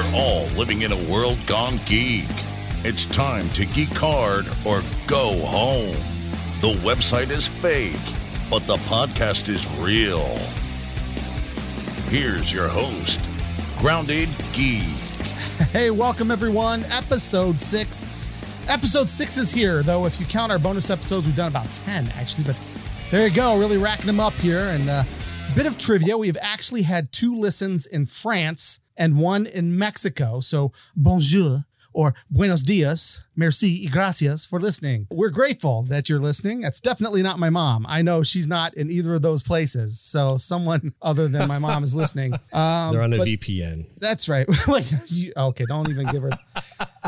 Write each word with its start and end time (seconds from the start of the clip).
We're 0.00 0.16
all 0.16 0.46
living 0.56 0.80
in 0.80 0.92
a 0.92 1.10
world 1.10 1.38
gone 1.46 1.78
geek. 1.84 2.24
It's 2.84 3.04
time 3.04 3.50
to 3.50 3.66
geek 3.66 3.90
hard 3.90 4.46
or 4.64 4.82
go 5.06 5.44
home. 5.44 5.94
The 6.62 6.72
website 6.80 7.28
is 7.28 7.46
fake, 7.46 8.00
but 8.48 8.66
the 8.66 8.76
podcast 8.76 9.50
is 9.50 9.70
real. 9.72 10.38
Here's 12.08 12.50
your 12.50 12.68
host, 12.68 13.20
Grounded 13.78 14.30
Geek. 14.54 14.84
Hey, 15.70 15.90
welcome 15.90 16.30
everyone. 16.30 16.84
Episode 16.84 17.60
six. 17.60 18.06
Episode 18.68 19.10
six 19.10 19.36
is 19.36 19.50
here, 19.50 19.82
though. 19.82 20.06
If 20.06 20.18
you 20.18 20.24
count 20.24 20.50
our 20.50 20.58
bonus 20.58 20.88
episodes, 20.88 21.26
we've 21.26 21.36
done 21.36 21.48
about 21.48 21.70
10 21.74 22.10
actually, 22.16 22.44
but 22.44 22.56
there 23.10 23.28
you 23.28 23.34
go. 23.34 23.58
Really 23.58 23.76
racking 23.76 24.06
them 24.06 24.20
up 24.20 24.34
here. 24.34 24.70
And 24.70 24.88
a 24.88 24.92
uh, 24.92 25.04
bit 25.54 25.66
of 25.66 25.76
trivia 25.76 26.16
we've 26.16 26.38
actually 26.40 26.82
had 26.82 27.12
two 27.12 27.36
listens 27.36 27.84
in 27.84 28.06
France 28.06 28.80
and 29.00 29.18
one 29.18 29.46
in 29.46 29.76
Mexico. 29.76 30.38
So, 30.38 30.72
bonjour 30.94 31.64
or 31.92 32.14
buenos 32.30 32.62
dias, 32.62 33.24
merci 33.34 33.82
y 33.84 33.90
gracias 33.90 34.46
for 34.46 34.60
listening. 34.60 35.06
We're 35.10 35.30
grateful 35.30 35.82
that 35.88 36.08
you're 36.08 36.20
listening. 36.20 36.60
That's 36.60 36.80
definitely 36.80 37.22
not 37.22 37.38
my 37.38 37.50
mom. 37.50 37.84
I 37.88 38.02
know 38.02 38.22
she's 38.22 38.46
not 38.46 38.74
in 38.74 38.90
either 38.90 39.14
of 39.14 39.22
those 39.22 39.42
places. 39.42 39.98
So 40.00 40.36
someone 40.36 40.94
other 41.02 41.26
than 41.26 41.48
my 41.48 41.58
mom 41.58 41.82
is 41.82 41.94
listening. 41.94 42.34
Um, 42.52 42.92
They're 42.92 43.02
on 43.02 43.12
a 43.12 43.18
VPN. 43.18 43.86
That's 43.98 44.28
right. 44.28 44.46
okay, 45.36 45.64
don't 45.66 45.90
even 45.90 46.06
give 46.12 46.22
her. 46.22 46.30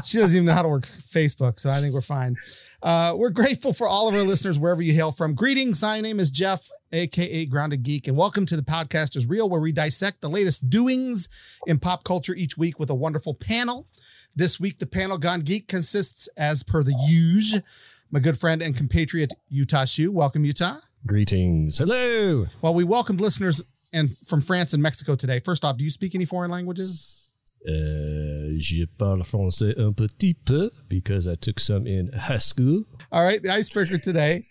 She 0.04 0.18
doesn't 0.18 0.36
even 0.36 0.46
know 0.46 0.54
how 0.54 0.62
to 0.62 0.68
work 0.68 0.88
Facebook. 0.88 1.60
So 1.60 1.70
I 1.70 1.80
think 1.80 1.94
we're 1.94 2.00
fine. 2.00 2.36
Uh, 2.82 3.14
we're 3.16 3.30
grateful 3.30 3.72
for 3.72 3.86
all 3.86 4.08
of 4.08 4.14
our 4.14 4.24
listeners 4.24 4.58
wherever 4.58 4.82
you 4.82 4.92
hail 4.92 5.12
from. 5.12 5.34
Greetings. 5.34 5.80
My 5.82 6.00
name 6.00 6.18
is 6.18 6.32
Jeff, 6.32 6.68
aka 6.90 7.46
Grounded 7.46 7.84
Geek, 7.84 8.08
and 8.08 8.16
welcome 8.16 8.44
to 8.46 8.56
the 8.56 8.62
podcast 8.62 9.16
is 9.16 9.24
real, 9.24 9.48
where 9.48 9.60
we 9.60 9.70
dissect 9.70 10.20
the 10.20 10.28
latest 10.28 10.68
doings 10.68 11.28
in 11.64 11.78
pop 11.78 12.02
culture 12.02 12.34
each 12.34 12.58
week 12.58 12.80
with 12.80 12.90
a 12.90 12.94
wonderful 12.94 13.34
panel. 13.34 13.86
This 14.34 14.58
week, 14.58 14.80
the 14.80 14.86
panel 14.86 15.16
Gone 15.16 15.42
Geek 15.42 15.68
consists, 15.68 16.26
as 16.36 16.64
per 16.64 16.82
the 16.82 16.96
usual, 17.06 17.62
my 18.10 18.18
good 18.18 18.36
friend 18.36 18.60
and 18.60 18.76
compatriot 18.76 19.32
Utah 19.48 19.84
Shu. 19.84 20.10
Welcome, 20.10 20.44
Utah. 20.44 20.78
Greetings. 21.06 21.78
Hello. 21.78 22.46
Well, 22.62 22.74
we 22.74 22.82
welcomed 22.82 23.20
listeners 23.20 23.62
and 23.92 24.16
from 24.26 24.40
France 24.40 24.72
and 24.72 24.82
Mexico 24.82 25.14
today. 25.14 25.38
First 25.38 25.64
off, 25.64 25.76
do 25.76 25.84
you 25.84 25.90
speak 25.90 26.16
any 26.16 26.24
foreign 26.24 26.50
languages? 26.50 27.21
Uh, 27.66 28.58
je 28.58 28.84
parle 28.98 29.22
français 29.22 29.74
un 29.78 29.92
petit 29.92 30.34
peu 30.34 30.70
because 30.88 31.28
I 31.28 31.36
took 31.36 31.60
some 31.60 31.86
in 31.86 32.10
high 32.12 32.38
school. 32.38 32.84
All 33.10 33.22
right, 33.22 33.42
the 33.42 33.50
icebreaker 33.50 33.98
today. 33.98 34.44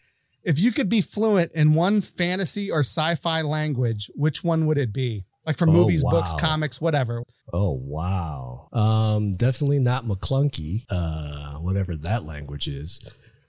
If 0.43 0.59
you 0.59 0.71
could 0.71 0.89
be 0.89 1.01
fluent 1.01 1.51
in 1.51 1.75
one 1.75 2.01
fantasy 2.01 2.71
or 2.71 2.79
sci-fi 2.79 3.41
language, 3.41 4.09
which 4.15 4.43
one 4.43 4.65
would 4.65 4.77
it 4.77 4.91
be? 4.91 5.25
like 5.45 5.57
from 5.57 5.69
oh, 5.69 5.73
movies, 5.73 6.03
wow. 6.03 6.11
books, 6.11 6.33
comics, 6.33 6.79
whatever. 6.79 7.23
Oh 7.53 7.71
wow. 7.71 8.69
Um, 8.71 9.35
definitely 9.35 9.79
not 9.79 10.05
McClunky, 10.05 10.85
uh, 10.89 11.55
whatever 11.55 11.95
that 11.97 12.23
language 12.23 12.67
is. 12.67 12.99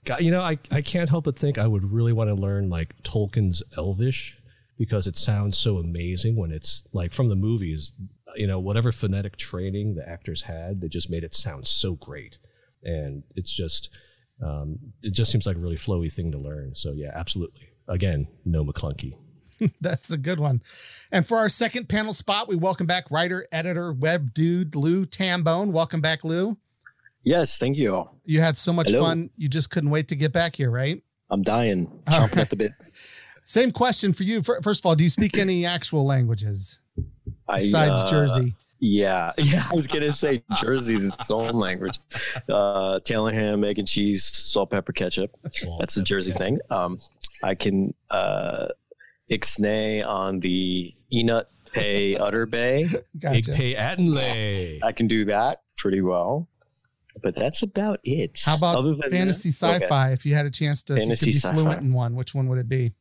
God, 0.05 0.21
you 0.21 0.31
know, 0.31 0.41
I, 0.41 0.57
I 0.69 0.81
can't 0.81 1.09
help 1.09 1.25
but 1.25 1.37
think 1.37 1.57
I 1.57 1.67
would 1.67 1.91
really 1.91 2.13
want 2.13 2.29
to 2.29 2.35
learn 2.35 2.69
like 2.69 2.93
Tolkien's 3.03 3.63
Elvish 3.77 4.37
because 4.77 5.07
it 5.07 5.15
sounds 5.15 5.57
so 5.57 5.77
amazing 5.77 6.35
when 6.35 6.51
it's 6.51 6.83
like 6.91 7.13
from 7.13 7.29
the 7.29 7.35
movies, 7.35 7.93
you 8.35 8.47
know, 8.47 8.59
whatever 8.59 8.91
phonetic 8.91 9.37
training 9.37 9.95
the 9.95 10.07
actors 10.07 10.43
had, 10.43 10.81
they 10.81 10.87
just 10.87 11.09
made 11.09 11.23
it 11.23 11.33
sound 11.33 11.67
so 11.67 11.93
great. 11.93 12.37
And 12.83 13.23
it's 13.35 13.53
just, 13.53 13.89
um, 14.43 14.79
it 15.01 15.11
just 15.11 15.31
seems 15.31 15.45
like 15.45 15.55
a 15.55 15.59
really 15.59 15.75
flowy 15.75 16.11
thing 16.11 16.31
to 16.31 16.37
learn. 16.37 16.75
So 16.75 16.91
yeah, 16.91 17.11
absolutely. 17.13 17.69
Again, 17.87 18.27
no 18.45 18.63
McClunky. 18.63 19.17
That's 19.81 20.11
a 20.11 20.17
good 20.17 20.39
one. 20.39 20.61
And 21.11 21.25
for 21.25 21.37
our 21.37 21.49
second 21.49 21.87
panel 21.89 22.13
spot, 22.13 22.47
we 22.47 22.55
welcome 22.55 22.87
back 22.87 23.09
writer, 23.11 23.45
editor, 23.51 23.93
web 23.93 24.33
dude 24.33 24.75
Lou 24.75 25.05
Tambone. 25.05 25.71
Welcome 25.71 26.01
back, 26.01 26.23
Lou. 26.23 26.57
Yes, 27.23 27.57
thank 27.57 27.77
you. 27.77 28.09
You 28.25 28.41
had 28.41 28.57
so 28.57 28.73
much 28.73 28.89
Hello. 28.89 29.03
fun. 29.03 29.29
You 29.37 29.47
just 29.47 29.69
couldn't 29.69 29.91
wait 29.91 30.09
to 30.09 30.15
get 30.15 30.33
back 30.33 30.57
here, 30.57 30.69
right? 30.69 31.01
I'm 31.29 31.41
dying, 31.41 31.87
chomping 32.07 32.19
right. 32.19 32.37
at 32.37 32.49
the 32.49 32.55
bit. 32.57 32.73
Same 33.45 33.71
question 33.71 34.13
for 34.13 34.23
you. 34.23 34.41
First 34.41 34.81
of 34.81 34.85
all, 34.85 34.95
do 34.95 35.03
you 35.03 35.09
speak 35.09 35.37
any 35.37 35.65
actual 35.65 36.05
languages 36.05 36.79
besides 37.47 38.03
uh, 38.03 38.07
Jersey? 38.07 38.55
Yeah, 38.79 39.31
yeah. 39.37 39.65
I 39.71 39.73
was 39.73 39.87
gonna 39.87 40.11
say 40.11 40.43
Jersey's 40.57 41.05
its 41.05 41.31
own 41.31 41.55
language. 41.55 41.99
Uh, 42.49 42.99
Taylor 42.99 43.31
ham, 43.31 43.63
egg 43.63 43.79
and 43.79 43.87
cheese, 43.87 44.25
salt, 44.25 44.71
pepper, 44.71 44.91
ketchup. 44.91 45.31
That's 45.79 45.95
a 45.97 46.03
Jersey 46.03 46.31
thing. 46.31 46.59
Um, 46.69 46.99
I 47.41 47.55
can 47.55 47.93
uh, 48.09 48.67
Ixnay 49.31 50.05
on 50.05 50.39
the 50.41 50.93
Enut 51.13 51.45
Pay 51.71 52.17
Utter 52.17 52.45
Bay. 52.45 52.85
Gotcha. 53.19 53.51
Pay 53.53 53.75
Attenlay. 53.75 54.79
I 54.83 54.91
can 54.91 55.07
do 55.07 55.25
that 55.25 55.61
pretty 55.77 56.01
well. 56.01 56.49
But 57.21 57.35
that's 57.35 57.61
about 57.61 57.99
it. 58.03 58.41
How 58.43 58.57
about 58.57 58.83
fantasy 59.09 59.49
that, 59.49 59.81
sci-fi? 59.81 60.05
Okay. 60.05 60.13
If 60.13 60.25
you 60.25 60.33
had 60.33 60.45
a 60.45 60.51
chance 60.51 60.83
to, 60.83 60.95
fantasy 60.95 61.29
if 61.29 61.35
you 61.35 61.41
could 61.41 61.51
be 61.51 61.61
fluent 61.61 61.81
in 61.81 61.93
one, 61.93 62.15
which 62.15 62.33
one 62.33 62.49
would 62.49 62.57
it 62.59 62.67
be? 62.67 62.93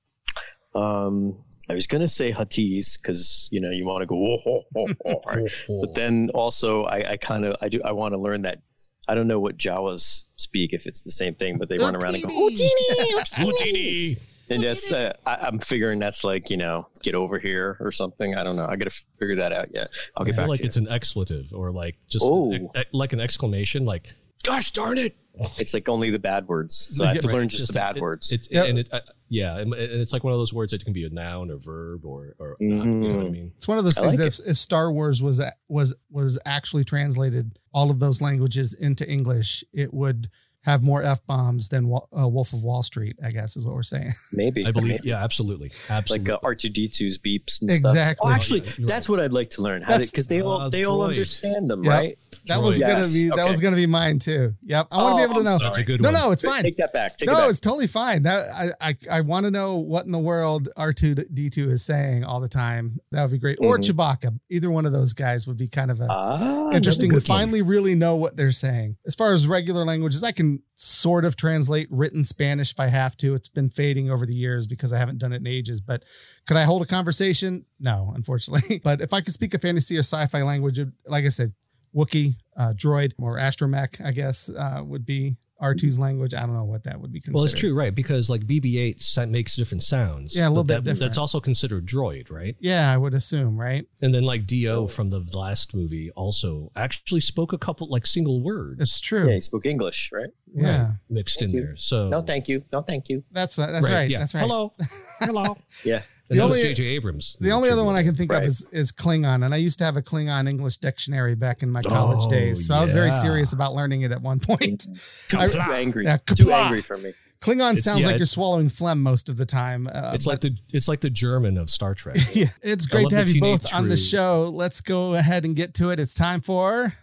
Um, 0.75 1.43
I 1.73 1.75
was 1.75 1.87
gonna 1.87 2.07
say 2.07 2.33
Huttese 2.33 3.01
because 3.01 3.49
you 3.51 3.59
know 3.59 3.71
you 3.71 3.87
want 3.87 4.03
to 4.03 4.07
go, 4.07 4.17
oh, 4.17 4.63
oh, 4.77 4.87
oh, 5.07 5.21
oh. 5.27 5.81
but 5.81 5.95
then 5.95 6.31
also 6.35 6.85
I, 6.85 7.13
I 7.13 7.17
kind 7.17 7.47
of 7.47 7.57
I 7.63 7.71
do 7.71 7.81
I 7.83 7.93
want 7.93 8.13
to 8.13 8.19
learn 8.19 8.43
that 8.43 8.61
I 9.09 9.15
don't 9.15 9.27
know 9.27 9.41
what 9.41 9.57
Jawas 9.57 10.25
speak 10.37 10.75
if 10.75 10.87
it's 10.87 11.01
the 11.01 11.11
same 11.11 11.35
thing, 11.35 11.57
but 11.57 11.71
they 11.71 11.79
run 11.79 11.97
around 11.97 12.15
and 12.15 12.23
go 12.25 12.29
Utinni, 12.29 13.15
Utinni 13.33 14.17
and 14.51 14.63
that's 14.63 14.93
uh, 14.93 15.15
I, 15.25 15.49
am 15.49 15.61
figuring 15.61 15.99
that's 15.99 16.25
like 16.25 16.51
you 16.51 16.59
know 16.59 16.89
get 17.03 17.15
over 17.15 17.39
here 17.39 17.79
or 17.81 17.91
something. 17.91 18.35
I 18.35 18.45
don't 18.45 18.57
know. 18.57 18.67
I 18.67 18.77
got 18.77 18.91
to 18.91 19.05
figure 19.19 19.37
that 19.37 19.53
out 19.53 19.75
yet. 19.75 19.89
I'll 20.15 20.27
get 20.27 20.35
I 20.35 20.37
feel 20.37 20.43
back. 20.45 20.49
Like 20.51 20.61
it's 20.61 20.77
you. 20.77 20.87
an 20.87 20.93
expletive 20.93 21.55
or 21.55 21.73
like 21.73 21.97
just 22.07 22.25
oh. 22.29 22.71
like 22.93 23.15
an 23.15 23.21
exclamation, 23.21 23.87
like 23.87 24.15
"Gosh 24.43 24.73
darn 24.73 24.99
it!" 24.99 25.17
It's 25.59 25.73
like 25.73 25.89
only 25.89 26.11
the 26.11 26.19
bad 26.19 26.47
words, 26.47 26.91
so 26.93 27.05
I 27.05 27.09
have 27.09 27.21
to 27.21 27.29
right. 27.29 27.35
learn 27.35 27.49
just, 27.49 27.63
just, 27.63 27.73
the 27.73 27.79
bad 27.79 27.97
it, 27.97 28.01
words. 28.01 28.33
It's 28.33 28.49
yep. 28.51 28.69
and 28.69 28.79
it, 28.81 28.89
uh, 28.93 29.01
yeah, 29.29 29.59
and 29.59 29.73
it's 29.73 30.13
like 30.13 30.25
one 30.25 30.33
of 30.33 30.39
those 30.39 30.53
words 30.53 30.73
that 30.73 30.85
can 30.85 30.93
be 30.93 31.05
a 31.05 31.11
noun 31.11 31.51
or 31.51 31.57
verb 31.57 32.05
or 32.05 32.35
or 32.39 32.57
mm-hmm. 32.61 32.77
not, 32.77 32.85
you 32.85 32.93
know 32.93 33.09
what 33.09 33.17
I 33.17 33.21
mm-hmm. 33.21 33.33
mean. 33.33 33.53
It's 33.57 33.67
one 33.67 33.79
of 33.79 33.85
those 33.85 33.95
things 33.95 34.19
like 34.19 34.19
that 34.19 34.27
if, 34.41 34.47
if, 34.47 34.59
Star 34.59 34.93
Wars 34.93 35.23
was 35.23 35.43
was 35.69 35.95
was 36.11 36.39
actually 36.45 36.85
translated 36.85 37.59
all 37.73 37.91
of 37.91 37.99
those 37.99 38.21
languages 38.21 38.75
into 38.75 39.09
English, 39.11 39.65
it 39.73 39.95
would 39.95 40.29
have 40.65 40.83
more 40.83 41.03
f 41.03 41.25
bombs 41.27 41.69
than 41.69 41.85
uh, 41.87 42.29
Wolf 42.29 42.53
of 42.53 42.63
Wall 42.63 42.83
Street. 42.83 43.15
I 43.25 43.31
guess 43.31 43.57
is 43.57 43.67
what 43.67 43.75
we're 43.75 43.83
saying. 43.83 44.13
Maybe 44.33 44.67
I 44.67 44.71
believe. 44.71 45.05
Yeah, 45.05 45.23
absolutely, 45.23 45.73
absolutely. 45.91 46.33
Like 46.33 46.43
uh, 46.43 46.47
R 46.47 46.55
two 46.55 46.69
D 46.69 46.89
2s 46.89 47.19
beeps. 47.19 47.61
And 47.61 47.71
exactly. 47.71 48.15
Stuff. 48.15 48.17
Oh, 48.23 48.35
actually, 48.35 48.63
oh, 48.63 48.73
yeah, 48.79 48.87
that's 48.87 49.09
right. 49.09 49.17
what 49.17 49.25
I'd 49.25 49.33
like 49.33 49.51
to 49.51 49.63
learn. 49.63 49.85
because 49.87 50.29
they 50.29 50.43
all 50.43 50.63
uh, 50.63 50.69
they 50.69 50.85
all 50.85 51.03
understand 51.03 51.69
them, 51.69 51.85
yep. 51.85 51.93
right? 51.93 52.19
That 52.47 52.61
was 52.61 52.81
yes. 52.81 52.91
gonna 52.91 53.13
be 53.13 53.29
that 53.29 53.35
okay. 53.35 53.45
was 53.49 53.61
gonna 53.61 53.77
be 53.77 53.87
mine 53.87 54.19
too. 54.19 54.55
Yep, 54.63 54.89
I 54.91 54.97
want 54.97 55.19
to 55.19 55.23
oh, 55.23 55.27
be 55.27 55.31
able 55.31 55.41
to 55.43 55.45
know. 55.45 55.59
That's 55.59 55.79
a 55.79 55.85
good 55.85 56.01
no, 56.01 56.11
one. 56.11 56.15
No, 56.15 56.31
it's 56.33 56.43
fine. 56.43 56.63
Take 56.63 56.77
that 56.79 56.93
back. 56.93 57.17
Take 57.17 57.29
no, 57.29 57.35
it 57.35 57.37
back. 57.43 57.51
it's 57.51 57.61
totally 57.61 57.87
fine. 57.87 58.23
That 58.25 58.49
I 58.53 58.89
I, 58.89 58.97
I 59.11 59.21
want 59.21 59.47
to 59.47 59.51
know 59.51 59.77
what 59.77 60.07
in 60.07 60.13
the 60.13 60.19
world 60.19 60.69
R 60.77 60.93
two 60.93 61.15
D 61.15 61.51
two 61.51 61.71
is 61.71 61.85
saying 61.85 62.25
all 62.25 62.41
the 62.41 62.49
time. 62.49 63.01
That 63.13 63.23
would 63.23 63.31
be 63.31 63.39
great. 63.39 63.59
Mm-hmm. 63.59 63.67
Or 63.67 63.79
Chewbacca. 63.79 64.39
Either 64.51 64.71
one 64.71 64.87
of 64.87 64.93
those 64.93 65.13
guys 65.13 65.47
would 65.47 65.57
be 65.57 65.69
kind 65.69 65.91
of 65.91 66.01
a 66.01 66.07
ah, 66.11 66.71
interesting 66.73 67.13
to 67.13 67.21
finally 67.21 67.63
really 67.63 67.95
know 67.95 68.17
what 68.17 68.37
they're 68.37 68.51
saying. 68.51 68.97
As 69.07 69.15
far 69.15 69.33
as 69.33 69.47
regular 69.47 69.85
languages, 69.85 70.25
I 70.25 70.33
can 70.33 70.52
sort 70.75 71.25
of 71.25 71.37
translate 71.37 71.89
written 71.91 72.25
Spanish 72.25 72.73
if 72.73 72.81
I 72.81 72.87
have 72.87 73.17
to. 73.19 73.35
It's 73.35 73.49
been 73.49 73.71
fading 73.71 74.11
over 74.11 74.27
the 74.27 74.35
years 74.35 74.67
because 74.67 74.93
I 74.93 74.99
haven't 74.99 75.19
done 75.19 75.33
it 75.33 75.37
in 75.37 75.47
ages. 75.47 75.81
But 75.81 76.05
could 76.47 76.57
I 76.57 76.65
hold 76.65 76.83
a 76.83 76.87
conversation? 76.87 77.65
No, 77.79 78.13
unfortunately. 78.15 78.79
but 78.85 79.01
if 79.01 79.13
I 79.13 79.21
could 79.21 79.35
speak 79.35 79.55
a 79.55 79.59
fantasy 79.59 79.97
or 79.97 80.01
sci-fi 80.01 80.43
language, 80.43 80.79
like 81.07 81.25
I 81.25 81.29
said, 81.29 81.53
Wookie, 81.95 82.37
uh, 82.57 82.73
droid, 82.75 83.13
or 83.19 83.37
astromech, 83.37 84.05
I 84.05 84.13
guess, 84.13 84.49
uh, 84.49 84.83
would 84.85 85.05
be 85.05 85.37
R2's 85.63 85.99
language. 85.99 86.35
I 86.35 86.41
don't 86.41 86.55
know 86.55 86.65
what 86.65 86.85
that 86.85 87.01
would 87.01 87.13
be 87.13 87.21
considered. 87.21 87.37
Well, 87.37 87.45
it's 87.45 87.55
true, 87.55 87.75
right? 87.75 87.95
Because 87.95 88.29
like 88.29 88.43
BB-8 88.43 89.29
makes 89.31 89.57
different 89.57 89.83
sounds. 89.83 90.37
Yeah, 90.37 90.49
a 90.49 90.51
little 90.51 90.65
bit 90.65 90.75
that, 90.75 90.85
different. 90.85 91.01
That's 91.01 91.19
also 91.19 91.41
considered 91.41 91.87
droid, 91.87 92.31
right? 92.31 92.57
Yeah, 92.61 92.93
I 92.93 92.97
would 92.97 93.15
assume, 93.15 93.59
right? 93.59 93.87
And 94.03 94.15
then 94.15 94.25
like 94.25 94.47
D-O 94.47 94.89
from 94.89 95.11
the 95.11 95.21
last 95.33 95.75
movie 95.75 96.11
also 96.11 96.73
actually 96.77 97.21
spoke 97.21 97.53
a 97.53 97.59
couple 97.59 97.89
like 97.89 98.07
single 98.07 98.43
words. 98.43 98.83
It's 98.83 99.01
true. 99.01 99.29
Yeah, 99.29 99.35
he 99.37 99.41
spoke 99.41 99.65
English, 99.65 100.11
right? 100.13 100.31
Yeah, 100.55 100.83
right, 100.83 100.95
mixed 101.09 101.41
thank 101.41 101.53
in 101.53 101.59
you. 101.59 101.65
there. 101.65 101.77
So 101.77 102.09
no, 102.09 102.23
thank 102.23 102.49
you, 102.49 102.65
no, 102.73 102.83
thank 102.83 103.09
you. 103.09 103.25
That's 103.31 103.57
that's 103.57 103.89
right. 103.89 103.95
right. 103.95 104.11
Yeah. 104.11 104.19
That's 104.19 104.35
right. 104.35 104.41
Hello, 104.41 104.73
hello. 105.21 105.57
yeah 105.85 106.03
the 106.33 106.41
only 106.43 106.63
J.J. 106.63 106.85
Abrams. 106.85 107.37
The 107.41 107.51
only 107.51 107.71
other 107.71 107.85
one 107.85 107.95
I 107.95 108.03
can 108.03 108.15
think 108.15 108.33
right. 108.33 108.43
of 108.43 108.49
is, 108.49 108.67
is 108.73 108.93
Klingon, 108.93 109.45
and 109.45 109.55
I 109.55 109.59
used 109.59 109.79
to 109.79 109.85
have 109.85 109.97
a 109.97 110.03
Klingon 110.03 110.49
English 110.49 110.79
dictionary 110.79 111.35
back 111.35 111.63
in 111.63 111.71
my 111.71 111.83
college 111.83 112.23
oh, 112.23 112.31
days, 112.31 112.67
so 112.67 112.75
yeah. 112.75 112.81
I 112.81 112.83
was 112.83 112.93
very 112.93 113.13
serious 113.13 113.53
about 113.53 113.75
learning 113.75 114.03
it 114.03 114.13
at 114.13 114.21
one 114.21 114.41
point. 114.41 114.87
I, 115.37 115.49
too 115.49 115.59
angry, 115.61 116.05
yeah, 116.05 116.19
too 116.19 116.53
angry 116.53 116.83
for 116.83 116.99
me. 116.99 117.15
Klingon 117.43 117.73
it's, 117.73 117.83
sounds 117.83 118.03
yeah, 118.03 118.07
like 118.09 118.19
you're 118.19 118.27
swallowing 118.27 118.69
phlegm 118.69 119.03
most 119.03 119.29
of 119.29 119.37
the 119.37 119.45
time. 119.45 119.89
Uh, 119.93 120.13
it's 120.15 120.27
like 120.27 120.41
the 120.41 120.57
it's 120.73 120.87
like 120.87 121.01
the 121.01 121.11
German 121.11 121.59
of 121.59 121.71
Star 121.71 121.93
Trek. 121.93 122.17
yeah, 122.33 122.47
it's 122.63 122.87
great 122.87 123.09
to 123.11 123.17
have 123.17 123.31
you 123.31 123.41
both 123.41 123.69
crew. 123.69 123.79
on 123.79 123.89
the 123.89 123.97
show. 123.97 124.49
Let's 124.53 124.81
go 124.81 125.15
ahead 125.15 125.45
and 125.45 125.57
get 125.57 125.75
to 125.75 125.91
it. 125.91 125.99
It's 125.99 126.15
time 126.15 126.41
for 126.41 126.95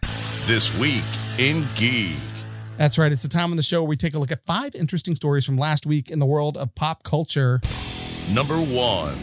this 0.46 0.74
week 0.78 1.04
in 1.38 1.68
geek. 1.76 2.16
That's 2.78 2.96
right. 2.96 3.12
It's 3.12 3.22
the 3.22 3.28
time 3.28 3.50
on 3.50 3.58
the 3.58 3.62
show 3.62 3.82
where 3.82 3.90
we 3.90 3.96
take 3.96 4.14
a 4.14 4.18
look 4.18 4.32
at 4.32 4.42
five 4.46 4.74
interesting 4.74 5.14
stories 5.14 5.44
from 5.44 5.58
last 5.58 5.84
week 5.84 6.10
in 6.10 6.18
the 6.18 6.24
world 6.24 6.56
of 6.56 6.74
pop 6.74 7.02
culture. 7.02 7.60
Number 8.32 8.60
one. 8.60 9.18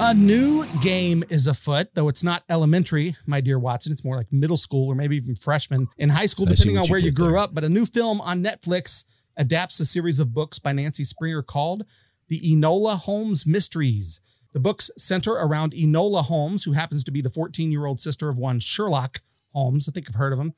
A 0.00 0.14
new 0.14 0.64
game 0.80 1.22
is 1.28 1.46
afoot, 1.46 1.88
though 1.92 2.08
it's 2.08 2.24
not 2.24 2.44
elementary, 2.48 3.14
my 3.26 3.42
dear 3.42 3.58
Watson. 3.58 3.92
It's 3.92 4.04
more 4.04 4.16
like 4.16 4.32
middle 4.32 4.56
school 4.56 4.88
or 4.88 4.94
maybe 4.94 5.16
even 5.16 5.36
freshman 5.36 5.88
in 5.98 6.08
high 6.08 6.24
school, 6.24 6.46
depending 6.46 6.78
on 6.78 6.86
where 6.88 6.98
you, 6.98 7.06
you 7.06 7.12
grew 7.12 7.32
there. 7.32 7.38
up. 7.38 7.54
But 7.54 7.62
a 7.64 7.68
new 7.68 7.84
film 7.84 8.22
on 8.22 8.42
Netflix 8.42 9.04
adapts 9.36 9.80
a 9.80 9.84
series 9.84 10.18
of 10.18 10.32
books 10.32 10.58
by 10.58 10.72
Nancy 10.72 11.04
Springer 11.04 11.42
called 11.42 11.84
The 12.28 12.40
Enola 12.40 12.96
Holmes 12.96 13.46
Mysteries. 13.46 14.20
The 14.54 14.60
books 14.60 14.90
center 14.96 15.32
around 15.32 15.72
Enola 15.72 16.24
Holmes, 16.24 16.64
who 16.64 16.72
happens 16.72 17.04
to 17.04 17.10
be 17.10 17.20
the 17.20 17.30
14 17.30 17.70
year 17.70 17.84
old 17.84 18.00
sister 18.00 18.30
of 18.30 18.38
one 18.38 18.60
Sherlock 18.60 19.20
Holmes. 19.52 19.88
I 19.88 19.92
think 19.92 20.06
I've 20.08 20.14
heard 20.14 20.32
of 20.32 20.38
him. 20.38 20.54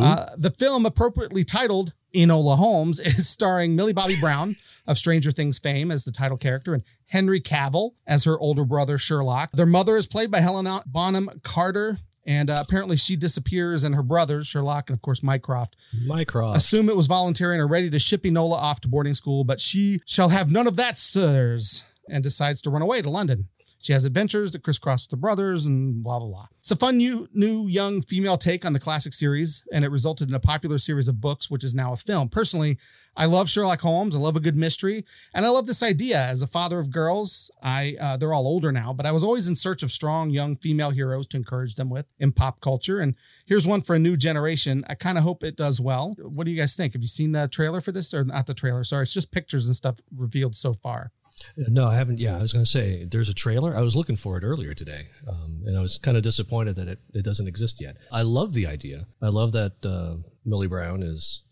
Uh, 0.00 0.26
the 0.36 0.50
film, 0.50 0.86
appropriately 0.86 1.42
titled 1.42 1.94
Enola 2.14 2.56
Holmes, 2.56 3.00
is 3.04 3.28
starring 3.28 3.74
Millie 3.74 3.92
Bobby 3.92 4.18
Brown 4.20 4.54
of 4.86 4.98
Stranger 4.98 5.30
Things 5.30 5.58
fame 5.58 5.90
as 5.90 6.04
the 6.04 6.12
title 6.12 6.36
character 6.36 6.74
and 6.74 6.82
Henry 7.08 7.40
Cavill 7.40 7.92
as 8.06 8.24
her 8.24 8.38
older 8.38 8.64
brother 8.64 8.98
Sherlock. 8.98 9.50
Their 9.52 9.66
mother 9.66 9.96
is 9.96 10.06
played 10.06 10.30
by 10.30 10.40
Helena 10.40 10.82
Bonham 10.86 11.40
Carter. 11.42 11.98
And 12.26 12.50
uh, 12.50 12.62
apparently 12.62 12.98
she 12.98 13.16
disappears, 13.16 13.84
and 13.84 13.94
her 13.94 14.02
brothers, 14.02 14.46
Sherlock 14.46 14.90
and 14.90 14.96
of 14.96 15.00
course 15.00 15.22
Mycroft, 15.22 15.74
Mycroft, 16.06 16.58
assume 16.58 16.90
it 16.90 16.96
was 16.96 17.06
voluntary 17.06 17.54
and 17.54 17.62
are 17.62 17.66
ready 17.66 17.88
to 17.88 17.98
ship 17.98 18.24
Enola 18.24 18.56
off 18.56 18.82
to 18.82 18.88
boarding 18.88 19.14
school. 19.14 19.44
But 19.44 19.62
she 19.62 20.02
shall 20.04 20.28
have 20.28 20.50
none 20.52 20.66
of 20.66 20.76
that, 20.76 20.98
sirs, 20.98 21.86
and 22.10 22.22
decides 22.22 22.60
to 22.62 22.70
run 22.70 22.82
away 22.82 23.00
to 23.00 23.08
London. 23.08 23.48
She 23.80 23.92
has 23.92 24.04
adventures 24.04 24.52
that 24.52 24.62
crisscross 24.62 25.04
with 25.04 25.10
the 25.10 25.16
brothers 25.16 25.64
and 25.64 26.02
blah, 26.02 26.18
blah, 26.18 26.28
blah. 26.28 26.46
It's 26.58 26.70
a 26.70 26.76
fun 26.76 26.96
new, 26.96 27.28
new 27.32 27.66
young 27.68 28.02
female 28.02 28.36
take 28.36 28.64
on 28.64 28.72
the 28.72 28.80
classic 28.80 29.14
series, 29.14 29.64
and 29.72 29.84
it 29.84 29.90
resulted 29.90 30.28
in 30.28 30.34
a 30.34 30.40
popular 30.40 30.78
series 30.78 31.06
of 31.06 31.20
books, 31.20 31.48
which 31.48 31.62
is 31.62 31.74
now 31.74 31.92
a 31.92 31.96
film. 31.96 32.28
Personally, 32.28 32.78
I 33.16 33.26
love 33.26 33.48
Sherlock 33.48 33.80
Holmes. 33.80 34.14
I 34.14 34.18
love 34.18 34.36
a 34.36 34.40
good 34.40 34.56
mystery, 34.56 35.04
and 35.34 35.46
I 35.46 35.48
love 35.48 35.66
this 35.66 35.82
idea. 35.82 36.18
As 36.18 36.42
a 36.42 36.46
father 36.46 36.78
of 36.78 36.90
girls, 36.90 37.50
I 37.62 37.96
uh, 38.00 38.16
they're 38.16 38.32
all 38.32 38.46
older 38.46 38.70
now, 38.70 38.92
but 38.92 39.06
I 39.06 39.12
was 39.12 39.24
always 39.24 39.48
in 39.48 39.56
search 39.56 39.82
of 39.82 39.90
strong 39.90 40.30
young 40.30 40.56
female 40.56 40.90
heroes 40.90 41.26
to 41.28 41.36
encourage 41.36 41.74
them 41.74 41.90
with 41.90 42.06
in 42.18 42.32
pop 42.32 42.60
culture. 42.60 43.00
And 43.00 43.14
here's 43.46 43.66
one 43.66 43.80
for 43.80 43.96
a 43.96 43.98
new 43.98 44.16
generation. 44.16 44.84
I 44.88 44.94
kind 44.94 45.18
of 45.18 45.24
hope 45.24 45.42
it 45.42 45.56
does 45.56 45.80
well. 45.80 46.14
What 46.18 46.44
do 46.44 46.52
you 46.52 46.58
guys 46.58 46.76
think? 46.76 46.92
Have 46.92 47.02
you 47.02 47.08
seen 47.08 47.32
the 47.32 47.48
trailer 47.48 47.80
for 47.80 47.92
this, 47.92 48.14
or 48.14 48.24
not 48.24 48.46
the 48.46 48.54
trailer? 48.54 48.84
Sorry, 48.84 49.02
it's 49.02 49.14
just 49.14 49.32
pictures 49.32 49.66
and 49.66 49.74
stuff 49.74 50.00
revealed 50.14 50.54
so 50.54 50.72
far. 50.72 51.10
No, 51.56 51.88
I 51.88 51.94
haven't. 51.94 52.20
Yeah, 52.20 52.36
I 52.36 52.40
was 52.40 52.52
going 52.52 52.64
to 52.64 52.70
say 52.70 53.04
there's 53.04 53.28
a 53.28 53.34
trailer. 53.34 53.76
I 53.76 53.80
was 53.80 53.96
looking 53.96 54.16
for 54.16 54.36
it 54.36 54.44
earlier 54.44 54.74
today, 54.74 55.08
um, 55.26 55.62
and 55.64 55.76
I 55.76 55.80
was 55.80 55.98
kind 55.98 56.16
of 56.16 56.22
disappointed 56.22 56.76
that 56.76 56.88
it, 56.88 56.98
it 57.14 57.24
doesn't 57.24 57.48
exist 57.48 57.80
yet. 57.80 57.96
I 58.12 58.22
love 58.22 58.52
the 58.52 58.66
idea. 58.66 59.06
I 59.22 59.28
love 59.28 59.52
that 59.52 59.84
uh, 59.84 60.16
Millie 60.44 60.66
Brown 60.66 61.02
is 61.02 61.42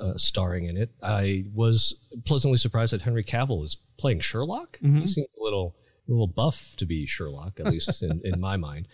uh, 0.00 0.14
starring 0.16 0.66
in 0.66 0.76
it. 0.76 0.90
I 1.02 1.46
was 1.52 1.96
pleasantly 2.24 2.58
surprised 2.58 2.92
that 2.92 3.02
Henry 3.02 3.24
Cavill 3.24 3.64
is 3.64 3.76
playing 3.98 4.20
Sherlock. 4.20 4.78
Mm-hmm. 4.78 5.00
He 5.00 5.06
seems 5.06 5.28
a 5.38 5.42
little 5.42 5.76
a 6.08 6.10
little 6.10 6.26
buff 6.26 6.74
to 6.76 6.86
be 6.86 7.06
Sherlock, 7.06 7.60
at 7.60 7.66
least 7.66 8.02
in, 8.02 8.20
in 8.24 8.40
my 8.40 8.56
mind. 8.56 8.88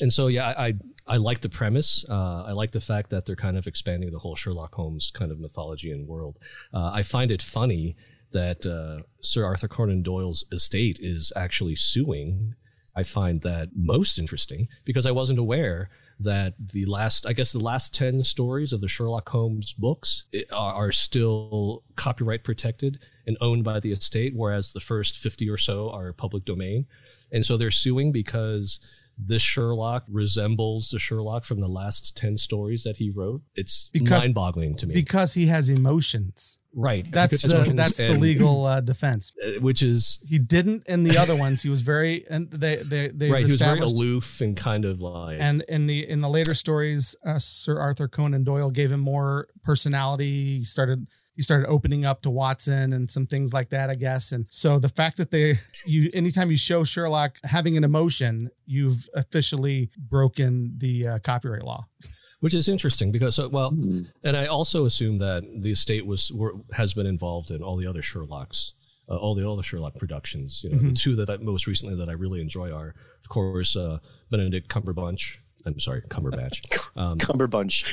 And 0.00 0.12
so, 0.12 0.28
yeah, 0.28 0.54
I 0.56 0.74
I 1.06 1.16
like 1.16 1.40
the 1.40 1.48
premise. 1.48 2.04
Uh, 2.08 2.44
I 2.46 2.52
like 2.52 2.72
the 2.72 2.80
fact 2.80 3.10
that 3.10 3.26
they're 3.26 3.36
kind 3.36 3.56
of 3.56 3.66
expanding 3.66 4.10
the 4.10 4.18
whole 4.18 4.36
Sherlock 4.36 4.74
Holmes 4.74 5.10
kind 5.10 5.32
of 5.32 5.40
mythology 5.40 5.90
and 5.90 6.06
world. 6.06 6.38
Uh, 6.72 6.90
I 6.92 7.02
find 7.02 7.30
it 7.30 7.42
funny 7.42 7.96
that 8.32 8.66
uh, 8.66 9.02
Sir 9.20 9.44
Arthur 9.44 9.68
Conan 9.68 10.02
Doyle's 10.02 10.44
estate 10.52 10.98
is 11.00 11.32
actually 11.36 11.76
suing. 11.76 12.54
I 12.94 13.02
find 13.02 13.42
that 13.42 13.70
most 13.76 14.18
interesting 14.18 14.68
because 14.84 15.06
I 15.06 15.12
wasn't 15.12 15.38
aware 15.38 15.90
that 16.20 16.54
the 16.58 16.84
last, 16.86 17.26
I 17.26 17.32
guess, 17.32 17.52
the 17.52 17.60
last 17.60 17.94
10 17.94 18.22
stories 18.22 18.72
of 18.72 18.80
the 18.80 18.88
Sherlock 18.88 19.28
Holmes 19.28 19.72
books 19.72 20.24
are, 20.52 20.74
are 20.74 20.92
still 20.92 21.84
copyright 21.96 22.42
protected 22.42 22.98
and 23.26 23.36
owned 23.40 23.62
by 23.62 23.78
the 23.78 23.92
estate, 23.92 24.32
whereas 24.34 24.72
the 24.72 24.80
first 24.80 25.16
50 25.16 25.48
or 25.48 25.56
so 25.56 25.90
are 25.90 26.12
public 26.12 26.44
domain. 26.44 26.86
And 27.30 27.46
so 27.46 27.56
they're 27.56 27.70
suing 27.70 28.10
because 28.10 28.80
this 29.18 29.42
Sherlock 29.42 30.04
resembles 30.08 30.90
the 30.90 30.98
Sherlock 30.98 31.44
from 31.44 31.60
the 31.60 31.68
last 31.68 32.16
10 32.16 32.36
stories 32.36 32.84
that 32.84 32.96
he 32.96 33.10
wrote. 33.10 33.42
It's 33.54 33.90
mind 34.22 34.34
boggling 34.34 34.76
to 34.76 34.86
me. 34.86 34.94
Because 34.94 35.34
he 35.34 35.46
has 35.46 35.68
emotions. 35.68 36.58
Right. 36.78 37.10
That's 37.10 37.42
the 37.42 37.72
that's 37.74 37.96
the 37.96 38.12
legal 38.12 38.64
uh, 38.64 38.80
defense. 38.80 39.32
Uh, 39.48 39.60
which 39.60 39.82
is 39.82 40.22
he 40.26 40.38
didn't 40.38 40.88
in 40.88 41.04
the 41.04 41.16
other 41.16 41.36
ones. 41.36 41.62
He 41.62 41.70
was 41.70 41.82
very 41.82 42.24
and 42.28 42.50
they 42.50 42.76
they 42.76 43.08
they 43.08 43.30
right. 43.30 43.46
He 43.46 43.52
was 43.52 43.56
very 43.56 43.80
aloof 43.80 44.40
and 44.40 44.56
kind 44.56 44.84
of 44.84 45.00
like. 45.00 45.38
And 45.40 45.62
in 45.68 45.86
the 45.86 46.08
in 46.08 46.20
the 46.20 46.28
later 46.28 46.54
stories, 46.54 47.14
uh, 47.24 47.38
Sir 47.38 47.78
Arthur 47.78 48.08
Conan 48.08 48.42
Doyle 48.42 48.70
gave 48.70 48.90
him 48.90 49.00
more 49.00 49.48
personality. 49.62 50.58
He 50.58 50.64
started 50.64 51.06
he 51.36 51.42
started 51.42 51.68
opening 51.68 52.04
up 52.04 52.22
to 52.22 52.30
Watson 52.30 52.92
and 52.92 53.08
some 53.08 53.26
things 53.26 53.52
like 53.52 53.70
that, 53.70 53.90
I 53.90 53.94
guess. 53.94 54.32
And 54.32 54.46
so 54.48 54.80
the 54.80 54.88
fact 54.88 55.18
that 55.18 55.30
they 55.30 55.60
you 55.86 56.10
anytime 56.12 56.50
you 56.50 56.56
show 56.56 56.82
Sherlock 56.82 57.38
having 57.44 57.76
an 57.76 57.84
emotion, 57.84 58.50
you've 58.66 59.08
officially 59.14 59.90
broken 59.96 60.74
the 60.78 61.06
uh, 61.06 61.18
copyright 61.20 61.62
law 61.62 61.86
which 62.40 62.54
is 62.54 62.68
interesting 62.68 63.10
because 63.10 63.36
so 63.36 63.48
well 63.48 63.72
mm. 63.72 64.06
and 64.22 64.36
i 64.36 64.46
also 64.46 64.84
assume 64.84 65.18
that 65.18 65.42
the 65.62 65.70
estate 65.70 66.06
was 66.06 66.32
were, 66.32 66.54
has 66.72 66.94
been 66.94 67.06
involved 67.06 67.50
in 67.50 67.62
all 67.62 67.76
the 67.76 67.86
other 67.86 68.02
sherlocks 68.02 68.72
uh, 69.08 69.16
all 69.16 69.34
the 69.34 69.48
other 69.48 69.62
sherlock 69.62 69.94
productions 69.96 70.62
you 70.64 70.70
know 70.70 70.76
mm-hmm. 70.76 70.88
the 70.90 70.94
two 70.94 71.16
that 71.16 71.30
I, 71.30 71.36
most 71.38 71.66
recently 71.66 71.96
that 71.96 72.08
i 72.08 72.12
really 72.12 72.40
enjoy 72.40 72.72
are 72.72 72.94
of 73.20 73.28
course 73.28 73.76
uh, 73.76 73.98
benedict 74.30 74.68
cumberbatch 74.68 75.38
I'm 75.66 75.80
sorry, 75.80 76.02
Cumberbatch. 76.02 76.64
Um, 76.96 77.16
Cumberbunch. 77.18 77.84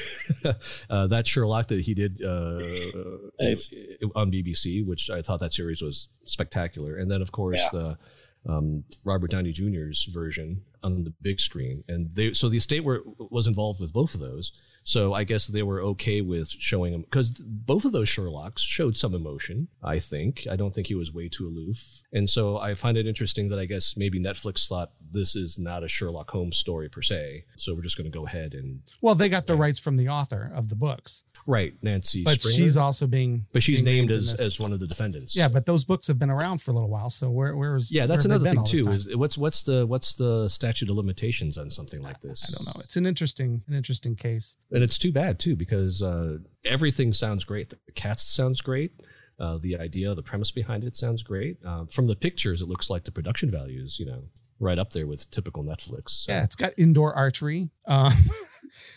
uh, 0.89 1.07
that 1.07 1.27
Sherlock 1.27 1.67
that 1.67 1.81
he 1.81 1.93
did 1.93 2.23
uh, 2.23 2.59
nice. 3.39 3.71
on 4.15 4.31
BBC, 4.31 4.83
which 4.83 5.11
I 5.11 5.21
thought 5.21 5.41
that 5.41 5.53
series 5.53 5.83
was 5.83 6.09
spectacular. 6.23 6.95
And 6.95 7.11
then, 7.11 7.21
of 7.21 7.31
course, 7.31 7.61
yeah. 7.61 7.69
the 7.71 7.97
um, 8.47 8.83
Robert 9.03 9.31
Downey 9.31 9.51
Jr.'s 9.51 10.03
version 10.05 10.61
on 10.83 11.03
the 11.03 11.13
big 11.21 11.39
screen, 11.39 11.83
and 11.87 12.13
they 12.13 12.33
so 12.33 12.47
the 12.47 12.57
estate 12.57 12.83
were 12.83 13.01
was 13.17 13.47
involved 13.47 13.81
with 13.81 13.91
both 13.91 14.13
of 14.13 14.19
those. 14.19 14.51
So 14.83 15.15
I 15.15 15.23
guess 15.23 15.47
they 15.47 15.63
were 15.63 15.81
okay 15.81 16.21
with 16.21 16.47
showing 16.47 16.93
him 16.93 17.01
because 17.01 17.41
both 17.43 17.85
of 17.85 17.91
those 17.91 18.07
Sherlocks 18.07 18.59
showed 18.59 18.95
some 18.95 19.15
emotion. 19.15 19.67
I 19.83 19.97
think 19.97 20.45
I 20.49 20.55
don't 20.55 20.75
think 20.75 20.87
he 20.87 20.95
was 20.95 21.11
way 21.11 21.27
too 21.27 21.47
aloof, 21.47 22.01
and 22.13 22.29
so 22.29 22.59
I 22.59 22.75
find 22.75 22.97
it 22.97 23.07
interesting 23.07 23.49
that 23.49 23.59
I 23.59 23.65
guess 23.65 23.97
maybe 23.97 24.19
Netflix 24.19 24.67
thought 24.67 24.91
this 25.11 25.35
is 25.35 25.57
not 25.57 25.83
a 25.83 25.87
Sherlock 25.87 26.29
Holmes 26.29 26.57
story 26.57 26.87
per 26.87 27.01
se, 27.01 27.45
so 27.55 27.73
we're 27.73 27.81
just 27.81 27.97
going 27.97 28.11
to 28.11 28.15
go 28.15 28.27
ahead 28.27 28.53
and 28.53 28.81
well, 29.01 29.15
they 29.15 29.29
got 29.29 29.47
the 29.47 29.55
rights 29.55 29.79
from 29.79 29.97
the 29.97 30.09
author 30.09 30.51
of 30.53 30.69
the 30.69 30.75
books. 30.75 31.23
Right, 31.47 31.73
Nancy. 31.83 32.23
But 32.23 32.41
Springer. 32.41 32.55
she's 32.55 32.77
also 32.77 33.05
being. 33.05 33.45
But 33.53 33.61
she's 33.61 33.81
being 33.81 34.07
named, 34.07 34.11
as 34.11 34.33
as 34.39 34.59
one 34.59 34.73
of 34.73 34.79
the 34.79 34.87
defendants. 34.87 35.35
Yeah, 35.35 35.47
but 35.47 35.65
those 35.65 35.85
books 35.85 36.07
have 36.07 36.17
been 36.17 36.31
around 36.31 36.61
for 36.61 36.71
a 36.71 36.73
little 36.73 36.89
while. 36.89 37.09
So 37.09 37.29
where 37.29 37.55
where 37.55 37.75
is? 37.75 37.91
Yeah, 37.91 38.07
that's 38.07 38.25
another 38.25 38.49
thing 38.49 38.63
too. 38.63 38.89
Is 38.91 39.15
what's 39.15 39.37
what's 39.37 39.63
the 39.63 39.85
what's 39.85 40.15
the 40.15 40.47
statute 40.47 40.89
of 40.89 40.95
limitations 40.95 41.57
on 41.57 41.69
something 41.69 42.01
like 42.01 42.19
this? 42.21 42.51
I 42.51 42.57
don't 42.57 42.75
know. 42.75 42.81
It's 42.81 42.95
an 42.95 43.05
interesting 43.05 43.61
an 43.67 43.75
interesting 43.75 44.15
case, 44.15 44.57
and 44.71 44.83
it's 44.83 44.97
too 44.97 45.11
bad 45.11 45.39
too 45.39 45.55
because 45.55 46.01
uh, 46.01 46.37
everything 46.65 47.13
sounds 47.13 47.43
great. 47.43 47.69
The 47.69 47.77
cast 47.93 48.33
sounds 48.33 48.61
great. 48.61 48.93
Uh, 49.39 49.57
the 49.61 49.77
idea, 49.77 50.15
the 50.15 50.23
premise 50.23 50.51
behind 50.51 50.83
it 50.83 50.95
sounds 50.95 51.21
great. 51.21 51.57
Uh, 51.63 51.85
from 51.85 52.07
the 52.07 52.15
pictures, 52.15 52.61
it 52.61 52.69
looks 52.69 52.89
like 52.89 53.03
the 53.03 53.11
production 53.11 53.51
values, 53.51 53.99
you 53.99 54.05
know, 54.05 54.23
right 54.59 54.79
up 54.79 54.91
there 54.91 55.05
with 55.05 55.29
typical 55.29 55.63
Netflix. 55.63 56.11
So. 56.11 56.31
Yeah, 56.31 56.43
it's 56.43 56.55
got 56.55 56.71
indoor 56.77 57.13
archery. 57.13 57.69
Um, 57.85 58.13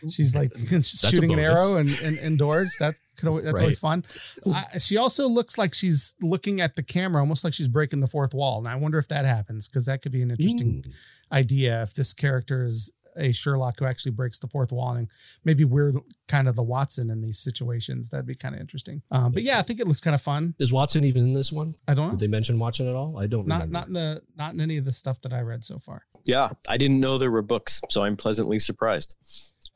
she's 0.09 0.35
like 0.35 0.53
shooting 0.83 1.33
an 1.33 1.39
arrow 1.39 1.77
and, 1.77 1.91
and 2.01 2.19
indoors. 2.19 2.77
That 2.79 2.95
could 3.17 3.29
always, 3.29 3.45
that's 3.45 3.55
right. 3.55 3.65
always 3.65 3.79
fun. 3.79 4.05
Uh, 4.47 4.79
she 4.79 4.97
also 4.97 5.29
looks 5.29 5.59
like 5.59 5.75
she's 5.75 6.15
looking 6.21 6.61
at 6.61 6.77
the 6.77 6.83
camera, 6.83 7.21
almost 7.21 7.45
like 7.45 7.55
she's 7.55 7.69
breaking 7.69 8.01
the 8.01 8.07
fourth 8.07 8.35
wall. 8.35 8.59
And 8.59 8.69
I 8.69 8.77
wonder 8.77 8.99
if 8.99 9.09
that 9.09 9.25
happens 9.25 9.69
because 9.69 9.87
that 9.87 10.03
could 10.03 10.13
be 10.13 10.23
an 10.23 10.31
interesting 10.31 10.85
mm. 10.87 10.93
idea 11.33 11.83
if 11.83 11.95
this 11.95 12.13
character 12.13 12.65
is 12.65 12.93
a 13.19 13.33
Sherlock 13.33 13.79
who 13.79 13.85
actually 13.85 14.13
breaks 14.13 14.39
the 14.39 14.47
fourth 14.47 14.73
wall 14.73 14.93
and 14.93 15.09
maybe 15.45 15.65
we're 15.65 15.93
kind 16.29 16.49
of 16.49 16.57
the 16.57 16.63
Watson 16.63 17.11
in 17.11 17.21
these 17.21 17.39
situations. 17.39 18.11
That'd 18.11 18.27
be 18.27 18.35
kind 18.35 18.55
of 18.55 18.61
interesting. 18.61 19.03
Um, 19.11 19.33
but 19.33 19.43
yeah, 19.43 19.59
I 19.59 19.63
think 19.63 19.81
it 19.81 19.87
looks 19.87 20.01
kind 20.01 20.15
of 20.15 20.23
fun. 20.23 20.55
Is 20.59 20.73
Watson 20.73 21.05
even 21.05 21.25
in 21.25 21.35
this 21.35 21.53
one? 21.53 21.75
I 21.87 21.95
don't 21.95 22.07
know. 22.07 22.11
Did 22.13 22.21
they 22.21 22.29
mention 22.29 22.59
Watson 22.59 22.89
at 22.89 22.95
all? 22.95 23.19
I 23.19 23.27
don't. 23.27 23.47
Not 23.47 23.63
remember. 23.63 23.73
not 23.73 23.87
in 23.89 23.93
the 23.95 24.23
not 24.37 24.55
in 24.55 24.61
any 24.61 24.77
of 24.79 24.85
the 24.85 24.93
stuff 24.93 25.21
that 25.23 25.33
I 25.33 25.41
read 25.41 25.65
so 25.65 25.79
far. 25.79 26.05
Yeah, 26.25 26.51
I 26.69 26.77
didn't 26.77 27.01
know 27.01 27.19
there 27.19 27.31
were 27.31 27.43
books, 27.43 27.81
so 27.91 28.05
I'm 28.05 28.17
pleasantly 28.17 28.59
surprised. 28.59 29.17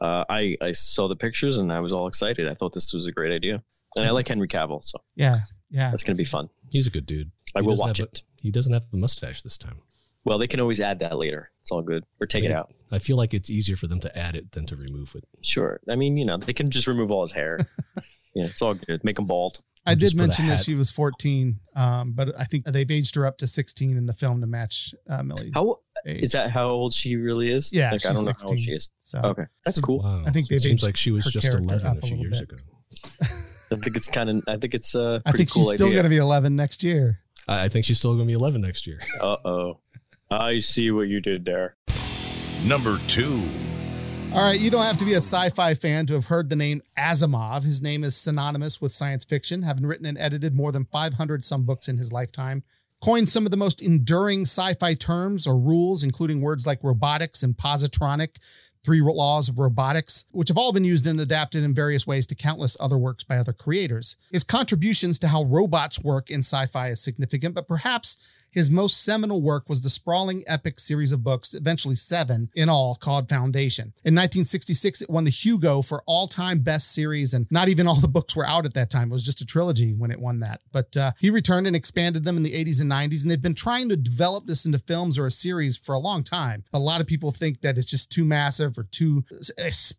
Uh, 0.02 0.24
I 0.28 0.56
I 0.60 0.72
saw 0.72 1.06
the 1.06 1.16
pictures 1.16 1.58
and 1.58 1.72
I 1.72 1.80
was 1.80 1.92
all 1.92 2.08
excited. 2.08 2.48
I 2.48 2.54
thought 2.54 2.74
this 2.74 2.92
was 2.92 3.06
a 3.06 3.12
great 3.12 3.32
idea, 3.32 3.62
and 3.96 4.04
I 4.04 4.10
like 4.10 4.26
Henry 4.26 4.48
Cavill, 4.48 4.82
so 4.82 4.98
yeah, 5.14 5.38
yeah, 5.70 5.90
that's 5.90 6.02
gonna 6.02 6.16
be 6.16 6.24
fun. 6.24 6.48
He's 6.72 6.88
a 6.88 6.90
good 6.90 7.06
dude. 7.06 7.30
I 7.54 7.60
he 7.60 7.66
will 7.66 7.76
watch 7.76 8.00
it. 8.00 8.22
A, 8.22 8.42
he 8.42 8.50
doesn't 8.50 8.72
have 8.72 8.90
the 8.90 8.96
mustache 8.96 9.42
this 9.42 9.56
time. 9.56 9.78
Well, 10.24 10.38
they 10.38 10.46
can 10.46 10.60
always 10.60 10.80
add 10.80 11.00
that 11.00 11.18
later. 11.18 11.50
It's 11.62 11.70
all 11.70 11.82
good, 11.82 12.04
or 12.20 12.26
take 12.26 12.42
I 12.42 12.48
mean, 12.48 12.50
it 12.52 12.56
out. 12.56 12.72
I 12.90 12.98
feel 12.98 13.16
like 13.16 13.32
it's 13.32 13.50
easier 13.50 13.76
for 13.76 13.86
them 13.86 14.00
to 14.00 14.18
add 14.18 14.36
it 14.36 14.52
than 14.52 14.66
to 14.66 14.76
remove 14.76 15.14
it. 15.16 15.24
Sure. 15.42 15.80
I 15.88 15.96
mean, 15.96 16.16
you 16.16 16.24
know, 16.24 16.36
they 16.36 16.52
can 16.52 16.70
just 16.70 16.86
remove 16.86 17.10
all 17.10 17.22
his 17.22 17.32
hair. 17.32 17.58
yeah, 18.34 18.44
it's 18.44 18.60
all 18.60 18.74
good. 18.74 19.02
Make 19.04 19.18
him 19.18 19.26
bald. 19.26 19.62
I 19.84 19.94
did 19.94 20.14
mention 20.14 20.46
that 20.46 20.60
she 20.60 20.76
was 20.76 20.92
14, 20.92 21.58
um, 21.74 22.12
but 22.12 22.28
I 22.38 22.44
think 22.44 22.66
they've 22.66 22.90
aged 22.90 23.16
her 23.16 23.26
up 23.26 23.38
to 23.38 23.48
16 23.48 23.96
in 23.96 24.06
the 24.06 24.12
film 24.12 24.40
to 24.40 24.46
match 24.46 24.94
uh, 25.10 25.24
Millie's. 25.24 25.50
How 25.54 25.80
age. 26.06 26.22
is 26.22 26.32
that? 26.32 26.50
How 26.50 26.68
old 26.68 26.92
she 26.92 27.16
really 27.16 27.50
is? 27.50 27.72
Yeah, 27.72 27.92
like, 27.92 28.04
I 28.04 28.12
don't 28.12 28.24
know 28.24 28.32
16, 28.32 28.48
how 28.48 28.50
old 28.50 28.60
she 28.60 28.72
is. 28.72 28.90
So 28.98 29.20
okay, 29.22 29.44
that's 29.64 29.76
so, 29.76 29.82
cool. 29.82 30.02
Wow. 30.02 30.24
I 30.26 30.30
think 30.30 30.48
they 30.48 30.58
seems 30.58 30.84
like 30.84 30.96
she 30.96 31.10
was 31.10 31.24
just 31.26 31.46
11 31.46 31.98
a 31.98 32.00
few 32.00 32.16
years 32.16 32.40
bit. 32.40 32.52
ago. 32.52 32.62
I 33.72 33.76
think 33.76 33.96
it's 33.96 34.08
kind 34.08 34.30
of. 34.30 34.42
I 34.46 34.56
think 34.56 34.74
it's. 34.74 34.94
Uh, 34.94 35.20
I 35.24 35.32
think 35.32 35.52
cool 35.52 35.62
she's 35.62 35.72
still 35.72 35.90
going 35.90 36.04
to 36.04 36.10
be 36.10 36.18
11 36.18 36.54
next 36.54 36.82
year. 36.82 37.20
I 37.48 37.68
think 37.68 37.84
she's 37.84 37.98
still 37.98 38.14
going 38.14 38.26
to 38.26 38.30
be 38.30 38.34
11 38.34 38.60
next 38.60 38.86
year. 38.86 39.00
Uh 39.20 39.36
oh. 39.44 39.78
I 40.30 40.60
see 40.60 40.90
what 40.90 41.08
you 41.08 41.20
did 41.20 41.44
there. 41.44 41.76
Number 42.64 42.98
two. 43.06 43.42
All 44.32 44.40
right, 44.40 44.58
you 44.58 44.70
don't 44.70 44.84
have 44.84 44.96
to 44.96 45.04
be 45.04 45.12
a 45.12 45.18
sci 45.18 45.50
fi 45.50 45.74
fan 45.74 46.06
to 46.06 46.14
have 46.14 46.26
heard 46.26 46.48
the 46.48 46.56
name 46.56 46.80
Asimov. 46.98 47.64
His 47.64 47.82
name 47.82 48.02
is 48.02 48.16
synonymous 48.16 48.80
with 48.80 48.94
science 48.94 49.26
fiction, 49.26 49.62
having 49.62 49.84
written 49.84 50.06
and 50.06 50.16
edited 50.16 50.54
more 50.54 50.72
than 50.72 50.86
500 50.86 51.44
some 51.44 51.64
books 51.64 51.86
in 51.86 51.98
his 51.98 52.12
lifetime. 52.12 52.62
Coined 53.02 53.28
some 53.28 53.44
of 53.44 53.50
the 53.50 53.56
most 53.56 53.82
enduring 53.82 54.42
sci 54.42 54.74
fi 54.74 54.94
terms 54.94 55.46
or 55.46 55.58
rules, 55.58 56.04
including 56.04 56.40
words 56.40 56.66
like 56.66 56.84
robotics 56.84 57.42
and 57.42 57.56
positronic, 57.56 58.36
three 58.84 59.00
laws 59.00 59.48
of 59.48 59.58
robotics, 59.58 60.24
which 60.30 60.48
have 60.48 60.58
all 60.58 60.72
been 60.72 60.84
used 60.84 61.06
and 61.06 61.20
adapted 61.20 61.64
in 61.64 61.74
various 61.74 62.06
ways 62.06 62.28
to 62.28 62.36
countless 62.36 62.76
other 62.78 62.98
works 62.98 63.24
by 63.24 63.36
other 63.36 63.52
creators. 63.52 64.16
His 64.30 64.44
contributions 64.44 65.18
to 65.18 65.28
how 65.28 65.42
robots 65.42 66.02
work 66.02 66.30
in 66.30 66.40
sci 66.40 66.66
fi 66.66 66.90
is 66.90 67.02
significant, 67.02 67.56
but 67.56 67.66
perhaps 67.66 68.16
his 68.52 68.70
most 68.70 69.02
seminal 69.02 69.42
work 69.42 69.68
was 69.68 69.82
the 69.82 69.90
sprawling 69.90 70.44
epic 70.46 70.78
series 70.78 71.10
of 71.10 71.24
books, 71.24 71.54
eventually 71.54 71.96
seven 71.96 72.50
in 72.54 72.68
all, 72.68 72.94
called 72.94 73.28
Foundation. 73.28 73.86
In 74.04 74.14
1966, 74.14 75.02
it 75.02 75.10
won 75.10 75.24
the 75.24 75.30
Hugo 75.30 75.82
for 75.82 76.02
all 76.06 76.28
time 76.28 76.60
best 76.60 76.92
series, 76.92 77.34
and 77.34 77.46
not 77.50 77.68
even 77.68 77.86
all 77.86 78.00
the 78.00 78.08
books 78.08 78.36
were 78.36 78.46
out 78.46 78.66
at 78.66 78.74
that 78.74 78.90
time. 78.90 79.08
It 79.08 79.12
was 79.12 79.24
just 79.24 79.40
a 79.40 79.46
trilogy 79.46 79.94
when 79.94 80.10
it 80.10 80.20
won 80.20 80.40
that. 80.40 80.60
But 80.70 80.96
uh, 80.96 81.12
he 81.18 81.30
returned 81.30 81.66
and 81.66 81.74
expanded 81.74 82.24
them 82.24 82.36
in 82.36 82.42
the 82.42 82.52
80s 82.52 82.80
and 82.80 82.90
90s, 82.90 83.22
and 83.22 83.30
they've 83.30 83.40
been 83.40 83.54
trying 83.54 83.88
to 83.88 83.96
develop 83.96 84.46
this 84.46 84.66
into 84.66 84.78
films 84.78 85.18
or 85.18 85.26
a 85.26 85.30
series 85.30 85.78
for 85.78 85.94
a 85.94 85.98
long 85.98 86.22
time. 86.22 86.64
A 86.72 86.78
lot 86.78 87.00
of 87.00 87.06
people 87.06 87.30
think 87.30 87.62
that 87.62 87.78
it's 87.78 87.86
just 87.86 88.12
too 88.12 88.24
massive 88.24 88.76
or 88.76 88.84
too 88.84 89.24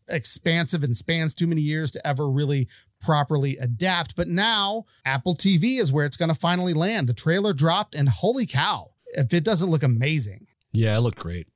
expansive 0.08 0.84
and 0.84 0.96
spans 0.96 1.34
too 1.34 1.48
many 1.48 1.62
years 1.62 1.92
to 1.92 2.08
ever 2.08 2.30
really 2.30 2.68
properly 3.04 3.58
adapt. 3.58 4.16
But 4.16 4.28
now 4.28 4.86
Apple 5.06 5.36
TV 5.36 5.80
is 5.80 5.92
where 5.92 6.06
it's 6.06 6.18
going 6.18 6.30
to 6.30 6.36
finally 6.36 6.74
land. 6.74 7.08
The 7.08 7.14
trailer 7.14 7.54
dropped, 7.54 7.94
and 7.94 8.10
holy 8.10 8.48
cow, 8.48 8.88
if 9.14 9.34
it 9.34 9.44
doesn't 9.44 9.70
look 9.70 9.84
amazing. 9.84 10.48
Yeah, 10.72 10.98
it 10.98 11.02
looked 11.02 11.20
great. 11.20 11.48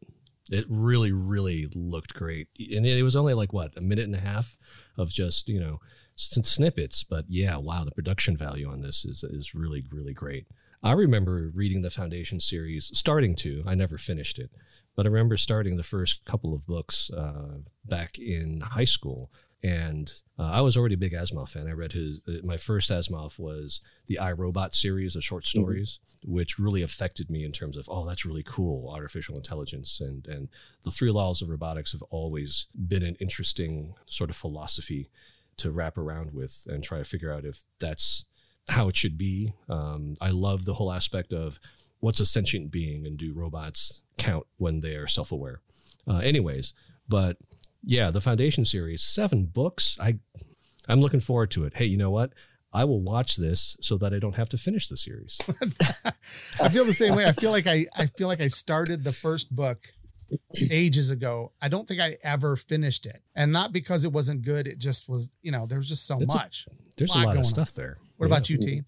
It 0.52 0.66
really, 0.70 1.12
really 1.12 1.68
looked 1.74 2.14
great. 2.14 2.48
And 2.58 2.86
it 2.86 3.04
was 3.04 3.16
only 3.16 3.34
like 3.34 3.52
what, 3.52 3.76
a 3.76 3.82
minute 3.82 4.06
and 4.06 4.16
a 4.16 4.20
half 4.20 4.58
of 4.98 5.10
just, 5.10 5.50
you 5.50 5.60
know, 5.60 5.80
snippets. 6.16 7.04
But 7.04 7.26
yeah, 7.28 7.58
wow, 7.58 7.84
the 7.84 7.92
production 7.92 8.38
value 8.38 8.70
on 8.70 8.82
this 8.82 9.04
is, 9.06 9.24
is 9.24 9.56
really, 9.56 9.84
really 9.92 10.14
great. 10.14 10.48
I 10.84 10.92
remember 10.92 11.52
reading 11.54 11.82
the 11.82 11.90
Foundation 11.90 12.40
series, 12.40 12.92
starting 12.94 13.36
to, 13.38 13.64
I 13.66 13.76
never 13.76 13.98
finished 13.98 14.38
it, 14.38 14.52
but 14.96 15.06
I 15.06 15.10
remember 15.10 15.38
starting 15.38 15.76
the 15.76 15.84
first 15.84 16.24
couple 16.26 16.54
of 16.54 16.66
books 16.66 17.10
uh, 17.10 17.60
back 17.86 18.18
in 18.18 18.62
high 18.62 18.84
school 18.84 19.32
and 19.64 20.12
uh, 20.38 20.52
I 20.52 20.62
was 20.62 20.78
already 20.78 20.96
a 20.96 21.00
big 21.00 21.14
Asimov 21.14 21.50
fan. 21.50 21.68
I 21.68 21.72
read 21.72 21.94
his 21.94 22.22
uh, 22.28 22.46
my 22.46 22.58
first 22.58 22.90
Asimov 22.90 23.40
was 23.40 23.82
the 24.08 24.20
I 24.20 24.32
Robot 24.32 24.76
series 24.76 25.16
of 25.16 25.24
short 25.24 25.44
mm-hmm. 25.44 25.60
stories, 25.60 26.00
mm-hmm. 26.22 26.34
which 26.34 26.60
really 26.60 26.84
affected 26.84 27.30
me 27.30 27.44
in 27.44 27.52
terms 27.52 27.78
of 27.78 27.88
oh 27.90 28.06
that's 28.06 28.26
really 28.26 28.44
cool 28.44 28.90
artificial 28.90 29.36
intelligence 29.36 30.00
and 30.00 30.28
and 30.28 30.50
the 30.84 30.92
three 30.92 31.12
laws 31.12 31.42
of 31.42 31.50
robotics 31.50 31.92
have 31.94 32.04
always 32.04 32.68
been 32.88 33.04
an 33.04 33.16
interesting 33.20 33.94
sort 34.08 34.30
of 34.30 34.36
philosophy 34.36 35.10
to 35.58 35.72
wrap 35.72 35.98
around 35.98 36.34
with 36.34 36.68
and 36.70 36.84
try 36.84 37.00
to 37.00 37.06
figure 37.06 37.34
out 37.34 37.44
if 37.44 37.64
that's 37.80 38.26
how 38.70 38.88
it 38.88 38.96
should 38.96 39.18
be. 39.18 39.54
Um, 39.70 40.16
I 40.22 40.30
love 40.30 40.66
the 40.66 40.76
whole 40.76 40.92
aspect 40.92 41.34
of 41.34 41.60
what's 42.00 42.20
a 42.20 42.26
sentient 42.26 42.72
being 42.72 43.08
and 43.08 43.18
do 43.18 43.34
robots 43.34 44.02
count 44.18 44.46
when 44.58 44.82
they 44.82 44.96
are 44.96 45.08
self 45.08 45.32
aware. 45.32 45.62
Uh, 46.08 46.18
anyways, 46.18 46.74
but 47.10 47.38
yeah, 47.84 48.12
the 48.12 48.22
Foundation 48.22 48.66
series, 48.66 49.04
seven 49.04 49.46
books. 49.46 49.98
I 50.00 50.20
I'm 50.88 51.02
looking 51.02 51.20
forward 51.20 51.52
to 51.52 51.66
it. 51.66 51.74
Hey, 51.76 51.86
you 51.86 51.98
know 51.98 52.12
what? 52.12 52.32
I 52.74 52.84
will 52.84 53.02
watch 53.02 53.38
this 53.38 53.78
so 53.82 53.98
that 53.98 54.14
I 54.14 54.20
don't 54.20 54.36
have 54.36 54.50
to 54.50 54.58
finish 54.58 54.88
the 54.88 54.98
series. 54.98 55.38
I 56.60 56.70
feel 56.70 56.86
the 56.86 56.94
same 56.94 57.16
way. 57.16 57.26
I 57.26 57.32
feel 57.32 57.52
like 57.52 57.68
I 57.68 57.86
I 57.96 58.08
feel 58.08 58.28
like 58.28 58.42
I 58.42 58.48
started 58.48 59.04
the 59.04 59.14
first 59.14 59.56
book 59.56 59.88
ages 60.70 61.10
ago. 61.10 61.52
I 61.62 61.70
don't 61.70 61.88
think 61.88 62.02
I 62.02 62.18
ever 62.24 62.56
finished 62.56 63.06
it. 63.06 63.22
And 63.36 63.52
not 63.52 63.72
because 63.72 64.04
it 64.04 64.12
wasn't 64.12 64.42
good, 64.42 64.68
it 64.68 64.80
just 64.80 65.08
was, 65.08 65.30
you 65.42 65.52
know, 65.52 65.66
there 65.66 65.78
was 65.78 65.88
just 65.88 66.06
so 66.06 66.18
much. 66.20 66.68
A, 66.70 66.74
there's 66.98 67.14
a 67.14 67.18
lot, 67.18 67.24
a 67.24 67.28
lot 67.28 67.38
of 67.38 67.46
stuff 67.46 67.70
on. 67.78 67.84
there. 67.84 67.98
What 68.18 68.28
yeah. 68.28 68.34
about 68.34 68.50
you, 68.50 68.58
T? 68.58 68.84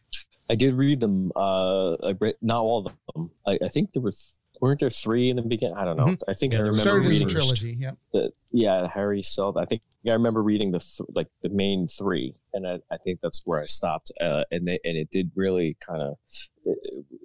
I 0.49 0.55
did 0.55 0.73
read 0.73 0.99
them. 0.99 1.31
Uh, 1.35 1.93
I 1.93 2.15
read 2.19 2.35
not 2.41 2.61
all 2.61 2.85
of 2.85 2.93
them. 3.15 3.31
I, 3.47 3.59
I 3.63 3.69
think 3.69 3.93
there 3.93 4.01
were 4.01 4.13
weren't 4.61 4.79
there 4.79 4.89
three 4.89 5.29
in 5.29 5.35
the 5.35 5.41
beginning? 5.41 5.77
I 5.77 5.85
don't 5.85 5.97
know. 5.97 6.05
Mm-hmm. 6.05 6.29
I 6.29 6.33
think 6.33 6.53
yeah, 6.53 6.59
I 6.59 6.61
remember 6.63 6.79
started 6.79 7.07
reading 7.07 7.27
as 7.27 7.31
a 7.33 7.35
trilogy. 7.35 7.75
Yeah. 7.77 7.91
The, 8.13 8.31
yeah, 8.51 8.87
Hari 8.87 9.23
Seldon. 9.23 9.61
I 9.61 9.65
think 9.65 9.81
I 10.07 10.13
remember 10.13 10.41
reading 10.41 10.71
the 10.71 10.79
th- 10.79 11.09
like 11.13 11.27
the 11.43 11.49
main 11.49 11.87
three, 11.87 12.33
and 12.53 12.65
I, 12.65 12.79
I 12.91 12.97
think 12.97 13.19
that's 13.21 13.41
where 13.45 13.61
I 13.61 13.65
stopped. 13.65 14.11
Uh, 14.21 14.43
and 14.51 14.67
they, 14.67 14.79
and 14.85 14.95
it 14.97 15.09
did 15.11 15.31
really 15.35 15.77
kind 15.85 16.01
of, 16.01 16.17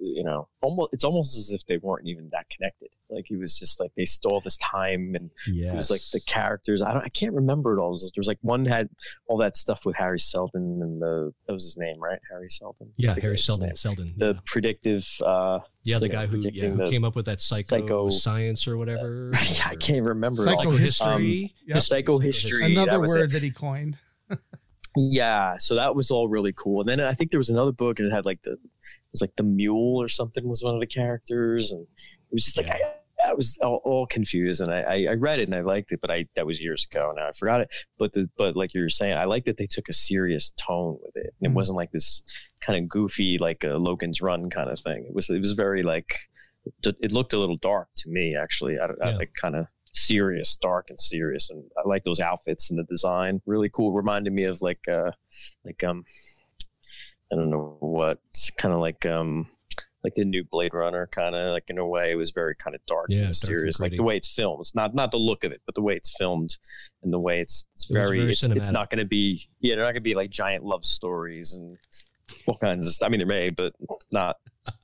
you 0.01 0.23
know, 0.23 0.47
almost 0.61 0.93
it's 0.93 1.03
almost 1.03 1.37
as 1.37 1.51
if 1.51 1.65
they 1.67 1.77
weren't 1.77 2.07
even 2.07 2.29
that 2.31 2.47
connected. 2.49 2.89
Like 3.09 3.25
he 3.27 3.37
was 3.37 3.57
just 3.57 3.79
like 3.79 3.91
they 3.95 4.03
stole 4.03 4.41
this 4.41 4.57
time, 4.57 5.13
and 5.15 5.29
yes. 5.47 5.73
it 5.73 5.77
was 5.77 5.91
like 5.91 6.01
the 6.11 6.19
characters. 6.19 6.81
I 6.81 6.93
don't, 6.93 7.03
I 7.03 7.09
can't 7.09 7.33
remember 7.33 7.77
it 7.77 7.81
all. 7.81 7.97
There 7.97 8.09
was 8.17 8.27
like 8.27 8.39
one 8.41 8.65
had 8.65 8.89
all 9.27 9.37
that 9.37 9.55
stuff 9.55 9.85
with 9.85 9.95
Hari 9.95 10.19
Seldon 10.19 10.81
and 10.81 11.01
the 11.01 11.31
that 11.47 11.53
was 11.53 11.63
his 11.63 11.77
name, 11.77 12.01
right? 12.01 12.19
Hari 12.29 12.49
Seldon. 12.49 12.91
Yeah, 12.97 13.15
Hari 13.21 13.37
Seldon. 13.37 13.75
Seldon. 13.75 14.13
The 14.17 14.33
yeah. 14.33 14.39
predictive. 14.45 15.07
uh 15.25 15.59
Yeah, 15.83 15.99
the 15.99 16.09
guy 16.09 16.25
know, 16.25 16.31
who, 16.31 16.39
yeah, 16.39 16.69
who 16.69 16.89
came 16.89 17.05
up 17.05 17.15
with 17.15 17.27
that 17.27 17.39
psycho, 17.39 17.79
psycho 17.79 18.09
science 18.09 18.67
or 18.67 18.75
whatever. 18.77 19.31
Uh, 19.33 19.37
yeah, 19.53 19.67
I 19.67 19.75
can't 19.75 20.05
remember. 20.05 20.43
Psychohistory. 20.43 21.14
Um, 21.15 21.49
yep. 21.65 21.77
Psychohistory. 21.77 22.65
Another 22.65 22.91
that 22.91 22.99
word 22.99 23.23
it. 23.25 23.31
that 23.31 23.43
he 23.43 23.51
coined. 23.51 23.97
yeah, 24.95 25.55
so 25.57 25.75
that 25.75 25.95
was 25.95 26.11
all 26.11 26.27
really 26.27 26.53
cool. 26.53 26.81
And 26.81 26.89
then 26.89 26.99
I 27.01 27.13
think 27.13 27.31
there 27.31 27.39
was 27.39 27.49
another 27.49 27.71
book 27.71 27.99
and 27.99 28.07
it 28.07 28.15
had 28.15 28.25
like 28.25 28.41
the 28.43 28.53
it 28.53 29.11
was 29.11 29.21
like 29.21 29.35
the 29.35 29.43
mule 29.43 30.01
or 30.01 30.07
something 30.07 30.47
was 30.47 30.63
one 30.63 30.73
of 30.73 30.79
the 30.79 30.87
characters, 30.87 31.71
and 31.71 31.81
it 31.81 32.33
was 32.33 32.45
just 32.45 32.57
like 32.57 32.67
yeah. 32.67 32.79
I, 33.25 33.29
I, 33.29 33.33
was 33.33 33.57
all, 33.61 33.81
all 33.85 34.05
confused. 34.07 34.61
And 34.61 34.71
I, 34.71 35.05
I 35.05 35.13
read 35.13 35.39
it 35.39 35.47
and 35.47 35.55
I 35.55 35.61
liked 35.61 35.91
it, 35.91 36.01
but 36.01 36.11
I 36.11 36.25
that 36.35 36.45
was 36.45 36.61
years 36.61 36.85
ago. 36.89 37.11
and 37.11 37.19
I 37.19 37.31
forgot 37.31 37.61
it. 37.61 37.69
But 37.97 38.13
the 38.13 38.29
but 38.37 38.55
like 38.55 38.73
you 38.73 38.81
were 38.81 38.89
saying, 38.89 39.13
I 39.13 39.25
like 39.25 39.45
that 39.45 39.57
they 39.57 39.67
took 39.67 39.87
a 39.89 39.93
serious 39.93 40.51
tone 40.57 40.97
with 41.01 41.15
it. 41.15 41.33
And 41.39 41.49
it 41.49 41.53
mm 41.53 41.55
wasn't 41.55 41.77
like 41.77 41.91
this 41.91 42.23
kind 42.61 42.83
of 42.83 42.89
goofy 42.89 43.37
like 43.37 43.63
a 43.63 43.77
Logan's 43.77 44.21
Run 44.21 44.49
kind 44.49 44.69
of 44.69 44.79
thing. 44.79 45.05
It 45.07 45.15
was 45.15 45.29
it 45.29 45.39
was 45.39 45.53
very 45.53 45.83
like 45.83 46.15
it 46.83 47.11
looked 47.11 47.33
a 47.33 47.39
little 47.39 47.57
dark 47.57 47.87
to 47.97 48.09
me 48.09 48.35
actually. 48.35 48.77
I, 48.79 48.87
yeah. 48.87 49.09
I 49.09 49.11
like 49.15 49.31
kind 49.39 49.55
of 49.55 49.67
serious, 49.95 50.55
dark 50.55 50.89
and 50.89 50.99
serious. 50.99 51.49
And 51.49 51.63
I 51.77 51.87
like 51.87 52.03
those 52.03 52.19
outfits 52.19 52.69
and 52.69 52.77
the 52.79 52.83
design. 52.83 53.41
Really 53.45 53.69
cool. 53.69 53.93
Reminded 53.93 54.33
me 54.33 54.43
of 54.43 54.61
like 54.61 54.87
uh 54.87 55.11
like 55.63 55.83
um 55.83 56.05
I 57.31 57.35
don't 57.35 57.49
know 57.49 57.77
what 57.79 58.19
kind 58.57 58.73
of 58.73 58.79
like 58.79 59.05
um 59.05 59.47
like 60.03 60.13
the 60.13 60.23
new 60.23 60.43
Blade 60.43 60.73
Runner 60.73 61.07
kind 61.07 61.35
of 61.35 61.51
like 61.51 61.69
in 61.69 61.77
a 61.77 61.87
way. 61.87 62.11
It 62.11 62.15
was 62.15 62.31
very 62.31 62.55
kind 62.55 62.75
of 62.75 62.85
dark 62.85 63.07
yeah, 63.09 63.19
and 63.19 63.27
mysterious 63.29 63.79
like 63.79 63.93
the 63.93 64.03
way 64.03 64.17
it's 64.17 64.33
filmed. 64.33 64.65
Not 64.75 64.93
not 64.93 65.11
the 65.11 65.17
look 65.17 65.43
of 65.43 65.51
it 65.51 65.61
but 65.65 65.75
the 65.75 65.81
way 65.81 65.95
it's 65.95 66.15
filmed 66.17 66.57
and 67.03 67.11
the 67.11 67.19
way 67.19 67.39
it's 67.39 67.67
it's 67.75 67.89
it 67.89 67.93
very, 67.93 68.19
very 68.19 68.31
it's, 68.31 68.43
it's, 68.43 68.71
not 68.71 68.89
going 68.89 68.99
to 68.99 69.05
be 69.05 69.47
yeah 69.59 69.75
they're 69.75 69.85
not 69.85 69.91
going 69.91 69.95
to 69.95 70.01
be 70.01 70.15
like 70.15 70.29
giant 70.29 70.63
love 70.63 70.85
stories 70.85 71.53
and 71.53 71.77
all 72.47 72.57
kinds 72.57 72.85
of 72.85 72.93
stuff 72.93 73.07
I 73.07 73.09
mean 73.09 73.19
there 73.19 73.27
may 73.27 73.49
but 73.49 73.73
not 74.11 74.37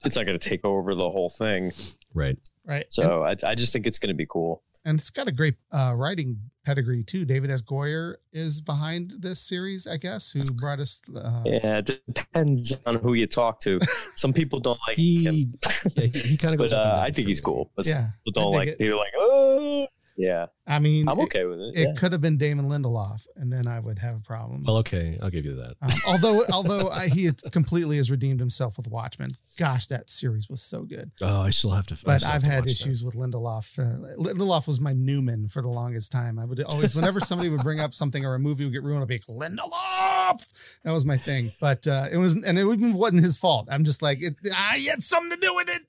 it's 0.05 0.15
not 0.15 0.25
going 0.25 0.37
to 0.37 0.49
take 0.49 0.63
over 0.63 0.93
the 0.93 1.09
whole 1.09 1.29
thing. 1.29 1.71
Right. 2.13 2.37
Right. 2.65 2.85
So 2.89 3.23
I, 3.23 3.35
I 3.43 3.55
just 3.55 3.73
think 3.73 3.87
it's 3.87 3.97
going 3.97 4.09
to 4.09 4.15
be 4.15 4.27
cool 4.27 4.63
and 4.85 5.00
it's 5.00 5.09
got 5.09 5.27
a 5.27 5.31
great 5.31 5.55
uh, 5.71 5.93
writing 5.95 6.38
pedigree 6.65 7.03
too. 7.03 7.25
David 7.25 7.51
S. 7.51 7.61
Goyer 7.61 8.15
is 8.33 8.61
behind 8.61 9.13
this 9.19 9.39
series, 9.39 9.88
I 9.88 9.97
guess, 9.97 10.31
who 10.31 10.43
brought 10.59 10.79
us. 10.79 11.01
Uh, 11.13 11.43
yeah, 11.45 11.77
it 11.77 12.01
depends 12.11 12.75
on 12.85 12.95
who 12.95 13.13
you 13.13 13.27
talk 13.27 13.59
to. 13.61 13.79
Some 14.15 14.33
people 14.33 14.59
don't 14.59 14.79
like 14.88 14.97
he, 14.97 15.23
him. 15.23 15.53
yeah, 15.95 16.05
he, 16.07 16.19
he 16.19 16.38
kind 16.38 16.53
of 16.53 16.59
goes. 16.59 16.71
but 16.71 16.77
uh, 16.77 17.00
I 17.01 17.11
think 17.11 17.27
he's 17.27 17.41
cool. 17.41 17.71
But 17.75 17.88
yeah, 17.88 18.09
people 18.25 18.41
don't 18.41 18.53
like. 18.53 18.69
It. 18.69 18.79
They're 18.79 18.95
like, 18.95 19.13
oh, 19.17 19.88
yeah. 20.21 20.45
I 20.67 20.79
mean, 20.79 21.09
I'm 21.09 21.19
okay 21.21 21.45
with 21.45 21.59
it. 21.59 21.73
It 21.75 21.87
yeah. 21.87 21.93
could 21.97 22.11
have 22.11 22.21
been 22.21 22.37
Damon 22.37 22.65
Lindelof, 22.65 23.25
and 23.35 23.51
then 23.51 23.67
I 23.67 23.79
would 23.79 23.97
have 23.99 24.15
a 24.15 24.19
problem. 24.19 24.63
Well, 24.65 24.77
okay, 24.77 25.17
I'll 25.21 25.31
give 25.31 25.43
you 25.43 25.55
that. 25.55 25.75
Um, 25.81 25.91
although, 26.05 26.45
although 26.51 26.89
I, 26.89 27.07
he 27.07 27.31
completely 27.51 27.97
has 27.97 28.11
redeemed 28.11 28.39
himself 28.39 28.77
with 28.77 28.87
Watchmen. 28.87 29.31
Gosh, 29.57 29.87
that 29.87 30.09
series 30.09 30.49
was 30.49 30.61
so 30.61 30.83
good. 30.83 31.11
Oh, 31.21 31.41
I 31.41 31.49
still 31.49 31.71
have 31.71 31.87
to. 31.87 31.97
But 32.05 32.23
I've 32.23 32.43
had 32.43 32.67
issues 32.67 33.01
that. 33.01 33.07
with 33.07 33.15
Lindelof. 33.15 33.79
Uh, 33.79 34.15
Lindelof 34.15 34.67
was 34.67 34.79
my 34.79 34.93
Newman 34.93 35.49
for 35.49 35.61
the 35.61 35.67
longest 35.67 36.11
time. 36.11 36.37
I 36.39 36.45
would 36.45 36.63
always, 36.63 36.95
whenever 36.95 37.19
somebody 37.19 37.49
would 37.49 37.61
bring 37.61 37.79
up 37.79 37.93
something 37.93 38.23
or 38.23 38.35
a 38.35 38.39
movie 38.39 38.63
would 38.63 38.73
get 38.73 38.83
ruined, 38.83 39.01
I'd 39.01 39.07
be 39.07 39.15
like, 39.27 39.51
Lindelof. 39.51 40.79
That 40.83 40.91
was 40.91 41.05
my 41.05 41.17
thing. 41.17 41.51
But 41.59 41.87
uh, 41.87 42.07
it 42.11 42.17
was, 42.17 42.35
and 42.35 42.57
it 42.57 42.61
even 42.61 42.93
wasn't 42.93 43.23
his 43.23 43.37
fault. 43.37 43.67
I'm 43.71 43.83
just 43.83 44.01
like, 44.01 44.21
it, 44.21 44.35
I 44.55 44.77
had 44.89 45.03
something 45.03 45.31
to 45.31 45.45
do 45.45 45.55
with 45.55 45.69
it 45.69 45.81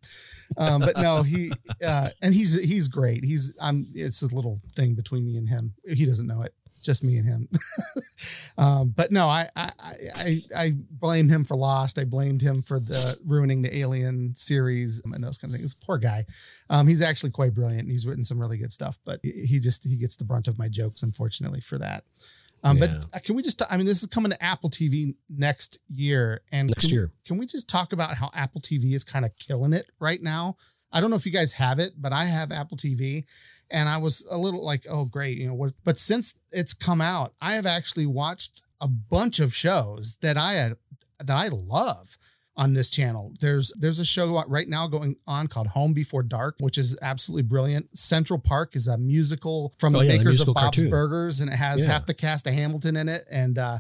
um, 0.57 0.81
but 0.81 0.97
no, 0.99 1.23
he 1.23 1.53
uh, 1.85 2.11
and 2.21 2.35
he's 2.35 2.61
he's 2.61 2.89
great. 2.89 3.25
He's 3.25 3.55
I'm 3.61 3.87
it's 3.95 4.23
a 4.23 4.35
little 4.35 4.61
thing 4.75 4.95
between 4.95 5.27
me 5.27 5.37
and 5.37 5.49
him. 5.49 5.75
He 5.87 6.07
doesn't 6.07 6.27
know 6.27 6.43
it. 6.43 6.55
Just 6.83 7.05
me 7.05 7.17
and 7.17 7.27
him. 7.27 7.49
um, 8.59 8.93
but 8.97 9.13
no, 9.13 9.29
I, 9.29 9.49
I 9.55 9.71
I 10.17 10.41
I 10.57 10.73
blame 10.91 11.29
him 11.29 11.45
for 11.45 11.57
Lost. 11.57 11.99
I 11.99 12.05
blamed 12.05 12.43
him 12.43 12.63
for 12.63 12.81
the 12.81 13.17
ruining 13.25 13.63
the 13.63 13.77
Alien 13.79 14.35
series 14.35 15.01
and 15.05 15.23
those 15.23 15.39
kind 15.39 15.55
of 15.55 15.59
things. 15.59 15.75
Poor 15.75 15.99
guy. 15.99 16.25
Um, 16.69 16.89
he's 16.89 17.01
actually 17.01 17.31
quite 17.31 17.55
brilliant. 17.55 17.89
He's 17.89 18.07
written 18.07 18.25
some 18.25 18.41
really 18.41 18.59
good 18.59 18.73
stuff, 18.73 18.99
but 19.05 19.21
he 19.23 19.61
just 19.61 19.85
he 19.85 19.97
gets 19.97 20.17
the 20.17 20.25
brunt 20.25 20.49
of 20.49 20.59
my 20.59 20.69
jokes, 20.69 21.05
unfortunately, 21.05 21.61
for 21.61 21.79
that. 21.79 22.05
Um, 22.63 22.79
yeah. 22.79 22.87
But 22.87 23.17
uh, 23.17 23.21
can 23.21 23.35
we 23.35 23.43
just, 23.43 23.61
I 23.71 23.77
mean, 23.77 23.87
this 23.87 24.03
is 24.03 24.09
coming 24.09 24.31
to 24.31 24.43
Apple 24.43 24.71
TV 24.71 25.15
next 25.29 25.79
year. 25.89 26.43
And 26.53 26.69
next 26.69 26.83
can, 26.83 26.91
year. 26.91 27.11
Can 27.27 27.39
we 27.39 27.47
just 27.47 27.69
talk 27.69 27.93
about 27.93 28.15
how 28.15 28.31
Apple 28.35 28.61
TV 28.61 28.95
is 28.95 29.05
kind 29.05 29.25
of 29.25 29.33
killing 29.37 29.73
it 29.73 29.87
right 29.99 30.23
now? 30.23 30.57
I 30.93 31.01
don't 31.01 31.11
know 31.11 31.17
if 31.17 31.27
you 31.27 31.33
guys 31.33 31.55
have 31.55 31.79
it, 31.79 31.93
but 31.99 32.13
I 32.13 32.27
have 32.27 32.53
Apple 32.53 32.77
TV 32.77 33.25
and 33.71 33.89
I 33.89 33.97
was 33.97 34.27
a 34.31 34.37
little 34.37 34.65
like, 34.65 34.87
oh, 34.89 35.05
great, 35.05 35.39
you 35.39 35.47
know 35.47 35.55
what? 35.55 35.73
But 35.85 35.99
since 35.99 36.35
it's 36.51 36.75
come 36.75 37.01
out, 37.01 37.33
I 37.41 37.55
have 37.55 37.67
actually 37.67 38.07
watched 38.07 38.63
a 38.81 38.89
bunch 38.89 39.41
of 39.41 39.55
shows 39.55 40.17
that 40.21 40.37
I 40.37 40.73
that 41.19 41.37
I 41.37 41.49
love 41.49 42.19
on 42.57 42.75
this 42.75 42.89
channel. 42.89 43.33
There's 43.41 43.73
there's 43.79 43.99
a 43.99 44.05
show 44.05 44.43
right 44.47 44.69
now 44.69 44.87
going 44.87 45.17
on 45.27 45.47
called 45.47 45.69
Home 45.69 45.93
Before 45.93 46.23
Dark, 46.23 46.57
which 46.61 46.79
is 46.79 46.97
absolutely 47.01 47.43
brilliant. 47.43 47.97
Central 47.97 48.39
Park 48.39 48.77
is 48.77 48.87
a 48.87 48.99
musical 48.99 49.75
from 49.79 49.95
the 49.95 50.01
oh, 50.01 50.03
yeah, 50.03 50.19
makers 50.19 50.39
the 50.39 50.51
of 50.51 50.55
Bob's 50.55 50.77
cartoon. 50.77 50.91
Burgers, 50.91 51.41
and 51.41 51.51
it 51.51 51.57
has 51.57 51.85
yeah. 51.85 51.93
half 51.93 52.07
the 52.07 52.15
cast 52.15 52.47
of 52.47 52.55
Hamilton 52.55 52.97
in 52.97 53.09
it, 53.09 53.25
and 53.31 53.59
uh, 53.59 53.79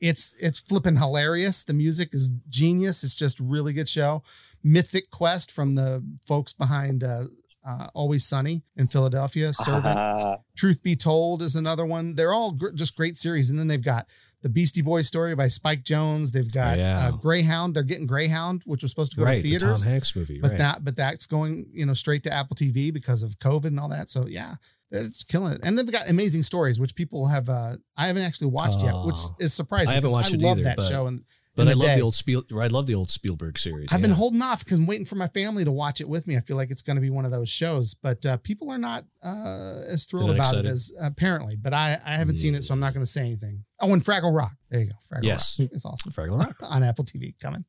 it's 0.00 0.34
it's 0.38 0.58
flipping 0.58 0.96
hilarious. 0.96 1.64
The 1.64 1.74
music 1.74 2.10
is 2.12 2.32
genius. 2.48 3.02
It's 3.04 3.14
just 3.14 3.40
really 3.40 3.72
good 3.72 3.88
show. 3.88 4.22
Mythic 4.62 5.10
Quest 5.10 5.50
from 5.50 5.74
the 5.74 6.04
folks 6.26 6.52
behind 6.52 7.02
uh, 7.02 7.24
uh, 7.66 7.88
Always 7.94 8.24
Sunny 8.24 8.62
in 8.76 8.86
Philadelphia. 8.86 9.52
Servant. 9.52 10.40
Truth 10.56 10.82
Be 10.82 10.96
Told 10.96 11.42
is 11.42 11.56
another 11.56 11.86
one. 11.86 12.14
They're 12.14 12.32
all 12.32 12.52
gr- 12.52 12.70
just 12.70 12.96
great 12.96 13.16
series. 13.16 13.50
And 13.50 13.58
then 13.58 13.68
they've 13.68 13.82
got 13.82 14.06
the 14.42 14.48
Beastie 14.48 14.82
Boys 14.82 15.06
story 15.06 15.34
by 15.34 15.48
Spike 15.48 15.84
Jonze. 15.84 16.32
They've 16.32 16.50
got 16.50 16.76
oh, 16.76 16.80
yeah. 16.80 17.06
uh, 17.06 17.10
Greyhound. 17.12 17.74
They're 17.74 17.82
getting 17.82 18.06
Greyhound, 18.06 18.62
which 18.66 18.82
was 18.82 18.90
supposed 18.90 19.12
to 19.12 19.18
go 19.18 19.24
right, 19.24 19.42
to 19.42 19.48
theaters. 19.48 19.80
The 19.80 19.86
Tom 19.86 19.92
Hanks 19.92 20.16
movie, 20.16 20.40
but 20.40 20.50
right. 20.52 20.58
that 20.58 20.84
but 20.84 20.96
that's 20.96 21.26
going 21.26 21.66
you 21.72 21.86
know 21.86 21.94
straight 21.94 22.24
to 22.24 22.32
Apple 22.32 22.56
TV 22.56 22.92
because 22.92 23.22
of 23.22 23.38
COVID 23.38 23.66
and 23.66 23.80
all 23.80 23.88
that. 23.88 24.10
So 24.10 24.26
yeah, 24.26 24.56
it's 24.90 25.24
killing 25.24 25.54
it. 25.54 25.60
And 25.62 25.78
then 25.78 25.86
they 25.86 25.92
got 25.92 26.08
amazing 26.10 26.42
stories, 26.42 26.80
which 26.80 26.94
people 26.94 27.26
have. 27.28 27.48
uh 27.48 27.76
I 27.96 28.08
haven't 28.08 28.22
actually 28.22 28.48
watched 28.48 28.82
yet, 28.82 28.94
which 29.04 29.18
is 29.38 29.54
surprising. 29.54 29.90
I 29.90 29.94
haven't 29.94 30.10
watched 30.10 30.32
I 30.32 30.36
it 30.36 30.42
love 30.42 30.58
either, 30.58 30.74
that 30.74 30.82
show 30.82 31.06
and 31.06 31.24
but 31.54 31.68
I 31.68 31.72
love 31.72 31.88
day. 31.88 31.96
the 31.96 32.02
old 32.02 32.14
Spiel. 32.14 32.44
I 32.58 32.68
love 32.68 32.86
the 32.86 32.94
old 32.94 33.10
Spielberg 33.10 33.58
series. 33.58 33.92
I've 33.92 34.00
yeah. 34.00 34.06
been 34.06 34.16
holding 34.16 34.40
off 34.40 34.64
because 34.64 34.78
I'm 34.78 34.86
waiting 34.86 35.04
for 35.04 35.16
my 35.16 35.28
family 35.28 35.64
to 35.64 35.72
watch 35.72 36.00
it 36.00 36.08
with 36.08 36.26
me. 36.26 36.36
I 36.36 36.40
feel 36.40 36.56
like 36.56 36.70
it's 36.70 36.82
going 36.82 36.96
to 36.96 37.02
be 37.02 37.10
one 37.10 37.24
of 37.24 37.30
those 37.30 37.48
shows, 37.50 37.94
but 37.94 38.24
uh, 38.24 38.38
people 38.38 38.70
are 38.70 38.78
not 38.78 39.04
uh, 39.22 39.82
as 39.86 40.06
thrilled 40.06 40.30
about 40.30 40.48
excited. 40.48 40.64
it 40.64 40.70
as 40.70 40.92
apparently. 41.00 41.56
But 41.56 41.74
I, 41.74 41.98
I 42.04 42.12
haven't 42.12 42.36
seen 42.36 42.54
it, 42.54 42.64
so 42.64 42.72
I'm 42.72 42.80
not 42.80 42.94
going 42.94 43.04
to 43.04 43.10
say 43.10 43.20
anything. 43.20 43.64
Oh, 43.80 43.92
and 43.92 44.02
Fraggle 44.02 44.34
Rock. 44.34 44.52
There 44.70 44.80
you 44.80 44.86
go. 44.86 44.94
Fraggle 45.06 45.24
yes. 45.24 45.58
Rock. 45.60 45.68
It's 45.72 45.84
awesome. 45.84 46.12
Fraggle 46.12 46.38
Rock 46.38 46.54
on 46.62 46.82
Apple 46.82 47.04
TV 47.04 47.38
coming. 47.38 47.64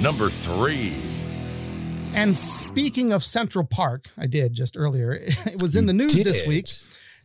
Number 0.00 0.30
three. 0.30 0.94
And 2.14 2.36
speaking 2.36 3.12
of 3.12 3.22
Central 3.22 3.64
Park, 3.64 4.06
I 4.18 4.26
did 4.26 4.54
just 4.54 4.76
earlier. 4.76 5.12
It 5.46 5.60
was 5.60 5.76
in 5.76 5.86
the 5.86 5.92
news 5.92 6.14
this 6.14 6.46
week 6.46 6.68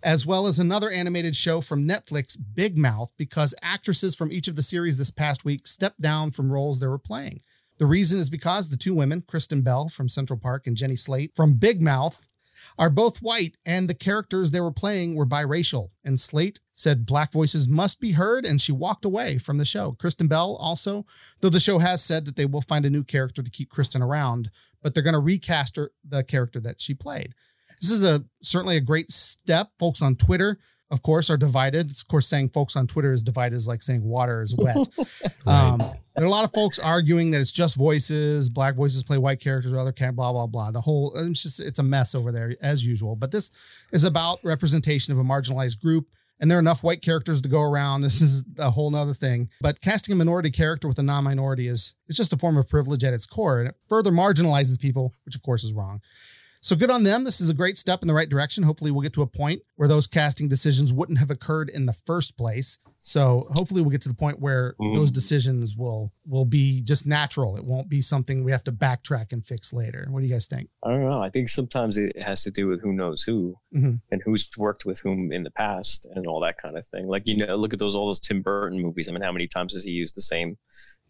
as 0.04 0.26
well 0.26 0.48
as 0.48 0.60
another 0.60 0.90
animated 0.90 1.36
show 1.36 1.62
from 1.62 1.88
Netflix, 1.88 2.38
Big 2.56 2.78
Mouth, 2.78 3.12
because 3.18 3.56
actresses 3.62 4.16
from 4.16 4.32
each 4.32 4.48
of 4.48 4.56
the 4.56 4.62
series 4.62 4.98
this 4.98 5.12
past 5.12 5.46
week 5.46 5.68
stepped 5.68 6.02
down 6.02 6.32
from 6.32 6.52
roles 6.52 6.80
they 6.80 6.88
were 6.88 6.98
playing. 6.98 7.42
The 7.78 7.86
reason 7.86 8.20
is 8.20 8.30
because 8.30 8.70
the 8.70 8.78
two 8.78 8.94
women, 8.94 9.24
Kristen 9.28 9.62
Bell 9.62 9.90
from 9.90 10.10
Central 10.10 10.40
Park 10.40 10.66
and 10.68 10.76
Jenny 10.76 10.96
Slate 10.96 11.36
from 11.36 11.54
Big 11.54 11.82
Mouth, 11.82 12.26
are 12.80 12.90
both 12.90 13.22
white, 13.22 13.56
and 13.66 13.88
the 13.88 13.94
characters 13.94 14.52
they 14.52 14.62
were 14.62 14.72
playing 14.72 15.16
were 15.16 15.26
biracial. 15.26 15.90
And 16.04 16.20
Slate 16.20 16.60
said 16.74 17.06
black 17.06 17.32
voices 17.32 17.68
must 17.68 18.02
be 18.02 18.12
heard, 18.12 18.46
and 18.46 18.62
she 18.62 18.72
walked 18.72 19.06
away 19.06 19.38
from 19.38 19.58
the 19.58 19.66
show. 19.66 19.96
Kristen 20.00 20.28
Bell 20.28 20.58
also, 20.60 21.06
though 21.42 21.50
the 21.50 21.60
show 21.60 21.80
has 21.80 22.04
said 22.04 22.26
that 22.26 22.36
they 22.36 22.46
will 22.46 22.62
find 22.62 22.86
a 22.86 22.90
new 22.90 23.04
character 23.04 23.42
to 23.42 23.50
keep 23.50 23.70
Kristen 23.70 24.02
around, 24.02 24.52
but 24.82 24.94
they're 24.94 25.04
going 25.04 25.14
to 25.14 25.20
recast 25.20 25.76
her, 25.76 25.92
the 26.08 26.24
character 26.24 26.60
that 26.60 26.82
she 26.82 26.94
played. 26.94 27.34
This 27.82 27.92
is 27.92 28.04
a 28.04 28.24
certainly 28.42 28.78
a 28.78 28.82
great 28.82 29.12
step. 29.12 29.72
Folks 29.80 30.02
on 30.02 30.16
Twitter, 30.16 30.58
of 30.90 31.02
course, 31.02 31.30
are 31.30 31.38
divided. 31.38 31.92
Of 31.92 32.08
course, 32.08 32.28
saying 32.28 32.50
folks 32.50 32.76
on 32.76 32.88
Twitter 32.88 33.14
is 33.14 33.24
divided 33.24 33.56
is 33.56 33.68
like 33.68 33.84
saying 33.84 34.04
water 34.04 34.42
is 34.42 34.56
wet. 34.58 34.78
right. 34.98 35.32
um, 35.46 35.80
there 36.16 36.24
are 36.24 36.28
a 36.28 36.30
lot 36.32 36.46
of 36.46 36.54
folks 36.54 36.80
arguing 36.80 37.32
that 37.32 37.42
it's 37.42 37.52
just 37.52 37.78
voices, 37.78 38.50
black 38.50 38.76
voices 38.76 39.04
play 39.04 39.18
white 39.18 39.40
characters, 39.40 39.74
or 39.74 39.78
other 39.78 39.92
can 39.92 40.16
blah 40.16 40.32
blah 40.32 40.48
blah. 40.48 40.72
The 40.72 40.82
whole 40.82 41.14
it's 41.16 41.44
just 41.44 41.60
it's 41.60 41.80
a 41.80 41.84
mess 41.84 42.16
over 42.16 42.32
there 42.32 42.56
as 42.62 42.86
usual. 42.86 43.16
But 43.16 43.32
this 43.32 43.52
is 43.92 44.04
about 44.04 44.40
representation 44.44 45.14
of 45.14 45.20
a 45.20 45.24
marginalized 45.24 45.82
group 45.82 46.08
and 46.40 46.50
there 46.50 46.58
are 46.58 46.62
enough 46.62 46.84
white 46.84 47.02
characters 47.02 47.42
to 47.42 47.50
go 47.50 47.62
around. 47.62 48.02
This 48.08 48.22
is 48.22 48.46
a 48.58 48.72
whole 48.72 48.90
nother 48.90 49.14
thing. 49.14 49.50
But 49.60 49.82
casting 49.82 50.14
a 50.14 50.16
minority 50.16 50.50
character 50.50 50.88
with 50.88 50.98
a 50.98 51.04
non-minority 51.04 51.68
is 51.68 51.94
it's 52.08 52.18
just 52.18 52.32
a 52.32 52.38
form 52.38 52.58
of 52.58 52.70
privilege 52.70 53.04
at 53.04 53.14
its 53.14 53.26
core, 53.26 53.60
and 53.60 53.68
it 53.68 53.76
further 53.90 54.12
marginalizes 54.12 54.80
people, 54.80 55.14
which 55.26 55.36
of 55.36 55.44
course 55.44 55.64
is 55.64 55.74
wrong. 55.74 56.02
So 56.62 56.76
good 56.76 56.90
on 56.90 57.04
them. 57.04 57.24
This 57.24 57.42
is 57.42 57.50
a 57.50 57.54
great 57.54 57.78
step 57.78 58.02
in 58.02 58.08
the 58.08 58.14
right 58.14 58.30
direction. 58.30 58.64
Hopefully, 58.64 58.92
we'll 58.92 59.02
get 59.02 59.14
to 59.14 59.22
a 59.22 59.28
point 59.28 59.62
where 59.76 59.88
those 59.88 60.08
casting 60.08 60.48
decisions 60.48 60.92
wouldn't 60.92 61.20
have 61.20 61.32
occurred 61.32 61.70
in 61.70 61.86
the 61.86 61.94
first 61.94 62.38
place. 62.38 62.80
So 63.00 63.48
hopefully, 63.54 63.82
we'll 63.82 63.92
get 63.92 64.02
to 64.02 64.10
the 64.10 64.16
point 64.16 64.40
where 64.40 64.76
mm. 64.82 64.94
those 64.94 65.12
decisions 65.12 65.76
will 65.78 66.12
will 66.26 66.46
be 66.46 66.84
just 66.84 67.06
natural. 67.06 67.56
It 67.56 67.64
won't 67.64 67.90
be 67.90 68.02
something 68.02 68.44
we 68.44 68.52
have 68.52 68.64
to 68.66 68.72
backtrack 68.72 69.32
and 69.32 69.46
fix 69.46 69.72
later. 69.72 70.08
What 70.10 70.22
do 70.22 70.26
you 70.26 70.34
guys 70.34 70.48
think? 70.48 70.70
I 70.84 70.90
don't 70.90 71.04
know. 71.04 71.22
I 71.22 71.30
think 71.30 71.50
sometimes 71.50 71.98
it 71.98 72.20
has 72.22 72.44
to 72.44 72.52
do 72.52 72.68
with 72.68 72.82
who 72.82 72.92
knows 72.92 73.24
who 73.24 73.56
mm-hmm. 73.74 73.96
and 74.12 74.22
who's 74.26 74.50
worked 74.58 74.86
with 74.86 75.00
whom 75.00 75.32
in 75.32 75.44
the 75.44 75.52
past 75.52 76.06
and 76.16 76.28
all 76.28 76.42
that 76.42 76.58
kind 76.58 76.78
of 76.78 76.86
thing. 76.86 77.08
Like 77.08 77.24
you 77.28 77.38
know, 77.38 77.56
look 77.56 77.74
at 77.74 77.80
those 77.80 77.96
all 77.96 78.08
those 78.08 78.20
Tim 78.20 78.42
Burton 78.42 78.82
movies. 78.82 79.08
I 79.08 79.12
mean, 79.12 79.22
how 79.22 79.32
many 79.32 79.48
times 79.48 79.74
has 79.74 79.84
he 79.84 79.92
used 79.92 80.16
the 80.16 80.22
same 80.22 80.58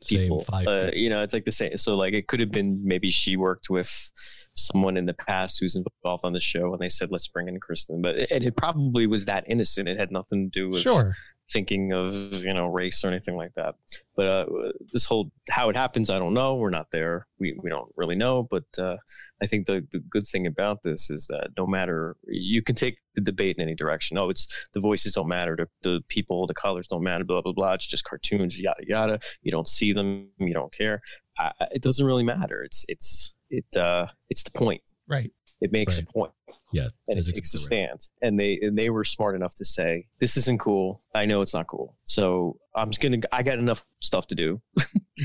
people? 0.06 0.42
Same 0.42 0.68
uh, 0.68 0.90
you 0.94 1.10
know, 1.10 1.22
it's 1.22 1.34
like 1.34 1.46
the 1.46 1.52
same. 1.52 1.78
So 1.78 1.96
like, 1.96 2.14
it 2.14 2.28
could 2.28 2.40
have 2.40 2.52
been 2.52 2.80
maybe 2.84 3.10
she 3.10 3.38
worked 3.38 3.70
with 3.70 4.12
someone 4.58 4.98
in 4.98 5.06
the 5.06 5.14
past 5.14 5.60
who's 5.60 5.76
involved 5.76 6.26
on 6.26 6.34
the 6.34 6.40
show 6.40 6.74
and 6.74 6.82
they 6.82 6.90
said 6.90 7.12
let's 7.12 7.28
bring 7.28 7.48
in 7.48 7.60
kristen 7.60 8.02
but 8.02 8.16
it, 8.16 8.32
it 8.32 8.58
probably 8.58 9.06
was 9.06 9.26
that 9.26 9.44
innocent 9.48 9.88
it 9.88 10.00
had 10.00 10.12
nothing 10.12 10.50
to 10.50 10.60
do 10.60 10.70
with 10.70 10.80
sure 10.80 11.16
thinking 11.52 11.94
of 11.94 12.14
you 12.44 12.54
know 12.54 12.68
race 12.68 13.04
or 13.04 13.08
anything 13.08 13.36
like 13.36 13.54
that. 13.56 13.76
But 14.16 14.26
uh, 14.26 14.46
this 14.92 15.06
whole 15.06 15.32
how 15.50 15.70
it 15.70 15.76
happens 15.76 16.10
i 16.10 16.20
don't 16.20 16.34
know. 16.34 16.56
We're 16.56 16.70
not 16.70 16.88
there. 16.92 17.28
We, 17.40 17.58
we 17.62 17.70
don't 17.70 17.92
really 17.96 18.16
know. 18.16 18.48
But 18.50 18.66
uh, 18.78 18.98
i 19.42 19.46
think 19.46 19.68
the, 19.68 19.86
the 19.92 20.00
good 20.00 20.28
thing 20.28 20.48
about 20.48 20.84
this 20.84 21.10
is 21.10 21.28
that 21.28 21.50
no 21.58 21.68
matter 21.68 22.16
you 22.28 22.62
can 22.62 22.76
take 22.76 22.98
the 23.16 23.22
debate 23.22 23.56
in 23.58 23.64
any 23.64 23.76
direction. 23.76 24.18
Oh 24.18 24.30
it's 24.30 24.48
the 24.74 24.80
voices 24.80 25.14
don't 25.14 25.28
matter. 25.28 25.56
The, 25.56 25.68
the 25.82 26.02
people 26.10 26.48
the 26.48 26.54
colors 26.54 26.88
don't 26.88 27.04
matter 27.04 27.24
blah 27.24 27.42
blah 27.42 27.54
blah. 27.54 27.74
It's 27.74 27.88
just 27.88 28.04
cartoons 28.04 28.60
yada 28.60 28.84
yada. 28.86 29.20
You 29.42 29.52
don't 29.52 29.68
see 29.68 29.94
them. 29.94 30.30
You 30.40 30.54
don't 30.54 30.74
care. 30.74 31.02
I, 31.40 31.52
it 31.72 31.82
doesn't 31.82 32.06
really 32.06 32.24
matter. 32.24 32.64
It's 32.64 32.86
it's 32.88 33.36
it 33.50 33.78
uh 33.78 34.08
it's 34.30 34.44
the 34.44 34.52
point. 34.52 34.82
Right 35.08 35.32
it 35.62 35.72
makes 35.72 35.98
right. 35.98 36.08
a 36.08 36.14
point. 36.14 36.32
Yeah 36.72 36.90
and 37.08 37.18
it 37.18 37.26
takes 37.34 37.54
a 37.54 37.58
stand. 37.58 38.10
And 38.22 38.40
they 38.40 38.60
and 38.62 38.78
they 38.78 38.90
were 38.90 39.04
smart 39.04 39.36
enough 39.36 39.56
to 39.56 39.66
say 39.66 40.08
this 40.20 40.38
isn't 40.38 40.60
cool. 40.60 41.02
I 41.16 41.26
know 41.26 41.42
it's 41.42 41.54
not 41.54 41.68
cool. 41.68 41.96
So 42.06 42.58
i'm 42.76 42.92
just 42.92 43.02
gonna 43.02 43.20
i 43.32 43.44
got 43.44 43.60
enough 43.60 43.86
stuff 44.02 44.28
to 44.28 44.36
do. 44.36 44.62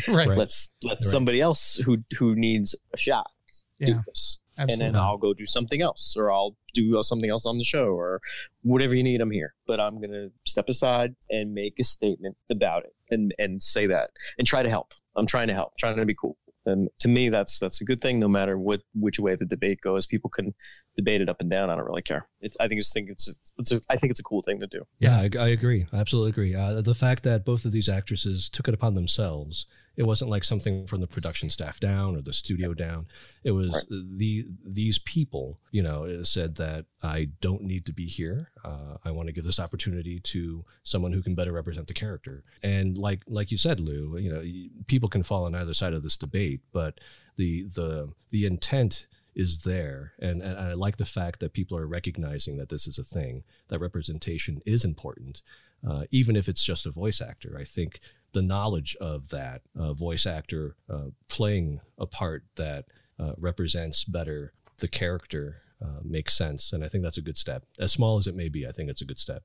Right. 0.08 0.26
Let's 0.26 0.70
let 0.82 0.92
right. 0.92 1.00
somebody 1.02 1.42
else 1.42 1.76
who 1.84 1.98
who 2.16 2.34
needs 2.34 2.74
a 2.94 2.96
shot 2.96 3.30
yeah. 3.78 3.88
do 3.88 4.00
this. 4.06 4.38
Absolutely. 4.56 4.86
and 4.86 4.94
then 4.94 5.00
i'll 5.00 5.18
go 5.18 5.32
do 5.34 5.46
something 5.46 5.80
else 5.80 6.14
or 6.16 6.30
i'll 6.30 6.56
do 6.74 6.98
uh, 6.98 7.02
something 7.02 7.30
else 7.30 7.46
on 7.46 7.56
the 7.56 7.64
show 7.64 7.86
or 7.86 8.20
whatever 8.62 8.94
you 8.94 9.02
need 9.02 9.20
i'm 9.20 9.30
here. 9.30 9.54
But 9.66 9.80
i'm 9.80 10.00
gonna 10.00 10.28
step 10.46 10.70
aside 10.70 11.14
and 11.28 11.52
make 11.52 11.74
a 11.78 11.84
statement 11.84 12.38
about 12.50 12.84
it 12.84 12.94
and 13.10 13.34
and 13.38 13.62
say 13.62 13.86
that 13.86 14.10
and 14.38 14.46
try 14.46 14.62
to 14.62 14.70
help. 14.70 14.94
I'm 15.14 15.26
trying 15.26 15.48
to 15.48 15.54
help 15.54 15.76
trying 15.76 15.96
to 15.96 16.06
be 16.06 16.14
cool 16.14 16.38
and 16.66 16.88
to 17.00 17.08
me 17.08 17.28
that's 17.28 17.58
that's 17.58 17.80
a 17.80 17.84
good 17.84 18.00
thing 18.00 18.20
no 18.20 18.28
matter 18.28 18.58
what 18.58 18.80
which 18.94 19.18
way 19.18 19.34
the 19.34 19.46
debate 19.46 19.80
goes. 19.82 20.06
People 20.06 20.30
can 20.30 20.54
debate 20.96 21.20
it 21.20 21.28
up 21.28 21.40
and 21.40 21.50
down 21.50 21.70
i 21.70 21.76
don't 21.76 21.86
really 21.86 22.02
care 22.02 22.28
it's, 22.40 22.56
i 22.60 22.68
think 22.68 22.78
it's 22.78 22.92
think 22.92 23.08
it's, 23.08 23.34
it's 23.58 23.72
a, 23.72 23.80
i 23.88 23.96
think 23.96 24.10
it's 24.10 24.20
a 24.20 24.24
cool 24.24 24.42
thing 24.42 24.60
to 24.60 24.66
do 24.66 24.82
yeah 25.00 25.18
i, 25.18 25.30
I 25.38 25.48
agree 25.48 25.86
i 25.92 25.98
absolutely 25.98 26.30
agree 26.30 26.54
uh, 26.54 26.80
the 26.80 26.94
fact 26.94 27.22
that 27.22 27.44
both 27.44 27.64
of 27.64 27.72
these 27.72 27.88
actresses 27.88 28.48
took 28.48 28.68
it 28.68 28.74
upon 28.74 28.94
themselves 28.94 29.66
it 29.96 30.06
wasn't 30.06 30.30
like 30.30 30.44
something 30.44 30.86
from 30.86 31.00
the 31.00 31.06
production 31.06 31.50
staff 31.50 31.78
down 31.78 32.16
or 32.16 32.22
the 32.22 32.32
studio 32.32 32.72
down. 32.72 33.06
It 33.44 33.50
was 33.50 33.72
right. 33.74 33.84
the 33.90 34.46
these 34.64 34.98
people, 34.98 35.60
you 35.70 35.82
know, 35.82 36.22
said 36.22 36.56
that 36.56 36.86
I 37.02 37.28
don't 37.40 37.62
need 37.62 37.84
to 37.86 37.92
be 37.92 38.06
here. 38.06 38.50
Uh, 38.64 38.96
I 39.04 39.10
want 39.10 39.26
to 39.26 39.32
give 39.32 39.44
this 39.44 39.60
opportunity 39.60 40.18
to 40.20 40.64
someone 40.82 41.12
who 41.12 41.22
can 41.22 41.34
better 41.34 41.52
represent 41.52 41.88
the 41.88 41.94
character. 41.94 42.42
And 42.62 42.96
like 42.96 43.22
like 43.26 43.50
you 43.50 43.58
said, 43.58 43.80
Lou, 43.80 44.16
you 44.16 44.32
know, 44.32 44.42
people 44.86 45.08
can 45.08 45.22
fall 45.22 45.44
on 45.44 45.54
either 45.54 45.74
side 45.74 45.92
of 45.92 46.02
this 46.02 46.16
debate, 46.16 46.60
but 46.72 46.98
the 47.36 47.64
the 47.64 48.12
the 48.30 48.46
intent 48.46 49.06
is 49.34 49.62
there. 49.62 50.12
And, 50.18 50.42
and, 50.42 50.58
I 50.58 50.74
like 50.74 50.96
the 50.96 51.04
fact 51.04 51.40
that 51.40 51.52
people 51.52 51.76
are 51.76 51.86
recognizing 51.86 52.56
that 52.58 52.68
this 52.68 52.86
is 52.86 52.98
a 52.98 53.04
thing, 53.04 53.44
that 53.68 53.78
representation 53.78 54.60
is 54.66 54.84
important, 54.84 55.42
uh, 55.88 56.04
even 56.10 56.36
if 56.36 56.48
it's 56.48 56.62
just 56.62 56.86
a 56.86 56.90
voice 56.90 57.20
actor. 57.20 57.56
I 57.58 57.64
think 57.64 58.00
the 58.32 58.42
knowledge 58.42 58.96
of 59.00 59.30
that 59.30 59.62
uh, 59.78 59.94
voice 59.94 60.26
actor 60.26 60.76
uh, 60.90 61.08
playing 61.28 61.80
a 61.98 62.06
part 62.06 62.44
that 62.56 62.86
uh, 63.18 63.32
represents 63.38 64.04
better 64.04 64.52
the 64.78 64.88
character 64.88 65.62
uh, 65.82 66.00
makes 66.04 66.34
sense. 66.34 66.72
And 66.72 66.84
I 66.84 66.88
think 66.88 67.04
that's 67.04 67.18
a 67.18 67.22
good 67.22 67.38
step. 67.38 67.64
As 67.78 67.92
small 67.92 68.18
as 68.18 68.26
it 68.26 68.36
may 68.36 68.48
be, 68.48 68.66
I 68.66 68.72
think 68.72 68.90
it's 68.90 69.02
a 69.02 69.06
good 69.06 69.18
step. 69.18 69.42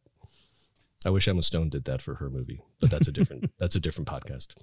I 1.05 1.09
wish 1.09 1.27
Emma 1.27 1.43
Stone 1.43 1.69
did 1.69 1.85
that 1.85 2.01
for 2.01 2.15
her 2.15 2.29
movie, 2.29 2.61
but 2.79 2.89
that's 2.89 3.07
a 3.07 3.11
different 3.11 3.51
that's 3.59 3.75
a 3.75 3.79
different 3.79 4.09
podcast. 4.09 4.55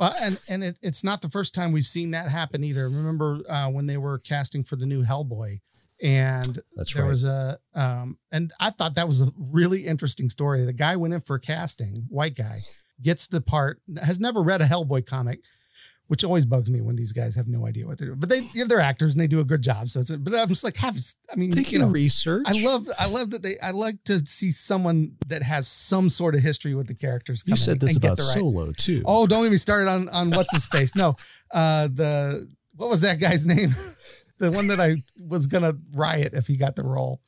Well, 0.00 0.14
and 0.20 0.40
and 0.48 0.64
it, 0.64 0.78
it's 0.80 1.04
not 1.04 1.20
the 1.20 1.28
first 1.28 1.54
time 1.54 1.72
we've 1.72 1.84
seen 1.84 2.12
that 2.12 2.30
happen 2.30 2.64
either. 2.64 2.88
Remember 2.88 3.40
uh, 3.48 3.68
when 3.68 3.86
they 3.86 3.98
were 3.98 4.18
casting 4.18 4.64
for 4.64 4.76
the 4.76 4.86
new 4.86 5.04
Hellboy, 5.04 5.60
and 6.02 6.58
That's 6.74 6.94
there 6.94 7.04
right. 7.04 7.10
was 7.10 7.26
a 7.26 7.58
um, 7.74 8.18
and 8.32 8.50
I 8.58 8.70
thought 8.70 8.94
that 8.94 9.06
was 9.06 9.20
a 9.20 9.30
really 9.36 9.86
interesting 9.86 10.30
story. 10.30 10.64
The 10.64 10.72
guy 10.72 10.96
went 10.96 11.12
in 11.12 11.20
for 11.20 11.38
casting, 11.38 12.06
white 12.08 12.34
guy, 12.34 12.56
gets 13.02 13.26
the 13.26 13.42
part, 13.42 13.82
has 14.02 14.18
never 14.18 14.42
read 14.42 14.62
a 14.62 14.66
Hellboy 14.66 15.04
comic, 15.04 15.40
which 16.10 16.24
always 16.24 16.44
bugs 16.44 16.68
me 16.68 16.80
when 16.80 16.96
these 16.96 17.12
guys 17.12 17.36
have 17.36 17.46
no 17.46 17.68
idea 17.68 17.86
what 17.86 17.96
they're 17.96 18.08
doing. 18.08 18.18
But 18.18 18.30
they, 18.30 18.40
yeah, 18.52 18.64
they're 18.66 18.80
actors 18.80 19.14
and 19.14 19.20
they 19.20 19.28
do 19.28 19.38
a 19.38 19.44
good 19.44 19.62
job. 19.62 19.88
So 19.88 20.00
it's, 20.00 20.10
but 20.10 20.34
I'm 20.34 20.48
just 20.48 20.64
like, 20.64 20.76
have, 20.78 20.98
I 21.32 21.36
mean, 21.36 21.52
They 21.52 21.62
you 21.62 21.78
know, 21.78 21.86
research. 21.86 22.46
I 22.48 22.60
love, 22.64 22.88
I 22.98 23.06
love 23.06 23.30
that 23.30 23.44
they, 23.44 23.60
I 23.60 23.70
like 23.70 24.02
to 24.06 24.26
see 24.26 24.50
someone 24.50 25.12
that 25.28 25.44
has 25.44 25.68
some 25.68 26.08
sort 26.08 26.34
of 26.34 26.40
history 26.40 26.74
with 26.74 26.88
the 26.88 26.94
characters. 26.94 27.44
You 27.46 27.54
said 27.54 27.78
this 27.78 27.92
and 27.92 28.00
get 28.00 28.08
about 28.08 28.16
the 28.16 28.24
right- 28.24 28.40
Solo 28.40 28.72
too. 28.72 29.04
Oh, 29.06 29.28
don't 29.28 29.44
get 29.44 29.52
me 29.52 29.56
started 29.56 29.88
on 29.88 30.08
on 30.08 30.32
what's 30.32 30.52
his 30.52 30.66
face. 30.66 30.96
No, 30.96 31.14
uh, 31.52 31.86
the 31.86 32.44
what 32.74 32.90
was 32.90 33.02
that 33.02 33.20
guy's 33.20 33.46
name? 33.46 33.70
the 34.38 34.50
one 34.50 34.66
that 34.66 34.80
I 34.80 34.96
was 35.16 35.46
gonna 35.46 35.74
riot 35.92 36.34
if 36.34 36.48
he 36.48 36.56
got 36.56 36.74
the 36.74 36.82
role. 36.82 37.20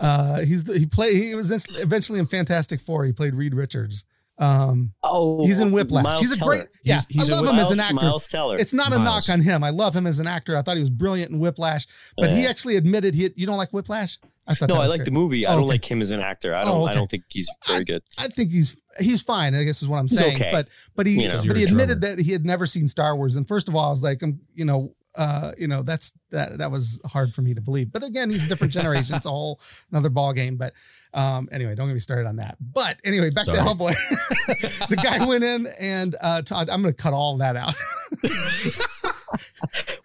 Uh, 0.00 0.40
he's 0.40 0.66
he 0.74 0.86
played. 0.86 1.14
He 1.22 1.34
was 1.34 1.50
eventually 1.76 2.20
in 2.20 2.26
Fantastic 2.26 2.80
Four. 2.80 3.04
He 3.04 3.12
played 3.12 3.34
Reed 3.34 3.52
Richards. 3.52 4.06
Um, 4.38 4.92
Oh, 5.02 5.44
he's 5.44 5.60
in 5.60 5.72
Whiplash. 5.72 6.04
Miles 6.04 6.20
he's 6.20 6.32
a 6.32 6.36
Teller. 6.38 6.56
great. 6.58 6.66
Yeah, 6.84 6.94
He's- 6.94 7.06
he's 7.26 7.30
I 7.30 7.34
love 7.34 7.42
Whip- 7.46 7.52
him 7.54 7.58
as 7.58 7.70
an 7.72 7.80
actor. 7.80 7.94
Miles 7.96 8.26
Teller. 8.28 8.56
It's 8.56 8.72
not 8.72 8.92
a 8.92 8.98
knock 8.98 9.28
on 9.28 9.40
him. 9.40 9.64
I 9.64 9.70
love 9.70 9.94
him 9.96 10.06
as 10.06 10.20
an 10.20 10.26
actor. 10.28 10.56
I 10.56 10.62
thought 10.62 10.76
he 10.76 10.82
was 10.82 10.90
brilliant 10.90 11.32
in 11.32 11.38
Whiplash, 11.40 11.86
but 12.16 12.30
he 12.32 12.46
actually 12.46 12.76
admitted 12.76 13.14
he. 13.14 13.30
You 13.36 13.46
don't 13.46 13.56
like 13.56 13.70
Whiplash? 13.70 14.18
I 14.46 14.54
thought 14.54 14.68
no, 14.70 14.76
I 14.76 14.86
like 14.86 14.98
great. 15.00 15.04
the 15.04 15.10
movie. 15.10 15.44
I 15.44 15.50
Oh, 15.52 15.56
don't 15.56 15.64
okay. 15.64 15.72
like 15.74 15.90
him 15.90 16.00
as 16.00 16.10
an 16.10 16.20
actor. 16.20 16.54
I 16.54 16.64
don't. 16.64 16.74
Oh, 16.74 16.86
I 16.86 16.94
don't 16.94 17.10
think 17.10 17.24
he's 17.28 17.50
very 17.66 17.84
good. 17.84 18.02
I 18.16 18.28
think 18.28 18.50
he's 18.50 18.80
he's 18.98 19.20
fine. 19.22 19.54
I 19.54 19.64
guess 19.64 19.82
is 19.82 19.88
what 19.88 19.98
I'm 19.98 20.08
saying. 20.08 20.36
okay. 20.36 20.50
But 20.52 20.68
but 20.96 21.06
he 21.06 21.22
You 21.22 21.28
know. 21.28 21.42
but 21.46 21.56
he 21.58 21.64
admitted 21.64 22.00
drummer. 22.00 22.16
that 22.16 22.22
he 22.22 22.32
had 22.32 22.46
never 22.46 22.66
seen 22.66 22.88
Star 22.88 23.14
Wars. 23.16 23.36
And 23.36 23.46
first 23.46 23.68
of 23.68 23.74
all, 23.76 23.84
I 23.86 23.90
was 23.90 24.02
like, 24.02 24.22
I'm 24.22 24.40
you 24.54 24.64
know 24.64 24.94
uh 25.18 25.52
you 25.58 25.68
know 25.68 25.82
that's 25.82 26.14
that 26.30 26.58
that 26.58 26.70
was 26.70 27.00
hard 27.04 27.34
for 27.34 27.42
me 27.42 27.52
to 27.54 27.60
believe. 27.60 27.92
But 27.92 28.04
again, 28.04 28.30
he's 28.30 28.44
a 28.44 28.48
different 28.48 28.72
generation. 28.78 29.16
It's 29.16 29.26
a 29.26 29.30
whole 29.30 29.60
another 29.90 30.08
ball 30.08 30.32
game. 30.32 30.56
But 30.56 30.72
um 31.12 31.48
anyway, 31.52 31.74
don't 31.74 31.88
get 31.88 31.94
me 31.94 32.00
started 32.00 32.26
on 32.26 32.36
that. 32.36 32.56
But 32.60 32.98
anyway, 33.04 33.30
back 33.30 33.44
Sorry. 33.46 33.58
to 33.58 33.62
Hellboy. 33.64 33.94
the 34.88 34.96
guy 34.96 35.26
went 35.26 35.44
in 35.44 35.66
and 35.78 36.16
uh 36.20 36.42
Todd, 36.42 36.70
I'm 36.70 36.80
going 36.82 36.94
to 36.94 37.02
cut 37.02 37.12
all 37.12 37.36
that 37.38 37.56
out. 37.56 37.74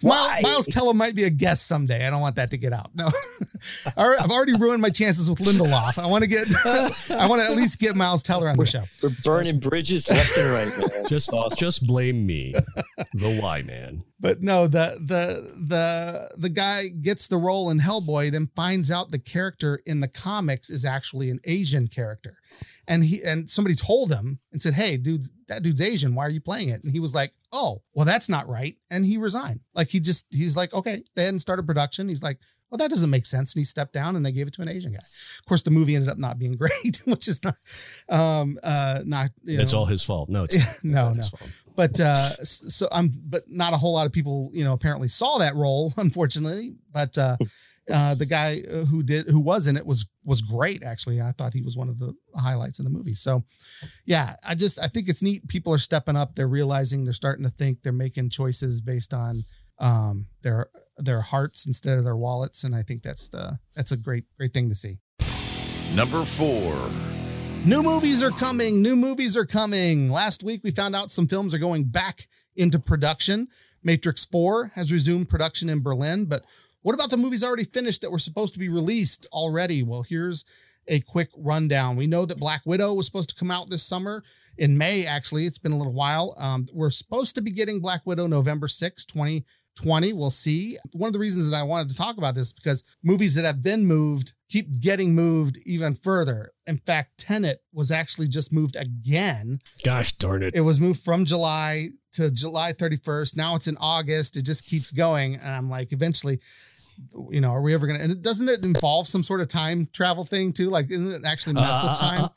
Miles, 0.02 0.44
Miles 0.44 0.68
Teller 0.68 0.94
might 0.94 1.16
be 1.16 1.24
a 1.24 1.30
guest 1.30 1.68
someday. 1.68 2.06
I 2.06 2.10
don't 2.10 2.22
want 2.22 2.36
that 2.36 2.50
to 2.52 2.58
get 2.58 2.74
out. 2.74 2.92
No, 2.94 3.10
All 3.98 4.10
right, 4.10 4.22
I've 4.22 4.32
already 4.32 4.56
ruined 4.56 4.82
my 4.82 4.90
chances 4.90 5.30
with 5.30 5.40
Lindelof. 5.40 5.98
I 5.98 6.08
want 6.08 6.24
to 6.24 6.30
get, 6.30 6.48
I 7.12 7.28
want 7.28 7.42
to 7.42 7.48
at 7.48 7.56
least 7.56 7.80
get 7.80 7.96
Miles 7.96 8.24
Teller 8.24 8.50
on 8.50 8.58
the 8.58 8.66
show. 8.66 8.84
We're 9.02 9.12
burning 9.24 9.60
bridges 9.60 10.10
left 10.10 10.38
and 10.38 10.52
right, 10.52 10.78
man. 10.78 11.06
just 11.08 11.32
just 11.58 11.86
blame 11.86 12.26
me, 12.26 12.54
the 13.14 13.40
why 13.42 13.62
man. 13.62 14.04
But 14.20 14.42
no, 14.42 14.68
the 14.68 14.98
the 15.06 15.54
the 15.58 16.32
the 16.38 16.50
guy 16.50 16.88
gets 16.88 17.28
the 17.28 17.38
role 17.38 17.70
in 17.70 17.80
Hellboy, 17.80 18.32
then 18.32 18.50
finds 18.56 18.92
out 18.92 19.12
the 19.12 19.20
character 19.20 19.80
in 19.86 20.00
the 20.00 20.08
comics 20.08 20.70
is 20.70 20.86
actually 20.86 21.30
an 21.30 21.40
Asian 21.46 21.88
character, 21.88 22.38
and 22.88 23.04
he 23.04 23.22
and 23.24 23.50
somebody 23.50 23.76
told 23.76 24.12
him 24.12 24.40
and 24.52 24.62
said, 24.62 24.74
"Hey, 24.74 24.98
dude, 24.98 25.24
that 25.48 25.64
dude's 25.64 25.82
Asian. 25.82 26.16
Why 26.16 26.26
are 26.26 26.30
you 26.30 26.42
playing 26.42 26.70
it?" 26.70 26.84
And 26.84 26.92
he 26.92 27.00
was 27.00 27.14
like, 27.14 27.34
"Oh, 27.54 27.82
well, 27.94 28.06
that's 28.06 28.28
not 28.28 28.50
right," 28.50 28.76
and 28.90 29.06
he 29.06 29.18
resigned. 29.18 29.62
Like 29.74 29.88
he 29.90 30.00
just 30.02 30.26
he's 30.32 30.58
like, 30.58 30.74
"Okay." 30.74 31.04
They 31.16 31.24
hadn't 31.24 31.40
started 31.40 31.66
production. 31.66 32.10
He's 32.10 32.22
like, 32.24 32.40
"Well, 32.70 32.78
that 32.80 32.90
doesn't 32.90 33.10
make 33.10 33.26
sense," 33.26 33.54
and 33.54 33.62
he 33.62 33.66
stepped 33.66 33.94
down, 33.94 34.16
and 34.18 34.26
they 34.26 34.32
gave 34.34 34.48
it 34.48 34.54
to 34.56 34.62
an 34.64 34.68
Asian 34.68 34.92
guy. 34.92 35.00
Of 35.40 35.46
course, 35.46 35.62
the 35.62 35.72
movie 35.72 35.96
ended 35.96 36.10
up 36.10 36.18
not 36.18 36.38
being 36.40 36.54
great, 36.58 37.02
which 37.06 37.28
is 37.30 37.42
not, 37.44 37.56
um, 38.10 38.60
uh, 38.64 39.02
not 39.06 39.30
you 39.44 39.62
It's 39.62 39.72
know, 39.72 39.80
all 39.80 39.86
his 39.86 40.04
fault. 40.04 40.28
No, 40.30 40.44
it's, 40.44 40.56
it's 40.56 40.84
no, 40.84 41.06
not 41.06 41.16
no. 41.16 41.22
his 41.22 41.30
fault. 41.30 41.52
but 41.76 42.00
uh 42.00 42.30
so 42.44 42.88
i'm 42.92 43.12
but 43.30 43.44
not 43.50 43.74
a 43.74 43.78
whole 43.78 43.94
lot 43.94 44.06
of 44.06 44.12
people 44.12 44.52
you 44.54 44.64
know 44.64 44.74
apparently 44.74 45.08
saw 45.08 45.38
that 45.40 45.56
role 45.56 45.92
unfortunately 45.98 46.76
but 46.92 47.18
uh 47.18 47.36
uh 47.92 48.16
the 48.16 48.26
guy 48.26 48.62
uh, 48.72 48.86
who 48.86 49.04
did 49.04 49.28
who 49.28 49.42
was 49.42 49.68
in 49.68 49.76
it 49.76 49.86
was 49.86 50.08
was 50.24 50.42
great 50.42 50.84
actually 50.84 51.20
i 51.20 51.32
thought 51.38 51.54
he 51.54 51.62
was 51.62 51.76
one 51.76 51.90
of 51.90 52.00
the 52.00 52.14
highlights 52.36 52.80
in 52.80 52.86
the 52.86 52.92
movie 52.92 53.14
so 53.14 53.44
yeah 54.06 54.36
i 54.48 54.56
just 54.56 54.80
i 54.80 54.88
think 54.88 55.10
it's 55.10 55.22
neat 55.22 55.46
people 55.48 55.74
are 55.74 55.78
stepping 55.78 56.16
up 56.16 56.36
they're 56.36 56.48
realizing 56.48 57.04
they're 57.04 57.14
starting 57.14 57.44
to 57.44 57.52
think 57.52 57.82
they're 57.82 57.92
making 57.92 58.30
choices 58.30 58.80
based 58.80 59.14
on 59.14 59.44
um 59.80 60.26
their 60.44 60.70
their 60.98 61.22
hearts 61.22 61.66
instead 61.66 61.98
of 61.98 62.06
their 62.06 62.16
wallets 62.16 62.64
and 62.64 62.74
i 62.74 62.82
think 62.82 63.02
that's 63.02 63.28
the 63.30 63.60
that's 63.76 63.92
a 63.92 63.98
great 63.98 64.24
great 64.38 64.54
thing 64.54 64.70
to 64.70 64.76
see 64.76 65.00
Number 65.94 66.26
four. 66.26 66.90
New 67.66 67.84
movies 67.84 68.24
are 68.24 68.32
coming. 68.32 68.82
New 68.82 68.96
movies 68.96 69.38
are 69.38 69.46
coming. 69.46 70.10
Last 70.10 70.44
week, 70.44 70.62
we 70.64 70.72
found 70.72 70.96
out 70.96 71.12
some 71.12 71.28
films 71.28 71.54
are 71.54 71.60
going 71.60 71.84
back 71.84 72.28
into 72.56 72.80
production. 72.80 73.48
Matrix 73.84 74.26
4 74.26 74.72
has 74.74 74.92
resumed 74.92 75.30
production 75.30 75.70
in 75.70 75.84
Berlin. 75.84 76.26
But 76.26 76.46
what 76.84 76.96
about 76.96 77.10
the 77.10 77.18
movies 77.18 77.44
already 77.44 77.64
finished 77.66 78.02
that 78.02 78.12
were 78.12 78.20
supposed 78.20 78.54
to 78.54 78.60
be 78.60 78.70
released 78.70 79.26
already? 79.32 79.84
Well, 79.84 80.04
here's 80.04 80.46
a 80.88 81.00
quick 81.02 81.30
rundown. 81.38 81.96
We 81.96 82.08
know 82.08 82.26
that 82.26 82.40
Black 82.40 82.62
Widow 82.66 82.94
was 82.94 83.06
supposed 83.06 83.30
to 83.30 83.36
come 83.36 83.52
out 83.52 83.70
this 83.70 83.84
summer 83.84 84.24
in 84.58 84.78
May, 84.78 85.06
actually. 85.06 85.46
It's 85.46 85.58
been 85.58 85.72
a 85.72 85.78
little 85.78 85.94
while. 85.94 86.36
Um, 86.38 86.68
we're 86.74 86.90
supposed 86.90 87.36
to 87.36 87.42
be 87.42 87.52
getting 87.52 87.80
Black 87.80 88.02
Widow 88.06 88.28
November 88.28 88.68
6, 88.68 89.06
2020. 89.06 90.14
We'll 90.14 90.30
see. 90.30 90.78
One 90.92 91.08
of 91.08 91.14
the 91.14 91.20
reasons 91.20 91.50
that 91.50 91.56
I 91.56 91.64
wanted 91.64 91.90
to 91.92 91.98
talk 91.98 92.18
about 92.18 92.36
this 92.36 92.48
is 92.48 92.54
because 92.54 92.84
movies 93.02 93.36
that 93.36 93.46
have 93.46 93.64
been 93.64 93.86
moved 93.86 94.34
keep 94.50 94.80
getting 94.82 95.16
moved 95.16 95.58
even 95.66 95.96
further. 95.96 96.52
In 96.68 96.78
fact, 96.78 97.18
Tenet 97.18 97.64
was 97.72 97.90
actually 97.92 98.28
just 98.28 98.54
moved 98.54 98.76
again. 98.76 99.60
Gosh 99.84 100.12
darn 100.14 100.44
it. 100.44 100.54
It 100.54 100.62
was 100.62 100.80
moved 100.80 101.02
from 101.02 101.26
July 101.26 101.90
to 102.14 102.30
July 102.30 102.74
31st. 102.74 103.36
Now 103.36 103.56
it's 103.56 103.68
in 103.68 103.78
August. 103.78 104.38
It 104.38 104.44
just 104.44 104.66
keeps 104.66 104.92
going. 104.92 105.36
And 105.36 105.50
I'm 105.50 105.70
like, 105.70 105.92
eventually, 105.92 106.40
you 107.32 107.42
know, 107.42 107.52
are 107.52 107.62
we 107.62 107.74
ever 107.74 107.88
going 107.88 108.00
to, 108.00 108.06
and 108.06 108.22
doesn't 108.22 108.50
it 108.50 108.64
involve 108.66 109.08
some 109.08 109.24
sort 109.24 109.42
of 109.42 109.48
time 109.48 109.88
travel 109.94 110.24
thing 110.26 110.54
too? 110.54 110.70
Like, 110.70 110.90
isn't 110.92 111.12
it 111.12 111.22
actually 111.26 111.54
mess 111.54 111.70
Uh, 111.82 111.88
with 111.90 112.00
time? 112.00 112.30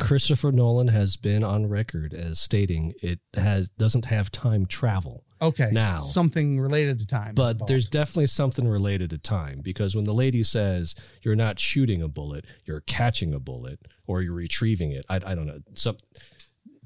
Christopher 0.00 0.52
Nolan 0.52 0.88
has 0.88 1.16
been 1.16 1.42
on 1.42 1.66
record 1.66 2.14
as 2.14 2.38
stating 2.38 2.92
it 3.02 3.18
has 3.34 3.68
doesn't 3.68 4.04
have 4.04 4.30
time 4.30 4.64
travel. 4.66 5.24
Okay. 5.40 5.68
now. 5.72 5.96
something 5.98 6.58
related 6.60 6.98
to 7.00 7.06
time. 7.06 7.34
But 7.34 7.68
there's 7.68 7.88
definitely 7.88 8.26
something 8.26 8.66
related 8.66 9.10
to 9.10 9.18
time 9.18 9.60
because 9.62 9.94
when 9.94 10.04
the 10.04 10.14
lady 10.14 10.42
says 10.42 10.96
you're 11.22 11.36
not 11.36 11.60
shooting 11.60 12.02
a 12.02 12.08
bullet, 12.08 12.44
you're 12.64 12.80
catching 12.82 13.32
a 13.34 13.38
bullet 13.40 13.80
or 14.06 14.20
you're 14.22 14.34
retrieving 14.34 14.90
it. 14.92 15.04
I, 15.08 15.16
I 15.16 15.34
don't 15.36 15.46
know. 15.46 15.60
Some 15.74 15.96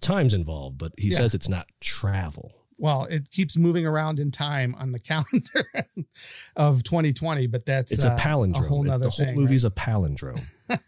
time's 0.02 0.34
involved, 0.34 0.76
but 0.78 0.92
he 0.98 1.08
Yeah. 1.08 1.16
says 1.18 1.34
it's 1.34 1.48
not 1.48 1.66
travel. 1.80 2.52
Well, 2.78 3.04
it 3.04 3.30
keeps 3.30 3.56
moving 3.56 3.86
around 3.86 4.18
in 4.18 4.30
time 4.30 4.74
on 4.78 4.92
the 4.92 4.98
calendar 5.10 5.70
of 6.56 6.82
2020, 6.82 7.46
but 7.46 7.64
that's 7.66 7.92
It's 7.92 8.04
uh, 8.04 8.16
a 8.16 8.20
palindrome. 8.20 8.64
A 8.64 8.68
whole 8.68 8.82
It- 8.84 8.88
nother 8.88 9.04
the 9.06 9.10
whole 9.10 9.26
thing, 9.26 9.34
movie's 9.36 9.64
a 9.64 9.70
palindrome. 9.70 10.42
it's 10.70 10.80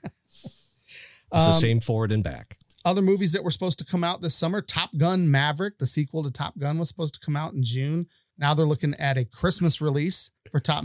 the 1.31 1.39
Um, 1.39 1.55
same 1.55 1.81
forward 1.81 2.13
and 2.13 2.23
back. 2.23 2.59
other 2.85 3.03
movies 3.03 3.33
that 3.33 3.43
were 3.45 3.51
supposed 3.51 3.79
to 3.79 3.85
come 3.85 4.05
out 4.05 4.21
this 4.21 4.35
summer 4.35 4.61
top 4.61 4.91
gun 4.97 5.31
maverick 5.31 5.79
the 5.79 5.87
sequel 5.87 6.23
to 6.23 6.31
top 6.31 6.57
gun 6.59 6.79
was 6.79 6.89
supposed 6.89 7.15
to 7.15 7.21
come 7.21 7.35
out 7.37 7.55
in 7.55 7.63
june 7.63 8.07
now 8.39 8.53
they're 8.55 8.67
looking 8.67 8.95
at 8.99 9.17
a 9.17 9.25
christmas 9.25 9.81
release 9.81 10.31
for 10.51 10.61
top 10.61 10.85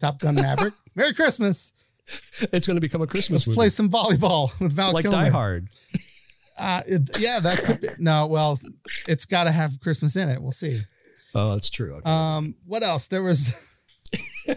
top 0.00 0.18
gun 0.18 0.34
maverick 0.34 0.74
merry 0.94 1.14
christmas 1.14 1.72
It's 2.40 2.66
going 2.66 2.76
to 2.76 2.80
become 2.80 3.02
a 3.02 3.06
Christmas 3.06 3.40
let's 3.40 3.46
movie. 3.48 3.56
play 3.56 3.68
some 3.68 3.90
volleyball 3.90 4.58
with 4.60 4.72
val 4.72 4.92
like 4.92 5.02
kilmer 5.04 5.24
Die 5.24 5.28
Hard. 5.30 5.68
Uh, 6.58 6.82
it- 6.86 7.18
yeah 7.18 7.40
that 7.40 7.58
could 7.64 7.80
be, 7.80 7.88
no 7.98 8.26
well 8.26 8.58
it's 9.06 9.24
got 9.24 9.44
to 9.44 9.50
have 9.52 9.78
christmas 9.80 10.16
in 10.16 10.28
it 10.28 10.40
we'll 10.42 10.52
see 10.52 10.80
Oh, 11.34 11.52
that's 11.52 11.68
true. 11.70 11.94
Okay. 11.96 12.10
um 12.10 12.54
what 12.64 12.82
else 12.82 13.08
there 13.08 13.22
was 13.22 13.54
yeah, 14.46 14.54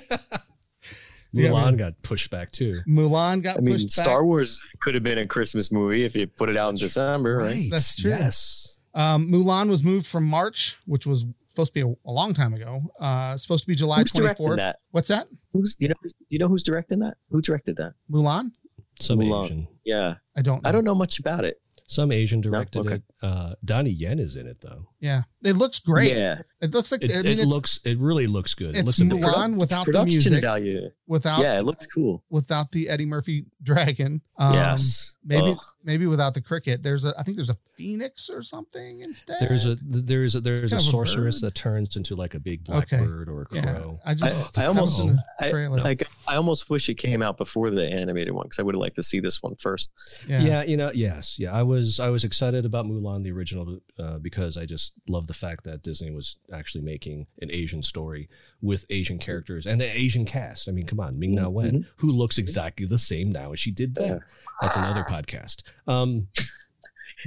Mulan 1.33 1.63
man. 1.65 1.77
got 1.77 2.01
pushed 2.01 2.29
back 2.31 2.51
too. 2.51 2.79
mulan 2.87 3.41
got 3.43 3.57
I 3.57 3.61
mean, 3.61 3.73
pushed 3.75 3.95
back 3.95 4.05
Star 4.05 4.25
Wars 4.25 4.61
could 4.81 4.95
have 4.95 5.03
been 5.03 5.17
a 5.17 5.27
Christmas 5.27 5.71
movie 5.71 6.03
if 6.03 6.15
you 6.15 6.27
put 6.27 6.49
it 6.49 6.57
out 6.57 6.69
in 6.69 6.75
December, 6.75 7.37
right? 7.37 7.65
That's 7.69 7.95
true. 7.95 8.11
Yes. 8.11 8.77
um 8.93 9.29
mulan 9.31 9.69
was 9.69 9.83
moved 9.83 10.05
from 10.07 10.25
march 10.25 10.77
which 10.85 11.05
was 11.05 11.25
supposed 11.49 11.73
to 11.73 11.83
be 11.85 11.89
a, 11.89 11.93
a 12.09 12.11
long 12.11 12.33
time 12.33 12.53
ago 12.53 12.81
uh 12.99 13.37
supposed 13.37 13.63
to 13.63 13.67
be 13.67 13.75
july 13.75 13.99
Who's 13.99 14.11
directing 14.11 14.47
24th 14.47 14.55
that? 14.57 14.79
what's 14.91 15.07
that 15.09 15.27
Who's 15.53 15.75
you 15.79 15.89
know? 15.89 15.95
You 16.29 16.39
know 16.39 16.47
who's 16.47 16.63
directing 16.63 16.99
that? 16.99 17.15
Who 17.29 17.41
directed 17.41 17.75
that? 17.77 17.93
mulan 18.09 18.51
Some 18.99 19.19
Mulan. 19.19 19.45
Asian. 19.45 19.67
Yeah, 19.85 20.15
i 20.37 20.41
don't 20.41 20.63
know. 20.63 20.69
I 20.69 20.71
don't 20.71 20.83
know 20.85 20.95
much 20.95 21.19
about 21.19 21.43
it. 21.45 21.60
Some 21.91 22.13
Asian 22.13 22.39
directed 22.39 22.79
okay. 22.79 22.95
it. 22.95 23.03
Uh, 23.21 23.55
Donnie 23.65 23.89
Yen 23.89 24.17
is 24.17 24.37
in 24.37 24.47
it 24.47 24.61
though. 24.61 24.87
Yeah, 25.01 25.23
it 25.43 25.57
looks 25.57 25.79
great. 25.79 26.15
Yeah, 26.15 26.43
It 26.61 26.71
looks 26.71 26.89
like 26.89 27.03
It, 27.03 27.11
I 27.11 27.21
mean, 27.21 27.37
it 27.37 27.47
looks. 27.47 27.81
It 27.83 27.99
really 27.99 28.27
looks 28.27 28.53
good. 28.53 28.75
It 28.75 28.87
it's 28.87 28.97
looks. 28.97 29.13
Mulan 29.13 29.57
without 29.57 29.87
the 29.87 30.05
music, 30.05 30.41
value. 30.41 30.89
without 31.05 31.41
yeah, 31.41 31.59
it 31.59 31.65
looks 31.65 31.85
cool. 31.87 32.23
without 32.29 32.71
the 32.71 32.87
Eddie 32.87 33.05
Murphy 33.05 33.47
dragon. 33.61 34.21
Um, 34.37 34.53
yes, 34.53 35.15
maybe 35.25 35.51
Ugh. 35.51 35.59
Maybe 35.83 36.05
without 36.07 36.33
the 36.33 36.41
cricket. 36.41 36.83
There's 36.83 37.05
a 37.05 37.13
I 37.17 37.23
think 37.23 37.37
there's 37.37 37.49
a 37.49 37.57
phoenix 37.75 38.29
or 38.29 38.41
something 38.43 39.01
instead. 39.01 39.37
There's 39.39 39.65
a 39.65 39.77
there's 39.81 40.35
a 40.35 40.41
there's 40.41 40.59
kind 40.61 40.73
a 40.73 40.75
of 40.75 40.81
a 40.81 40.91
sorceress 40.91 41.41
that 41.41 41.55
turns 41.55 41.95
into 41.97 42.15
like 42.15 42.33
a 42.33 42.39
big 42.39 42.61
Okay. 42.69 42.97
blackbird 42.97 43.29
or 43.29 43.43
a 43.43 43.47
yeah. 43.55 43.61
crow. 43.77 43.99
I 44.05 44.13
just 44.13 44.57
I- 44.59 44.63
I 44.63 44.65
almost- 44.67 44.97
that 44.97 45.03
was 45.03 45.09
in 45.11 45.15
the 45.17 45.23
I- 45.47 45.49
trailer. 45.49 45.77
Like 45.81 46.07
I 46.27 46.35
almost 46.35 46.69
wish 46.69 46.89
it 46.89 46.95
came 46.95 47.21
out 47.21 47.37
before 47.37 47.69
the 47.69 47.85
animated 47.85 48.33
one 48.33 48.45
because 48.45 48.59
I 48.59 48.63
would 48.63 48.75
have 48.75 48.79
liked 48.81 48.95
to 48.97 49.03
see 49.03 49.19
this 49.19 49.41
one 49.41 49.55
first. 49.55 49.89
yeah. 50.27 50.41
Yeah. 50.43 50.63
you 50.63 50.77
know, 50.77 50.91
yes, 50.93 51.37
yeah. 51.39 51.51
I 51.51 51.63
was 51.63 51.99
I 51.99 52.09
was 52.09 52.23
excited 52.23 52.65
about 52.65 52.85
Mulan 52.85 53.23
the 53.23 53.31
original 53.31 53.79
uh, 53.99 54.17
because 54.19 54.57
I 54.57 54.65
just 54.65 54.93
love 55.07 55.27
the 55.27 55.33
fact 55.33 55.63
that 55.65 55.83
Disney 55.83 56.11
was 56.11 56.37
actually 56.53 56.83
making 56.83 57.27
an 57.41 57.49
Asian 57.51 57.83
story 57.83 58.29
with 58.61 58.85
Asian 58.89 59.17
characters 59.19 59.65
and 59.65 59.81
an 59.81 59.89
Asian 59.93 60.25
cast. 60.25 60.69
I 60.69 60.71
mean, 60.71 60.85
come 60.85 60.99
on, 60.99 61.17
Ming 61.19 61.33
Na 61.35 61.49
Wen, 61.49 61.71
Mhm. 61.71 61.85
who 61.97 62.11
looks 62.11 62.37
exactly 62.37 62.85
the 62.85 62.97
same 62.99 63.29
now 63.31 63.53
as 63.53 63.59
she 63.59 63.71
did 63.71 63.95
then. 63.95 64.07
Yeah. 64.09 64.19
That's 64.61 64.77
another 64.77 65.03
podcast. 65.03 65.63
Um, 65.87 66.27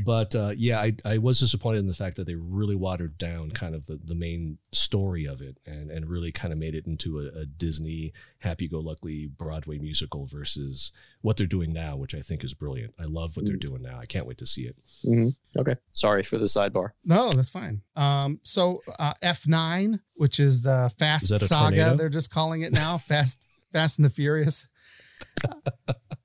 but 0.05 0.35
uh, 0.35 0.53
yeah, 0.57 0.81
I, 0.81 0.92
I 1.05 1.18
was 1.18 1.38
disappointed 1.38 1.79
in 1.79 1.87
the 1.87 1.94
fact 1.94 2.16
that 2.16 2.27
they 2.27 2.35
really 2.35 2.75
watered 2.75 3.18
down 3.18 3.51
kind 3.51 3.75
of 3.75 3.87
the, 3.87 3.99
the 4.03 4.14
main 4.14 4.59
story 4.73 5.27
of 5.27 5.40
it 5.40 5.59
and, 5.66 5.90
and 5.90 6.09
really 6.09 6.33
kind 6.33 6.53
of 6.53 6.59
made 6.59 6.75
it 6.75 6.87
into 6.87 7.20
a, 7.20 7.40
a 7.40 7.47
Disney 7.47 8.12
happy 8.38 8.68
go 8.68 8.79
lucky 8.79 9.27
Broadway 9.27 9.79
musical 9.79 10.27
versus 10.27 10.92
what 11.23 11.37
they're 11.37 11.47
doing 11.47 11.73
now, 11.73 11.97
which 11.97 12.14
I 12.14 12.20
think 12.20 12.44
is 12.44 12.55
brilliant. 12.55 12.94
I 12.99 13.05
love 13.05 13.37
what 13.37 13.47
they're 13.47 13.57
doing 13.57 13.83
now. 13.83 13.99
I 14.01 14.07
can't 14.07 14.27
wait 14.27 14.38
to 14.38 14.47
see 14.47 14.62
it. 14.62 14.77
Mm-hmm. 15.05 15.61
Okay. 15.61 15.77
Sorry 15.92 16.23
for 16.23 16.38
the 16.38 16.47
sidebar. 16.47 16.90
No, 17.05 17.33
that's 17.33 17.51
fine. 17.51 17.83
Um, 17.97 18.40
so 18.42 18.83
uh, 18.99 19.14
F9, 19.23 20.01
which 20.14 20.40
is 20.40 20.62
the 20.62 20.92
Fast 20.99 21.31
is 21.31 21.49
Saga, 21.49 21.77
tornado? 21.77 21.97
they're 21.97 22.09
just 22.09 22.33
calling 22.33 22.62
it 22.62 22.73
now. 22.73 22.99
Fast, 23.07 23.42
Fast 23.73 23.99
and 23.99 24.05
the 24.05 24.11
Furious. 24.11 24.66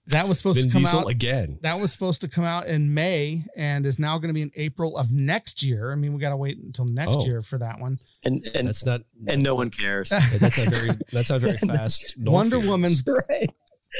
That 0.10 0.28
was 0.28 0.38
supposed 0.38 0.60
Vin 0.60 0.70
to 0.70 0.74
come 0.74 0.84
Diesel 0.84 1.02
out 1.02 1.10
again. 1.10 1.60
That 1.62 1.80
was 1.80 1.92
supposed 1.92 2.22
to 2.22 2.28
come 2.28 2.44
out 2.44 2.68
in 2.68 2.94
May 2.94 3.46
and 3.56 3.86
is 3.86 4.00
now 4.00 4.18
going 4.18 4.30
to 4.30 4.34
be 4.34 4.42
in 4.42 4.52
April 4.56 4.98
of 4.98 5.12
next 5.12 5.62
year. 5.62 5.92
I 5.92 5.96
mean, 5.96 6.14
we 6.14 6.20
got 6.20 6.30
to 6.30 6.38
wait 6.38 6.58
until 6.58 6.86
next 6.86 7.18
oh. 7.22 7.26
year 7.26 7.42
for 7.42 7.58
that 7.60 7.80
one. 7.80 8.00
And 8.24 8.44
and 8.54 8.68
that's 8.68 8.86
not 8.86 9.02
and 9.28 9.42
no 9.42 9.56
one 9.56 9.70
cares. 9.70 10.10
that's 10.10 10.58
not 10.58 10.68
very 10.68 10.90
that's 11.12 11.30
not 11.30 11.42
very 11.42 11.58
fast. 11.68 12.16
Wonder 12.18 12.60
Woman's 12.60 13.04
right. 13.08 13.52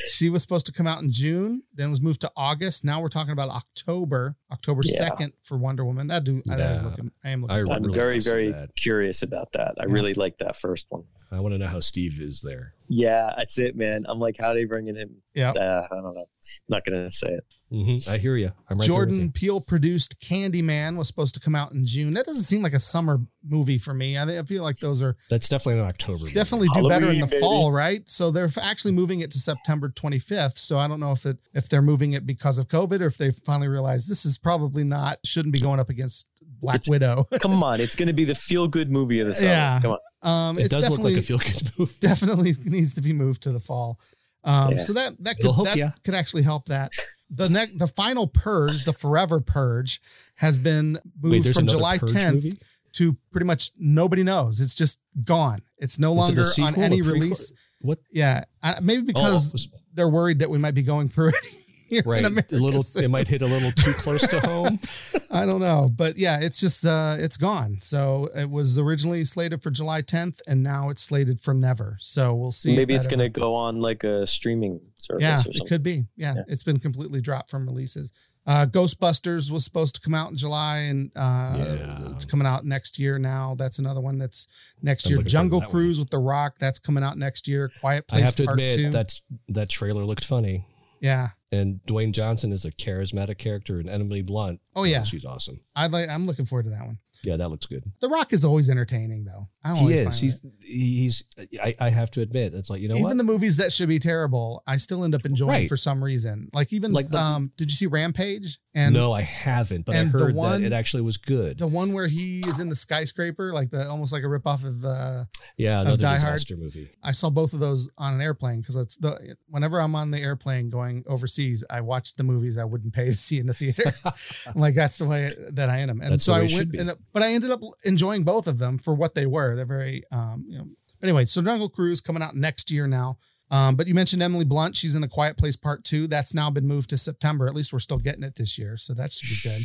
She 0.06 0.30
was 0.30 0.42
supposed 0.42 0.66
to 0.68 0.72
come 0.72 0.88
out 0.88 1.02
in 1.02 1.12
June, 1.12 1.64
then 1.74 1.90
was 1.90 2.02
moved 2.02 2.22
to 2.22 2.32
August. 2.36 2.86
Now 2.86 3.02
we're 3.02 3.10
talking 3.10 3.34
about 3.34 3.50
October, 3.50 4.36
October 4.52 4.84
second 4.84 5.30
yeah. 5.30 5.40
for 5.44 5.58
Wonder 5.58 5.84
Woman. 5.84 6.12
I 6.12 6.20
do. 6.20 6.42
Yeah. 6.46 6.56
I, 6.56 6.84
looking, 6.84 7.12
I 7.24 7.30
am 7.30 7.42
looking. 7.42 7.56
I 7.56 7.76
am 7.76 7.84
really 7.84 7.94
very, 7.94 8.20
very 8.20 8.68
curious 8.76 9.24
about 9.24 9.52
that. 9.54 9.76
I 9.80 9.86
yeah. 9.88 9.94
really 9.94 10.14
like 10.14 10.38
that 10.40 10.58
first 10.58 10.86
one. 10.90 11.04
I 11.32 11.40
want 11.40 11.54
to 11.54 11.58
know 11.60 11.68
how 11.68 11.80
Steve 11.80 12.22
is 12.22 12.42
there. 12.42 12.74
Yeah, 12.88 13.34
that's 13.38 13.60
it, 13.60 13.76
man. 13.76 14.06
I'm 14.08 14.20
like, 14.20 14.38
how 14.40 14.50
are 14.50 14.56
they 14.56 14.66
bringing 14.66 14.96
him? 14.96 15.16
Yeah, 15.34 15.52
uh, 15.52 15.88
I 15.92 15.96
don't 15.96 16.16
know. 16.16 16.22
I'm 16.22 16.28
not 16.70 16.86
gonna 16.86 17.12
say 17.12 17.30
it. 17.30 17.46
Mm-hmm. 17.72 18.12
I 18.12 18.18
hear 18.18 18.36
you. 18.36 18.52
I'm 18.70 18.80
right 18.80 18.88
Jordan 18.88 19.32
Peele 19.32 19.62
produced 19.62 20.20
Candyman 20.20 20.98
was 20.98 21.08
supposed 21.08 21.36
to 21.36 21.40
come 21.40 21.54
out 21.54 21.72
in 21.72 21.86
June. 21.86 22.16
That 22.16 22.26
doesn't 22.26 22.44
seem 22.44 22.64
like 22.64 22.74
a 22.74 22.80
summer 22.80 23.20
movie 23.48 23.78
for 23.78 23.94
me. 23.94 24.18
I, 24.18 24.40
I 24.40 24.44
feel 24.44 24.64
like 24.64 24.80
those 24.80 25.04
are 25.04 25.16
that's 25.30 25.48
definitely 25.48 25.82
an 25.82 25.88
October. 25.88 26.26
Definitely 26.34 26.70
movie. 26.70 26.82
do 26.82 26.90
Halloween, 26.90 26.90
better 26.90 27.12
in 27.14 27.20
the 27.22 27.28
baby. 27.28 27.40
fall, 27.40 27.72
right? 27.72 28.02
So 28.10 28.32
they're 28.32 28.50
actually 28.60 28.94
moving 28.94 29.20
it 29.20 29.30
to 29.32 29.38
September 29.38 29.90
25th. 29.90 30.58
So 30.58 30.80
I 30.80 30.88
don't 30.88 31.00
know 31.00 31.12
if 31.12 31.26
it 31.26 31.38
if 31.54 31.70
they're 31.70 31.84
moving 31.84 32.14
it 32.14 32.26
because 32.26 32.58
of 32.58 32.68
COVID 32.68 33.02
or 33.02 33.06
if 33.06 33.18
they 33.18 33.32
finally 33.32 33.68
realized 33.68 34.10
this 34.10 34.26
is 34.26 34.38
probably 34.38 34.84
not 34.84 35.20
shouldn't 35.24 35.54
be 35.54 35.62
going 35.62 35.80
up 35.80 35.90
against 35.90 36.28
Black 36.42 36.78
it's, 36.78 36.90
Widow. 36.90 37.26
come 37.40 37.62
on, 37.64 37.80
it's 37.80 37.96
going 37.96 38.08
to 38.08 38.14
be 38.14 38.26
the 38.26 38.36
feel 38.36 38.68
good 38.68 38.92
movie 38.92 39.20
of 39.20 39.28
the 39.28 39.36
summer. 39.36 39.52
Yeah, 39.52 39.80
come 39.82 39.92
on. 39.92 40.00
Um, 40.22 40.60
it 40.60 40.70
does 40.70 40.90
look 40.90 41.00
like 41.00 41.16
a 41.16 41.22
feel 41.22 41.38
good 41.38 41.72
movie. 41.78 41.94
Definitely 42.00 42.54
needs 42.66 42.96
to 42.96 43.02
be 43.02 43.14
moved 43.14 43.44
to 43.44 43.52
the 43.52 43.60
fall. 43.60 44.00
Um, 44.44 44.72
yeah. 44.72 44.78
so 44.80 44.94
that 44.94 45.14
that 45.20 45.38
could 45.38 45.54
that 45.66 45.94
could 46.04 46.16
actually 46.16 46.44
help 46.44 46.66
that. 46.68 46.94
The 47.30 47.50
next 47.50 47.78
the 47.78 47.88
final 47.88 48.28
purge, 48.28 48.84
the 48.84 48.94
forever 48.94 49.40
purge, 49.40 50.02
has 50.36 50.58
been 50.58 51.00
moved 51.22 51.46
Wait, 51.46 51.54
from 51.54 51.68
July 51.68 52.00
10th 52.00 52.34
movie? 52.34 52.60
to 52.94 53.18
pretty 53.32 53.46
much 53.46 53.72
nobody 53.78 54.24
knows. 54.24 54.60
It's 54.60 54.74
just 54.74 55.00
gone. 55.24 55.62
It's 55.78 56.00
no 56.00 56.12
Is 56.12 56.18
longer 56.18 56.42
it 56.42 56.60
on 56.60 56.76
any 56.76 57.02
release. 57.02 57.52
What? 57.82 58.00
Yeah, 58.12 58.46
maybe 58.82 59.04
because 59.04 59.70
oh, 59.74 59.78
they're 59.94 60.10
worried 60.10 60.40
that 60.40 60.50
we 60.50 60.58
might 60.58 60.74
be 60.74 60.82
going 60.82 61.08
through 61.08 61.30
it 61.30 61.56
here 61.90 62.04
right. 62.06 62.24
a 62.24 62.56
little 62.56 62.84
soon. 62.84 63.04
it 63.04 63.08
might 63.10 63.28
hit 63.28 63.42
a 63.42 63.46
little 63.46 63.72
too 63.72 63.94
close 63.94 64.28
to 64.28 64.40
home. 64.42 64.80
I 65.32 65.46
don't 65.46 65.60
know, 65.60 65.90
but 65.94 66.18
yeah, 66.18 66.40
it's 66.42 66.60
just 66.60 66.86
uh 66.86 67.18
it's 67.20 67.38
gone. 67.38 67.80
So 67.82 68.30
it 68.36 68.50
was 68.50 68.78
originally 68.78 69.26
slated 69.26 69.62
for 69.62 69.72
July 69.72 70.02
10th 70.02 70.40
and 70.48 70.64
now 70.64 70.90
it's 70.90 71.04
slated 71.04 71.42
for 71.42 71.54
never. 71.54 71.98
So 72.00 72.34
we'll 72.34 72.52
see. 72.52 72.76
Maybe 72.76 72.94
it's 72.94 73.08
going 73.08 73.20
to 73.20 73.30
go 73.30 73.56
on 73.56 73.80
like 73.80 74.04
a 74.04 74.26
streaming 74.28 74.82
service 74.98 75.24
Yeah, 75.24 75.42
it 75.46 75.68
could 75.68 75.84
be. 75.84 76.06
Yeah, 76.16 76.36
yeah, 76.36 76.44
it's 76.48 76.64
been 76.64 76.80
completely 76.80 77.22
dropped 77.22 77.52
from 77.52 77.68
releases. 77.68 78.12
Uh, 78.50 78.66
Ghostbusters 78.66 79.52
was 79.52 79.64
supposed 79.64 79.94
to 79.94 80.02
come 80.02 80.16
out 80.16 80.32
in 80.32 80.38
July, 80.38 80.80
and 80.80 81.12
uh, 81.16 81.56
yeah. 81.58 82.12
it's 82.14 82.26
coming 82.26 82.48
out 82.48 82.66
next 82.66 82.98
year. 82.98 83.20
Now 83.20 83.54
that's 83.56 83.78
another 83.78 84.02
one 84.02 84.18
that's 84.18 84.48
next 84.82 85.06
I'm 85.06 85.18
year. 85.18 85.22
Jungle 85.22 85.62
Cruise 85.62 85.98
one. 85.98 86.04
with 86.04 86.10
The 86.10 86.18
Rock 86.18 86.56
that's 86.60 86.80
coming 86.80 87.04
out 87.04 87.18
next 87.18 87.48
year. 87.48 87.70
Quiet 87.80 88.08
Place. 88.08 88.22
I 88.22 88.26
have 88.26 88.36
to 88.38 88.46
Part 88.46 88.60
admit 88.60 88.92
that's 88.92 89.22
that 89.50 89.70
trailer 89.70 90.04
looked 90.04 90.26
funny. 90.26 90.66
Yeah, 91.00 91.30
and 91.52 91.80
Dwayne 91.88 92.12
Johnson 92.12 92.52
is 92.52 92.66
a 92.66 92.72
charismatic 92.72 93.38
character, 93.38 93.80
and 93.80 93.90
Emily 93.90 94.22
Blunt. 94.22 94.60
Oh 94.76 94.84
yeah, 94.84 95.04
she's 95.04 95.26
awesome. 95.26 95.62
I'd 95.76 95.92
like. 95.92 96.10
I'm 96.10 96.26
looking 96.26 96.46
forward 96.46 96.64
to 96.64 96.70
that 96.72 96.86
one. 96.86 97.00
Yeah, 97.24 97.38
that 97.38 97.50
looks 97.50 97.66
good. 97.66 97.84
The 98.00 98.08
Rock 98.08 98.32
is 98.32 98.46
always 98.46 98.70
entertaining, 98.70 99.26
though. 99.26 99.50
I 99.64 99.76
he 99.76 99.94
is. 99.94 100.20
He's, 100.20 100.42
he's. 100.60 101.24
I, 101.62 101.74
I 101.80 101.90
have 101.90 102.12
to 102.12 102.22
admit, 102.22 102.54
it's 102.54 102.70
like 102.70 102.82
you 102.82 102.88
know, 102.88 102.96
even 102.96 103.04
what? 103.04 103.18
the 103.18 103.24
movies 103.24 103.58
that 103.58 103.74
should 103.74 103.90
be 103.90 104.00
terrible, 104.00 104.64
I 104.66 104.78
still 104.78 105.04
end 105.04 105.16
up 105.16 105.26
enjoying 105.26 105.50
right. 105.50 105.70
for 105.70 105.78
some 105.78 106.04
reason. 106.04 106.50
Like 106.54 106.72
even 106.72 106.94
like 106.94 107.10
the, 107.10 107.20
um, 107.20 107.52
did 107.58 107.70
you 107.70 107.76
see 107.76 107.88
Rampage? 107.88 108.60
And 108.76 108.94
no, 108.94 109.14
I 109.14 109.22
haven't, 109.22 109.86
but 109.86 109.96
I 109.96 110.04
heard 110.04 110.36
one, 110.36 110.62
that 110.62 110.68
it 110.68 110.74
actually 110.74 111.02
was 111.02 111.18
good. 111.18 111.58
The 111.58 111.66
one 111.68 111.92
where 111.92 112.08
he 112.08 112.42
is 112.48 112.60
in 112.60 112.70
the 112.70 112.76
skyscraper, 112.76 113.52
like 113.52 113.72
the 113.72 113.90
almost 113.90 114.14
like 114.14 114.22
a 114.22 114.28
ripoff 114.28 114.64
of 114.64 114.86
uh, 114.86 115.26
yeah, 115.58 115.82
another 115.82 115.96
of 115.96 116.00
Die 116.00 116.16
disaster 116.16 116.54
Hard. 116.54 116.64
movie. 116.64 116.92
I 117.02 117.12
saw 117.12 117.32
both 117.32 117.54
of 117.54 117.62
those 117.62 117.90
on 117.98 118.14
an 118.14 118.22
airplane 118.22 118.62
because 118.62 118.76
it's 118.76 118.98
the 118.98 119.36
whenever 119.48 119.82
I'm 119.82 119.96
on 119.96 120.12
the 120.12 120.20
airplane 120.20 120.70
going 120.70 121.04
overseas, 121.08 121.64
I 121.68 121.82
watch 121.82 122.14
the 122.14 122.24
movies 122.24 122.60
I 122.60 122.64
wouldn't 122.64 122.94
pay 122.94 123.06
to 123.06 123.18
see 123.18 123.40
in 123.40 123.48
the 123.48 123.56
theater. 123.56 123.92
I'm 124.06 124.62
like 124.62 124.76
that's 124.76 125.00
the 125.00 125.08
way 125.08 125.34
that 125.50 125.70
I 125.70 125.80
am, 125.80 125.90
and 125.90 126.02
that's 126.02 126.26
so 126.26 126.36
I 126.36 126.42
went, 126.42 126.76
and, 126.76 126.94
but 127.12 127.24
I 127.24 127.34
ended 127.34 127.50
up 127.50 127.62
enjoying 127.86 128.24
both 128.24 128.46
of 128.46 128.60
them 128.60 128.78
for 128.78 128.94
what 128.94 129.16
they 129.16 129.26
were. 129.26 129.56
They're 129.56 129.66
very, 129.66 130.04
um, 130.12 130.46
you 130.48 130.60
know. 130.60 130.68
Anyway, 131.02 131.26
so 131.26 131.42
Jungle 131.42 131.70
Cruise 131.70 132.02
coming 132.02 132.22
out 132.22 132.36
next 132.36 132.70
year 132.70 132.86
now. 132.86 133.18
Um, 133.52 133.76
but 133.76 133.88
you 133.88 133.96
mentioned 133.96 134.22
Emily 134.22 134.46
Blunt. 134.46 134.76
She's 134.76 134.96
in 134.96 135.04
A 135.04 135.08
Quiet 135.08 135.38
Place 135.38 135.56
Part 135.56 135.84
Two. 135.84 136.08
That's 136.08 136.34
now 136.34 136.50
been 136.50 136.68
moved 136.68 136.90
to 136.92 136.98
September. 136.98 137.48
At 137.48 137.56
least 137.56 137.74
we're 137.74 137.80
still 137.80 137.98
getting 137.98 138.24
it 138.24 138.36
this 138.36 138.58
year, 138.58 138.78
so 138.78 138.94
that 138.94 139.12
should 139.12 139.30
be 139.30 139.50
good. 139.50 139.62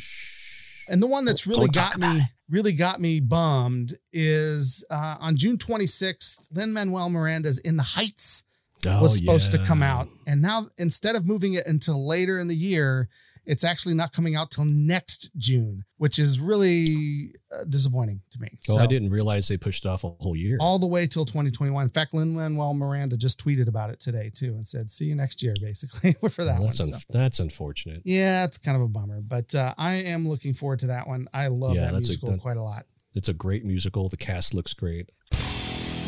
And 0.88 1.02
the 1.02 1.06
one 1.06 1.24
that's 1.24 1.46
really 1.46 1.68
got 1.68 1.98
me, 1.98 2.22
really 2.48 2.72
got 2.72 3.00
me 3.00 3.20
bummed 3.20 3.94
is 4.12 4.84
uh, 4.90 5.16
on 5.18 5.36
June 5.36 5.56
26th. 5.56 6.46
Lin 6.52 6.72
Manuel 6.72 7.10
Miranda's 7.10 7.58
In 7.58 7.76
the 7.76 7.82
Heights 7.82 8.44
oh, 8.86 9.02
was 9.02 9.16
supposed 9.16 9.52
yeah. 9.52 9.60
to 9.60 9.66
come 9.66 9.82
out, 9.82 10.08
and 10.26 10.40
now 10.40 10.66
instead 10.78 11.16
of 11.16 11.26
moving 11.26 11.54
it 11.54 11.66
until 11.66 12.06
later 12.06 12.38
in 12.38 12.48
the 12.48 12.56
year, 12.56 13.08
it's 13.46 13.64
actually 13.64 13.94
not 13.94 14.12
coming 14.12 14.36
out 14.36 14.50
till 14.50 14.64
next 14.64 15.30
June, 15.36 15.84
which 15.98 16.18
is 16.18 16.40
really 16.40 17.34
uh, 17.52 17.64
disappointing 17.64 18.20
to 18.30 18.40
me. 18.40 18.48
Oh, 18.68 18.76
so, 18.76 18.82
I 18.82 18.86
didn't 18.86 19.10
realize 19.10 19.48
they 19.48 19.56
pushed 19.56 19.86
off 19.86 20.04
a 20.04 20.10
whole 20.20 20.36
year. 20.36 20.56
All 20.60 20.78
the 20.78 20.86
way 20.86 21.06
till 21.06 21.24
2021. 21.24 21.82
In 21.82 21.88
fact, 21.90 22.14
Lin 22.14 22.34
Manuel 22.34 22.74
Miranda 22.74 23.16
just 23.16 23.44
tweeted 23.44 23.68
about 23.68 23.90
it 23.90 24.00
today 24.00 24.30
too 24.34 24.54
and 24.54 24.66
said, 24.66 24.90
"See 24.90 25.06
you 25.06 25.14
next 25.14 25.42
year," 25.42 25.54
basically 25.60 26.12
for 26.30 26.44
that 26.44 26.60
that's 26.60 26.80
one. 26.80 26.92
Un- 26.94 27.00
so. 27.00 27.06
That's 27.10 27.40
unfortunate. 27.40 28.02
Yeah, 28.04 28.44
it's 28.44 28.58
kind 28.58 28.76
of 28.76 28.82
a 28.82 28.88
bummer, 28.88 29.20
but 29.20 29.54
uh, 29.54 29.74
I 29.76 29.94
am 29.94 30.28
looking 30.28 30.54
forward 30.54 30.80
to 30.80 30.86
that 30.88 31.06
one. 31.06 31.28
I 31.32 31.48
love 31.48 31.74
yeah, 31.74 31.86
that 31.86 31.92
musical 31.94 32.30
a, 32.30 32.32
that, 32.32 32.40
quite 32.40 32.56
a 32.56 32.62
lot. 32.62 32.86
It's 33.14 33.28
a 33.28 33.34
great 33.34 33.64
musical. 33.64 34.08
The 34.08 34.16
cast 34.16 34.54
looks 34.54 34.74
great 34.74 35.10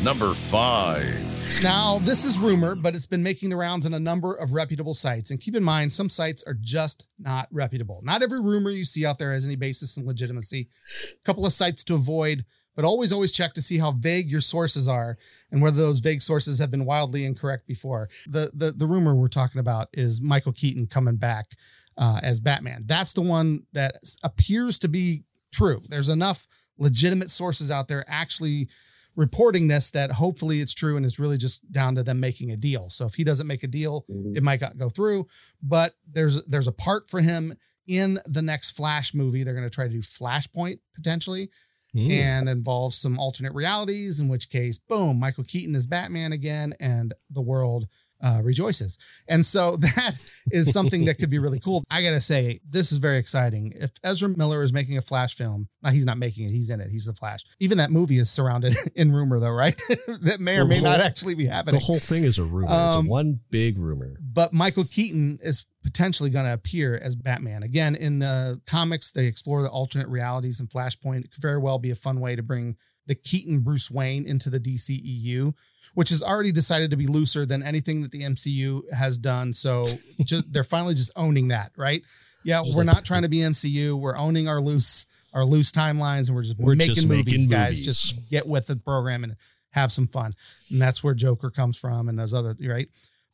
number 0.03 0.33
five. 0.33 1.15
Now, 1.63 1.99
this 1.99 2.23
is 2.23 2.37
rumor, 2.37 2.75
but 2.75 2.95
it's 2.95 3.07
been 3.07 3.23
making 3.23 3.49
the 3.49 3.55
rounds 3.55 3.85
in 3.85 3.93
a 3.93 3.99
number 3.99 4.35
of 4.35 4.53
reputable 4.53 4.93
sites. 4.93 5.31
And 5.31 5.39
keep 5.39 5.55
in 5.55 5.63
mind, 5.63 5.91
some 5.91 6.09
sites 6.09 6.43
are 6.45 6.53
just 6.53 7.07
not 7.17 7.47
reputable. 7.51 8.01
Not 8.03 8.21
every 8.21 8.39
rumor 8.39 8.69
you 8.69 8.85
see 8.85 9.05
out 9.05 9.17
there 9.17 9.31
has 9.31 9.45
any 9.45 9.55
basis 9.55 9.97
in 9.97 10.05
legitimacy. 10.05 10.67
A 11.13 11.23
couple 11.25 11.45
of 11.45 11.53
sites 11.53 11.83
to 11.85 11.95
avoid, 11.95 12.45
but 12.75 12.85
always, 12.85 13.11
always 13.11 13.31
check 13.31 13.53
to 13.55 13.61
see 13.61 13.79
how 13.79 13.91
vague 13.91 14.29
your 14.29 14.41
sources 14.41 14.87
are 14.87 15.17
and 15.51 15.61
whether 15.61 15.77
those 15.77 15.99
vague 15.99 16.21
sources 16.21 16.59
have 16.59 16.69
been 16.69 16.85
wildly 16.85 17.25
incorrect 17.25 17.65
before. 17.65 18.09
The 18.27 18.51
the, 18.53 18.71
the 18.71 18.85
rumor 18.85 19.15
we're 19.15 19.29
talking 19.29 19.59
about 19.59 19.87
is 19.93 20.21
Michael 20.21 20.53
Keaton 20.53 20.85
coming 20.85 21.15
back 21.15 21.57
uh, 21.97 22.19
as 22.21 22.39
Batman. 22.39 22.83
That's 22.85 23.13
the 23.13 23.23
one 23.23 23.63
that 23.73 23.95
appears 24.21 24.77
to 24.79 24.87
be 24.87 25.23
true. 25.51 25.81
There's 25.89 26.09
enough 26.09 26.45
legitimate 26.77 27.31
sources 27.31 27.71
out 27.71 27.87
there 27.87 28.05
actually 28.07 28.69
reporting 29.17 29.67
this 29.67 29.89
that 29.91 30.11
hopefully 30.11 30.61
it's 30.61 30.75
true 30.75 30.95
and 30.95 31.05
it's 31.05 31.19
really 31.19 31.37
just 31.37 31.69
down 31.71 31.95
to 31.95 32.03
them 32.03 32.19
making 32.19 32.51
a 32.51 32.55
deal. 32.55 32.87
So 32.87 33.05
if 33.05 33.15
he 33.15 33.23
doesn't 33.25 33.47
make 33.47 33.63
a 33.63 33.67
deal, 33.67 34.05
mm-hmm. 34.09 34.37
it 34.37 34.43
might 34.43 34.61
not 34.61 34.77
go 34.77 34.89
through. 34.89 35.27
But 35.61 35.95
there's 36.09 36.45
there's 36.45 36.67
a 36.67 36.71
part 36.71 37.09
for 37.09 37.19
him 37.19 37.55
in 37.87 38.19
the 38.25 38.43
next 38.43 38.71
Flash 38.71 39.13
movie. 39.13 39.43
They're 39.43 39.55
going 39.55 39.65
to 39.65 39.73
try 39.73 39.87
to 39.87 39.93
do 39.93 39.99
Flashpoint 39.99 40.79
potentially. 40.95 41.49
Mm. 41.95 42.11
And 42.11 42.49
involve 42.49 42.93
some 42.93 43.17
alternate 43.17 43.53
realities, 43.53 44.19
in 44.19 44.27
which 44.27 44.49
case, 44.49 44.77
boom, 44.77 45.19
Michael 45.19 45.45
Keaton 45.45 45.73
is 45.73 45.87
Batman 45.87 46.33
again, 46.33 46.75
and 46.81 47.13
the 47.31 47.41
world 47.41 47.87
uh, 48.21 48.41
rejoices. 48.43 48.97
And 49.27 49.45
so 49.45 49.75
that 49.77 50.17
is 50.51 50.71
something 50.71 51.05
that 51.05 51.15
could 51.15 51.29
be 51.29 51.39
really 51.39 51.59
cool. 51.59 51.83
I 51.89 52.01
got 52.01 52.11
to 52.11 52.21
say, 52.21 52.59
this 52.69 52.91
is 52.91 52.97
very 52.97 53.17
exciting. 53.17 53.73
If 53.75 53.91
Ezra 54.03 54.29
Miller 54.29 54.63
is 54.63 54.73
making 54.73 54.97
a 54.97 55.01
Flash 55.01 55.35
film, 55.35 55.67
now 55.83 55.91
he's 55.91 56.05
not 56.05 56.17
making 56.17 56.45
it, 56.45 56.51
he's 56.51 56.69
in 56.69 56.81
it, 56.81 56.89
he's 56.89 57.05
the 57.05 57.13
Flash. 57.13 57.41
Even 57.59 57.77
that 57.77 57.91
movie 57.91 58.17
is 58.17 58.29
surrounded 58.29 58.75
in 58.95 59.11
rumor, 59.11 59.39
though, 59.39 59.51
right? 59.51 59.79
that 60.21 60.39
may 60.39 60.57
or 60.57 60.65
may 60.65 60.79
whole, 60.79 60.85
not 60.85 60.99
actually 60.99 61.35
be 61.35 61.45
happening. 61.45 61.79
The 61.79 61.85
whole 61.85 61.99
thing 61.99 62.23
is 62.23 62.37
a 62.39 62.43
rumor. 62.43 62.71
Um, 62.71 62.99
it's 62.99 63.09
one 63.09 63.39
big 63.49 63.79
rumor. 63.79 64.17
But 64.21 64.53
Michael 64.53 64.85
Keaton 64.85 65.39
is 65.41 65.65
potentially 65.83 66.29
going 66.29 66.45
to 66.45 66.53
appear 66.53 66.99
as 67.01 67.15
Batman. 67.15 67.63
Again, 67.63 67.95
in 67.95 68.19
the 68.19 68.61
comics, 68.65 69.11
they 69.11 69.25
explore 69.25 69.61
the 69.61 69.69
alternate 69.69 70.09
realities 70.09 70.59
and 70.59 70.69
Flashpoint. 70.69 71.25
It 71.25 71.31
could 71.31 71.41
very 71.41 71.57
well 71.57 71.79
be 71.79 71.91
a 71.91 71.95
fun 71.95 72.19
way 72.19 72.35
to 72.35 72.43
bring 72.43 72.75
the 73.05 73.15
Keaton 73.15 73.61
Bruce 73.61 73.89
Wayne 73.89 74.25
into 74.25 74.49
the 74.49 74.59
DCEU 74.59 75.53
which 75.97 76.11
is 76.11 76.21
already 76.21 76.51
decided 76.51 76.91
to 76.91 76.95
be 76.95 77.07
looser 77.07 77.43
than 77.43 77.63
anything 77.63 78.03
that 78.03 78.11
the 78.11 78.21
MCU 78.21 78.83
has 78.93 79.17
done. 79.17 79.51
So 79.51 79.97
just, 80.23 80.43
they're 80.53 80.63
finally 80.63 80.93
just 80.93 81.09
owning 81.15 81.47
that, 81.47 81.71
right? 81.75 82.03
Yeah, 82.43 82.61
Just 82.63 82.77
we're 82.77 82.83
like- 82.83 82.95
not 82.97 83.03
trying 83.03 83.23
to 83.23 83.29
be 83.29 83.37
MCU. 83.39 83.99
We're 83.99 84.15
owning 84.15 84.47
our 84.47 84.61
loose 84.61 85.07
our 85.33 85.43
loose 85.43 85.71
timelines, 85.71 86.27
and 86.27 86.35
we're 86.35 86.43
just 86.43 86.57
We're 86.59 86.75
making 86.75 86.95
just 86.95 87.07
movies, 87.07 87.25
making 87.25 87.49
guys. 87.49 87.69
movies. 87.71 87.85
Just 87.85 88.29
get 88.29 88.47
with 88.47 88.67
the 88.67 88.75
program 88.75 89.23
and 89.23 89.35
have 89.71 89.91
some 89.91 90.07
fun. 90.07 90.33
And 90.69 90.79
that's 90.79 91.03
where 91.03 91.15
Joker 91.15 91.49
comes 91.49 91.77
from, 91.77 92.09
and 92.09 92.17
those 92.19 92.33
other 92.33 92.55
right. 92.61 92.89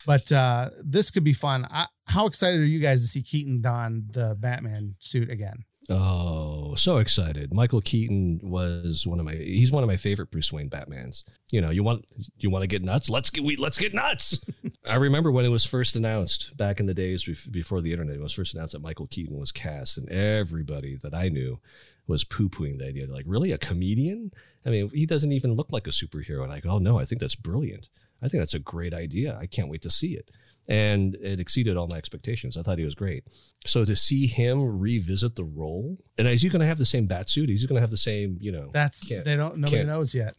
But 0.05 0.31
uh 0.31 0.69
this 0.83 1.11
could 1.11 1.25
be 1.25 1.33
fun. 1.33 1.67
I, 1.69 1.87
how 2.05 2.27
excited 2.27 2.61
are 2.61 2.65
you 2.65 2.79
guys 2.79 3.01
to 3.01 3.07
see 3.07 3.21
Keaton 3.21 3.61
don 3.61 4.05
the 4.11 4.37
Batman 4.39 4.95
suit 4.99 5.29
again? 5.29 5.65
Oh, 5.93 6.73
so 6.75 6.97
excited! 6.97 7.53
Michael 7.53 7.81
Keaton 7.81 8.39
was 8.41 9.05
one 9.05 9.19
of 9.19 9.25
my. 9.25 9.35
He's 9.35 9.71
one 9.71 9.83
of 9.83 9.87
my 9.87 9.97
favorite 9.97 10.31
Bruce 10.31 10.51
Wayne 10.51 10.69
Batmans. 10.69 11.23
You 11.51 11.61
know, 11.61 11.69
you 11.69 11.83
want 11.83 12.05
you 12.37 12.49
want 12.49 12.63
to 12.63 12.67
get 12.67 12.83
nuts? 12.83 13.09
Let's 13.09 13.29
get 13.29 13.43
we 13.43 13.55
let's 13.57 13.77
get 13.77 13.93
nuts. 13.93 14.43
I 14.87 14.95
remember 14.95 15.31
when 15.31 15.45
it 15.45 15.49
was 15.49 15.65
first 15.65 15.95
announced 15.95 16.57
back 16.57 16.79
in 16.79 16.87
the 16.87 16.93
days 16.95 17.25
before 17.51 17.81
the 17.81 17.91
internet. 17.91 18.15
It 18.15 18.21
was 18.21 18.33
first 18.33 18.55
announced 18.55 18.73
that 18.73 18.81
Michael 18.81 19.07
Keaton 19.07 19.37
was 19.37 19.51
cast, 19.51 19.97
and 19.97 20.09
everybody 20.09 20.97
that 21.03 21.13
I 21.13 21.29
knew 21.29 21.59
was 22.07 22.23
poo 22.23 22.49
pooing 22.49 22.79
the 22.79 22.87
idea. 22.87 23.07
Like, 23.07 23.25
really, 23.27 23.51
a 23.51 23.57
comedian? 23.57 24.31
I 24.65 24.69
mean, 24.69 24.89
he 24.89 25.05
doesn't 25.05 25.31
even 25.31 25.53
look 25.53 25.71
like 25.71 25.87
a 25.87 25.91
superhero. 25.91 26.43
And 26.43 26.51
I 26.51 26.59
go, 26.59 26.71
oh 26.71 26.79
no, 26.79 26.99
I 26.99 27.05
think 27.05 27.21
that's 27.21 27.35
brilliant. 27.35 27.89
I 28.21 28.27
think 28.27 28.41
that's 28.41 28.53
a 28.53 28.59
great 28.59 28.93
idea. 28.93 29.37
I 29.39 29.45
can't 29.45 29.69
wait 29.69 29.81
to 29.83 29.89
see 29.89 30.15
it. 30.15 30.31
And 30.69 31.15
it 31.15 31.39
exceeded 31.39 31.75
all 31.75 31.87
my 31.87 31.97
expectations. 31.97 32.55
I 32.57 32.61
thought 32.63 32.77
he 32.77 32.85
was 32.85 32.95
great. 32.95 33.25
So 33.65 33.83
to 33.85 33.95
see 33.95 34.27
him 34.27 34.79
revisit 34.79 35.35
the 35.35 35.43
role, 35.43 35.97
and 36.17 36.27
is 36.27 36.41
he 36.41 36.49
going 36.49 36.61
to 36.61 36.65
have 36.65 36.77
the 36.77 36.85
same 36.85 37.05
bat 37.05 37.29
suit? 37.29 37.49
Is 37.49 37.61
he 37.61 37.67
going 37.67 37.75
to 37.77 37.81
have 37.81 37.91
the 37.91 37.97
same, 37.97 38.37
you 38.39 38.51
know, 38.51 38.69
That's 38.73 39.01
they 39.07 39.35
don't 39.35 39.57
nobody 39.57 39.83
knows 39.83 40.15
yet. 40.15 40.35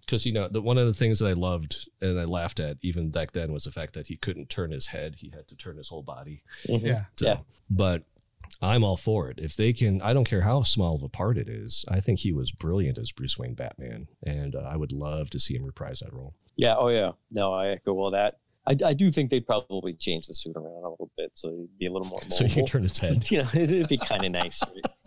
because 0.00 0.24
you 0.24 0.32
know 0.32 0.48
the 0.48 0.62
one 0.62 0.78
of 0.78 0.86
the 0.86 0.94
things 0.94 1.18
that 1.18 1.26
I 1.28 1.32
loved 1.34 1.88
and 2.00 2.18
I 2.18 2.24
laughed 2.24 2.58
at 2.60 2.78
even 2.80 3.10
back 3.10 3.32
then 3.32 3.52
was 3.52 3.64
the 3.64 3.70
fact 3.72 3.92
that 3.94 4.06
he 4.06 4.16
couldn't 4.16 4.48
turn 4.48 4.70
his 4.70 4.86
head; 4.86 5.16
he 5.18 5.30
had 5.30 5.46
to 5.48 5.56
turn 5.56 5.76
his 5.76 5.88
whole 5.88 6.02
body. 6.02 6.42
Mhm. 6.68 6.82
Yeah. 6.86 7.04
So, 7.18 7.26
Yeah. 7.26 7.38
but 7.68 8.04
I'm 8.62 8.84
all 8.84 8.96
for 8.96 9.28
it. 9.28 9.40
If 9.40 9.56
they 9.56 9.72
can, 9.74 10.00
I 10.00 10.12
don't 10.14 10.24
care 10.28 10.42
how 10.42 10.62
small 10.62 10.94
of 10.94 11.02
a 11.02 11.08
part 11.08 11.36
it 11.36 11.48
is. 11.48 11.84
I 11.88 12.00
think 12.00 12.20
he 12.20 12.32
was 12.32 12.52
brilliant 12.52 12.96
as 12.96 13.12
Bruce 13.12 13.36
Wayne 13.38 13.54
Batman, 13.54 14.06
and 14.24 14.54
uh, 14.54 14.60
I 14.60 14.76
would 14.76 14.92
love 14.92 15.28
to 15.30 15.40
see 15.40 15.54
him 15.54 15.64
reprise 15.64 15.98
that 16.00 16.14
role. 16.14 16.34
Yeah. 16.56 16.76
Oh, 16.78 16.88
yeah. 16.88 17.12
No, 17.30 17.52
I 17.52 17.68
echo 17.68 17.92
all 17.92 18.12
that. 18.12 18.38
I, 18.66 18.76
I 18.84 18.92
do 18.94 19.10
think 19.10 19.30
they'd 19.30 19.46
probably 19.46 19.94
change 19.94 20.26
the 20.26 20.34
suit 20.34 20.56
around 20.56 20.84
a 20.84 20.90
little 20.90 21.10
bit 21.16 21.30
so 21.34 21.50
he'd 21.50 21.78
be 21.78 21.86
a 21.86 21.92
little 21.92 22.08
more 22.08 22.20
So 22.28 22.44
he 22.44 22.48
mobile. 22.50 22.54
can 22.54 22.66
turn 22.66 22.82
his 22.82 22.98
head. 22.98 23.30
you 23.30 23.42
know, 23.42 23.48
it'd 23.54 23.88
be 23.88 23.98
kind 23.98 24.24
of 24.24 24.32
nice. 24.32 24.62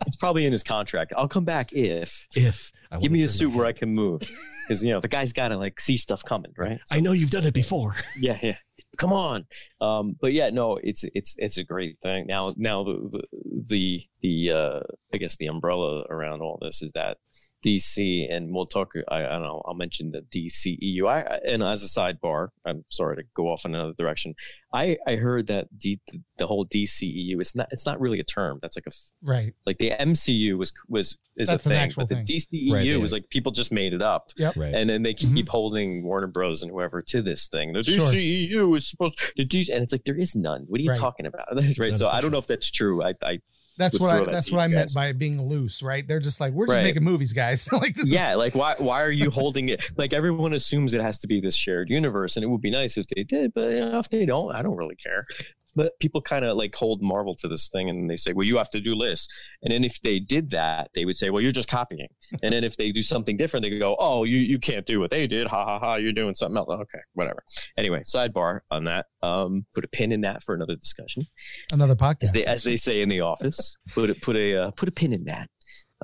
It's 0.06 0.16
probably 0.16 0.46
in 0.46 0.52
his 0.52 0.62
contract. 0.62 1.12
I'll 1.16 1.28
come 1.28 1.44
back 1.44 1.72
if 1.72 2.26
If 2.34 2.72
I 2.90 2.98
give 2.98 3.12
me 3.12 3.22
a 3.22 3.28
suit 3.28 3.52
where 3.52 3.66
I 3.66 3.72
can 3.72 3.90
move, 3.94 4.22
because 4.66 4.84
you 4.84 4.92
know 4.92 5.00
the 5.00 5.08
guy's 5.08 5.32
got 5.32 5.48
to 5.48 5.56
like 5.56 5.78
see 5.80 5.96
stuff 5.96 6.24
coming, 6.24 6.52
right? 6.56 6.80
I 6.90 7.00
know 7.00 7.12
you've 7.12 7.30
done 7.30 7.46
it 7.46 7.54
before. 7.54 7.94
yeah 8.18 8.38
yeah 8.42 8.56
come 8.96 9.12
on 9.12 9.46
um 9.80 10.16
but 10.20 10.32
yeah 10.32 10.50
no 10.50 10.76
it's 10.82 11.04
it's 11.14 11.36
it's 11.38 11.58
a 11.58 11.64
great 11.64 11.96
thing 12.02 12.26
now 12.26 12.52
now 12.56 12.82
the 12.82 13.08
the 13.12 13.22
the, 13.68 14.02
the 14.20 14.52
uh 14.52 14.80
i 15.14 15.16
guess 15.16 15.36
the 15.36 15.46
umbrella 15.46 16.02
around 16.10 16.40
all 16.40 16.58
this 16.60 16.82
is 16.82 16.90
that 16.92 17.16
dc 17.64 18.32
and 18.34 18.54
we'll 18.54 18.66
talk 18.66 18.92
i, 19.08 19.18
I 19.24 19.28
don't 19.28 19.42
know 19.42 19.62
i'll 19.66 19.74
mention 19.74 20.10
the 20.12 20.22
dceu 20.22 21.06
i 21.08 21.20
I- 21.20 21.40
and 21.46 21.62
as 21.62 21.82
a 21.84 21.86
sidebar 21.88 22.48
i'm 22.64 22.84
sorry 22.88 23.16
to 23.16 23.22
go 23.34 23.48
off 23.48 23.64
in 23.64 23.74
another 23.74 23.92
direction 23.98 24.34
i 24.72 24.96
i 25.06 25.16
heard 25.16 25.46
that 25.48 25.66
D, 25.78 26.00
the 26.38 26.46
whole 26.46 26.64
dceu 26.66 27.38
it's 27.40 27.54
not 27.54 27.68
it's 27.70 27.84
not 27.84 28.00
really 28.00 28.18
a 28.20 28.24
term 28.24 28.58
that's 28.62 28.76
like 28.76 28.86
a 28.86 28.90
Right. 29.22 29.52
like 29.66 29.78
the 29.78 29.90
mcu 29.90 30.56
was 30.56 30.72
was 30.88 31.18
is 31.36 31.48
That's 31.48 31.64
a 31.66 31.68
thing 31.68 31.90
but 31.96 32.08
the 32.08 32.16
thing. 32.16 32.24
dceu 32.24 32.72
Right, 32.72 32.84
yeah. 32.86 32.96
was 32.96 33.12
like 33.12 33.28
people 33.30 33.52
just 33.52 33.72
made 33.72 33.92
it 33.92 34.02
up 34.02 34.30
Right. 34.38 34.74
and 34.74 34.88
then 34.88 35.02
they 35.02 35.14
keep 35.14 35.30
Mhm. 35.30 35.48
holding 35.48 36.02
Warner 36.04 36.26
Bros. 36.26 36.62
and 36.62 36.70
whoever 36.70 37.00
to 37.02 37.22
this 37.22 37.46
thing. 37.48 37.72
The 37.72 37.82
Sure. 37.82 38.10
DCEU 38.12 38.76
is 38.76 38.86
supposed 38.88 39.14
to 39.36 39.44
do, 39.44 39.58
and 39.72 39.82
it's 39.82 39.92
like 39.92 40.04
there 40.04 40.18
is 40.18 40.34
none. 40.36 40.64
What 40.68 40.80
are 40.80 40.82
you 40.84 40.90
Right. 40.90 40.98
talking 40.98 41.26
about? 41.26 41.46
right. 41.78 41.90
Not 41.90 41.98
So 41.98 42.08
I 42.08 42.20
don't 42.20 42.30
know 42.30 42.38
if 42.38 42.46
that's 42.46 42.70
true. 42.70 43.02
I, 43.02 43.14
I 43.22 43.40
That's 43.80 43.98
what 43.98 44.10
I 44.12 44.24
that's 44.30 44.52
what 44.52 44.60
I 44.60 44.68
meant 44.68 44.94
by 44.94 45.12
being 45.12 45.42
loose, 45.42 45.82
right? 45.82 46.06
They're 46.06 46.20
just 46.20 46.40
like, 46.40 46.52
we're 46.52 46.66
just 46.66 46.76
Right. 46.76 46.84
making 46.84 47.02
movies, 47.02 47.32
guys. 47.32 47.68
like 47.72 47.94
this 47.94 48.12
yeah, 48.12 48.32
is 48.32 48.36
like 48.36 48.54
why 48.54 48.74
why 48.78 49.02
are 49.02 49.10
you 49.10 49.30
holding 49.30 49.70
it? 49.70 49.90
Like 49.96 50.12
everyone 50.12 50.52
assumes 50.52 50.94
it 50.94 51.00
has 51.00 51.18
to 51.18 51.26
be 51.26 51.40
this 51.40 51.56
shared 51.56 51.90
universe, 51.90 52.36
and 52.36 52.44
it 52.44 52.48
would 52.48 52.60
be 52.60 52.70
nice 52.70 52.96
if 52.96 53.06
they 53.08 53.24
did, 53.24 53.52
but 53.54 53.72
you 53.72 53.80
know, 53.80 53.98
if 53.98 54.08
they 54.10 54.26
don't, 54.26 54.54
I 54.54 54.62
don't 54.62 54.76
really 54.76 54.96
care. 54.96 55.26
But 55.74 55.98
people 56.00 56.20
kind 56.20 56.44
of 56.44 56.56
like 56.56 56.74
hold 56.74 57.02
Marvel 57.02 57.34
to 57.36 57.48
this 57.48 57.68
thing, 57.68 57.88
and 57.88 58.08
they 58.08 58.16
say, 58.16 58.32
"Well, 58.32 58.46
you 58.46 58.56
have 58.58 58.70
to 58.70 58.80
do 58.80 58.94
this." 58.96 59.28
And 59.62 59.72
then 59.72 59.84
if 59.84 60.00
they 60.02 60.18
did 60.18 60.50
that, 60.50 60.90
they 60.94 61.04
would 61.04 61.18
say, 61.18 61.30
"Well, 61.30 61.42
you're 61.42 61.52
just 61.52 61.68
copying." 61.68 62.08
And 62.42 62.52
then 62.52 62.64
if 62.64 62.76
they 62.76 62.92
do 62.92 63.02
something 63.02 63.36
different, 63.36 63.64
they 63.64 63.78
go, 63.78 63.96
"Oh, 63.98 64.24
you 64.24 64.38
you 64.38 64.58
can't 64.58 64.86
do 64.86 65.00
what 65.00 65.10
they 65.10 65.26
did. 65.26 65.46
Ha 65.46 65.64
ha 65.64 65.78
ha! 65.78 65.94
You're 65.96 66.12
doing 66.12 66.34
something 66.34 66.56
else." 66.56 66.68
Okay, 66.68 67.00
whatever. 67.14 67.42
Anyway, 67.76 68.02
sidebar 68.02 68.60
on 68.70 68.84
that. 68.84 69.06
Um, 69.22 69.66
put 69.74 69.84
a 69.84 69.88
pin 69.88 70.12
in 70.12 70.22
that 70.22 70.42
for 70.42 70.54
another 70.54 70.76
discussion, 70.76 71.26
another 71.72 71.92
as 71.92 71.98
podcast. 71.98 72.32
they 72.32 72.44
as 72.44 72.64
they 72.64 72.76
say 72.76 73.02
in 73.02 73.08
the 73.08 73.20
office. 73.20 73.76
Put 73.94 74.10
it 74.10 74.22
put 74.22 74.36
a 74.36 74.56
uh, 74.56 74.70
put 74.72 74.88
a 74.88 74.92
pin 74.92 75.12
in 75.12 75.24
that. 75.24 75.48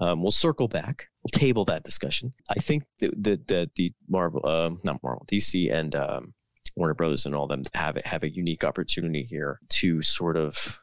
Um, 0.01 0.23
we'll 0.23 0.31
circle 0.31 0.69
back. 0.69 1.09
We'll 1.23 1.41
table 1.41 1.65
that 1.67 1.83
discussion. 1.83 2.35
I 2.51 2.61
think 2.61 2.85
that 3.01 3.13
the, 3.17 3.41
the, 3.47 3.71
the 3.77 3.93
Marvel, 4.09 4.47
um, 4.47 4.81
not 4.85 5.03
Marvel, 5.03 5.25
DC 5.31 5.73
and 5.73 5.95
um, 5.95 6.35
Warner 6.77 6.95
Brothers 6.95 7.27
and 7.27 7.35
all 7.35 7.47
them 7.47 7.63
have 7.75 7.97
have 8.05 8.23
a 8.23 8.31
unique 8.31 8.63
opportunity 8.63 9.23
here 9.23 9.59
to 9.71 10.03
sort 10.03 10.37
of, 10.37 10.79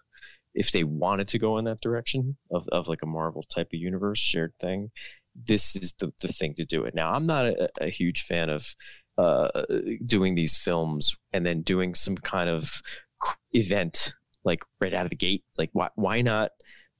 if 0.53 0.71
they 0.71 0.83
wanted 0.83 1.27
to 1.29 1.39
go 1.39 1.57
in 1.57 1.65
that 1.65 1.81
direction 1.81 2.35
of, 2.51 2.67
of 2.69 2.87
like 2.87 3.03
a 3.03 3.07
Marvel 3.07 3.43
type 3.43 3.67
of 3.67 3.79
universe 3.79 4.19
shared 4.19 4.53
thing, 4.59 4.91
this 5.35 5.75
is 5.75 5.93
the, 5.99 6.11
the 6.21 6.27
thing 6.27 6.53
to 6.55 6.65
do 6.65 6.83
it. 6.83 6.93
Now, 6.93 7.13
I'm 7.13 7.25
not 7.25 7.45
a, 7.45 7.69
a 7.79 7.89
huge 7.89 8.23
fan 8.23 8.49
of 8.49 8.75
uh, 9.17 9.63
doing 10.05 10.35
these 10.35 10.57
films 10.57 11.15
and 11.31 11.45
then 11.45 11.61
doing 11.61 11.95
some 11.95 12.17
kind 12.17 12.49
of 12.49 12.81
event 13.53 14.13
like 14.43 14.63
right 14.81 14.93
out 14.93 15.05
of 15.05 15.11
the 15.11 15.15
gate. 15.15 15.43
Like, 15.57 15.69
why 15.73 15.89
why 15.95 16.21
not? 16.21 16.51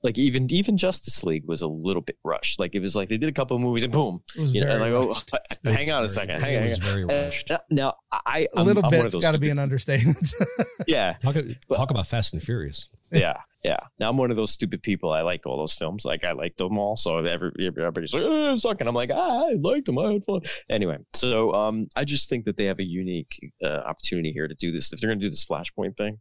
Like 0.03 0.17
even 0.17 0.51
even 0.51 0.77
Justice 0.77 1.23
League 1.23 1.45
was 1.47 1.61
a 1.61 1.67
little 1.67 2.01
bit 2.01 2.17
rushed. 2.23 2.59
Like 2.59 2.75
it 2.75 2.81
was 2.81 2.95
like 2.95 3.09
they 3.09 3.17
did 3.17 3.29
a 3.29 3.33
couple 3.33 3.55
of 3.55 3.61
movies 3.61 3.83
and 3.83 3.93
boom, 3.93 4.21
it 4.35 4.41
was 4.41 4.53
you 4.53 4.61
know, 4.61 4.67
very 4.67 4.83
and 4.83 4.93
like 4.93 5.03
oh, 5.03 5.07
rushed. 5.09 5.31
hang 5.63 5.91
on 5.91 6.03
a 6.03 6.07
second, 6.07 6.41
hang 6.41 6.57
on. 6.57 6.63
hang 6.69 6.81
very 6.81 7.03
on. 7.03 7.11
Uh, 7.11 7.23
rushed. 7.25 7.51
now 7.69 7.93
I 8.11 8.47
a 8.53 8.57
I'm- 8.57 8.65
little 8.65 8.85
I'm 8.85 8.91
one 8.91 9.05
of 9.05 9.11
bit's 9.11 9.15
got 9.15 9.33
to 9.33 9.39
be 9.39 9.49
an 9.49 9.59
understatement. 9.59 10.33
yeah 10.87 11.13
Talk 11.21 11.35
talk 11.73 11.91
about 11.91 12.07
Fast 12.07 12.33
and 12.33 12.43
Furious. 12.43 12.89
yeah 13.11 13.37
yeah. 13.63 13.79
Now 13.97 14.09
I'm 14.09 14.17
one 14.17 14.29
of 14.29 14.35
those 14.35 14.51
stupid 14.51 14.83
people. 14.83 15.13
I 15.13 15.21
like 15.21 15.45
all 15.45 15.57
those 15.57 15.73
films. 15.73 16.03
Like 16.03 16.25
I 16.25 16.33
like 16.33 16.57
them 16.57 16.77
all. 16.77 16.97
So 16.97 17.19
every, 17.19 17.51
everybody's 17.61 18.13
like, 18.13 18.23
oh, 18.23 18.55
suck. 18.57 18.81
And 18.81 18.89
I'm 18.89 18.95
like, 18.95 19.09
ah, 19.13 19.47
I 19.47 19.53
liked 19.53 19.85
them. 19.85 19.97
I 19.97 20.13
had 20.13 20.25
fun. 20.25 20.41
Anyway, 20.69 20.97
so 21.13 21.53
um, 21.53 21.87
I 21.95 22.03
just 22.03 22.29
think 22.29 22.45
that 22.45 22.57
they 22.57 22.65
have 22.65 22.79
a 22.79 22.83
unique 22.83 23.53
uh, 23.63 23.67
opportunity 23.85 24.33
here 24.33 24.47
to 24.47 24.55
do 24.55 24.71
this. 24.71 24.91
If 24.91 24.99
they're 24.99 25.09
going 25.09 25.19
to 25.19 25.25
do 25.25 25.29
this 25.29 25.45
Flashpoint 25.45 25.95
thing, 25.95 26.17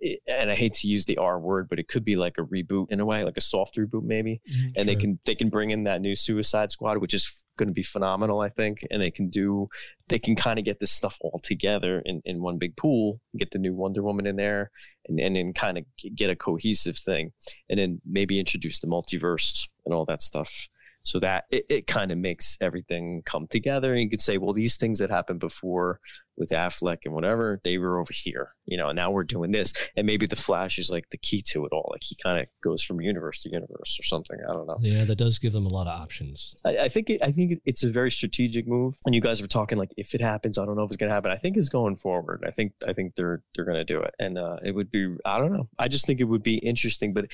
and 0.00 0.50
I 0.50 0.54
hate 0.54 0.74
to 0.74 0.88
use 0.88 1.04
the 1.04 1.16
R 1.16 1.40
word, 1.40 1.68
but 1.68 1.78
it 1.78 1.88
could 1.88 2.04
be 2.04 2.16
like 2.16 2.38
a 2.38 2.42
reboot 2.42 2.90
in 2.90 3.00
a 3.00 3.06
way, 3.06 3.24
like 3.24 3.36
a 3.36 3.42
soft 3.42 3.76
reboot 3.76 4.04
maybe. 4.04 4.40
Mm-hmm. 4.50 4.68
And 4.76 4.88
they 4.88 4.96
can 4.96 5.18
they 5.24 5.34
can 5.34 5.48
bring 5.48 5.70
in 5.70 5.84
that 5.84 6.00
new 6.00 6.14
Suicide 6.14 6.70
Squad, 6.70 6.98
which 6.98 7.14
is 7.14 7.44
going 7.56 7.68
to 7.68 7.74
be 7.74 7.82
phenomenal, 7.82 8.40
I 8.40 8.48
think. 8.48 8.86
And 8.90 9.02
they 9.02 9.10
can 9.10 9.28
do 9.28 9.68
they 10.08 10.18
can 10.18 10.36
kind 10.36 10.58
of 10.58 10.64
get 10.64 10.78
this 10.78 10.92
stuff 10.92 11.18
all 11.20 11.40
together 11.42 12.00
in, 12.04 12.22
in 12.24 12.40
one 12.40 12.58
big 12.58 12.76
pool, 12.76 13.20
get 13.36 13.50
the 13.50 13.58
new 13.58 13.74
Wonder 13.74 14.02
Woman 14.02 14.26
in 14.26 14.36
there, 14.36 14.70
and 15.06 15.18
and 15.18 15.34
then 15.36 15.52
kind 15.52 15.78
of 15.78 15.84
get 16.14 16.30
a 16.30 16.36
cohesive 16.36 16.98
thing, 16.98 17.32
and 17.68 17.78
then 17.78 18.00
maybe 18.06 18.38
introduce 18.38 18.78
the 18.80 18.86
multiverse 18.86 19.66
and 19.84 19.94
all 19.94 20.04
that 20.04 20.22
stuff. 20.22 20.68
So 21.02 21.20
that 21.20 21.44
it, 21.50 21.64
it 21.68 21.86
kind 21.86 22.10
of 22.10 22.18
makes 22.18 22.58
everything 22.60 23.22
come 23.24 23.46
together. 23.48 23.92
And 23.92 24.02
you 24.02 24.10
could 24.10 24.20
say, 24.20 24.36
well, 24.36 24.52
these 24.52 24.76
things 24.76 24.98
that 24.98 25.10
happened 25.10 25.40
before 25.40 26.00
with 26.38 26.50
Affleck 26.50 26.98
and 27.04 27.12
whatever, 27.12 27.60
they 27.64 27.76
were 27.78 27.98
over 27.98 28.12
here, 28.14 28.54
you 28.64 28.76
know, 28.78 28.88
and 28.88 28.96
now 28.96 29.10
we're 29.10 29.24
doing 29.24 29.50
this. 29.50 29.72
And 29.96 30.06
maybe 30.06 30.24
the 30.26 30.36
Flash 30.36 30.78
is 30.78 30.88
like 30.88 31.10
the 31.10 31.18
key 31.18 31.42
to 31.50 31.66
it 31.66 31.72
all. 31.72 31.88
Like 31.90 32.02
he 32.04 32.16
kind 32.22 32.38
of 32.40 32.46
goes 32.62 32.82
from 32.82 33.00
universe 33.00 33.40
to 33.42 33.50
universe 33.52 33.98
or 34.00 34.04
something. 34.04 34.38
I 34.48 34.52
don't 34.52 34.66
know. 34.66 34.76
Yeah, 34.80 35.04
that 35.04 35.16
does 35.16 35.38
give 35.38 35.52
them 35.52 35.66
a 35.66 35.68
lot 35.68 35.86
of 35.88 36.00
options. 36.00 36.54
I, 36.64 36.78
I 36.78 36.88
think 36.88 37.10
it, 37.10 37.22
I 37.22 37.32
think 37.32 37.60
it's 37.66 37.82
a 37.84 37.90
very 37.90 38.10
strategic 38.10 38.66
move. 38.68 38.94
And 39.04 39.14
you 39.14 39.20
guys 39.20 39.42
were 39.42 39.48
talking 39.48 39.78
like 39.78 39.90
if 39.96 40.14
it 40.14 40.20
happens, 40.20 40.58
I 40.58 40.64
don't 40.64 40.76
know 40.76 40.84
if 40.84 40.90
it's 40.90 40.96
gonna 40.96 41.12
happen. 41.12 41.30
I 41.32 41.36
think 41.36 41.56
it's 41.56 41.68
going 41.68 41.96
forward. 41.96 42.44
I 42.46 42.50
think 42.52 42.72
I 42.86 42.92
think 42.92 43.14
they're 43.16 43.42
they're 43.54 43.64
gonna 43.64 43.84
do 43.84 44.00
it, 44.00 44.14
and 44.18 44.38
uh, 44.38 44.56
it 44.64 44.74
would 44.74 44.90
be 44.90 45.16
I 45.24 45.38
don't 45.38 45.52
know. 45.52 45.68
I 45.78 45.88
just 45.88 46.06
think 46.06 46.20
it 46.20 46.24
would 46.24 46.42
be 46.42 46.58
interesting. 46.58 47.12
But 47.12 47.26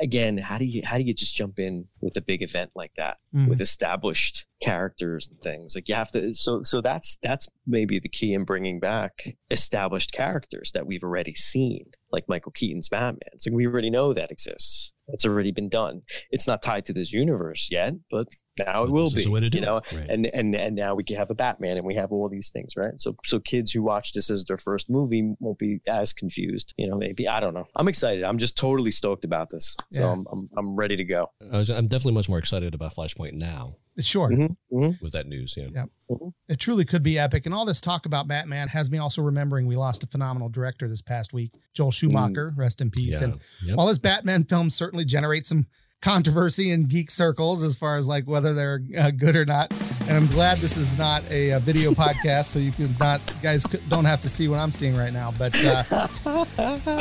again, 0.00 0.38
how 0.38 0.58
do 0.58 0.64
you 0.64 0.82
how 0.84 0.96
do 0.96 1.04
you 1.04 1.12
just 1.14 1.36
jump 1.36 1.58
in 1.58 1.86
with 2.00 2.16
a 2.16 2.20
big 2.22 2.42
event 2.42 2.70
like 2.74 2.92
that 2.96 3.18
Mhm. 3.34 3.48
with 3.50 3.60
established 3.60 4.46
characters 4.60 5.28
and 5.28 5.38
things? 5.40 5.74
Like 5.74 5.88
you 5.88 5.94
have 5.94 6.10
to. 6.12 6.32
So 6.34 6.62
so 6.62 6.80
that's 6.80 7.18
that's 7.22 7.46
maybe 7.66 7.98
the 7.98 8.08
key 8.08 8.34
in 8.34 8.44
bringing 8.44 8.80
back 8.80 9.12
established 9.50 10.12
characters 10.12 10.72
that 10.72 10.86
we've 10.86 11.02
already 11.02 11.34
seen, 11.34 11.86
like 12.12 12.28
Michael 12.28 12.52
Keaton's 12.52 12.88
Batman. 12.88 13.20
It's 13.32 13.46
like 13.46 13.54
we 13.54 13.66
already 13.66 13.90
know 13.90 14.12
that 14.12 14.30
exists. 14.30 14.92
It's 15.10 15.24
already 15.24 15.52
been 15.52 15.70
done. 15.70 16.02
It's 16.30 16.46
not 16.46 16.60
tied 16.62 16.84
to 16.86 16.92
this 16.92 17.14
universe 17.14 17.68
yet, 17.70 17.94
but 18.10 18.28
now 18.58 18.82
it 18.82 18.86
But 18.88 18.90
will 18.90 19.10
be. 19.10 19.20
is 19.20 19.24
the 19.24 19.30
way 19.30 19.40
to 19.40 19.48
do 19.48 19.58
you 19.58 19.64
know. 19.64 19.80
Right. 19.90 20.06
and 20.10 20.26
and 20.26 20.54
and 20.54 20.76
now 20.76 20.94
we 20.94 21.02
can 21.02 21.16
have 21.16 21.30
a 21.30 21.34
Batman 21.34 21.78
and 21.78 21.86
we 21.86 21.94
have 21.94 22.12
all 22.12 22.28
these 22.28 22.50
things, 22.50 22.74
right? 22.76 22.92
So 22.98 23.16
so 23.24 23.38
kids 23.40 23.72
who 23.72 23.82
watch 23.82 24.12
this 24.12 24.30
as 24.30 24.44
their 24.44 24.58
first 24.58 24.90
movie 24.90 25.34
won't 25.40 25.58
be 25.58 25.78
as 25.88 26.12
confused, 26.12 26.74
you 26.76 26.86
know. 26.88 26.96
Maybe 26.98 27.26
I 27.26 27.40
don't 27.40 27.54
know. 27.54 27.64
I'm 27.74 27.88
excited. 27.88 28.22
I'm 28.24 28.36
just 28.36 28.58
totally 28.58 28.90
stoked 28.90 29.24
about 29.24 29.48
this. 29.48 29.76
So 29.92 30.02
Yeah. 30.02 30.12
I'm, 30.12 30.26
I'm 30.30 30.50
I'm 30.58 30.76
ready 30.76 30.96
to 30.96 31.04
go. 31.04 31.30
I 31.52 31.56
was, 31.58 31.70
I'm 31.70 31.88
definitely 31.88 32.12
much 32.12 32.28
more 32.28 32.38
excited 32.38 32.74
about 32.74 32.94
Flashpoint 32.94 33.32
now 33.32 33.76
Sure. 34.00 34.28
Mm-hmm. 34.28 34.76
Mm-hmm. 34.78 35.04
With 35.04 35.12
that 35.12 35.26
news, 35.26 35.54
yeah. 35.56 35.68
Yeah. 35.74 35.84
Mm-hmm. 36.10 36.28
It 36.48 36.60
truly 36.60 36.84
could 36.84 37.02
be 37.02 37.18
epic. 37.18 37.46
And 37.46 37.54
all 37.54 37.64
this 37.64 37.80
talk 37.80 38.06
about 38.06 38.28
Batman 38.28 38.68
has 38.68 38.90
me 38.90 38.98
also 38.98 39.22
remembering 39.22 39.66
we 39.66 39.76
lost 39.76 40.02
a 40.04 40.06
phenomenal 40.06 40.48
director 40.48 40.88
this 40.88 41.02
past 41.02 41.32
week, 41.32 41.52
Joel 41.74 41.90
Schumacher, 41.90 42.52
mm. 42.52 42.58
rest 42.58 42.80
in 42.80 42.90
peace. 42.90 43.20
Yeah. 43.20 43.28
And 43.28 43.40
yep. 43.64 43.76
while 43.76 43.88
his 43.88 43.98
Batman 43.98 44.44
films 44.44 44.74
certainly 44.74 45.04
generate 45.04 45.46
some 45.46 45.66
controversy 46.00 46.70
in 46.70 46.84
geek 46.84 47.10
circles 47.10 47.64
as 47.64 47.74
far 47.74 47.96
as 47.96 48.06
like 48.06 48.26
whether 48.26 48.54
they're 48.54 48.80
uh, 48.96 49.10
good 49.10 49.34
or 49.34 49.44
not. 49.44 49.72
And 50.02 50.16
I'm 50.16 50.26
glad 50.28 50.58
this 50.58 50.76
is 50.76 50.96
not 50.96 51.28
a, 51.30 51.50
a 51.50 51.60
video 51.60 51.90
podcast, 51.90 52.46
so 52.46 52.58
you 52.58 52.72
can 52.72 52.94
not 52.98 53.20
guys 53.42 53.64
don't 53.88 54.04
have 54.04 54.20
to 54.22 54.28
see 54.28 54.48
what 54.48 54.58
I'm 54.58 54.72
seeing 54.72 54.96
right 54.96 55.12
now. 55.12 55.34
But 55.36 55.54
uh, 55.56 55.82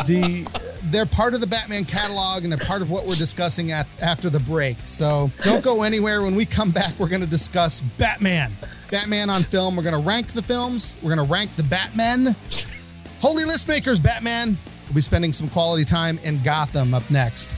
the 0.04 0.48
they're 0.86 1.06
part 1.06 1.34
of 1.34 1.42
the 1.42 1.48
Batman 1.48 1.86
catalog 1.86 2.44
and 2.44 2.52
they're 2.52 2.66
part 2.66 2.82
of 2.82 2.92
what 2.92 3.06
we're 3.06 3.16
discussing 3.16 3.72
at 3.72 3.88
after 4.02 4.30
the 4.30 4.40
break. 4.40 4.78
So 4.84 5.32
don't 5.44 5.64
go 5.64 5.84
anywhere. 5.84 6.22
When 6.22 6.36
we 6.36 6.46
come 6.46 6.72
back, 6.72 6.94
we're 7.00 7.10
going 7.10 7.22
to 7.22 7.28
discuss 7.28 7.82
Batman. 7.98 8.52
Batman 8.90 9.30
on 9.30 9.44
film. 9.44 9.76
We're 9.76 9.84
going 9.84 10.02
to 10.02 10.08
rank 10.08 10.28
the 10.28 10.42
films. 10.42 10.96
We're 11.02 11.16
going 11.16 11.28
to 11.28 11.32
rank 11.32 11.56
the 11.56 11.64
Batmen. 11.64 12.36
Holy 13.20 13.46
list 13.46 13.68
makers, 13.68 14.00
Batman. 14.00 14.58
We'll 14.86 14.96
be 14.96 15.02
spending 15.02 15.34
some 15.34 15.50
quality 15.50 15.84
time 15.84 16.18
in 16.20 16.42
Gotham 16.44 16.94
up 16.94 17.10
next. 17.10 17.58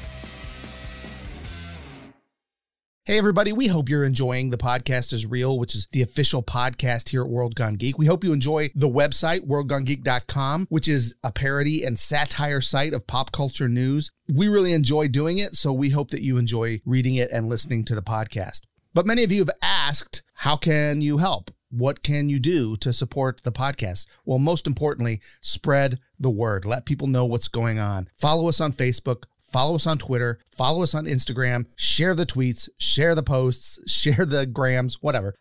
Hey, 3.10 3.18
everybody, 3.18 3.52
we 3.52 3.66
hope 3.66 3.90
you're 3.90 4.04
enjoying 4.04 4.52
The 4.52 4.58
Podcast 4.60 5.14
is 5.14 5.26
Real, 5.26 5.58
which 5.58 5.74
is 5.74 5.88
the 5.92 6.04
official 6.04 6.44
podcast 6.44 7.10
here 7.10 7.24
at 7.24 7.28
World 7.28 7.56
Gone 7.56 7.74
Geek. 7.74 7.98
We 7.98 8.06
hope 8.06 8.24
you 8.24 8.32
enjoy 8.32 8.70
the 8.76 8.88
website, 8.88 9.48
worldgonegeek.com, 9.48 10.68
which 10.70 10.88
is 10.88 11.16
a 11.24 11.32
parody 11.32 11.84
and 11.84 11.98
satire 11.98 12.62
site 12.62 12.94
of 12.94 13.08
pop 13.08 13.32
culture 13.32 13.68
news. 13.68 14.12
We 14.32 14.48
really 14.48 14.74
enjoy 14.74 15.08
doing 15.08 15.40
it, 15.40 15.56
so 15.56 15.74
we 15.74 15.90
hope 15.90 16.12
that 16.12 16.22
you 16.22 16.38
enjoy 16.38 16.82
reading 16.86 17.16
it 17.16 17.32
and 17.32 17.50
listening 17.50 17.84
to 17.86 17.96
the 17.96 18.04
podcast. 18.04 18.68
But 18.94 19.08
many 19.08 19.24
of 19.24 19.32
you 19.32 19.40
have 19.40 19.58
asked, 19.64 20.22
how 20.36 20.56
can 20.56 21.02
you 21.02 21.18
help? 21.18 21.50
What 21.72 22.04
can 22.04 22.30
you 22.30 22.38
do 22.38 22.78
to 22.78 22.94
support 22.94 23.42
the 23.42 23.52
podcast? 23.52 24.06
Well, 24.24 24.38
most 24.38 24.68
importantly, 24.68 25.20
spread 25.42 25.98
the 26.20 26.30
word. 26.30 26.64
Let 26.64 26.86
people 26.86 27.08
know 27.08 27.26
what's 27.26 27.48
going 27.48 27.80
on. 27.80 28.08
Follow 28.20 28.48
us 28.48 28.62
on 28.62 28.72
Facebook, 28.72 29.24
Follow 29.52 29.76
us 29.76 29.88
on 29.88 29.98
Twitter, 29.98 30.40
follow 30.52 30.84
us 30.84 30.94
on 30.94 31.06
Instagram, 31.06 31.66
share 31.76 32.16
the 32.16 32.26
tweets, 32.26 32.70
share 32.78 33.16
the 33.16 33.24
posts, 33.24 33.80
share 33.92 34.26
the 34.26 34.46
grams, 34.46 35.02
whatever. 35.02 35.36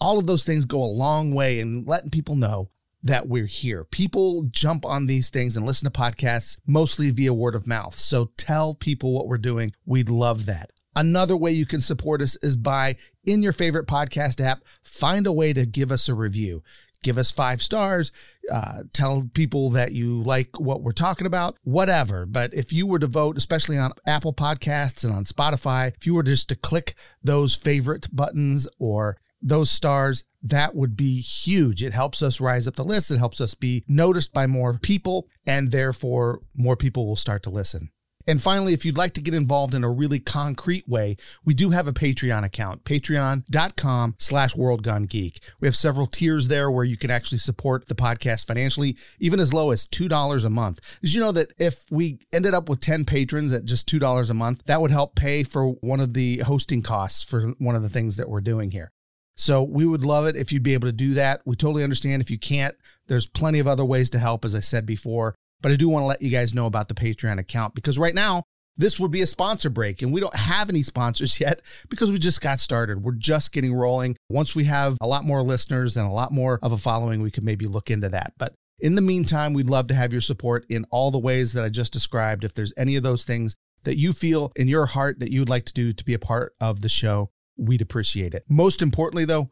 All 0.00 0.18
of 0.18 0.26
those 0.26 0.44
things 0.44 0.64
go 0.64 0.82
a 0.82 0.84
long 0.84 1.34
way 1.34 1.60
in 1.60 1.84
letting 1.84 2.10
people 2.10 2.36
know 2.36 2.70
that 3.02 3.28
we're 3.28 3.46
here. 3.46 3.84
People 3.84 4.44
jump 4.50 4.84
on 4.84 5.06
these 5.06 5.30
things 5.30 5.56
and 5.56 5.66
listen 5.66 5.90
to 5.90 5.98
podcasts 5.98 6.58
mostly 6.66 7.10
via 7.10 7.32
word 7.32 7.54
of 7.54 7.66
mouth. 7.66 7.96
So 7.96 8.30
tell 8.36 8.74
people 8.74 9.12
what 9.12 9.28
we're 9.28 9.38
doing. 9.38 9.72
We'd 9.84 10.08
love 10.08 10.46
that. 10.46 10.70
Another 10.96 11.36
way 11.36 11.50
you 11.52 11.66
can 11.66 11.80
support 11.80 12.22
us 12.22 12.36
is 12.42 12.56
by 12.56 12.96
in 13.24 13.42
your 13.42 13.52
favorite 13.52 13.86
podcast 13.86 14.42
app, 14.42 14.62
find 14.82 15.26
a 15.26 15.32
way 15.32 15.52
to 15.52 15.66
give 15.66 15.90
us 15.90 16.08
a 16.08 16.14
review 16.14 16.62
give 17.04 17.18
us 17.18 17.30
five 17.30 17.62
stars, 17.62 18.10
uh, 18.50 18.82
tell 18.92 19.30
people 19.34 19.70
that 19.70 19.92
you 19.92 20.22
like 20.22 20.58
what 20.58 20.82
we're 20.82 20.90
talking 20.90 21.26
about, 21.26 21.56
whatever. 21.62 22.26
But 22.26 22.52
if 22.52 22.72
you 22.72 22.88
were 22.88 22.98
to 22.98 23.06
vote, 23.06 23.36
especially 23.36 23.78
on 23.78 23.92
Apple 24.06 24.32
Podcasts 24.32 25.04
and 25.04 25.14
on 25.14 25.24
Spotify, 25.24 25.92
if 25.96 26.04
you 26.04 26.14
were 26.14 26.24
just 26.24 26.48
to 26.48 26.56
click 26.56 26.96
those 27.22 27.54
favorite 27.54 28.08
buttons 28.12 28.66
or 28.80 29.18
those 29.40 29.70
stars, 29.70 30.24
that 30.42 30.74
would 30.74 30.96
be 30.96 31.20
huge. 31.20 31.82
It 31.82 31.92
helps 31.92 32.22
us 32.22 32.40
rise 32.40 32.66
up 32.66 32.76
the 32.76 32.84
list. 32.84 33.10
It 33.10 33.18
helps 33.18 33.40
us 33.40 33.54
be 33.54 33.84
noticed 33.86 34.32
by 34.32 34.46
more 34.46 34.78
people, 34.78 35.28
and 35.46 35.70
therefore 35.70 36.40
more 36.54 36.76
people 36.76 37.06
will 37.06 37.16
start 37.16 37.42
to 37.44 37.50
listen. 37.50 37.90
And 38.26 38.40
finally, 38.40 38.72
if 38.72 38.84
you'd 38.84 38.96
like 38.96 39.12
to 39.14 39.20
get 39.20 39.34
involved 39.34 39.74
in 39.74 39.84
a 39.84 39.90
really 39.90 40.18
concrete 40.18 40.88
way, 40.88 41.16
we 41.44 41.54
do 41.54 41.70
have 41.70 41.86
a 41.86 41.92
Patreon 41.92 42.44
account, 42.44 42.84
patreon.com 42.84 44.14
slash 44.18 44.54
worldgonegeek. 44.54 45.38
We 45.60 45.68
have 45.68 45.76
several 45.76 46.06
tiers 46.06 46.48
there 46.48 46.70
where 46.70 46.84
you 46.84 46.96
can 46.96 47.10
actually 47.10 47.38
support 47.38 47.86
the 47.86 47.94
podcast 47.94 48.46
financially, 48.46 48.96
even 49.18 49.40
as 49.40 49.52
low 49.52 49.70
as 49.70 49.86
$2 49.86 50.44
a 50.44 50.50
month. 50.50 50.80
Did 51.02 51.14
you 51.14 51.20
know 51.20 51.32
that 51.32 51.52
if 51.58 51.84
we 51.90 52.18
ended 52.32 52.54
up 52.54 52.68
with 52.68 52.80
10 52.80 53.04
patrons 53.04 53.52
at 53.52 53.64
just 53.64 53.88
$2 53.88 54.30
a 54.30 54.34
month, 54.34 54.62
that 54.66 54.80
would 54.80 54.90
help 54.90 55.14
pay 55.14 55.42
for 55.42 55.68
one 55.68 56.00
of 56.00 56.14
the 56.14 56.38
hosting 56.38 56.82
costs 56.82 57.22
for 57.22 57.54
one 57.58 57.74
of 57.74 57.82
the 57.82 57.88
things 57.88 58.16
that 58.16 58.28
we're 58.28 58.40
doing 58.40 58.70
here. 58.70 58.90
So 59.36 59.62
we 59.62 59.84
would 59.84 60.04
love 60.04 60.26
it 60.26 60.36
if 60.36 60.52
you'd 60.52 60.62
be 60.62 60.74
able 60.74 60.88
to 60.88 60.92
do 60.92 61.14
that. 61.14 61.40
We 61.44 61.56
totally 61.56 61.82
understand 61.82 62.22
if 62.22 62.30
you 62.30 62.38
can't. 62.38 62.76
There's 63.08 63.26
plenty 63.26 63.58
of 63.58 63.66
other 63.66 63.84
ways 63.84 64.08
to 64.10 64.18
help, 64.18 64.44
as 64.44 64.54
I 64.54 64.60
said 64.60 64.86
before. 64.86 65.34
But 65.64 65.72
I 65.72 65.76
do 65.76 65.88
want 65.88 66.02
to 66.02 66.06
let 66.06 66.20
you 66.20 66.28
guys 66.28 66.52
know 66.52 66.66
about 66.66 66.88
the 66.88 66.94
Patreon 66.94 67.38
account 67.38 67.74
because 67.74 67.98
right 67.98 68.14
now, 68.14 68.42
this 68.76 69.00
would 69.00 69.10
be 69.10 69.22
a 69.22 69.26
sponsor 69.26 69.70
break, 69.70 70.02
and 70.02 70.12
we 70.12 70.20
don't 70.20 70.36
have 70.36 70.68
any 70.68 70.82
sponsors 70.82 71.40
yet 71.40 71.62
because 71.88 72.10
we 72.10 72.18
just 72.18 72.42
got 72.42 72.60
started. 72.60 73.02
We're 73.02 73.12
just 73.12 73.50
getting 73.50 73.72
rolling. 73.72 74.18
Once 74.28 74.54
we 74.54 74.64
have 74.64 74.98
a 75.00 75.06
lot 75.06 75.24
more 75.24 75.42
listeners 75.42 75.96
and 75.96 76.06
a 76.06 76.12
lot 76.12 76.32
more 76.32 76.58
of 76.62 76.72
a 76.72 76.76
following, 76.76 77.22
we 77.22 77.30
could 77.30 77.44
maybe 77.44 77.64
look 77.64 77.90
into 77.90 78.10
that. 78.10 78.34
But 78.36 78.54
in 78.78 78.94
the 78.94 79.00
meantime, 79.00 79.54
we'd 79.54 79.70
love 79.70 79.86
to 79.86 79.94
have 79.94 80.12
your 80.12 80.20
support 80.20 80.66
in 80.68 80.84
all 80.90 81.10
the 81.10 81.18
ways 81.18 81.54
that 81.54 81.64
I 81.64 81.70
just 81.70 81.94
described. 81.94 82.44
If 82.44 82.52
there's 82.52 82.74
any 82.76 82.96
of 82.96 83.02
those 83.02 83.24
things 83.24 83.56
that 83.84 83.96
you 83.96 84.12
feel 84.12 84.52
in 84.56 84.68
your 84.68 84.84
heart 84.84 85.18
that 85.20 85.32
you'd 85.32 85.48
like 85.48 85.64
to 85.64 85.72
do 85.72 85.94
to 85.94 86.04
be 86.04 86.12
a 86.12 86.18
part 86.18 86.52
of 86.60 86.80
the 86.80 86.90
show, 86.90 87.30
we'd 87.56 87.80
appreciate 87.80 88.34
it. 88.34 88.44
Most 88.50 88.82
importantly, 88.82 89.24
though, 89.24 89.48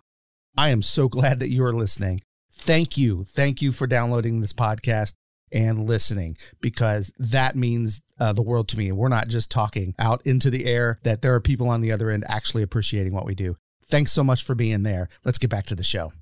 I 0.58 0.68
am 0.68 0.82
so 0.82 1.08
glad 1.08 1.40
that 1.40 1.48
you 1.48 1.64
are 1.64 1.72
listening. 1.72 2.20
Thank 2.54 2.98
you. 2.98 3.24
Thank 3.24 3.62
you 3.62 3.72
for 3.72 3.86
downloading 3.86 4.40
this 4.40 4.52
podcast 4.52 5.14
and 5.52 5.86
listening 5.86 6.36
because 6.60 7.12
that 7.18 7.56
means 7.56 8.02
uh, 8.18 8.32
the 8.32 8.42
world 8.42 8.68
to 8.68 8.78
me. 8.78 8.92
We're 8.92 9.08
not 9.08 9.28
just 9.28 9.50
talking 9.50 9.94
out 9.98 10.22
into 10.24 10.50
the 10.50 10.66
air, 10.66 10.98
that 11.02 11.22
there 11.22 11.34
are 11.34 11.40
people 11.40 11.68
on 11.68 11.80
the 11.80 11.92
other 11.92 12.10
end 12.10 12.24
actually 12.28 12.62
appreciating 12.62 13.12
what 13.12 13.26
we 13.26 13.34
do. 13.34 13.56
Thanks 13.86 14.12
so 14.12 14.24
much 14.24 14.44
for 14.44 14.54
being 14.54 14.82
there. 14.82 15.08
Let's 15.24 15.38
get 15.38 15.50
back 15.50 15.66
to 15.66 15.74
the 15.74 15.82
show. 15.82 16.12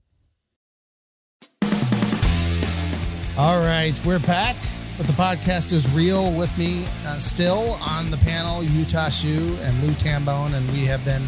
All 3.39 3.61
right, 3.61 3.99
we're 4.05 4.19
back. 4.19 4.57
But 4.99 5.07
the 5.07 5.15
podcast 5.15 5.73
is 5.73 5.91
real 5.93 6.31
with 6.31 6.57
me 6.59 6.85
uh, 7.07 7.19
still 7.19 7.79
on 7.81 8.11
the 8.11 8.19
panel, 8.19 8.63
Utah 8.63 9.09
Shu 9.09 9.57
and 9.63 9.83
Lou 9.83 9.93
Tambone, 9.93 10.53
and 10.53 10.71
we 10.73 10.81
have 10.81 11.03
been 11.07 11.23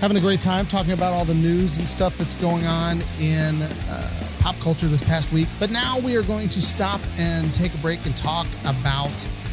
having 0.00 0.16
a 0.16 0.20
great 0.20 0.40
time 0.40 0.64
talking 0.64 0.92
about 0.92 1.12
all 1.12 1.26
the 1.26 1.34
news 1.34 1.76
and 1.76 1.86
stuff 1.86 2.16
that's 2.16 2.34
going 2.34 2.64
on 2.66 3.02
in 3.20 3.60
uh, 3.60 4.17
pop 4.38 4.56
culture 4.60 4.88
this 4.88 5.02
past 5.02 5.32
week. 5.32 5.48
But 5.58 5.70
now 5.70 5.98
we 5.98 6.16
are 6.16 6.22
going 6.22 6.48
to 6.50 6.62
stop 6.62 7.00
and 7.18 7.52
take 7.54 7.74
a 7.74 7.78
break 7.78 8.04
and 8.06 8.16
talk 8.16 8.46
about 8.62 9.10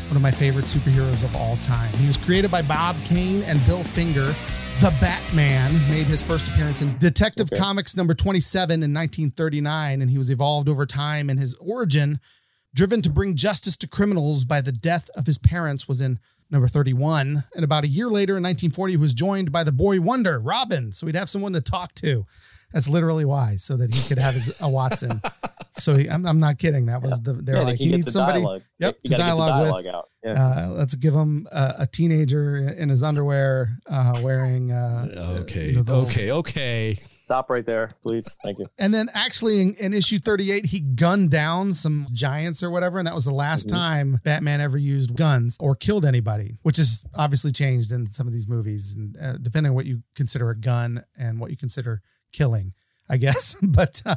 one 0.08 0.16
of 0.16 0.22
my 0.22 0.32
favorite 0.32 0.66
superheroes 0.66 1.24
of 1.24 1.36
all 1.36 1.58
time. 1.58 1.92
He 1.94 2.08
was 2.08 2.18
created 2.18 2.52
by 2.52 2.62
Bob 2.62 2.96
Kane 3.04 3.44
and 3.44 3.64
Bill 3.66 3.84
Finger. 3.84 4.36
The 4.82 4.94
Batman 5.02 5.74
made 5.90 6.06
his 6.06 6.22
first 6.22 6.48
appearance 6.48 6.82
in 6.82 6.98
Detective 6.98 7.48
okay. 7.52 7.60
Comics 7.60 7.96
number 7.96 8.14
27 8.14 8.74
in 8.84 8.94
1939, 8.94 10.02
and 10.02 10.12
he 10.12 10.18
was 10.18 10.30
evolved 10.30 10.70
over 10.70 10.86
time. 10.86 11.30
And 11.30 11.40
his 11.40 11.54
origin, 11.56 12.20
driven 12.74 13.02
to 13.02 13.10
bring 13.10 13.36
justice 13.36 13.78
to 13.78 13.88
criminals 13.88 14.46
by 14.46 14.62
the 14.62 14.72
death 14.72 15.10
of 15.16 15.26
his 15.26 15.38
parents, 15.38 15.88
was 15.88 16.02
in 16.02 16.20
number 16.52 16.68
31. 16.68 17.46
And 17.56 17.64
about 17.64 17.84
a 17.86 17.88
year 17.88 18.08
later 18.08 18.34
in 18.34 18.44
1940, 18.44 18.94
he 18.94 18.98
was 18.98 19.14
joined 19.14 19.52
by 19.52 19.64
the 19.64 19.72
boy 19.72 20.02
wonder, 20.02 20.40
Robin. 20.40 20.92
So 20.92 21.06
he'd 21.06 21.16
have 21.16 21.30
someone 21.30 21.54
to 21.54 21.62
talk 21.62 21.96
to. 21.96 22.26
That's 22.74 22.90
literally 22.90 23.26
why, 23.26 23.56
so 23.56 23.78
that 23.78 23.94
he 23.94 24.08
could 24.08 24.18
have 24.18 24.36
his 24.36 24.54
a 24.60 24.70
Watson. 24.70 25.22
so 25.78 25.96
he, 25.96 26.10
I'm, 26.10 26.26
I'm 26.26 26.40
not 26.40 26.58
kidding. 26.58 26.88
That 26.88 27.02
was 27.02 27.20
the 27.22 27.34
they're 27.34 27.58
yeah, 27.58 27.62
like 27.62 27.78
he 27.78 27.92
needs 27.92 28.12
somebody. 28.12 28.42
Dialogue. 28.42 28.62
Yep, 28.80 29.04
to 29.04 29.18
dialogue, 29.18 29.50
dialogue, 29.50 29.86
with. 29.86 29.94
Out. 29.94 30.10
Yeah. 30.24 30.32
Uh, 30.34 30.70
let's 30.72 30.96
give 30.96 31.14
him 31.14 31.48
a, 31.52 31.74
a, 31.80 31.88
teenager 31.88 32.58
in 32.58 32.90
his 32.90 33.04
underwear, 33.04 33.78
uh, 33.88 34.20
wearing. 34.24 34.72
Uh, 34.72 35.38
okay, 35.42 35.70
you 35.70 35.84
know, 35.84 35.94
okay, 35.94 36.32
okay. 36.32 36.98
Stop 37.26 37.50
right 37.50 37.66
there, 37.66 37.92
please. 38.04 38.38
Thank 38.44 38.60
you. 38.60 38.68
And 38.78 38.94
then 38.94 39.10
actually 39.16 39.60
in, 39.60 39.76
in, 39.76 39.94
issue 39.94 40.20
38, 40.20 40.66
he 40.66 40.80
gunned 40.80 41.32
down 41.32 41.74
some 41.74 42.06
giants 42.12 42.62
or 42.62 42.70
whatever. 42.70 43.00
And 43.00 43.08
that 43.08 43.16
was 43.16 43.26
the 43.26 43.34
last 43.34 43.68
mm-hmm. 43.68 43.78
time 43.78 44.20
Batman 44.24 44.62
ever 44.62 44.78
used 44.78 45.16
guns 45.16 45.58
or 45.60 45.76
killed 45.76 46.06
anybody, 46.06 46.60
which 46.62 46.78
is 46.78 47.04
obviously 47.16 47.52
changed 47.52 47.92
in 47.92 48.12
some 48.12 48.28
of 48.28 48.34
these 48.34 48.48
movies. 48.48 48.94
And 48.96 49.18
uh, 49.20 49.38
depending 49.42 49.72
on 49.72 49.76
what 49.76 49.88
you 49.88 50.04
consider 50.16 50.52
a 50.52 50.56
gun 50.56 51.04
and 51.18 51.40
what 51.40 51.50
you 51.50 51.58
consider 51.58 52.04
killing, 52.36 52.74
I 53.10 53.18
guess. 53.18 53.56
but 53.62 54.02
uh, 54.06 54.16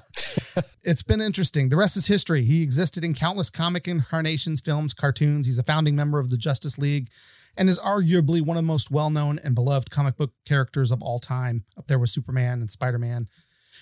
it's 0.83 1.03
been 1.03 1.21
interesting. 1.21 1.69
The 1.69 1.77
rest 1.77 1.97
is 1.97 2.07
history. 2.07 2.43
He 2.43 2.63
existed 2.63 3.05
in 3.05 3.15
countless 3.15 3.51
comic 3.51 3.87
incarnations, 3.87 4.61
films, 4.61 4.93
cartoons. 4.93 5.47
He's 5.47 5.59
a 5.59 5.65
founding 5.65 5.97
member 5.97 6.19
of 6.19 6.31
the 6.31 6.37
Justice 6.37 6.79
League 6.79 7.09
and 7.57 7.69
is 7.69 7.79
arguably 7.79 8.41
one 8.41 8.57
of 8.57 8.63
the 8.63 8.67
most 8.69 8.91
well 8.91 9.11
known 9.11 9.39
and 9.43 9.55
beloved 9.55 9.91
comic 9.91 10.17
book 10.17 10.33
characters 10.47 10.91
of 10.91 11.03
all 11.03 11.19
time, 11.19 11.65
up 11.77 11.87
there 11.89 11.99
with 11.99 12.11
Superman 12.11 12.61
and 12.61 12.71
Spider 12.71 12.99
Man. 12.99 13.29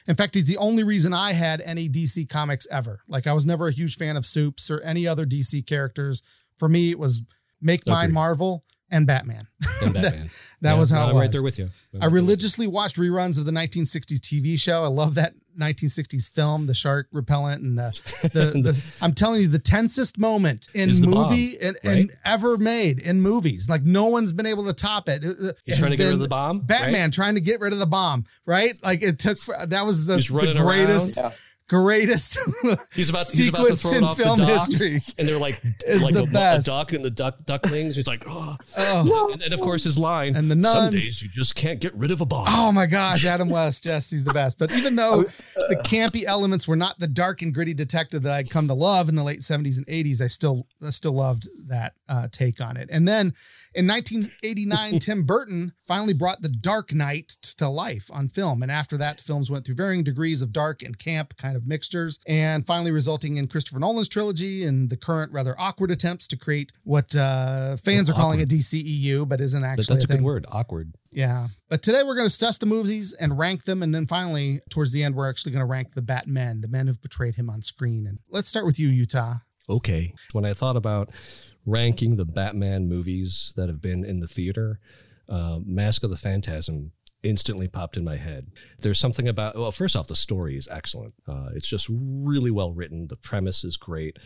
In 0.09 0.15
fact, 0.15 0.35
he's 0.35 0.47
the 0.47 0.57
only 0.59 0.85
reason 0.85 1.13
I 1.13 1.33
had 1.33 1.61
any 1.61 1.89
DC 1.89 2.29
comics 2.29 2.67
ever. 2.71 3.01
Like, 3.09 3.27
I 3.27 3.33
was 3.33 3.45
never 3.45 3.67
a 3.67 3.73
huge 3.73 3.97
fan 3.97 4.17
of 4.17 4.25
Supes 4.25 4.71
or 4.71 4.81
any 4.81 5.07
other 5.07 5.27
DC 5.27 5.67
characters. 5.67 6.23
For 6.59 6.69
me, 6.69 6.91
it 6.91 6.99
was 6.99 7.23
make 7.61 7.87
mine 7.87 8.13
Marvel, 8.13 8.65
and 8.91 9.07
Batman. 9.07 9.49
And 9.83 9.95
Batman. 9.95 10.31
that, 10.61 10.73
yeah, 10.73 10.79
was 10.79 10.91
how 10.91 11.07
no, 11.07 11.13
I'm 11.13 11.17
right 11.17 11.33
there 11.33 11.43
with 11.43 11.59
you. 11.59 11.71
I'm 11.95 12.03
i 12.03 12.07
religiously 12.07 12.67
watched 12.67 12.97
reruns 12.97 13.39
of 13.39 13.45
the 13.45 13.53
1960s 13.53 14.21
TV 14.21 14.59
show. 14.59 14.85
I 14.85 14.89
love 14.89 15.15
that 15.17 15.35
1960s 15.59 16.33
film, 16.33 16.67
the 16.67 16.75
shark 16.75 17.09
repellent, 17.13 17.63
and 17.63 17.79
the, 17.79 18.01
the, 18.23 18.61
the 18.61 18.83
I'm 19.01 19.15
telling 19.15 19.43
you, 19.43 19.49
the 19.49 19.59
tensest 19.59 20.19
moment 20.19 20.69
in 20.75 20.91
movie 21.01 21.57
bomb, 21.57 21.67
and, 21.69 21.77
right? 21.85 21.99
and, 21.99 22.17
ever 22.25 22.57
made 22.59 23.01
in 23.01 23.21
movies. 23.21 23.69
Like 23.69 23.83
no 23.83 24.07
one's 24.07 24.33
been 24.33 24.47
able 24.47 24.67
to 24.67 24.73
top 24.73 25.09
it. 25.09 25.25
it 25.25 25.57
He's 25.65 25.79
trying 25.79 25.91
to 25.91 25.97
get 25.97 26.05
rid 26.07 26.15
of 26.15 26.21
the 26.21 26.29
bomb. 26.29 26.61
Batman 26.61 27.05
right? 27.05 27.13
trying 27.13 27.35
to 27.35 27.41
get 27.41 27.61
rid 27.61 27.73
of 27.73 27.79
the 27.79 27.87
bomb. 27.87 28.25
Right? 28.45 28.79
Like 28.83 29.03
it 29.03 29.19
took. 29.19 29.39
That 29.67 29.85
was 29.85 30.07
the, 30.07 30.17
the 30.17 30.55
greatest. 30.59 31.17
Yeah 31.17 31.33
greatest 31.69 32.39
he's 32.95 33.11
about 33.11 33.27
he's 33.27 33.49
about 33.49 33.67
to 33.67 33.77
throw 33.77 33.93
it 33.93 34.03
off 34.03 34.17
film 34.17 34.39
the 34.39 34.47
dock, 34.47 34.69
history. 34.69 35.03
and 35.19 35.29
they're 35.29 35.39
like 35.39 35.61
is 35.87 36.03
like 36.03 36.15
the 36.15 36.23
a, 36.23 36.27
best. 36.27 36.69
a 36.69 36.71
duck 36.71 36.93
and 36.93 37.05
the 37.05 37.11
duck 37.11 37.45
ducklings. 37.45 37.97
He's 37.97 38.07
like 38.07 38.25
oh, 38.29 38.57
oh. 38.77 39.31
And, 39.33 39.43
and, 39.43 39.53
of 39.53 39.61
course 39.61 39.85
his 39.85 39.99
line 39.99 40.37
and 40.37 40.51
the 40.51 40.55
nuns. 40.55 40.75
some 40.75 40.93
days 40.93 41.23
you 41.23 41.29
just 41.29 41.55
can't 41.55 41.81
get 41.81 41.95
rid 41.95 42.11
of 42.11 42.21
a 42.21 42.27
bomb 42.27 42.47
oh 42.49 42.73
my 42.73 42.87
gosh 42.87 43.25
adam 43.25 43.49
west. 43.49 43.85
Yes 43.85 44.11
he's 44.11 44.25
the 44.25 44.33
best. 44.33 44.59
But 44.59 44.73
even 44.73 44.97
though 44.97 45.25
the 45.55 45.77
campy 45.85 46.25
elements 46.25 46.69
were 46.69 46.77
not 46.77 46.99
the 46.99 47.09
dark 47.09 47.43
and 47.43 47.53
gritty 47.53 47.75
detective 47.75 48.23
that 48.23 48.33
i'd 48.33 48.51
come 48.51 48.69
to 48.69 48.75
love 48.75 49.09
in 49.09 49.15
the 49.15 49.25
late 49.25 49.41
70s 49.41 49.77
and 49.77 49.87
80s 49.87 50.21
i 50.21 50.27
still 50.27 50.67
i 50.85 50.91
still 50.91 51.13
loved 51.13 51.49
that 51.67 51.95
uh, 52.09 52.29
take 52.31 52.61
on 52.61 52.77
it. 52.77 52.89
And 52.91 53.07
then 53.07 53.35
in 53.75 53.87
1989, 53.87 54.99
Tim 55.01 55.25
Burton 55.25 55.73
finally 55.87 56.15
brought 56.15 56.43
The 56.43 56.49
Dark 56.49 56.95
Knight 56.95 57.29
to 57.59 57.69
life 57.69 58.11
on 58.13 58.29
film. 58.29 58.63
And 58.63 58.71
after 58.71 58.97
that, 58.99 59.21
films 59.21 59.51
went 59.51 59.65
through 59.65 59.75
varying 59.75 60.05
degrees 60.05 60.43
of 60.43 60.53
dark 60.53 60.83
and 60.83 60.99
camp 60.99 61.37
kind 61.37 61.56
of 61.57 61.67
mixtures, 61.67 62.21
and 62.27 62.67
finally 62.67 62.91
resulting 62.91 63.37
in 63.37 63.49
Christopher 63.49 63.79
Nolan's 63.79 64.09
trilogy 64.09 64.65
and 64.65 64.91
the 64.91 64.97
current 64.97 65.33
rather 65.33 65.55
awkward 65.59 65.91
attempts 65.91 66.29
to 66.29 66.37
create 66.37 66.73
what 66.85 67.15
uh, 67.17 67.77
fans 67.77 68.09
well, 68.09 68.17
are 68.17 68.21
calling 68.21 68.43
a 68.43 68.47
DCEU, 68.47 69.29
but 69.29 69.41
isn't 69.41 69.65
actually. 69.65 69.85
But 69.89 69.95
that's 69.95 70.05
a, 70.05 70.13
a 70.13 70.17
good 70.17 70.25
word, 70.25 70.47
awkward. 70.51 70.95
Yeah. 71.11 71.49
But 71.71 71.83
today 71.83 72.03
we're 72.03 72.15
going 72.15 72.29
to 72.29 72.33
discuss 72.33 72.59
the 72.59 72.67
movies 72.67 73.15
and 73.15 73.39
rank 73.39 73.65
them. 73.65 73.83
And 73.83 73.95
then 73.95 74.07
finally, 74.07 74.61
towards 74.69 74.93
the 74.93 75.03
end, 75.03 75.15
we're 75.15 75.29
actually 75.29 75.53
going 75.53 75.63
to 75.63 75.67
rank 75.67 75.95
the 75.95 76.03
Batmen, 76.03 76.61
the 76.61 76.69
men 76.69 76.87
who've 76.87 77.01
betrayed 77.01 77.37
him 77.37 77.49
on 77.49 77.63
screen. 77.63 78.07
And 78.07 78.19
let's 78.29 78.49
start 78.49 78.67
with 78.67 78.79
you, 78.79 78.89
Utah. 78.89 79.37
Okay. 79.69 80.13
When 80.33 80.45
I 80.45 80.53
thought 80.53 80.77
about 80.77 81.11
ranking 81.65 82.17
the 82.17 82.27
Batman 82.27 82.87
movies 82.89 83.55
that 83.57 83.69
have 83.69 83.81
been 83.81 84.05
in 84.05 84.21
the 84.21 84.27
theater, 84.27 84.79
uh, 85.29 85.59
Mask 85.65 86.05
of 86.05 86.11
the 86.11 86.17
Phantasm 86.17 86.93
instantly 87.27 87.69
popped 87.69 87.97
in 87.97 88.05
my 88.05 88.17
head. 88.17 88.47
There's 88.79 88.99
something 88.99 89.29
about, 89.29 89.57
well, 89.57 89.73
first 89.73 89.97
off, 89.97 90.07
the 90.07 90.17
story 90.17 90.57
is 90.57 90.69
excellent. 90.71 91.15
Uh, 91.27 91.49
it's 91.55 91.69
just 91.69 91.89
really 91.91 92.51
well 92.51 92.73
written. 92.73 93.09
The 93.09 93.17
premise 93.17 93.65
is 93.65 93.77
great. 93.77 94.19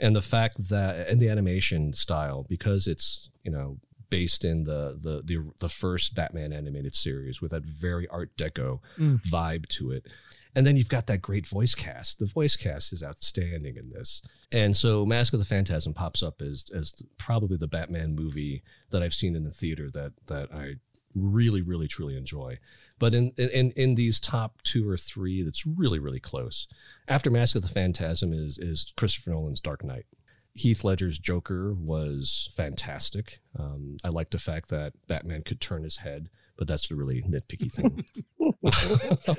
And 0.00 0.14
the 0.14 0.22
fact 0.22 0.68
that, 0.68 1.08
and 1.08 1.20
the 1.20 1.28
animation 1.28 1.92
style, 1.92 2.46
because 2.48 2.86
it's, 2.86 3.30
you 3.42 3.52
know, 3.52 3.78
based 4.10 4.44
in 4.44 4.64
the 4.64 4.96
the 5.00 5.22
the, 5.24 5.50
the 5.58 5.68
first 5.68 6.14
Batman 6.14 6.52
animated 6.52 6.94
series 6.94 7.40
with 7.40 7.50
that 7.50 7.64
very 7.64 8.06
Art 8.08 8.30
Deco 8.36 8.80
mm. 8.98 9.20
vibe 9.22 9.66
to 9.68 9.90
it. 9.90 10.06
And 10.54 10.64
then 10.64 10.76
you've 10.76 10.88
got 10.88 11.08
that 11.08 11.20
great 11.20 11.48
voice 11.48 11.74
cast. 11.74 12.20
The 12.20 12.26
voice 12.26 12.54
cast 12.54 12.92
is 12.92 13.02
outstanding 13.02 13.76
in 13.76 13.90
this. 13.90 14.22
And 14.52 14.76
so 14.76 15.04
Mask 15.04 15.32
of 15.32 15.40
the 15.40 15.44
Phantasm 15.44 15.94
pops 15.94 16.22
up 16.22 16.40
as 16.40 16.70
as 16.72 16.92
probably 17.18 17.56
the 17.56 17.66
Batman 17.66 18.14
movie 18.14 18.62
that 18.90 19.02
I've 19.02 19.14
seen 19.14 19.34
in 19.34 19.44
the 19.44 19.50
theater 19.50 19.90
that 19.92 20.12
that 20.26 20.52
I 20.52 20.74
really 21.14 21.62
really 21.62 21.88
truly 21.88 22.16
enjoy. 22.16 22.58
But 22.98 23.14
in 23.14 23.32
in 23.36 23.72
in 23.72 23.94
these 23.94 24.20
top 24.20 24.62
2 24.62 24.88
or 24.88 24.96
3 24.96 25.42
that's 25.42 25.66
really 25.66 25.98
really 25.98 26.20
close. 26.20 26.66
After 27.08 27.30
Mask 27.30 27.56
of 27.56 27.62
the 27.62 27.68
Phantasm 27.68 28.32
is 28.32 28.58
is 28.58 28.92
Christopher 28.96 29.30
Nolan's 29.30 29.60
Dark 29.60 29.84
Knight. 29.84 30.06
Heath 30.54 30.84
Ledger's 30.84 31.18
Joker 31.18 31.74
was 31.74 32.48
fantastic. 32.56 33.40
Um, 33.58 33.96
I 34.04 34.08
like 34.08 34.30
the 34.30 34.38
fact 34.38 34.70
that 34.70 34.92
Batman 35.08 35.42
could 35.42 35.60
turn 35.60 35.82
his 35.82 35.96
head, 35.98 36.28
but 36.56 36.68
that's 36.68 36.90
a 36.90 36.94
really 36.94 37.22
nitpicky 37.22 37.72
thing. 37.72 38.04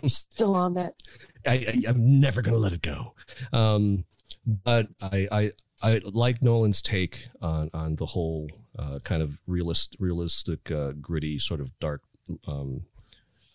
Still 0.10 0.56
on 0.56 0.74
that. 0.74 0.96
I, 1.46 1.84
am 1.88 2.20
never 2.20 2.42
going 2.42 2.54
to 2.54 2.60
let 2.60 2.74
it 2.74 2.82
go. 2.82 3.14
Um, 3.54 4.04
but 4.46 4.88
I, 5.02 5.28
I, 5.32 5.52
I 5.86 6.02
like 6.04 6.42
Nolan's 6.42 6.82
take 6.82 7.28
on 7.44 7.70
on 7.72 7.96
the 7.96 8.08
whole 8.08 8.50
uh, 8.78 8.98
kind 9.04 9.22
of 9.22 9.40
realist, 9.46 9.96
realistic, 10.00 10.72
uh, 10.72 10.94
gritty, 10.94 11.38
sort 11.38 11.62
of 11.62 11.78
dark 11.80 12.02
um, 12.48 12.86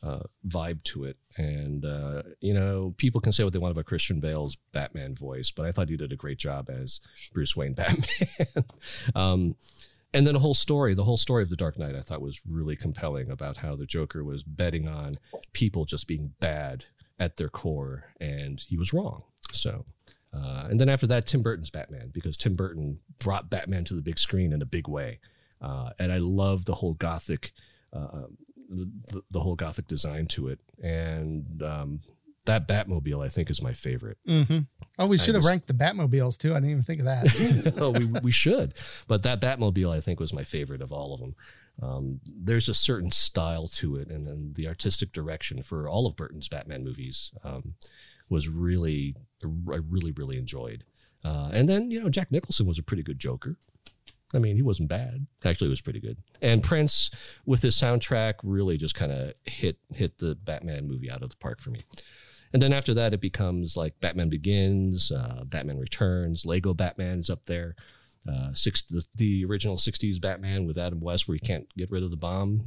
uh, 0.04 0.20
vibe 0.46 0.84
to 0.84 1.04
it. 1.04 1.16
And 1.36 1.84
uh, 1.84 2.22
you 2.40 2.54
know, 2.54 2.92
people 2.96 3.20
can 3.20 3.32
say 3.32 3.42
what 3.42 3.52
they 3.52 3.58
want 3.58 3.72
about 3.72 3.86
Christian 3.86 4.20
Bale's 4.20 4.56
Batman 4.72 5.16
voice, 5.16 5.50
but 5.50 5.66
I 5.66 5.72
thought 5.72 5.88
he 5.88 5.96
did 5.96 6.12
a 6.12 6.16
great 6.16 6.38
job 6.38 6.70
as 6.70 7.00
Bruce 7.34 7.56
Wayne 7.56 7.74
Batman. 7.74 8.64
um, 9.16 9.56
and 10.14 10.24
then 10.24 10.34
the 10.34 10.40
whole 10.40 10.54
story, 10.54 10.94
the 10.94 11.04
whole 11.04 11.16
story 11.16 11.42
of 11.42 11.50
the 11.50 11.56
Dark 11.56 11.80
Knight, 11.80 11.96
I 11.96 12.00
thought 12.00 12.20
was 12.20 12.40
really 12.48 12.76
compelling 12.76 13.28
about 13.28 13.56
how 13.56 13.74
the 13.74 13.86
Joker 13.86 14.22
was 14.22 14.44
betting 14.44 14.86
on 14.86 15.16
people 15.52 15.84
just 15.84 16.06
being 16.06 16.34
bad 16.38 16.84
at 17.18 17.38
their 17.38 17.48
core, 17.48 18.04
and 18.20 18.60
he 18.60 18.76
was 18.76 18.92
wrong. 18.92 19.24
So, 19.52 19.84
uh, 20.32 20.66
and 20.70 20.78
then 20.78 20.88
after 20.88 21.06
that, 21.08 21.26
Tim 21.26 21.42
Burton's 21.42 21.70
Batman, 21.70 22.10
because 22.12 22.36
Tim 22.36 22.54
Burton 22.54 23.00
brought 23.18 23.50
Batman 23.50 23.84
to 23.86 23.94
the 23.94 24.02
big 24.02 24.18
screen 24.18 24.52
in 24.52 24.62
a 24.62 24.66
big 24.66 24.88
way, 24.88 25.18
uh, 25.60 25.90
and 25.98 26.12
I 26.12 26.18
love 26.18 26.64
the 26.64 26.74
whole 26.74 26.94
gothic, 26.94 27.52
uh, 27.92 28.26
the, 28.68 29.22
the, 29.30 29.40
whole 29.40 29.56
gothic 29.56 29.88
design 29.88 30.26
to 30.28 30.48
it, 30.48 30.60
and 30.82 31.62
um, 31.62 32.00
that 32.46 32.68
Batmobile, 32.68 33.24
I 33.24 33.28
think, 33.28 33.50
is 33.50 33.62
my 33.62 33.72
favorite. 33.72 34.18
Mm-hmm. 34.26 34.60
Oh, 34.98 35.06
we 35.06 35.18
should 35.18 35.34
I 35.34 35.38
have 35.38 35.42
just, 35.42 35.50
ranked 35.50 35.66
the 35.66 35.74
Batmobiles 35.74 36.38
too. 36.38 36.52
I 36.52 36.54
didn't 36.54 36.70
even 36.70 36.82
think 36.82 37.00
of 37.00 37.06
that. 37.06 37.74
oh, 37.78 37.90
we, 37.90 38.06
we 38.22 38.30
should. 38.30 38.74
But 39.08 39.24
that 39.24 39.40
Batmobile, 39.40 39.94
I 39.94 40.00
think, 40.00 40.20
was 40.20 40.32
my 40.32 40.44
favorite 40.44 40.82
of 40.82 40.92
all 40.92 41.14
of 41.14 41.20
them. 41.20 41.34
Um, 41.82 42.20
there's 42.24 42.68
a 42.68 42.74
certain 42.74 43.10
style 43.10 43.68
to 43.68 43.96
it, 43.96 44.08
and 44.08 44.26
then 44.26 44.52
the 44.54 44.68
artistic 44.68 45.12
direction 45.12 45.62
for 45.62 45.88
all 45.88 46.06
of 46.06 46.16
Burton's 46.16 46.48
Batman 46.48 46.84
movies 46.84 47.32
um, 47.42 47.74
was 48.30 48.48
really, 48.48 49.14
I 49.44 49.80
really, 49.88 50.12
really 50.12 50.38
enjoyed. 50.38 50.84
Uh, 51.22 51.50
and 51.52 51.68
then, 51.68 51.90
you 51.90 52.02
know, 52.02 52.08
Jack 52.08 52.30
Nicholson 52.30 52.66
was 52.66 52.78
a 52.78 52.82
pretty 52.82 53.02
good 53.02 53.18
Joker. 53.18 53.56
I 54.32 54.38
mean, 54.38 54.56
he 54.56 54.62
wasn't 54.62 54.88
bad. 54.88 55.26
Actually, 55.44 55.66
it 55.66 55.70
was 55.70 55.80
pretty 55.80 56.00
good. 56.00 56.16
And 56.40 56.62
Prince, 56.62 57.10
with 57.44 57.62
his 57.62 57.74
soundtrack, 57.74 58.34
really 58.42 58.78
just 58.78 58.94
kind 58.94 59.10
of 59.10 59.34
hit 59.44 59.78
hit 59.92 60.18
the 60.18 60.36
Batman 60.36 60.86
movie 60.86 61.10
out 61.10 61.22
of 61.22 61.30
the 61.30 61.36
park 61.36 61.60
for 61.60 61.70
me. 61.70 61.80
And 62.52 62.62
then 62.62 62.72
after 62.72 62.94
that, 62.94 63.12
it 63.12 63.20
becomes 63.20 63.76
like 63.76 64.00
Batman 64.00 64.28
Begins, 64.28 65.10
uh, 65.10 65.42
Batman 65.44 65.78
Returns, 65.78 66.46
Lego 66.46 66.74
Batman's 66.74 67.28
up 67.28 67.44
there. 67.46 67.74
Uh, 68.28 68.52
six, 68.52 68.82
the, 68.82 69.04
the, 69.14 69.44
original 69.46 69.76
60s 69.76 70.20
Batman 70.20 70.66
with 70.66 70.76
Adam 70.76 71.00
West, 71.00 71.26
where 71.26 71.36
he 71.36 71.46
can't 71.46 71.66
get 71.76 71.90
rid 71.90 72.02
of 72.02 72.10
the 72.10 72.18
bomb. 72.18 72.66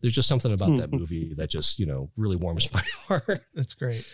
There's 0.00 0.14
just 0.14 0.28
something 0.28 0.52
about 0.52 0.76
that 0.76 0.92
movie 0.92 1.34
that 1.34 1.50
just, 1.50 1.78
you 1.78 1.86
know, 1.86 2.10
really 2.16 2.36
warms 2.36 2.72
my 2.72 2.84
heart. 3.08 3.42
That's 3.54 3.74
great 3.74 4.06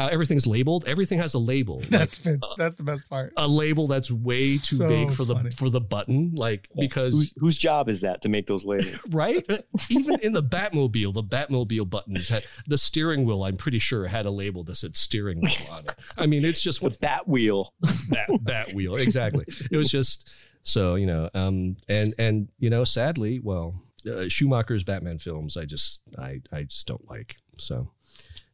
how 0.00 0.08
everything's 0.08 0.46
labeled. 0.46 0.88
Everything 0.88 1.18
has 1.18 1.34
a 1.34 1.38
label. 1.38 1.80
That's 1.90 2.24
like, 2.24 2.40
that's 2.56 2.76
the 2.76 2.84
best 2.84 3.08
part. 3.08 3.32
A 3.36 3.46
label 3.46 3.86
that's 3.86 4.10
way 4.10 4.38
too 4.38 4.76
so 4.76 4.88
big 4.88 5.12
for 5.12 5.24
funny. 5.24 5.50
the 5.50 5.56
for 5.56 5.68
the 5.68 5.80
button, 5.80 6.32
like 6.34 6.68
yeah. 6.74 6.82
because 6.82 7.12
Who, 7.12 7.40
whose 7.40 7.58
job 7.58 7.88
is 7.88 8.00
that 8.02 8.22
to 8.22 8.28
make 8.28 8.46
those 8.46 8.64
labels? 8.64 8.98
right? 9.10 9.44
Even 9.90 10.18
in 10.20 10.32
the 10.32 10.42
Batmobile, 10.42 11.12
the 11.12 11.22
Batmobile 11.22 11.90
buttons 11.90 12.28
had 12.28 12.44
the 12.66 12.78
steering 12.78 13.24
wheel. 13.24 13.44
I'm 13.44 13.56
pretty 13.56 13.78
sure 13.78 14.06
had 14.06 14.26
a 14.26 14.30
label 14.30 14.64
that 14.64 14.76
said 14.76 14.96
steering 14.96 15.40
wheel 15.40 15.72
on 15.72 15.84
it. 15.84 15.94
I 16.16 16.26
mean, 16.26 16.44
it's 16.44 16.62
just 16.62 16.82
with 16.82 17.00
bat 17.00 17.28
wheel. 17.28 17.74
Bat 18.08 18.28
bat 18.42 18.72
wheel, 18.72 18.96
exactly. 18.96 19.44
It 19.70 19.76
was 19.76 19.90
just 19.90 20.30
so 20.62 20.94
you 20.94 21.06
know, 21.06 21.28
um, 21.34 21.76
and 21.88 22.14
and 22.18 22.48
you 22.58 22.70
know, 22.70 22.84
sadly, 22.84 23.40
well, 23.40 23.74
uh, 24.08 24.28
Schumacher's 24.28 24.84
Batman 24.84 25.18
films, 25.18 25.56
I 25.56 25.64
just 25.64 26.02
I 26.18 26.40
I 26.52 26.62
just 26.64 26.86
don't 26.86 27.08
like 27.08 27.36
so. 27.58 27.90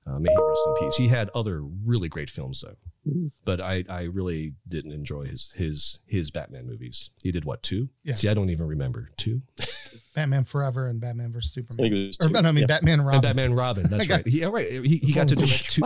Uh, 0.07 0.21
may 0.21 0.31
he 0.31 0.37
rest 0.41 0.61
in 0.69 0.75
peace. 0.77 0.97
He 0.97 1.09
had 1.09 1.31
other 1.35 1.63
really 1.63 2.09
great 2.09 2.31
films 2.31 2.61
though, 2.61 2.77
mm-hmm. 3.11 3.27
but 3.45 3.61
I, 3.61 3.85
I 3.89 4.03
really 4.03 4.55
didn't 4.69 4.93
enjoy 4.93 5.25
his 5.25 5.53
his 5.57 5.99
his 6.07 6.31
Batman 6.31 6.67
movies. 6.67 7.11
He 7.23 7.33
did 7.33 7.45
what 7.45 7.63
two? 7.65 7.89
Yeah. 8.05 8.15
See, 8.15 8.29
I 8.29 8.35
don't 8.35 8.51
even 8.51 8.69
remember 8.69 9.11
two. 9.17 9.43
Batman 10.15 10.45
Forever 10.45 10.87
and 10.87 11.01
Batman 11.01 11.33
vs 11.33 11.53
Superman. 11.53 12.15
I, 12.21 12.25
or, 12.25 12.47
I 12.47 12.53
mean 12.53 12.63
yeah. 12.63 12.67
Batman 12.67 13.03
Robin. 13.03 13.15
And 13.15 13.23
Batman 13.23 13.55
Robin. 13.55 13.87
That's 13.89 14.09
right. 14.11 14.27
He, 14.27 14.45
right. 14.45 14.85
He, 14.85 14.99
he 14.99 15.13
got 15.13 15.29
to 15.29 15.35
direct 15.35 15.71
two. 15.71 15.83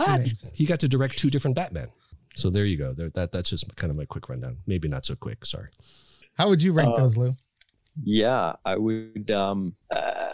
He 0.53 0.65
got 0.65 0.79
to 0.81 0.87
direct 0.87 1.17
two 1.17 1.31
different 1.31 1.55
Batman. 1.55 1.89
So 2.35 2.49
there 2.49 2.65
you 2.65 2.77
go. 2.77 2.93
There, 2.93 3.09
that 3.15 3.31
that's 3.31 3.49
just 3.49 3.75
kind 3.75 3.89
of 3.89 3.97
my 3.97 4.05
quick 4.05 4.29
rundown. 4.29 4.57
Maybe 4.67 4.87
not 4.87 5.05
so 5.05 5.15
quick. 5.15 5.45
Sorry. 5.45 5.69
How 6.37 6.47
would 6.47 6.61
you 6.61 6.73
rank 6.73 6.93
uh, 6.93 6.97
those, 7.01 7.17
Lou? 7.17 7.33
Yeah, 8.03 8.53
I 8.63 8.77
would. 8.77 9.31
Um, 9.31 9.75
uh, 9.93 10.29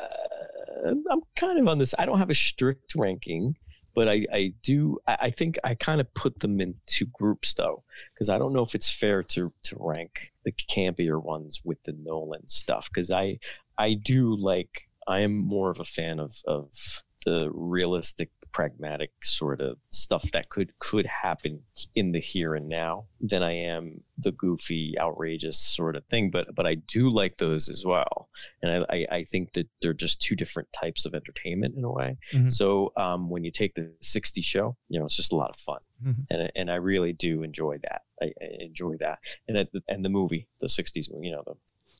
I'm 0.85 1.21
kind 1.35 1.57
of 1.57 1.67
on 1.67 1.79
this. 1.79 1.95
I 1.97 2.05
don't 2.05 2.19
have 2.19 2.29
a 2.29 2.35
strict 2.35 2.93
ranking 2.95 3.55
but 3.97 4.07
I, 4.07 4.27
I 4.31 4.53
do 4.61 4.99
I 5.07 5.31
think 5.31 5.57
I 5.63 5.73
kind 5.73 5.99
of 5.99 6.13
put 6.13 6.41
them 6.41 6.61
into 6.61 7.07
groups 7.11 7.55
though 7.55 7.83
because 8.13 8.29
I 8.29 8.37
don't 8.37 8.53
know 8.53 8.61
if 8.61 8.75
it's 8.75 8.93
fair 8.93 9.23
to 9.23 9.51
to 9.63 9.77
rank 9.79 10.33
the 10.45 10.51
campier 10.51 11.19
ones 11.19 11.61
with 11.65 11.81
the 11.81 11.93
Nolan 11.93 12.47
stuff 12.47 12.89
because 12.93 13.09
I 13.09 13.39
I 13.79 13.95
do 13.95 14.35
like 14.35 14.87
I 15.07 15.21
am 15.21 15.35
more 15.35 15.71
of 15.71 15.79
a 15.79 15.83
fan 15.83 16.19
of 16.19 16.35
of 16.45 16.69
the 17.25 17.49
realistic 17.51 18.29
pragmatic 18.51 19.11
sort 19.23 19.61
of 19.61 19.77
stuff 19.89 20.31
that 20.31 20.49
could 20.49 20.77
could 20.79 21.05
happen 21.05 21.61
in 21.95 22.11
the 22.11 22.19
here 22.19 22.55
and 22.55 22.67
now 22.67 23.05
than 23.19 23.43
I 23.43 23.53
am 23.53 24.01
the 24.17 24.31
goofy, 24.31 24.95
outrageous 24.99 25.59
sort 25.59 25.95
of 25.95 26.05
thing. 26.05 26.31
But 26.31 26.53
but 26.55 26.67
I 26.67 26.75
do 26.75 27.09
like 27.09 27.37
those 27.37 27.69
as 27.69 27.85
well, 27.85 28.29
and 28.61 28.85
I 28.89 28.95
I, 28.95 29.05
I 29.17 29.23
think 29.23 29.53
that 29.53 29.67
they're 29.81 29.93
just 29.93 30.21
two 30.21 30.35
different 30.35 30.71
types 30.73 31.05
of 31.05 31.13
entertainment 31.13 31.75
in 31.77 31.83
a 31.83 31.91
way. 31.91 32.17
Mm-hmm. 32.33 32.49
So 32.49 32.91
um, 32.97 33.29
when 33.29 33.43
you 33.43 33.51
take 33.51 33.75
the 33.75 33.91
'60 34.01 34.41
show, 34.41 34.75
you 34.89 34.99
know, 34.99 35.05
it's 35.05 35.17
just 35.17 35.33
a 35.33 35.35
lot 35.35 35.49
of 35.49 35.55
fun, 35.57 35.79
mm-hmm. 36.05 36.21
and 36.29 36.51
and 36.55 36.71
I 36.71 36.75
really 36.75 37.13
do 37.13 37.43
enjoy 37.43 37.77
that. 37.83 38.01
I, 38.21 38.25
I 38.41 38.47
enjoy 38.59 38.95
that, 38.99 39.19
and 39.47 39.67
and 39.87 40.03
the 40.03 40.09
movie, 40.09 40.47
the 40.59 40.67
'60s, 40.67 41.07
you 41.21 41.31
know, 41.31 41.43
the 41.45 41.53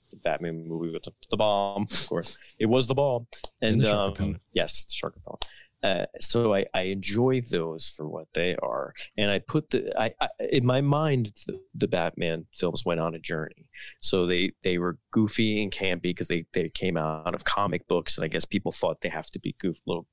the 0.10 0.18
Batman 0.18 0.68
movie 0.68 0.92
with 0.92 1.04
the, 1.04 1.12
the, 1.30 1.38
bomb, 1.38 1.88
of 1.92 2.08
course. 2.08 2.38
It 2.60 2.68
was 2.68 2.88
the 2.88 2.96
bomb. 2.96 3.28
And, 3.62 3.84
and 3.84 3.86
um, 3.86 4.40
yes, 4.54 4.86
the 4.86 4.94
shark 4.94 5.16
repellent. 5.16 5.46
Uh, 5.88 6.06
so 6.20 6.54
I, 6.54 6.66
I 6.74 6.82
enjoy 6.82 7.42
those 7.50 7.88
for 7.96 8.08
what 8.10 8.28
they 8.34 8.58
are, 8.58 8.94
and 9.18 9.32
I 9.32 9.40
put 9.40 9.70
the 9.70 9.94
I, 9.98 10.14
I 10.20 10.28
in 10.52 10.66
my 10.66 10.82
mind 10.82 11.32
the, 11.46 11.60
the, 11.76 11.88
Batman 11.88 12.46
films 12.54 12.84
went 12.86 13.00
on 13.00 13.16
a 13.16 13.20
journey. 13.20 13.70
So 14.02 14.26
they 14.26 14.52
they 14.64 14.80
were 14.80 14.98
goofy 15.12 15.64
and 15.64 15.72
campy 15.72 16.02
because 16.02 16.28
they 16.28 16.46
they 16.52 16.70
came 16.70 16.98
out 16.98 17.34
of 17.34 17.46
comic 17.46 17.88
books, 17.88 18.18
and 18.18 18.26
I 18.26 18.28
guess 18.28 18.44
people 18.44 18.74
thought 18.74 19.00
they 19.00 19.10
have 19.10 19.32
to 19.32 19.40
be 19.40 19.56
goof 19.62 19.78
little 19.86 20.08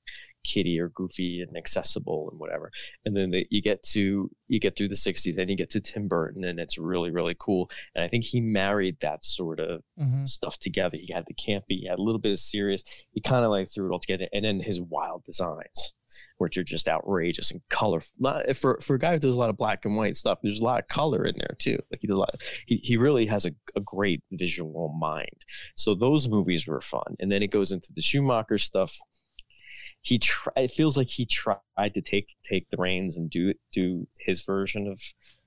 kitty 0.44 0.78
or 0.78 0.90
goofy 0.90 1.42
and 1.42 1.56
accessible 1.56 2.28
and 2.30 2.38
whatever. 2.38 2.70
And 3.04 3.16
then 3.16 3.30
the, 3.30 3.46
you 3.50 3.60
get 3.60 3.82
to 3.84 4.30
you 4.46 4.60
get 4.60 4.76
through 4.76 4.88
the 4.88 4.94
60s, 4.94 5.34
then 5.34 5.48
you 5.48 5.56
get 5.56 5.70
to 5.70 5.80
Tim 5.80 6.06
Burton, 6.06 6.44
and 6.44 6.60
it's 6.60 6.78
really 6.78 7.10
really 7.10 7.36
cool. 7.38 7.70
And 7.94 8.04
I 8.04 8.08
think 8.08 8.24
he 8.24 8.40
married 8.40 8.96
that 9.00 9.24
sort 9.24 9.60
of 9.60 9.82
mm-hmm. 9.98 10.24
stuff 10.24 10.58
together. 10.58 10.96
He 10.96 11.12
had 11.12 11.24
the 11.26 11.34
campy, 11.34 11.80
he 11.80 11.88
had 11.88 11.98
a 11.98 12.02
little 12.02 12.20
bit 12.20 12.32
of 12.32 12.38
serious. 12.38 12.84
He 13.12 13.20
kind 13.20 13.44
of 13.44 13.50
like 13.50 13.68
threw 13.68 13.90
it 13.90 13.92
all 13.92 13.98
together, 13.98 14.28
and 14.32 14.44
then 14.44 14.60
his 14.60 14.80
wild 14.80 15.24
designs. 15.24 15.94
Which 16.38 16.56
are 16.56 16.62
just 16.62 16.86
outrageous 16.86 17.50
and 17.50 17.60
colorful. 17.70 18.08
For 18.54 18.78
for 18.80 18.94
a 18.94 18.98
guy 19.00 19.14
who 19.14 19.18
does 19.18 19.34
a 19.34 19.38
lot 19.38 19.50
of 19.50 19.56
black 19.56 19.84
and 19.84 19.96
white 19.96 20.14
stuff, 20.14 20.38
there's 20.42 20.60
a 20.60 20.64
lot 20.64 20.78
of 20.78 20.86
color 20.86 21.24
in 21.24 21.34
there 21.36 21.56
too. 21.58 21.76
Like 21.90 22.02
he 22.02 22.06
did 22.06 22.12
a 22.12 22.18
lot. 22.18 22.40
he 22.66 22.76
he 22.84 22.96
really 22.96 23.26
has 23.26 23.46
a, 23.46 23.52
a 23.74 23.80
great 23.80 24.22
visual 24.30 24.94
mind. 24.96 25.44
So 25.74 25.92
those 25.92 26.28
movies 26.28 26.68
were 26.68 26.80
fun, 26.80 27.16
and 27.18 27.32
then 27.32 27.42
it 27.42 27.50
goes 27.50 27.72
into 27.72 27.92
the 27.92 28.00
Schumacher 28.00 28.58
stuff 28.58 28.96
he 30.04 30.18
try, 30.18 30.52
it 30.56 30.70
feels 30.70 30.96
like 30.96 31.08
he 31.08 31.26
tried 31.26 31.94
to 31.94 32.00
take 32.02 32.36
take 32.44 32.68
the 32.70 32.76
reins 32.76 33.16
and 33.16 33.30
do 33.30 33.54
do 33.72 34.06
his 34.20 34.42
version 34.42 34.86
of 34.86 35.00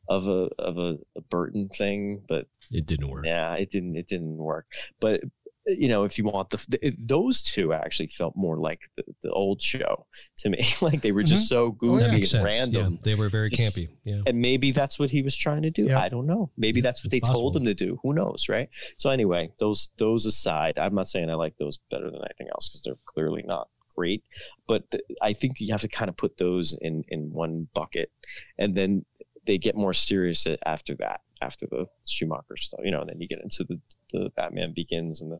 of 0.10 0.28
a 0.28 0.50
of 0.60 0.78
a, 0.78 0.98
a 1.16 1.22
Burton 1.30 1.70
thing, 1.70 2.24
but 2.28 2.48
it 2.72 2.86
didn't 2.88 3.10
work. 3.10 3.26
Yeah, 3.26 3.54
it 3.54 3.70
didn't 3.70 3.96
it 3.96 4.08
didn't 4.08 4.38
work. 4.38 4.66
But 5.00 5.22
you 5.68 5.90
know, 5.90 6.06
if 6.06 6.18
you 6.18 6.24
want 6.24 6.50
the, 6.50 6.66
the 6.70 6.96
those 6.98 7.44
two 7.44 7.72
actually 7.72 8.08
felt 8.08 8.36
more 8.36 8.58
like 8.58 8.80
the, 8.96 9.04
the 9.22 9.30
old 9.30 9.62
show 9.62 10.08
to 10.40 10.50
me. 10.50 10.66
like 10.82 11.02
they 11.02 11.12
were 11.12 11.22
just 11.22 11.52
mm-hmm. 11.52 11.56
so 11.56 11.72
goofy 11.74 12.06
oh, 12.06 12.16
yeah. 12.16 12.38
and 12.38 12.44
random. 12.44 12.94
Yeah, 12.94 13.00
they 13.04 13.16
were 13.16 13.30
very 13.30 13.52
just, 13.52 13.78
campy. 13.78 13.90
Yeah, 14.04 14.22
and 14.26 14.40
maybe 14.40 14.72
that's 14.72 14.98
what 14.98 15.12
he 15.12 15.22
was 15.22 15.38
trying 15.38 15.62
to 15.62 15.70
do. 15.70 15.84
Yeah. 15.84 16.00
I 16.00 16.10
don't 16.10 16.26
know. 16.26 16.50
Maybe 16.58 16.82
that's 16.82 17.04
what 17.04 17.12
they 17.12 17.20
possible. 17.20 17.42
told 17.42 17.58
him 17.58 17.66
to 17.66 17.76
do. 17.76 18.00
Who 18.02 18.14
knows, 18.14 18.48
right? 18.50 18.70
So 18.98 19.12
anyway, 19.12 19.52
those 19.60 19.90
those 20.00 20.26
aside, 20.26 20.80
I'm 20.80 20.96
not 20.96 21.10
saying 21.10 21.30
I 21.30 21.36
like 21.36 21.58
those 21.60 21.80
better 21.92 22.10
than 22.10 22.22
anything 22.22 22.48
else 22.50 22.70
because 22.70 22.82
they're 22.84 22.96
clearly 23.06 23.44
not 23.46 23.68
great. 23.98 24.24
But 24.68 24.84
I 25.22 25.34
think 25.34 25.60
you 25.60 25.72
have 25.72 25.82
to 25.82 25.88
kind 25.88 26.10
of 26.10 26.18
put 26.18 26.38
those 26.38 26.76
in 26.82 27.04
in 27.10 27.32
one 27.32 27.68
bucket, 27.74 28.12
and 28.58 28.76
then 28.76 29.06
they 29.46 29.58
get 29.58 29.76
more 29.76 29.94
serious 29.94 30.46
after 30.66 30.94
that, 30.96 31.22
after 31.42 31.66
the 31.68 31.86
Schumacher 32.06 32.58
stuff, 32.58 32.82
you 32.84 32.92
know. 32.92 33.02
And 33.02 33.10
then 33.10 33.22
you 33.22 33.28
get 33.28 33.42
into 33.42 33.64
the 33.64 33.80
the 34.12 34.30
Batman 34.36 34.74
Begins 34.74 35.22
and 35.22 35.32
the 35.32 35.40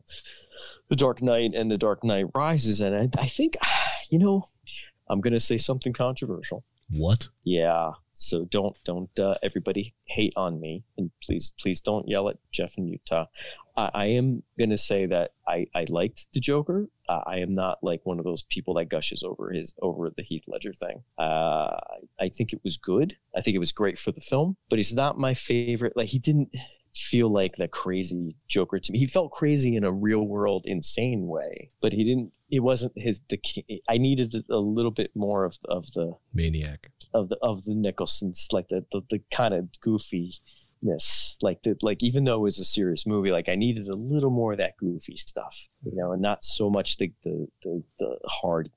the 0.88 0.96
Dark 0.96 1.22
Knight 1.22 1.52
and 1.54 1.70
the 1.70 1.78
Dark 1.78 2.02
Knight 2.02 2.26
Rises, 2.34 2.80
and 2.80 2.94
I, 2.94 3.22
I 3.22 3.28
think, 3.28 3.56
you 4.10 4.18
know, 4.18 4.48
I'm 5.08 5.20
gonna 5.20 5.40
say 5.40 5.56
something 5.56 5.92
controversial. 5.92 6.64
What? 6.90 7.28
Yeah. 7.44 7.92
So 8.14 8.46
don't 8.46 8.76
don't 8.84 9.16
uh, 9.18 9.34
everybody 9.42 9.94
hate 10.06 10.32
on 10.36 10.60
me, 10.60 10.84
and 10.96 11.10
please 11.22 11.52
please 11.60 11.80
don't 11.80 12.08
yell 12.08 12.28
at 12.28 12.36
Jeff 12.50 12.76
in 12.76 12.88
Utah. 12.88 13.26
I, 13.78 13.90
I 13.94 14.06
am 14.06 14.42
gonna 14.58 14.76
say 14.76 15.06
that 15.06 15.30
I 15.46 15.66
I 15.74 15.86
liked 15.88 16.26
the 16.34 16.40
Joker. 16.40 16.88
Uh, 17.08 17.22
I 17.26 17.38
am 17.38 17.54
not 17.54 17.78
like 17.82 18.00
one 18.04 18.18
of 18.18 18.24
those 18.24 18.42
people 18.42 18.74
that 18.74 18.86
gushes 18.86 19.22
over 19.22 19.50
his 19.50 19.72
over 19.80 20.10
the 20.14 20.22
Heath 20.22 20.44
Ledger 20.48 20.74
thing. 20.74 21.02
Uh, 21.16 21.78
I, 22.20 22.28
think 22.28 22.52
it 22.52 22.60
was 22.64 22.76
good. 22.76 23.16
I 23.34 23.40
think 23.40 23.54
it 23.54 23.60
was 23.60 23.72
great 23.72 23.98
for 23.98 24.12
the 24.12 24.20
film, 24.20 24.56
but 24.68 24.78
he's 24.78 24.94
not 24.94 25.18
my 25.18 25.32
favorite. 25.32 25.96
Like 25.96 26.08
he 26.08 26.18
didn't 26.18 26.50
feel 26.94 27.32
like 27.32 27.56
the 27.56 27.68
crazy 27.68 28.34
Joker 28.48 28.80
to 28.80 28.92
me. 28.92 28.98
He 28.98 29.06
felt 29.06 29.30
crazy 29.30 29.76
in 29.76 29.84
a 29.84 29.92
real 29.92 30.26
world, 30.26 30.64
insane 30.66 31.26
way, 31.28 31.70
but 31.80 31.92
he 31.92 32.04
didn't. 32.04 32.32
It 32.50 32.60
wasn't 32.60 32.92
his. 32.96 33.20
The 33.28 33.40
I 33.88 33.98
needed 33.98 34.34
a 34.50 34.56
little 34.56 34.90
bit 34.90 35.12
more 35.14 35.44
of 35.44 35.56
of 35.68 35.86
the 35.92 36.14
maniac 36.34 36.90
of 37.14 37.28
the 37.28 37.38
of 37.42 37.64
the 37.64 37.74
Nicholson's, 37.74 38.48
like 38.52 38.68
the 38.68 38.84
the, 38.90 39.02
the 39.10 39.20
kind 39.30 39.54
of 39.54 39.68
goofiness, 40.82 41.36
like 41.42 41.62
the 41.62 41.76
like 41.82 42.02
even 42.02 42.24
though 42.24 42.36
it 42.36 42.42
was 42.42 42.58
a 42.58 42.64
serious 42.64 43.06
movie, 43.06 43.30
like 43.30 43.48
I 43.48 43.54
needed 43.54 43.88
a 43.88 43.94
little 43.94 44.30
more 44.30 44.52
of 44.52 44.58
that 44.58 44.76
goofy 44.76 45.16
stuff, 45.16 45.56
you 45.84 45.92
know, 45.94 46.12
and 46.12 46.22
not 46.22 46.44
so 46.44 46.70
much 46.70 46.96
the 46.96 47.12
the 47.24 47.48
the, 47.62 47.82
the 47.98 48.18
hard 48.26 48.70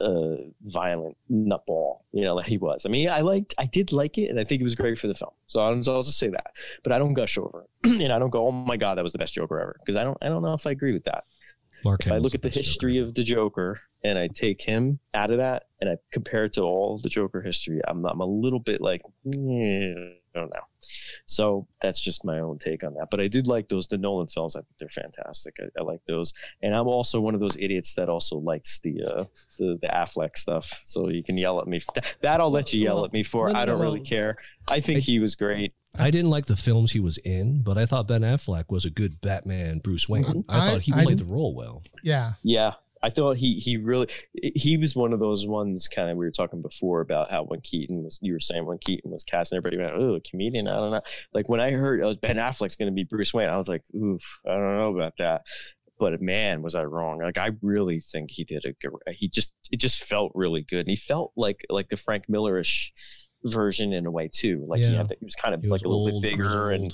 uh, 0.00 0.36
violent 0.62 1.16
nutball, 1.30 2.00
you 2.12 2.24
know, 2.24 2.34
like 2.34 2.46
he 2.46 2.58
was. 2.58 2.86
I 2.86 2.88
mean, 2.88 3.08
I 3.08 3.20
liked, 3.20 3.54
I 3.58 3.66
did 3.66 3.92
like 3.92 4.18
it, 4.18 4.28
and 4.30 4.38
I 4.38 4.44
think 4.44 4.60
it 4.60 4.64
was 4.64 4.76
great 4.76 4.98
for 4.98 5.08
the 5.08 5.14
film. 5.14 5.32
So 5.48 5.60
I'll, 5.60 5.80
just 5.82 6.18
say 6.18 6.28
that. 6.28 6.52
But 6.84 6.92
I 6.92 6.98
don't 6.98 7.14
gush 7.14 7.36
over 7.38 7.64
it, 7.84 7.90
and 8.02 8.12
I 8.12 8.18
don't 8.18 8.30
go, 8.30 8.46
"Oh 8.46 8.52
my 8.52 8.76
god, 8.76 8.98
that 8.98 9.02
was 9.02 9.12
the 9.12 9.18
best 9.18 9.34
Joker 9.34 9.60
ever," 9.60 9.76
because 9.80 9.96
I 9.96 10.04
don't, 10.04 10.18
I 10.22 10.28
don't 10.28 10.42
know 10.42 10.54
if 10.54 10.66
I 10.66 10.70
agree 10.70 10.92
with 10.92 11.04
that. 11.04 11.24
Mark 11.84 12.06
if 12.06 12.12
I 12.12 12.16
look 12.16 12.34
at 12.34 12.42
the, 12.42 12.48
the 12.48 12.58
history 12.58 12.94
Joker. 12.94 13.08
of 13.08 13.14
the 13.14 13.22
Joker 13.22 13.80
and 14.02 14.18
I 14.18 14.28
take 14.28 14.62
him 14.62 14.98
out 15.12 15.30
of 15.30 15.36
that 15.36 15.64
and 15.80 15.90
I 15.90 15.96
compare 16.12 16.46
it 16.46 16.54
to 16.54 16.62
all 16.62 16.98
the 16.98 17.10
Joker 17.10 17.42
history, 17.42 17.80
I'm, 17.86 18.04
I'm 18.06 18.20
a 18.20 18.26
little 18.26 18.58
bit 18.58 18.80
like, 18.80 19.02
eh, 19.26 20.14
I 20.34 20.40
don't 20.40 20.52
know. 20.54 20.62
So 21.26 21.66
that's 21.80 22.00
just 22.00 22.24
my 22.24 22.40
own 22.40 22.58
take 22.58 22.84
on 22.84 22.94
that. 22.94 23.08
But 23.10 23.20
I 23.20 23.28
did 23.28 23.46
like 23.46 23.68
those 23.68 23.86
the 23.86 23.96
Nolan 23.96 24.26
films. 24.26 24.56
I 24.56 24.60
think 24.60 24.74
they're 24.78 24.88
fantastic. 24.88 25.56
I, 25.60 25.80
I 25.80 25.82
like 25.82 26.00
those, 26.06 26.32
and 26.62 26.74
I'm 26.74 26.86
also 26.86 27.20
one 27.20 27.34
of 27.34 27.40
those 27.40 27.56
idiots 27.56 27.94
that 27.94 28.08
also 28.08 28.36
likes 28.36 28.78
the 28.80 29.02
uh, 29.02 29.24
the 29.58 29.78
the 29.80 29.88
Affleck 29.88 30.36
stuff. 30.36 30.82
So 30.84 31.08
you 31.08 31.22
can 31.22 31.38
yell 31.38 31.60
at 31.60 31.66
me. 31.66 31.80
That 32.20 32.40
I'll 32.40 32.50
let 32.50 32.72
you 32.72 32.80
yell 32.80 33.04
at 33.04 33.12
me 33.12 33.22
for. 33.22 33.54
I 33.54 33.64
don't 33.64 33.80
really 33.80 34.00
care. 34.00 34.36
I 34.68 34.80
think 34.80 35.02
he 35.02 35.18
was 35.18 35.34
great. 35.34 35.72
I 35.96 36.10
didn't 36.10 36.30
like 36.30 36.46
the 36.46 36.56
films 36.56 36.92
he 36.92 37.00
was 37.00 37.18
in, 37.18 37.62
but 37.62 37.78
I 37.78 37.86
thought 37.86 38.08
Ben 38.08 38.22
Affleck 38.22 38.64
was 38.68 38.84
a 38.84 38.90
good 38.90 39.20
Batman 39.20 39.78
Bruce 39.78 40.08
Wayne. 40.08 40.24
Mm-hmm. 40.24 40.50
I, 40.50 40.56
I, 40.56 40.60
thought 40.70 40.80
he 40.80 40.92
played 40.92 41.18
the 41.18 41.24
role 41.24 41.54
well. 41.54 41.84
Yeah. 42.02 42.32
Yeah. 42.42 42.72
I 43.04 43.10
thought 43.10 43.36
he 43.36 43.56
he 43.56 43.76
really 43.76 44.08
he 44.32 44.78
was 44.78 44.96
one 44.96 45.12
of 45.12 45.20
those 45.20 45.46
ones 45.46 45.88
kind 45.88 46.10
of 46.10 46.16
we 46.16 46.24
were 46.24 46.30
talking 46.30 46.62
before 46.62 47.02
about 47.02 47.30
how 47.30 47.44
when 47.44 47.60
Keaton 47.60 48.02
was 48.02 48.18
you 48.22 48.32
were 48.32 48.40
saying 48.40 48.64
when 48.64 48.78
Keaton 48.78 49.10
was 49.10 49.24
cast 49.24 49.52
and 49.52 49.58
everybody 49.58 49.76
went 49.76 49.94
oh 49.94 50.14
a 50.14 50.20
comedian 50.20 50.68
I 50.68 50.76
don't 50.76 50.90
know 50.90 51.02
like 51.34 51.48
when 51.50 51.60
I 51.60 51.70
heard 51.70 52.00
oh, 52.02 52.14
Ben 52.14 52.36
Affleck's 52.36 52.76
going 52.76 52.90
to 52.90 52.94
be 52.94 53.04
Bruce 53.04 53.34
Wayne 53.34 53.50
I 53.50 53.58
was 53.58 53.68
like 53.68 53.82
oof 53.94 54.40
I 54.46 54.54
don't 54.54 54.78
know 54.78 54.96
about 54.96 55.12
that 55.18 55.42
but 56.00 56.20
man 56.22 56.62
was 56.62 56.74
I 56.74 56.84
wrong 56.84 57.18
like 57.18 57.36
I 57.36 57.50
really 57.60 58.00
think 58.00 58.30
he 58.30 58.42
did 58.42 58.64
a 58.64 58.72
good 58.72 58.92
he 59.10 59.28
just 59.28 59.52
it 59.70 59.76
just 59.76 60.02
felt 60.02 60.32
really 60.34 60.62
good 60.62 60.80
and 60.80 60.88
he 60.88 60.96
felt 60.96 61.32
like 61.36 61.60
like 61.68 61.90
the 61.90 61.98
Frank 61.98 62.24
Millerish 62.26 62.90
version 63.44 63.92
in 63.92 64.06
a 64.06 64.10
way 64.10 64.28
too. 64.32 64.64
Like 64.66 64.80
yeah. 64.80 64.88
he 64.88 64.94
had 64.94 65.16
he 65.20 65.24
was 65.24 65.34
kind 65.34 65.54
of 65.54 65.60
he 65.60 65.68
like 65.68 65.82
a 65.82 65.88
little 65.88 66.14
old, 66.14 66.22
bit 66.22 66.32
bigger 66.32 66.70
and 66.70 66.92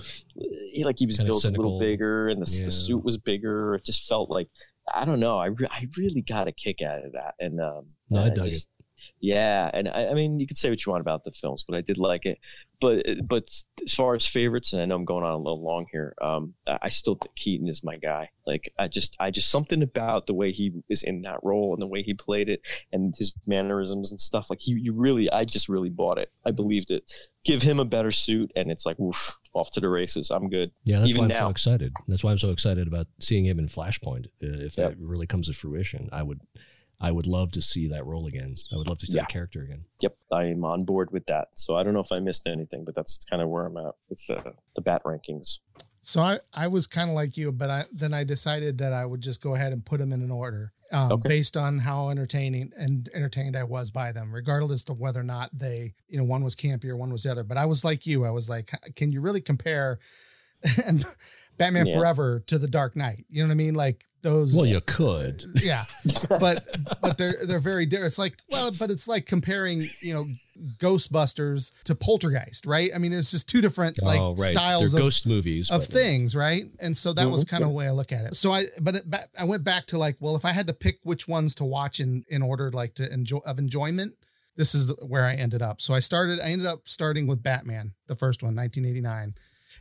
he 0.72 0.82
like 0.84 0.98
he 0.98 1.06
was 1.06 1.18
built 1.18 1.44
a 1.44 1.50
little 1.50 1.78
bigger 1.78 2.28
and 2.28 2.44
the, 2.44 2.50
yeah. 2.50 2.64
the 2.64 2.70
suit 2.70 3.04
was 3.04 3.16
bigger. 3.18 3.74
It 3.76 3.84
just 3.84 4.08
felt 4.08 4.30
like 4.30 4.48
I 4.92 5.04
don't 5.04 5.20
know. 5.20 5.38
I, 5.38 5.46
re- 5.46 5.68
I 5.70 5.86
really 5.96 6.22
got 6.22 6.48
a 6.48 6.52
kick 6.52 6.82
out 6.82 7.04
of 7.04 7.12
that. 7.12 7.34
And 7.38 7.60
um, 7.60 7.86
no, 8.08 8.22
I, 8.22 8.26
I 8.26 8.30
dug 8.30 8.50
just, 8.50 8.68
it. 8.78 8.80
Yeah, 9.20 9.70
and 9.72 9.88
I, 9.88 10.08
I, 10.08 10.14
mean, 10.14 10.40
you 10.40 10.46
can 10.46 10.56
say 10.56 10.70
what 10.70 10.84
you 10.84 10.90
want 10.90 11.02
about 11.02 11.24
the 11.24 11.32
films, 11.32 11.64
but 11.66 11.76
I 11.76 11.80
did 11.80 11.98
like 11.98 12.26
it. 12.26 12.38
But 12.80 13.04
but 13.26 13.50
as 13.84 13.94
far 13.94 14.14
as 14.14 14.26
favorites, 14.26 14.72
and 14.72 14.80
I 14.80 14.86
know 14.86 14.96
I'm 14.96 15.04
going 15.04 15.24
on 15.24 15.32
a 15.32 15.38
little 15.38 15.62
long 15.62 15.86
here, 15.92 16.14
um, 16.22 16.54
I 16.66 16.88
still 16.88 17.14
think 17.14 17.34
Keaton 17.34 17.68
is 17.68 17.84
my 17.84 17.96
guy. 17.96 18.30
Like 18.46 18.72
I 18.78 18.88
just 18.88 19.16
I 19.20 19.30
just 19.30 19.50
something 19.50 19.82
about 19.82 20.26
the 20.26 20.34
way 20.34 20.50
he 20.52 20.72
is 20.88 21.02
in 21.02 21.20
that 21.22 21.40
role 21.42 21.74
and 21.74 21.82
the 21.82 21.86
way 21.86 22.02
he 22.02 22.14
played 22.14 22.48
it 22.48 22.62
and 22.92 23.14
his 23.18 23.34
mannerisms 23.46 24.10
and 24.10 24.20
stuff. 24.20 24.48
Like 24.48 24.60
he, 24.60 24.72
you 24.72 24.94
really, 24.94 25.30
I 25.30 25.44
just 25.44 25.68
really 25.68 25.90
bought 25.90 26.18
it. 26.18 26.30
I 26.46 26.50
believed 26.50 26.90
it. 26.90 27.04
Give 27.44 27.62
him 27.62 27.80
a 27.80 27.84
better 27.84 28.10
suit, 28.10 28.52
and 28.54 28.70
it's 28.70 28.84
like, 28.84 28.98
woof, 28.98 29.38
off 29.54 29.70
to 29.72 29.80
the 29.80 29.88
races. 29.88 30.30
I'm 30.30 30.48
good. 30.48 30.72
Yeah, 30.84 30.98
that's 30.98 31.10
Even 31.10 31.20
why 31.20 31.24
I'm 31.24 31.28
now. 31.28 31.46
so 31.46 31.50
excited. 31.50 31.94
That's 32.06 32.22
why 32.22 32.32
I'm 32.32 32.38
so 32.38 32.50
excited 32.50 32.86
about 32.86 33.06
seeing 33.18 33.46
him 33.46 33.58
in 33.58 33.66
Flashpoint. 33.66 34.26
Uh, 34.42 34.60
if 34.64 34.76
yep. 34.76 34.90
that 34.90 34.98
really 34.98 35.26
comes 35.26 35.48
to 35.48 35.54
fruition, 35.54 36.08
I 36.12 36.22
would 36.22 36.40
I 37.00 37.10
would 37.10 37.26
love 37.26 37.52
to 37.52 37.62
see 37.62 37.88
that 37.88 38.04
role 38.04 38.26
again. 38.26 38.54
I 38.72 38.76
would 38.76 38.88
love 38.88 38.98
to 38.98 39.06
see 39.06 39.14
yeah. 39.14 39.22
that 39.22 39.30
character 39.30 39.62
again. 39.62 39.84
Yep, 40.02 40.16
I 40.30 40.44
am 40.44 40.64
on 40.64 40.84
board 40.84 41.10
with 41.12 41.24
that. 41.26 41.48
So 41.54 41.76
I 41.76 41.82
don't 41.82 41.94
know 41.94 42.00
if 42.00 42.12
I 42.12 42.18
missed 42.18 42.46
anything, 42.46 42.84
but 42.84 42.94
that's 42.94 43.18
kind 43.30 43.40
of 43.40 43.48
where 43.48 43.66
I'm 43.66 43.76
at 43.78 43.94
with 44.10 44.24
the, 44.26 44.52
the 44.76 44.82
bat 44.82 45.02
rankings. 45.04 45.60
So 46.02 46.20
I, 46.20 46.40
I 46.52 46.66
was 46.68 46.86
kind 46.86 47.08
of 47.08 47.16
like 47.16 47.38
you, 47.38 47.52
but 47.52 47.70
I 47.70 47.84
then 47.90 48.12
I 48.12 48.24
decided 48.24 48.78
that 48.78 48.92
I 48.92 49.06
would 49.06 49.22
just 49.22 49.42
go 49.42 49.54
ahead 49.54 49.72
and 49.72 49.84
put 49.84 50.00
them 50.00 50.12
in 50.12 50.22
an 50.22 50.30
order 50.30 50.72
um, 50.92 51.12
okay. 51.12 51.28
based 51.28 51.56
on 51.56 51.78
how 51.78 52.08
entertaining 52.08 52.72
and 52.76 53.08
entertained 53.14 53.56
I 53.56 53.64
was 53.64 53.90
by 53.90 54.12
them, 54.12 54.32
regardless 54.32 54.88
of 54.88 54.98
whether 54.98 55.20
or 55.20 55.24
not 55.24 55.50
they, 55.56 55.94
you 56.08 56.18
know, 56.18 56.24
one 56.24 56.42
was 56.42 56.56
campier, 56.56 56.96
one 56.96 57.12
was 57.12 57.22
the 57.22 57.30
other. 57.30 57.44
But 57.44 57.58
I 57.58 57.66
was 57.66 57.84
like 57.84 58.06
you, 58.06 58.24
I 58.24 58.30
was 58.30 58.48
like, 58.48 58.72
can 58.96 59.12
you 59.12 59.20
really 59.20 59.40
compare? 59.40 59.98
and 60.86 61.04
Batman 61.60 61.86
yeah. 61.86 61.98
Forever 61.98 62.42
to 62.46 62.58
The 62.58 62.66
Dark 62.66 62.96
Knight. 62.96 63.26
You 63.28 63.42
know 63.42 63.48
what 63.48 63.52
I 63.52 63.56
mean? 63.56 63.74
Like 63.74 64.02
those. 64.22 64.56
Well, 64.56 64.66
you 64.66 64.80
could. 64.80 65.44
Yeah, 65.60 65.84
but 66.28 66.64
but 67.02 67.18
they're 67.18 67.44
they're 67.44 67.58
very 67.58 67.84
different. 67.84 68.06
It's 68.06 68.18
like 68.18 68.38
well, 68.50 68.72
but 68.72 68.90
it's 68.90 69.06
like 69.06 69.26
comparing 69.26 69.90
you 70.00 70.14
know 70.14 70.24
Ghostbusters 70.78 71.70
to 71.84 71.94
Poltergeist, 71.94 72.64
right? 72.64 72.90
I 72.94 72.98
mean, 72.98 73.12
it's 73.12 73.30
just 73.30 73.46
two 73.46 73.60
different 73.60 74.02
like 74.02 74.18
oh, 74.18 74.34
right. 74.38 74.52
styles 74.52 74.94
of 74.94 74.98
ghost 75.00 75.26
movies 75.26 75.70
of 75.70 75.84
things, 75.84 76.34
right? 76.34 76.64
And 76.80 76.96
so 76.96 77.12
that 77.12 77.22
mm-hmm. 77.22 77.32
was 77.32 77.44
kind 77.44 77.62
of 77.62 77.68
the 77.68 77.74
way 77.74 77.86
I 77.86 77.90
look 77.90 78.10
at 78.10 78.24
it. 78.24 78.36
So 78.36 78.52
I, 78.52 78.64
but 78.80 78.96
it, 78.96 79.04
I 79.38 79.44
went 79.44 79.64
back 79.64 79.86
to 79.88 79.98
like, 79.98 80.16
well, 80.18 80.34
if 80.34 80.46
I 80.46 80.52
had 80.52 80.66
to 80.68 80.72
pick 80.72 81.00
which 81.02 81.28
ones 81.28 81.54
to 81.56 81.64
watch 81.64 82.00
in 82.00 82.24
in 82.28 82.40
order 82.40 82.70
like 82.70 82.94
to 82.94 83.12
enjoy 83.12 83.40
of 83.44 83.58
enjoyment, 83.58 84.14
this 84.56 84.74
is 84.74 84.92
where 85.00 85.24
I 85.24 85.34
ended 85.34 85.60
up. 85.60 85.82
So 85.82 85.94
I 85.94 86.00
started, 86.00 86.40
I 86.40 86.50
ended 86.50 86.66
up 86.66 86.88
starting 86.88 87.26
with 87.26 87.42
Batman, 87.42 87.92
the 88.06 88.16
first 88.16 88.42
one, 88.42 88.56
1989, 88.56 89.34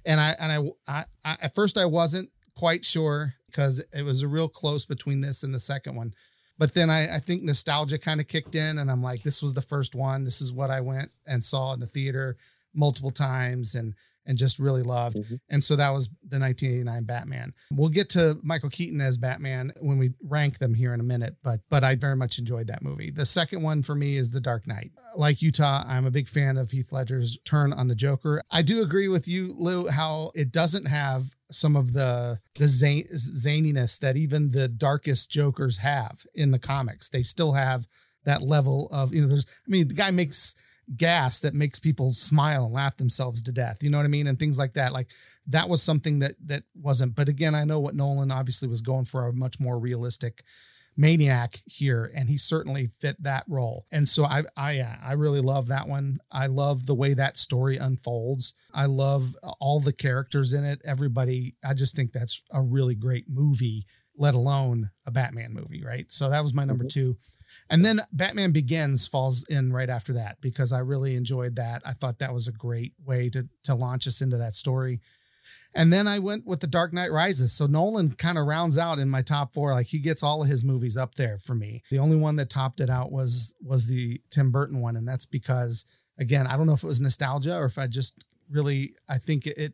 and 0.05 0.19
I 0.19 0.35
and 0.39 0.51
I, 0.51 0.99
I, 0.99 1.05
I 1.25 1.37
at 1.41 1.55
first 1.55 1.77
I 1.77 1.85
wasn't 1.85 2.29
quite 2.55 2.83
sure 2.85 3.35
because 3.47 3.83
it 3.93 4.03
was 4.03 4.21
a 4.21 4.27
real 4.27 4.49
close 4.49 4.85
between 4.85 5.21
this 5.21 5.43
and 5.43 5.53
the 5.53 5.59
second 5.59 5.95
one. 5.95 6.13
But 6.57 6.73
then 6.73 6.89
I, 6.89 7.15
I 7.15 7.19
think 7.19 7.41
nostalgia 7.41 7.97
kind 7.97 8.19
of 8.19 8.27
kicked 8.27 8.53
in, 8.53 8.79
and 8.79 8.91
I'm 8.91 9.01
like, 9.01 9.23
this 9.23 9.41
was 9.41 9.53
the 9.53 9.61
first 9.61 9.95
one. 9.95 10.25
This 10.25 10.41
is 10.41 10.51
what 10.51 10.69
I 10.69 10.81
went 10.81 11.09
and 11.25 11.43
saw 11.43 11.73
in 11.73 11.79
the 11.79 11.87
theater 11.87 12.35
multiple 12.73 13.11
times, 13.11 13.75
and 13.75 13.93
and 14.29 14.37
just 14.37 14.59
really 14.59 14.83
loved. 14.83 15.17
Mm-hmm. 15.17 15.35
And 15.49 15.63
so 15.63 15.75
that 15.75 15.89
was 15.89 16.07
the 16.07 16.39
1989 16.39 17.03
Batman. 17.03 17.53
We'll 17.71 17.89
get 17.89 18.09
to 18.09 18.37
Michael 18.43 18.69
Keaton 18.69 19.01
as 19.01 19.17
Batman 19.17 19.73
when 19.81 19.97
we 19.97 20.11
rank 20.23 20.59
them 20.59 20.75
here 20.75 20.93
in 20.93 20.99
a 20.99 21.03
minute, 21.03 21.35
but 21.43 21.61
but 21.69 21.83
I 21.83 21.95
very 21.95 22.15
much 22.15 22.37
enjoyed 22.37 22.67
that 22.67 22.83
movie. 22.83 23.09
The 23.09 23.25
second 23.25 23.63
one 23.63 23.81
for 23.81 23.95
me 23.95 24.17
is 24.17 24.31
The 24.31 24.39
Dark 24.39 24.67
Knight. 24.67 24.91
Like 25.15 25.41
Utah, 25.41 25.83
I'm 25.87 26.05
a 26.05 26.11
big 26.11 26.29
fan 26.29 26.57
of 26.57 26.69
Heath 26.69 26.91
Ledger's 26.91 27.39
turn 27.43 27.73
on 27.73 27.87
the 27.87 27.95
Joker. 27.95 28.43
I 28.51 28.61
do 28.61 28.83
agree 28.83 29.07
with 29.07 29.27
you, 29.27 29.51
Lou, 29.57 29.87
how 29.87 30.31
it 30.35 30.51
doesn't 30.51 30.85
have 30.85 31.23
some 31.49 31.75
of 31.75 31.93
the 31.93 32.39
the 32.55 32.67
zan- 32.67 33.07
zaniness 33.11 33.99
that 33.99 34.15
even 34.15 34.51
the 34.51 34.67
darkest 34.67 35.31
Jokers 35.31 35.77
have 35.77 36.23
in 36.35 36.51
the 36.51 36.59
comics. 36.59 37.09
They 37.09 37.23
still 37.23 37.53
have 37.53 37.87
that 38.25 38.43
level 38.43 38.89
of 38.91 39.11
you 39.15 39.23
know. 39.23 39.27
There's, 39.27 39.47
I 39.47 39.69
mean, 39.71 39.87
the 39.87 39.95
guy 39.95 40.11
makes 40.11 40.53
gas 40.95 41.39
that 41.41 41.53
makes 41.53 41.79
people 41.79 42.13
smile 42.13 42.65
and 42.65 42.73
laugh 42.73 42.97
themselves 42.97 43.41
to 43.43 43.51
death. 43.51 43.77
You 43.81 43.89
know 43.89 43.97
what 43.97 44.05
I 44.05 44.09
mean? 44.09 44.27
And 44.27 44.39
things 44.39 44.57
like 44.57 44.73
that. 44.73 44.93
Like 44.93 45.07
that 45.47 45.69
was 45.69 45.83
something 45.83 46.19
that 46.19 46.35
that 46.45 46.63
wasn't. 46.75 47.15
But 47.15 47.29
again, 47.29 47.55
I 47.55 47.63
know 47.63 47.79
what 47.79 47.95
Nolan 47.95 48.31
obviously 48.31 48.67
was 48.67 48.81
going 48.81 49.05
for 49.05 49.27
a 49.27 49.33
much 49.33 49.59
more 49.59 49.79
realistic 49.79 50.43
maniac 50.97 51.61
here 51.65 52.11
and 52.13 52.27
he 52.27 52.37
certainly 52.37 52.89
fit 52.99 53.15
that 53.23 53.45
role 53.47 53.85
and 53.89 54.05
so 54.05 54.25
i 54.25 54.43
i 54.57 54.81
i 55.01 55.13
really 55.13 55.39
love 55.39 55.69
that 55.69 55.87
one 55.87 56.19
i 56.29 56.45
love 56.45 56.85
the 56.85 56.93
way 56.93 57.13
that 57.13 57.37
story 57.37 57.77
unfolds 57.77 58.53
i 58.73 58.85
love 58.85 59.33
all 59.61 59.79
the 59.79 59.93
characters 59.93 60.51
in 60.51 60.65
it 60.65 60.81
everybody 60.83 61.55
i 61.63 61.73
just 61.73 61.95
think 61.95 62.11
that's 62.11 62.43
a 62.51 62.61
really 62.61 62.95
great 62.95 63.29
movie 63.29 63.85
let 64.17 64.35
alone 64.35 64.89
a 65.05 65.11
batman 65.11 65.53
movie 65.53 65.85
right 65.85 66.11
so 66.11 66.29
that 66.29 66.43
was 66.43 66.53
my 66.53 66.65
number 66.65 66.83
mm-hmm. 66.83 67.13
two 67.13 67.17
and 67.69 67.85
then 67.85 68.01
Batman 68.11 68.51
Begins 68.51 69.07
falls 69.07 69.43
in 69.49 69.71
right 69.71 69.89
after 69.89 70.13
that 70.13 70.41
because 70.41 70.71
I 70.71 70.79
really 70.79 71.15
enjoyed 71.15 71.55
that. 71.57 71.81
I 71.85 71.93
thought 71.93 72.19
that 72.19 72.33
was 72.33 72.47
a 72.47 72.51
great 72.51 72.93
way 73.05 73.29
to 73.29 73.47
to 73.63 73.75
launch 73.75 74.07
us 74.07 74.21
into 74.21 74.37
that 74.37 74.55
story. 74.55 75.01
And 75.75 75.93
then 75.93 76.07
I 76.07 76.17
went 76.17 76.47
with 76.47 76.61
The 76.61 76.67
Dark 76.67 76.93
Knight 76.93 77.11
Rises. 77.11 77.53
So 77.53 77.67
Nolan 77.67 78.11
kind 78.11 78.39
of 78.39 78.47
rounds 78.47 78.77
out 78.77 78.97
in 78.97 79.07
my 79.07 79.21
top 79.21 79.53
4 79.53 79.71
like 79.73 79.87
he 79.87 79.99
gets 79.99 80.23
all 80.23 80.41
of 80.41 80.47
his 80.47 80.63
movies 80.63 80.97
up 80.97 81.13
there 81.13 81.37
for 81.37 81.53
me. 81.53 81.83
The 81.91 81.99
only 81.99 82.17
one 82.17 82.37
that 82.37 82.49
topped 82.49 82.79
it 82.79 82.89
out 82.89 83.11
was 83.11 83.53
was 83.63 83.87
the 83.87 84.19
Tim 84.31 84.51
Burton 84.51 84.81
one 84.81 84.95
and 84.95 85.07
that's 85.07 85.25
because 85.25 85.85
again, 86.17 86.47
I 86.47 86.57
don't 86.57 86.65
know 86.65 86.73
if 86.73 86.83
it 86.83 86.87
was 86.87 87.01
nostalgia 87.01 87.55
or 87.55 87.65
if 87.65 87.77
I 87.77 87.87
just 87.87 88.25
really 88.49 88.95
I 89.07 89.19
think 89.19 89.45
it, 89.45 89.57
it 89.57 89.73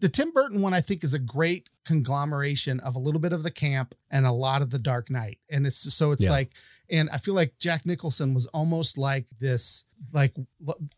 the 0.00 0.08
Tim 0.08 0.30
Burton 0.32 0.62
one 0.62 0.74
I 0.74 0.80
think 0.80 1.04
is 1.04 1.14
a 1.14 1.18
great 1.18 1.68
conglomeration 1.84 2.80
of 2.80 2.94
a 2.94 2.98
little 2.98 3.20
bit 3.20 3.32
of 3.32 3.42
the 3.42 3.50
camp 3.50 3.94
and 4.10 4.26
a 4.26 4.32
lot 4.32 4.62
of 4.62 4.70
the 4.70 4.78
Dark 4.78 5.10
Knight. 5.10 5.38
And 5.50 5.66
it's 5.66 5.92
so 5.94 6.12
it's 6.12 6.24
yeah. 6.24 6.30
like 6.30 6.52
and 6.90 7.08
I 7.10 7.18
feel 7.18 7.34
like 7.34 7.58
Jack 7.58 7.86
Nicholson 7.86 8.34
was 8.34 8.46
almost 8.46 8.98
like 8.98 9.26
this, 9.38 9.84
like 10.12 10.34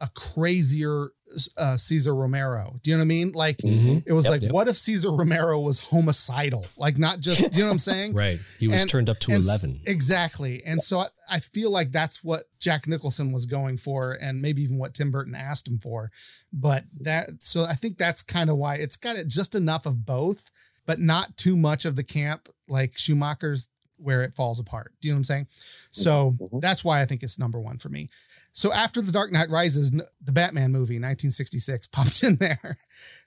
a 0.00 0.08
crazier 0.14 1.10
uh, 1.56 1.76
Cesar 1.76 2.14
Romero. 2.14 2.78
Do 2.82 2.90
you 2.90 2.96
know 2.96 3.00
what 3.00 3.06
I 3.06 3.08
mean? 3.08 3.32
Like 3.32 3.58
mm-hmm. 3.58 3.98
it 4.06 4.12
was 4.12 4.24
yep, 4.24 4.32
like, 4.32 4.42
yep. 4.42 4.52
what 4.52 4.68
if 4.68 4.76
Cesar 4.76 5.10
Romero 5.10 5.60
was 5.60 5.78
homicidal? 5.78 6.66
Like 6.76 6.98
not 6.98 7.20
just, 7.20 7.42
you 7.42 7.60
know 7.60 7.66
what 7.66 7.72
I'm 7.72 7.78
saying? 7.78 8.14
right. 8.14 8.38
He 8.58 8.68
was 8.68 8.82
and, 8.82 8.90
turned 8.90 9.08
up 9.08 9.18
to 9.20 9.32
11. 9.32 9.82
Exactly. 9.86 10.62
And 10.64 10.82
so 10.82 11.00
I, 11.00 11.06
I 11.30 11.40
feel 11.40 11.70
like 11.70 11.92
that's 11.92 12.22
what 12.22 12.44
Jack 12.60 12.86
Nicholson 12.86 13.32
was 13.32 13.46
going 13.46 13.76
for 13.76 14.12
and 14.20 14.42
maybe 14.42 14.62
even 14.62 14.78
what 14.78 14.94
Tim 14.94 15.10
Burton 15.10 15.34
asked 15.34 15.68
him 15.68 15.78
for. 15.78 16.10
But 16.52 16.84
that, 17.00 17.30
so 17.40 17.64
I 17.64 17.74
think 17.74 17.98
that's 17.98 18.22
kind 18.22 18.50
of 18.50 18.56
why 18.56 18.76
it's 18.76 18.96
got 18.96 19.16
it 19.16 19.28
just 19.28 19.54
enough 19.54 19.86
of 19.86 20.04
both, 20.04 20.50
but 20.86 20.98
not 20.98 21.36
too 21.36 21.56
much 21.56 21.84
of 21.84 21.96
the 21.96 22.04
camp 22.04 22.48
like 22.68 22.96
Schumacher's 22.96 23.68
where 23.98 24.22
it 24.22 24.34
falls 24.34 24.58
apart. 24.58 24.92
Do 25.00 25.08
you 25.08 25.14
know 25.14 25.16
what 25.16 25.20
I'm 25.20 25.24
saying? 25.24 25.46
So 25.92 26.36
mm-hmm. 26.38 26.58
that's 26.58 26.84
why 26.84 27.00
I 27.00 27.06
think 27.06 27.22
it's 27.22 27.38
number 27.38 27.60
one 27.60 27.78
for 27.78 27.88
me. 27.88 28.08
So 28.52 28.72
after 28.72 29.00
The 29.00 29.12
Dark 29.12 29.32
Knight 29.32 29.48
Rises, 29.48 29.90
the 29.92 30.32
Batman 30.32 30.72
movie 30.72 30.94
1966 30.94 31.88
pops 31.92 32.22
in 32.22 32.36
there 32.36 32.76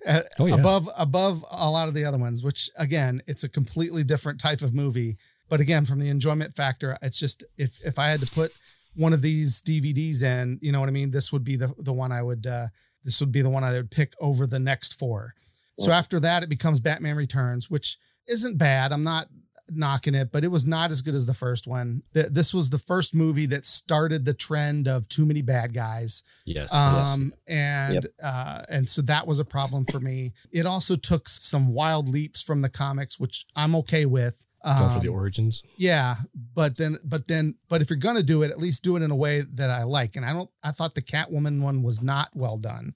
uh, 0.05 0.21
oh, 0.39 0.45
yeah. 0.45 0.55
above 0.55 0.89
above 0.97 1.43
a 1.49 1.69
lot 1.69 1.87
of 1.87 1.93
the 1.93 2.05
other 2.05 2.17
ones, 2.17 2.43
which 2.43 2.69
again, 2.77 3.21
it's 3.27 3.43
a 3.43 3.49
completely 3.49 4.03
different 4.03 4.39
type 4.39 4.61
of 4.61 4.73
movie. 4.73 5.17
But 5.49 5.59
again, 5.59 5.85
from 5.85 5.99
the 5.99 6.09
enjoyment 6.09 6.55
factor, 6.55 6.97
it's 7.01 7.19
just 7.19 7.43
if 7.57 7.79
if 7.83 7.97
I 7.99 8.07
had 8.07 8.21
to 8.21 8.31
put 8.31 8.53
one 8.95 9.13
of 9.13 9.21
these 9.21 9.61
DVDs 9.61 10.23
in, 10.23 10.59
you 10.61 10.71
know 10.71 10.79
what 10.79 10.89
I 10.89 10.93
mean, 10.93 11.11
this 11.11 11.31
would 11.31 11.43
be 11.43 11.55
the 11.55 11.73
the 11.79 11.93
one 11.93 12.11
I 12.11 12.21
would 12.21 12.45
uh, 12.47 12.67
this 13.03 13.19
would 13.19 13.31
be 13.31 13.41
the 13.41 13.49
one 13.49 13.63
I 13.63 13.73
would 13.73 13.91
pick 13.91 14.13
over 14.19 14.47
the 14.47 14.59
next 14.59 14.93
four. 14.93 15.33
So 15.77 15.91
after 15.91 16.21
that, 16.21 16.41
it 16.41 16.47
becomes 16.47 16.79
Batman 16.79 17.17
Returns, 17.17 17.69
which 17.69 17.97
isn't 18.29 18.57
bad. 18.57 18.93
I'm 18.93 19.03
not 19.03 19.27
knocking 19.69 20.15
it, 20.15 20.31
but 20.31 20.43
it 20.43 20.49
was 20.49 20.65
not 20.65 20.91
as 20.91 21.01
good 21.01 21.15
as 21.15 21.25
the 21.25 21.33
first 21.33 21.67
one. 21.67 22.03
This 22.13 22.53
was 22.53 22.69
the 22.69 22.77
first 22.77 23.15
movie 23.15 23.45
that 23.47 23.65
started 23.65 24.25
the 24.25 24.33
trend 24.33 24.87
of 24.87 25.07
too 25.07 25.25
many 25.25 25.41
bad 25.41 25.73
guys. 25.73 26.23
Yes. 26.45 26.73
Um, 26.73 27.33
yes. 27.47 27.57
and 27.57 27.93
yep. 27.95 28.05
uh, 28.21 28.63
and 28.69 28.89
so 28.89 29.01
that 29.03 29.27
was 29.27 29.39
a 29.39 29.45
problem 29.45 29.85
for 29.85 29.99
me. 29.99 30.33
It 30.51 30.65
also 30.65 30.95
took 30.95 31.27
some 31.29 31.73
wild 31.73 32.09
leaps 32.09 32.41
from 32.41 32.61
the 32.61 32.69
comics, 32.69 33.19
which 33.19 33.45
I'm 33.55 33.75
okay 33.77 34.05
with. 34.05 34.45
Um, 34.63 34.89
for 34.89 34.99
the 34.99 35.09
origins. 35.09 35.61
Yeah, 35.77 36.15
but 36.55 36.75
then, 36.75 36.97
but 37.03 37.27
then, 37.27 37.53
but 37.69 37.83
if 37.83 37.91
you're 37.91 37.97
gonna 37.97 38.23
do 38.23 38.41
it, 38.41 38.49
at 38.49 38.57
least 38.57 38.83
do 38.83 38.95
it 38.95 39.03
in 39.03 39.11
a 39.11 39.15
way 39.15 39.41
that 39.41 39.69
I 39.69 39.83
like. 39.83 40.15
And 40.15 40.25
I 40.25 40.33
don't. 40.33 40.49
I 40.63 40.71
thought 40.71 40.95
the 40.95 41.03
Catwoman 41.03 41.61
one 41.61 41.83
was 41.83 42.01
not 42.01 42.29
well 42.33 42.57
done 42.57 42.95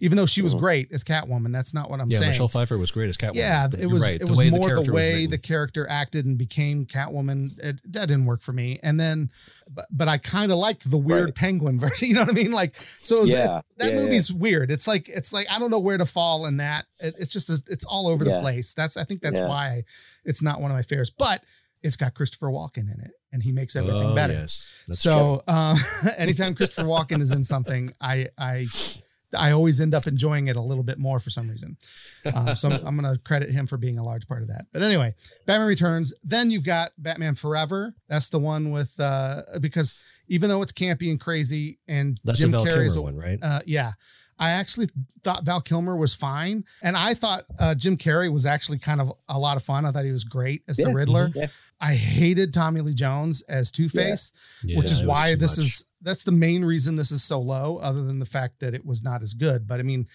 even 0.00 0.16
though 0.16 0.26
she 0.26 0.40
was 0.40 0.54
mm-hmm. 0.54 0.64
great 0.64 0.92
as 0.92 1.04
Catwoman. 1.04 1.52
That's 1.52 1.74
not 1.74 1.90
what 1.90 2.00
I'm 2.00 2.10
yeah, 2.10 2.18
saying. 2.18 2.30
Michelle 2.30 2.48
Pfeiffer 2.48 2.78
was 2.78 2.90
great 2.90 3.10
as 3.10 3.18
Catwoman. 3.18 3.36
Yeah, 3.36 3.68
it 3.78 3.86
was. 3.86 4.02
Right. 4.02 4.20
It 4.20 4.28
was 4.28 4.50
more 4.50 4.74
the, 4.74 4.82
the 4.82 4.92
way 4.92 5.26
the 5.26 5.38
character 5.38 5.86
acted 5.88 6.24
and 6.24 6.38
became 6.38 6.86
Catwoman. 6.86 7.58
It, 7.62 7.80
that 7.92 8.06
didn't 8.06 8.24
work 8.24 8.40
for 8.40 8.52
me. 8.52 8.80
And 8.82 8.98
then, 8.98 9.30
but, 9.68 9.86
but 9.90 10.08
I 10.08 10.16
kind 10.16 10.50
of 10.50 10.58
liked 10.58 10.90
the 10.90 10.96
weird 10.96 11.26
right. 11.26 11.34
Penguin 11.34 11.78
version. 11.80 12.08
You 12.08 12.14
know 12.14 12.22
what 12.22 12.30
I 12.30 12.34
mean? 12.34 12.52
Like, 12.52 12.76
so 12.76 13.20
was, 13.20 13.30
yeah. 13.30 13.60
that 13.76 13.92
yeah, 13.92 14.00
movie's 14.00 14.32
weird. 14.32 14.70
It's 14.70 14.88
like 14.88 15.08
it's 15.08 15.32
like 15.32 15.50
I 15.50 15.58
don't 15.58 15.70
know 15.70 15.78
where 15.78 15.98
to 15.98 16.06
fall 16.06 16.46
in 16.46 16.56
that. 16.56 16.86
It, 16.98 17.14
it's 17.18 17.32
just 17.32 17.50
a, 17.50 17.62
it's 17.68 17.84
all 17.84 18.08
over 18.08 18.24
the 18.24 18.40
place. 18.40 18.72
That's 18.72 18.96
I 18.96 19.04
think 19.04 19.20
that's 19.20 19.40
why 19.40 19.84
it's 20.24 20.42
not 20.42 20.62
one 20.62 20.70
of 20.70 20.76
my 20.76 20.82
favorites. 20.82 21.10
But 21.10 21.42
it's 21.82 21.96
got 21.96 22.14
Christopher 22.14 22.46
Walken 22.46 22.92
in 22.92 23.00
it, 23.00 23.12
and 23.32 23.42
he 23.42 23.52
makes 23.52 23.76
everything 23.76 24.10
oh, 24.10 24.14
better. 24.14 24.34
Yes. 24.34 24.66
so, 24.92 25.42
uh, 25.46 25.76
anytime 26.16 26.54
Christopher 26.54 26.86
Walken 26.86 27.20
is 27.20 27.32
in 27.32 27.44
something, 27.44 27.92
I 28.00 28.28
I 28.38 28.66
I 29.36 29.52
always 29.52 29.80
end 29.80 29.94
up 29.94 30.06
enjoying 30.06 30.48
it 30.48 30.56
a 30.56 30.60
little 30.60 30.84
bit 30.84 30.98
more 30.98 31.18
for 31.18 31.30
some 31.30 31.48
reason. 31.48 31.76
Uh, 32.22 32.54
so 32.54 32.68
I'm, 32.68 32.86
I'm 32.86 33.00
going 33.00 33.14
to 33.14 33.18
credit 33.22 33.50
him 33.50 33.66
for 33.66 33.78
being 33.78 33.98
a 33.98 34.04
large 34.04 34.28
part 34.28 34.42
of 34.42 34.48
that. 34.48 34.66
But 34.74 34.82
anyway, 34.82 35.14
Batman 35.46 35.68
Returns. 35.68 36.12
Then 36.22 36.50
you've 36.50 36.66
got 36.66 36.90
Batman 36.98 37.34
Forever. 37.34 37.94
That's 38.08 38.28
the 38.28 38.38
one 38.38 38.72
with 38.72 38.92
uh, 39.00 39.40
because 39.58 39.94
even 40.28 40.50
though 40.50 40.60
it's 40.60 40.70
campy 40.70 41.10
and 41.10 41.18
crazy, 41.18 41.78
and 41.88 42.20
That's 42.22 42.38
Jim 42.38 42.52
Carrey's 42.52 42.98
one, 42.98 43.16
right? 43.16 43.38
Uh, 43.40 43.60
yeah. 43.64 43.92
I 44.38 44.50
actually 44.50 44.88
thought 45.22 45.44
Val 45.44 45.60
Kilmer 45.60 45.96
was 45.96 46.14
fine, 46.14 46.64
and 46.82 46.96
I 46.96 47.12
thought 47.12 47.44
uh, 47.58 47.74
Jim 47.74 47.98
Carrey 47.98 48.32
was 48.32 48.46
actually 48.46 48.78
kind 48.78 49.00
of 49.00 49.12
a 49.28 49.38
lot 49.38 49.58
of 49.58 49.62
fun. 49.62 49.84
I 49.84 49.92
thought 49.92 50.06
he 50.06 50.12
was 50.12 50.24
great 50.24 50.62
as 50.66 50.78
yeah, 50.78 50.86
the 50.86 50.94
Riddler. 50.94 51.28
Mm-hmm, 51.28 51.40
yeah. 51.40 51.46
I 51.78 51.94
hated 51.94 52.54
Tommy 52.54 52.80
Lee 52.80 52.94
Jones 52.94 53.42
as 53.42 53.70
Two 53.70 53.90
Face, 53.90 54.32
yeah. 54.62 54.78
which 54.78 54.90
is 54.90 55.04
why 55.04 55.34
this 55.34 55.58
much. 55.58 55.66
is 55.66 55.84
that's 56.00 56.24
the 56.24 56.32
main 56.32 56.64
reason 56.64 56.96
this 56.96 57.10
is 57.10 57.22
so 57.22 57.40
low, 57.40 57.78
other 57.78 58.02
than 58.02 58.18
the 58.18 58.26
fact 58.26 58.60
that 58.60 58.74
it 58.74 58.84
was 58.84 59.02
not 59.02 59.22
as 59.22 59.34
good. 59.34 59.66
But 59.66 59.80
I 59.80 59.82
mean, 59.82 60.06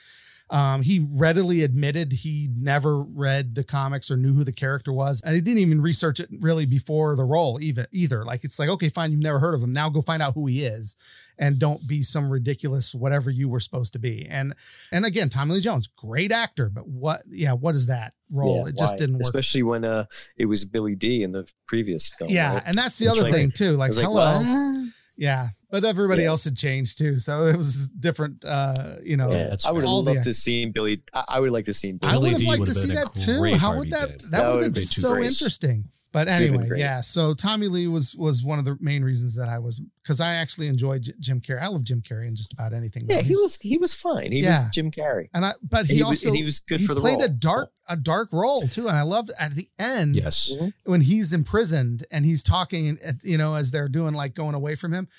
um, 0.49 0.83
he 0.83 1.05
readily 1.11 1.63
admitted 1.63 2.11
he 2.11 2.49
never 2.55 3.01
read 3.01 3.55
the 3.55 3.63
comics 3.63 4.11
or 4.11 4.17
knew 4.17 4.33
who 4.33 4.43
the 4.43 4.51
character 4.51 4.93
was, 4.93 5.21
and 5.25 5.33
he 5.33 5.41
didn't 5.41 5.59
even 5.59 5.81
research 5.81 6.19
it 6.19 6.29
really 6.39 6.65
before 6.65 7.15
the 7.15 7.23
role 7.23 7.59
either. 7.59 7.87
Either 7.91 8.23
like 8.23 8.43
it's 8.43 8.59
like 8.59 8.69
okay, 8.69 8.89
fine, 8.89 9.11
you've 9.11 9.21
never 9.21 9.39
heard 9.39 9.55
of 9.55 9.63
him. 9.63 9.73
Now 9.73 9.89
go 9.89 10.01
find 10.01 10.21
out 10.21 10.35
who 10.35 10.45
he 10.45 10.63
is, 10.65 10.95
and 11.39 11.57
don't 11.57 11.87
be 11.87 12.03
some 12.03 12.29
ridiculous 12.29 12.93
whatever 12.93 13.31
you 13.31 13.49
were 13.49 13.59
supposed 13.59 13.93
to 13.93 13.99
be. 13.99 14.27
And 14.29 14.53
and 14.91 15.03
again, 15.03 15.29
Tommy 15.29 15.55
Lee 15.55 15.61
Jones, 15.61 15.87
great 15.87 16.31
actor, 16.31 16.69
but 16.69 16.87
what? 16.87 17.23
Yeah, 17.27 17.53
what 17.53 17.73
is 17.73 17.87
that 17.87 18.13
role? 18.31 18.65
Yeah, 18.65 18.69
it 18.69 18.77
just 18.77 18.93
why? 18.93 18.97
didn't 18.97 19.15
work. 19.15 19.23
Especially 19.23 19.63
when 19.63 19.83
uh, 19.83 20.05
it 20.37 20.45
was 20.45 20.63
Billy 20.63 20.93
Dee 20.93 21.23
in 21.23 21.31
the 21.31 21.47
previous 21.67 22.09
film. 22.09 22.29
Yeah, 22.29 22.53
right? 22.55 22.63
and 22.67 22.77
that's 22.77 22.99
the 22.99 23.05
it's 23.05 23.15
other 23.15 23.23
like, 23.23 23.33
thing 23.33 23.51
too. 23.51 23.71
Like, 23.77 23.95
hello. 23.95 24.11
Like, 24.13 24.45
well, 24.45 24.84
Yeah, 25.17 25.49
but 25.69 25.85
everybody 25.85 26.23
yeah. 26.23 26.29
else 26.29 26.43
had 26.43 26.57
changed 26.57 26.97
too, 26.97 27.19
so 27.19 27.43
it 27.43 27.55
was 27.55 27.87
different. 27.87 28.43
Uh, 28.45 28.95
you 29.03 29.17
know, 29.17 29.31
yeah, 29.31 29.55
I 29.65 29.71
would 29.71 29.83
have 29.83 29.91
love 29.91 30.23
to 30.23 30.33
see 30.33 30.65
Billy. 30.65 31.01
I, 31.13 31.39
would 31.39 31.51
like 31.51 31.65
to 31.65 31.73
see. 31.73 31.93
Billy 31.93 32.13
I 32.13 32.17
would 32.17 32.31
have 32.33 32.41
liked 32.41 32.65
to 32.65 32.73
see 32.73 32.93
that 32.93 33.13
too. 33.13 33.55
How 33.55 33.77
would 33.77 33.91
that? 33.91 34.19
That, 34.19 34.31
that 34.31 34.53
would 34.53 34.63
have 34.63 34.73
been 34.73 34.83
so 34.83 35.13
great. 35.13 35.27
interesting. 35.27 35.85
But 36.15 36.29
anyway, 36.29 36.69
yeah. 36.77 37.01
So 37.01 37.33
Tommy 37.33 37.67
Lee 37.67 37.87
was 37.87 38.15
was 38.15 38.41
one 38.41 38.57
of 38.57 38.63
the 38.63 38.77
main 38.79 39.03
reasons 39.03 39.35
that 39.35 39.49
I 39.49 39.59
was 39.59 39.81
because 40.01 40.21
I 40.21 40.35
actually 40.35 40.67
enjoyed 40.67 41.01
J- 41.01 41.11
Jim 41.19 41.41
Carrey. 41.41 41.61
I 41.61 41.67
love 41.67 41.83
Jim 41.83 42.01
Carrey 42.01 42.29
in 42.29 42.37
just 42.37 42.53
about 42.53 42.71
anything. 42.71 43.05
Yeah, 43.09 43.19
he 43.19 43.33
was 43.33 43.57
he 43.57 43.77
was 43.77 43.93
fine. 43.93 44.31
He 44.31 44.39
yeah. 44.39 44.51
was 44.51 44.65
Jim 44.71 44.91
Carrey, 44.91 45.27
and 45.33 45.45
I 45.45 45.51
but 45.61 45.87
he, 45.87 45.95
he 45.95 46.03
also 46.03 46.29
was, 46.29 46.39
he 46.39 46.45
was 46.45 46.59
good 46.61 46.79
he 46.79 46.87
for 46.87 46.93
the 46.93 47.01
played 47.01 47.15
role. 47.15 47.25
a 47.25 47.27
dark 47.27 47.71
a 47.89 47.97
dark 47.97 48.29
role 48.31 48.65
too, 48.65 48.87
and 48.87 48.95
I 48.95 49.01
loved 49.01 49.29
at 49.37 49.55
the 49.55 49.67
end. 49.77 50.15
Yes, 50.15 50.53
mm-hmm. 50.53 50.69
when 50.89 51.01
he's 51.01 51.33
imprisoned 51.33 52.05
and 52.09 52.23
he's 52.23 52.43
talking, 52.43 52.97
you 53.21 53.37
know, 53.37 53.55
as 53.55 53.71
they're 53.71 53.89
doing 53.89 54.13
like 54.13 54.35
going 54.35 54.55
away 54.55 54.75
from 54.75 54.93
him, 54.93 55.09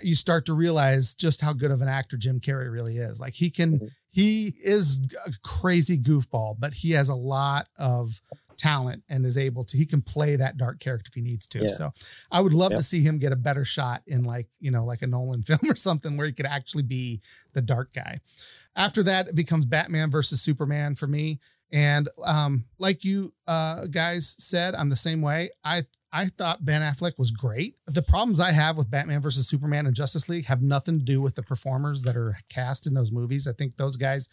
you 0.00 0.14
start 0.14 0.46
to 0.46 0.54
realize 0.54 1.14
just 1.14 1.42
how 1.42 1.52
good 1.52 1.70
of 1.70 1.82
an 1.82 1.88
actor 1.88 2.16
Jim 2.16 2.40
Carrey 2.40 2.72
really 2.72 2.96
is. 2.96 3.20
Like 3.20 3.34
he 3.34 3.50
can. 3.50 3.74
Mm-hmm. 3.74 3.86
He 4.10 4.54
is 4.64 5.06
a 5.26 5.32
crazy 5.44 5.98
goofball, 5.98 6.56
but 6.58 6.72
he 6.72 6.92
has 6.92 7.10
a 7.10 7.14
lot 7.14 7.68
of 7.78 8.20
talent 8.58 9.02
and 9.08 9.24
is 9.24 9.38
able 9.38 9.64
to 9.64 9.76
he 9.76 9.86
can 9.86 10.02
play 10.02 10.36
that 10.36 10.56
dark 10.56 10.80
character 10.80 11.08
if 11.08 11.14
he 11.14 11.22
needs 11.22 11.46
to. 11.46 11.60
Yeah. 11.60 11.68
So 11.68 11.92
I 12.30 12.40
would 12.40 12.52
love 12.52 12.72
to 12.72 12.82
see 12.82 13.00
him 13.02 13.18
get 13.18 13.32
a 13.32 13.36
better 13.36 13.64
shot 13.64 14.02
in 14.06 14.24
like, 14.24 14.48
you 14.60 14.70
know, 14.70 14.84
like 14.84 15.02
a 15.02 15.06
Nolan 15.06 15.42
film 15.44 15.60
or 15.70 15.76
something 15.76 16.16
where 16.16 16.26
he 16.26 16.32
could 16.32 16.46
actually 16.46 16.82
be 16.82 17.20
the 17.54 17.62
dark 17.62 17.92
guy. 17.94 18.18
After 18.76 19.02
that, 19.04 19.28
it 19.28 19.34
becomes 19.34 19.64
Batman 19.64 20.10
versus 20.10 20.42
Superman 20.42 20.94
for 20.94 21.06
me. 21.06 21.40
And 21.72 22.08
um, 22.24 22.64
like 22.78 23.04
you 23.04 23.32
uh, 23.46 23.86
guys 23.86 24.34
said, 24.38 24.74
I'm 24.74 24.88
the 24.88 24.96
same 24.96 25.20
way. 25.22 25.50
I 25.64 25.82
I 26.12 26.26
thought 26.26 26.64
Ben 26.64 26.80
Affleck 26.80 27.18
was 27.18 27.30
great. 27.30 27.76
The 27.86 28.02
problems 28.02 28.40
I 28.40 28.52
have 28.52 28.78
with 28.78 28.90
Batman 28.90 29.20
versus 29.20 29.46
Superman 29.46 29.86
and 29.86 29.94
Justice 29.94 30.28
League 30.28 30.46
have 30.46 30.62
nothing 30.62 30.98
to 30.98 31.04
do 31.04 31.20
with 31.20 31.34
the 31.34 31.42
performers 31.42 32.02
that 32.02 32.16
are 32.16 32.38
cast 32.48 32.86
in 32.86 32.94
those 32.94 33.12
movies. 33.12 33.46
I 33.46 33.52
think 33.52 33.76
those 33.76 33.96
guys 33.96 34.28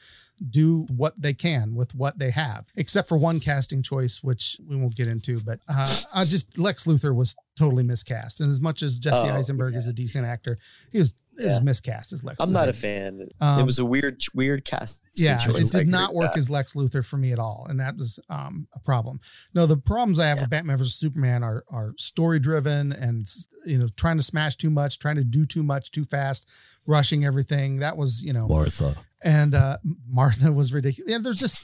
do 0.50 0.86
what 0.96 1.20
they 1.22 1.34
can 1.34 1.76
with 1.76 1.94
what 1.94 2.18
they 2.18 2.32
have, 2.32 2.68
except 2.76 3.10
for 3.10 3.18
one 3.18 3.40
casting 3.42 3.82
choice, 3.82 4.24
which 4.24 4.58
we 4.68 4.76
won't 4.78 4.96
get 4.96 5.08
into. 5.08 5.42
But 5.42 5.60
uh, 5.68 6.02
I 6.14 6.24
just 6.26 6.58
Lex 6.58 6.86
Luthor 6.86 7.14
was 7.14 7.36
totally 7.58 7.84
miscast, 7.84 8.40
and 8.40 8.50
as 8.50 8.62
much 8.62 8.82
as 8.82 8.98
Jesse 8.98 9.28
oh, 9.28 9.36
Eisenberg 9.36 9.74
yeah. 9.74 9.80
is 9.80 9.88
a 9.88 9.94
decent 9.94 10.26
actor, 10.26 10.58
he 10.92 11.00
was 11.00 11.14
it 11.38 11.46
was 11.46 11.62
miscast 11.62 12.14
as 12.14 12.24
Lex. 12.24 12.40
I'm 12.40 12.50
Luthor. 12.50 12.54
not 12.54 12.70
a 12.70 12.74
fan. 12.74 13.28
Um, 13.42 13.60
it 13.60 13.66
was 13.66 13.80
a 13.80 13.86
weird, 13.86 14.22
weird 14.34 14.66
cast. 14.66 15.00
Yeah, 15.16 15.40
it 15.44 15.72
did 15.72 15.88
not 15.88 16.14
work 16.14 16.34
that. 16.34 16.40
as 16.40 16.50
Lex 16.50 16.74
Luthor 16.74 17.06
for 17.06 17.18
me 17.18 17.32
at 17.32 17.40
all, 17.40 17.68
and 17.70 17.80
that 17.80 17.98
was 17.98 18.20
um, 18.30 18.68
a 18.74 18.80
problem. 18.80 19.20
No, 19.54 19.66
the 19.66 19.78
problems 19.78 20.20
I 20.20 20.28
have 20.28 20.38
yeah. 20.38 20.44
with 20.44 20.50
Batman 20.50 20.78
versus 20.78 20.96
Superman 20.96 21.44
are 21.44 21.64
are 21.70 21.94
story 21.98 22.40
driven 22.40 22.92
and 22.92 23.28
you 23.66 23.78
know 23.78 23.88
trying 23.96 24.18
to 24.18 24.24
smash 24.24 24.56
too 24.56 24.70
much, 24.70 25.00
trying 25.00 25.16
to 25.16 25.24
do 25.24 25.46
too 25.46 25.64
much 25.64 25.92
too 25.92 26.04
fast, 26.04 26.50
rushing 26.86 27.26
everything. 27.26 27.78
That 27.78 27.98
was 27.98 28.24
you 28.24 28.34
know 28.34 28.48
Martha 28.48 28.96
and 29.26 29.56
uh, 29.56 29.78
Martha 30.08 30.52
was 30.52 30.72
ridiculous. 30.72 31.12
Yeah, 31.12 31.18
there's 31.18 31.40
just 31.40 31.60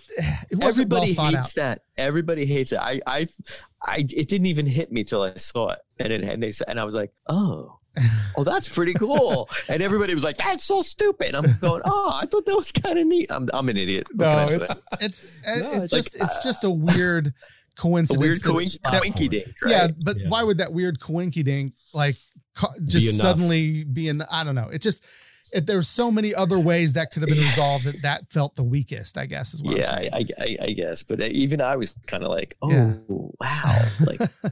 it 0.50 0.58
wasn't 0.58 0.92
Everybody 0.92 1.16
well 1.16 1.28
hates 1.28 1.58
out. 1.58 1.62
that. 1.62 1.82
Everybody 1.96 2.46
hates 2.46 2.72
it. 2.72 2.80
I, 2.80 3.00
I, 3.06 3.28
I, 3.86 3.98
it 3.98 4.28
didn't 4.28 4.48
even 4.48 4.66
hit 4.66 4.92
me 4.92 5.04
till 5.04 5.22
I 5.22 5.36
saw 5.36 5.70
it, 5.70 5.80
and 6.00 6.12
it, 6.12 6.24
and 6.24 6.42
they 6.42 6.52
said, 6.52 6.68
and 6.70 6.80
I 6.80 6.84
was 6.84 6.96
like, 6.96 7.12
oh, 7.28 7.78
oh, 8.38 8.44
that's 8.44 8.70
pretty 8.70 8.94
cool. 8.94 9.50
and 9.70 9.82
everybody 9.82 10.14
was 10.14 10.24
like, 10.24 10.38
that's 10.38 10.66
so 10.66 10.82
stupid. 10.82 11.36
I'm 11.36 11.46
going, 11.60 11.82
oh, 11.86 12.20
I 12.22 12.26
thought 12.26 12.46
that 12.46 12.56
was 12.56 12.72
kind 12.72 12.98
of 12.98 13.06
neat. 13.06 13.32
I'm, 13.32 13.50
I'm 13.54 13.70
an 13.70 13.78
idiot. 13.78 14.08
What 14.14 14.26
no, 14.26 14.44
it's, 14.44 14.56
it's, 14.60 14.72
it's, 15.02 15.62
no, 15.62 15.72
it's, 15.84 15.94
just, 15.94 16.20
like, 16.20 16.24
it's 16.24 16.38
uh, 16.38 16.44
just 16.44 16.64
a 16.64 16.70
weird 16.70 17.34
coincidence. 17.76 18.46
A 18.46 18.54
weird 18.54 18.72
coinky 18.72 19.30
dink. 19.30 19.48
Right? 19.62 19.72
Yeah, 19.72 19.88
but 20.04 20.20
yeah. 20.20 20.30
why 20.30 20.44
would 20.44 20.60
that 20.60 20.72
weird 20.74 21.00
coinky 21.00 21.44
dink 21.44 21.74
like 21.94 22.18
just 22.86 23.08
be 23.08 23.12
suddenly 23.12 23.84
be 23.84 24.08
in? 24.08 24.22
I 24.32 24.44
don't 24.44 24.56
know. 24.56 24.70
It 24.72 24.82
just 24.82 25.06
it, 25.52 25.66
there's 25.66 25.88
so 25.88 26.12
many 26.12 26.34
other 26.34 26.60
ways 26.60 26.94
that 26.94 27.12
could 27.12 27.24
have 27.24 27.30
been 27.30 27.44
resolved 27.44 27.86
that 27.86 28.02
that 28.04 28.32
felt 28.32 28.56
the 28.56 28.64
weakest. 28.64 29.18
I 29.18 29.26
guess 29.26 29.54
is 29.54 29.64
what. 29.64 29.78
Yeah, 29.78 29.92
I, 29.92 30.26
I, 30.40 30.58
I, 30.62 30.72
guess, 30.72 31.04
but 31.04 31.20
even 31.22 31.62
I 31.62 31.76
was 31.76 31.96
kind 32.08 32.24
of 32.24 32.30
like, 32.30 32.56
oh 32.62 32.72
yeah. 32.72 32.94
wow, 33.08 33.78
like. 34.06 34.22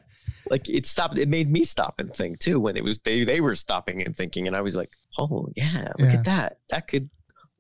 like 0.49 0.69
it 0.69 0.87
stopped 0.87 1.17
it 1.17 1.27
made 1.27 1.49
me 1.49 1.63
stop 1.63 1.99
and 1.99 2.13
think 2.13 2.39
too 2.39 2.59
when 2.59 2.75
it 2.77 2.83
was 2.83 2.99
they 2.99 3.23
they 3.23 3.41
were 3.41 3.55
stopping 3.55 4.03
and 4.03 4.15
thinking 4.15 4.47
and 4.47 4.55
i 4.55 4.61
was 4.61 4.75
like 4.75 4.97
oh 5.17 5.47
yeah 5.55 5.91
look 5.97 6.11
yeah. 6.11 6.19
at 6.19 6.25
that 6.25 6.57
that 6.69 6.87
could 6.87 7.09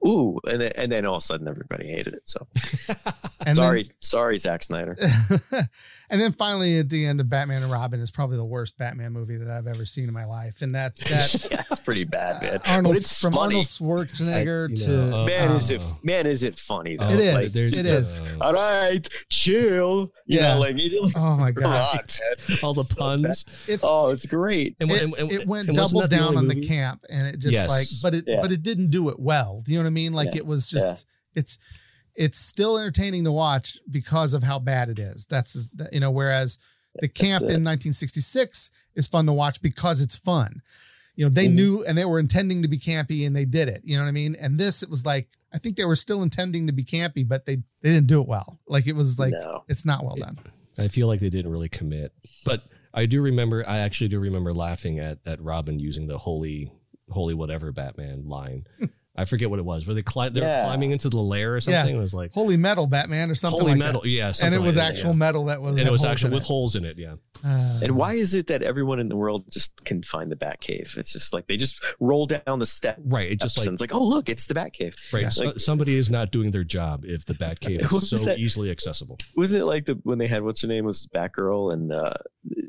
ooh, 0.07 0.39
and 0.49 0.61
then, 0.61 0.71
and 0.75 0.91
then 0.91 1.05
all 1.05 1.15
of 1.15 1.21
a 1.21 1.25
sudden 1.25 1.47
everybody 1.47 1.87
hated 1.87 2.13
it. 2.13 2.23
So 2.25 2.47
sorry, 3.53 3.83
then, 3.83 3.91
sorry, 3.99 4.37
Zack 4.37 4.63
Snyder. 4.63 4.97
and 6.09 6.19
then 6.19 6.31
finally, 6.31 6.79
at 6.79 6.89
the 6.89 7.05
end 7.05 7.19
of 7.19 7.29
Batman 7.29 7.61
and 7.61 7.71
Robin 7.71 7.99
is 7.99 8.09
probably 8.09 8.37
the 8.37 8.45
worst 8.45 8.77
Batman 8.77 9.13
movie 9.13 9.37
that 9.37 9.49
I've 9.49 9.67
ever 9.67 9.85
seen 9.85 10.07
in 10.07 10.13
my 10.13 10.25
life, 10.25 10.61
and 10.61 10.73
that 10.73 10.95
that 10.95 11.47
yeah, 11.51 11.63
it's 11.69 11.79
pretty 11.79 12.03
bad, 12.03 12.41
man. 12.41 12.59
Arnold 12.67 13.05
from 13.05 13.33
funny. 13.33 13.55
Arnold 13.55 13.67
Schwarzenegger 13.67 14.71
I, 14.71 14.85
to 14.85 14.89
know, 14.89 15.17
uh, 15.19 15.25
man, 15.25 15.51
is 15.51 15.69
it 15.69 15.83
man, 16.03 16.25
is 16.25 16.43
it 16.43 16.57
funny? 16.57 16.97
Though? 16.97 17.09
It 17.09 17.19
is. 17.19 17.55
Like, 17.55 17.73
it 17.73 17.85
is. 17.85 18.19
Uh, 18.19 18.37
all 18.41 18.53
right, 18.53 19.07
chill. 19.29 20.11
You 20.25 20.39
yeah. 20.39 20.55
Know, 20.55 20.59
like, 20.59 20.77
oh 21.15 21.35
my 21.35 21.51
god, 21.51 22.11
all 22.63 22.73
the 22.73 22.83
puns. 22.83 23.45
It's 23.67 23.83
oh, 23.85 24.09
it's 24.09 24.25
great. 24.25 24.75
And, 24.79 24.89
it, 24.91 25.01
and, 25.03 25.13
and, 25.13 25.31
it 25.31 25.47
went 25.47 25.73
double 25.73 26.07
down 26.07 26.37
on 26.37 26.47
movie? 26.47 26.61
the 26.61 26.67
camp, 26.67 27.05
and 27.09 27.27
it 27.27 27.39
just 27.39 27.53
yes. 27.53 27.69
like, 27.69 27.87
but 28.01 28.15
it 28.15 28.25
yeah. 28.27 28.41
but 28.41 28.51
it 28.51 28.63
didn't 28.63 28.89
do 28.89 29.09
it 29.09 29.19
well. 29.19 29.61
Do 29.63 29.71
you 29.71 29.77
know 29.77 29.83
what 29.83 29.89
I 29.89 29.93
mean? 29.93 30.13
Like 30.13 30.29
yeah. 30.29 30.37
it 30.37 30.45
was 30.45 30.67
just 30.67 31.05
yeah. 31.35 31.41
it's 31.41 31.59
it's 32.19 32.37
still 32.37 32.77
entertaining 32.77 33.23
to 33.23 33.31
watch 33.31 33.79
because 33.89 34.33
of 34.33 34.43
how 34.43 34.59
bad 34.59 34.89
it 34.89 34.99
is. 34.99 35.25
That's 35.25 35.57
you 35.91 36.01
know, 36.01 36.11
whereas 36.11 36.59
the 36.99 37.07
camp 37.07 37.43
in 37.43 37.63
1966 37.63 38.71
is 38.95 39.07
fun 39.07 39.25
to 39.25 39.33
watch 39.33 39.61
because 39.61 40.01
it's 40.01 40.17
fun. 40.17 40.61
You 41.15 41.25
know, 41.25 41.29
they 41.29 41.45
mm-hmm. 41.45 41.55
knew 41.55 41.83
and 41.85 41.97
they 41.97 42.03
were 42.03 42.19
intending 42.19 42.61
to 42.61 42.67
be 42.67 42.77
campy 42.77 43.25
and 43.25 43.33
they 43.33 43.45
did 43.45 43.69
it. 43.69 43.81
You 43.85 43.97
know 43.97 44.03
what 44.03 44.09
I 44.09 44.13
mean? 44.13 44.35
And 44.39 44.59
this 44.59 44.83
it 44.83 44.89
was 44.89 45.05
like 45.05 45.29
I 45.53 45.57
think 45.59 45.77
they 45.77 45.85
were 45.85 45.95
still 45.95 46.21
intending 46.21 46.67
to 46.67 46.73
be 46.73 46.83
campy, 46.83 47.25
but 47.25 47.45
they 47.45 47.55
they 47.81 47.93
didn't 47.93 48.07
do 48.07 48.21
it 48.21 48.27
well. 48.27 48.59
Like 48.67 48.85
it 48.85 48.95
was 48.95 49.17
like 49.17 49.31
no. 49.31 49.63
it's 49.69 49.85
not 49.85 50.03
well 50.03 50.17
done. 50.17 50.37
I 50.77 50.89
feel 50.89 51.07
like 51.07 51.21
they 51.21 51.29
didn't 51.29 51.51
really 51.51 51.69
commit. 51.69 52.13
But 52.43 52.63
I 52.93 53.05
do 53.05 53.21
remember 53.21 53.63
I 53.65 53.79
actually 53.79 54.09
do 54.09 54.19
remember 54.19 54.53
laughing 54.53 54.99
at 54.99 55.19
at 55.25 55.41
Robin 55.41 55.79
using 55.79 56.07
the 56.07 56.17
holy 56.17 56.69
holy 57.09 57.33
whatever 57.33 57.71
Batman 57.71 58.27
line. 58.27 58.67
I 59.19 59.25
forget 59.25 59.49
what 59.49 59.59
it 59.59 59.65
was. 59.65 59.85
Were 59.85 59.93
they 59.93 60.01
cli- 60.01 60.29
they 60.29 60.39
yeah. 60.39 60.61
were 60.61 60.67
climbing 60.67 60.91
into 60.91 61.09
the 61.09 61.17
lair 61.17 61.55
or 61.55 61.59
something? 61.59 61.93
Yeah. 61.93 61.99
It 61.99 62.01
was 62.01 62.13
like 62.13 62.31
holy 62.31 62.55
metal 62.55 62.87
Batman 62.87 63.29
or 63.29 63.35
something. 63.35 63.59
Holy 63.59 63.73
like 63.73 63.79
metal, 63.79 64.01
that. 64.01 64.07
yeah. 64.07 64.31
And 64.41 64.53
it 64.53 64.61
was 64.61 64.77
like 64.77 64.89
actual 64.89 65.09
that, 65.09 65.15
yeah. 65.15 65.19
metal 65.19 65.45
that 65.45 65.61
was. 65.61 65.75
And 65.75 65.85
it 65.85 65.91
was 65.91 66.05
actually 66.05 66.33
with 66.33 66.43
it. 66.43 66.47
holes 66.47 66.77
in 66.77 66.85
it. 66.85 66.97
Yeah. 66.97 67.15
Uh, 67.43 67.79
and 67.83 67.95
why 67.95 68.13
is 68.13 68.33
it 68.33 68.47
that 68.47 68.61
everyone 68.61 68.99
in 68.99 69.09
the 69.09 69.15
world 69.15 69.45
just 69.51 69.83
can 69.83 70.01
find 70.03 70.31
the 70.31 70.35
Batcave? 70.35 70.97
It's 70.97 71.11
just 71.11 71.33
like 71.33 71.47
they 71.47 71.57
just 71.57 71.83
roll 71.99 72.25
down 72.25 72.59
the 72.59 72.65
step. 72.65 72.97
Right. 73.03 73.31
It 73.31 73.41
just 73.41 73.57
like 73.57 73.67
it's 73.67 73.81
like, 73.81 73.93
oh 73.93 74.03
look, 74.03 74.29
it's 74.29 74.47
the 74.47 74.53
Batcave. 74.53 74.95
Right. 75.11 75.23
Yeah. 75.23 75.29
So, 75.29 75.53
somebody 75.57 75.95
is 75.95 76.09
not 76.09 76.31
doing 76.31 76.51
their 76.51 76.63
job 76.63 77.03
if 77.03 77.25
the 77.25 77.33
Batcave 77.33 77.93
is 77.93 78.09
so 78.09 78.17
that? 78.17 78.39
easily 78.39 78.71
accessible. 78.71 79.17
Wasn't 79.35 79.61
it 79.61 79.65
like 79.65 79.85
the 79.85 79.99
when 80.03 80.17
they 80.17 80.27
had 80.27 80.43
what's 80.43 80.61
her 80.61 80.67
name 80.67 80.85
was 80.85 81.07
Batgirl 81.13 81.73
and 81.73 81.91
uh, 81.91 82.13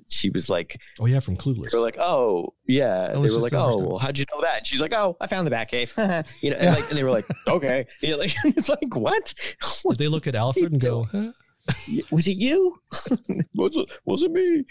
she 0.08 0.30
was 0.30 0.48
like, 0.48 0.80
oh 0.98 1.06
yeah, 1.06 1.20
from 1.20 1.36
Clueless. 1.36 1.70
They 1.70 1.78
were 1.78 1.84
like, 1.84 1.98
oh 1.98 2.54
yeah. 2.70 3.12
They 3.12 3.18
were 3.18 3.28
like, 3.28 3.52
oh, 3.54 3.78
well, 3.78 3.98
how'd 3.98 4.18
you 4.18 4.24
know 4.32 4.40
that? 4.42 4.58
And 4.58 4.66
she's 4.66 4.80
like, 4.80 4.92
oh, 4.92 5.16
I 5.20 5.26
found 5.26 5.46
the 5.46 5.50
Batcave. 5.50 5.96
you 6.40 6.50
know, 6.50 6.56
and, 6.56 6.74
like, 6.74 6.88
and 6.88 6.98
they 6.98 7.04
were 7.04 7.10
like, 7.10 7.26
okay. 7.48 7.86
You 8.00 8.12
know, 8.12 8.18
like, 8.18 8.34
it's 8.44 8.68
like 8.68 8.94
what? 8.94 9.34
Did 9.88 9.98
they 9.98 10.08
look 10.08 10.26
at 10.26 10.34
Alfred 10.34 10.72
and 10.72 10.80
go, 10.80 11.04
huh? 11.04 11.32
was 12.10 12.26
it 12.26 12.36
you? 12.36 12.76
was 13.54 13.76
it 13.76 13.88
was 14.04 14.22
it 14.22 14.32
me? 14.32 14.64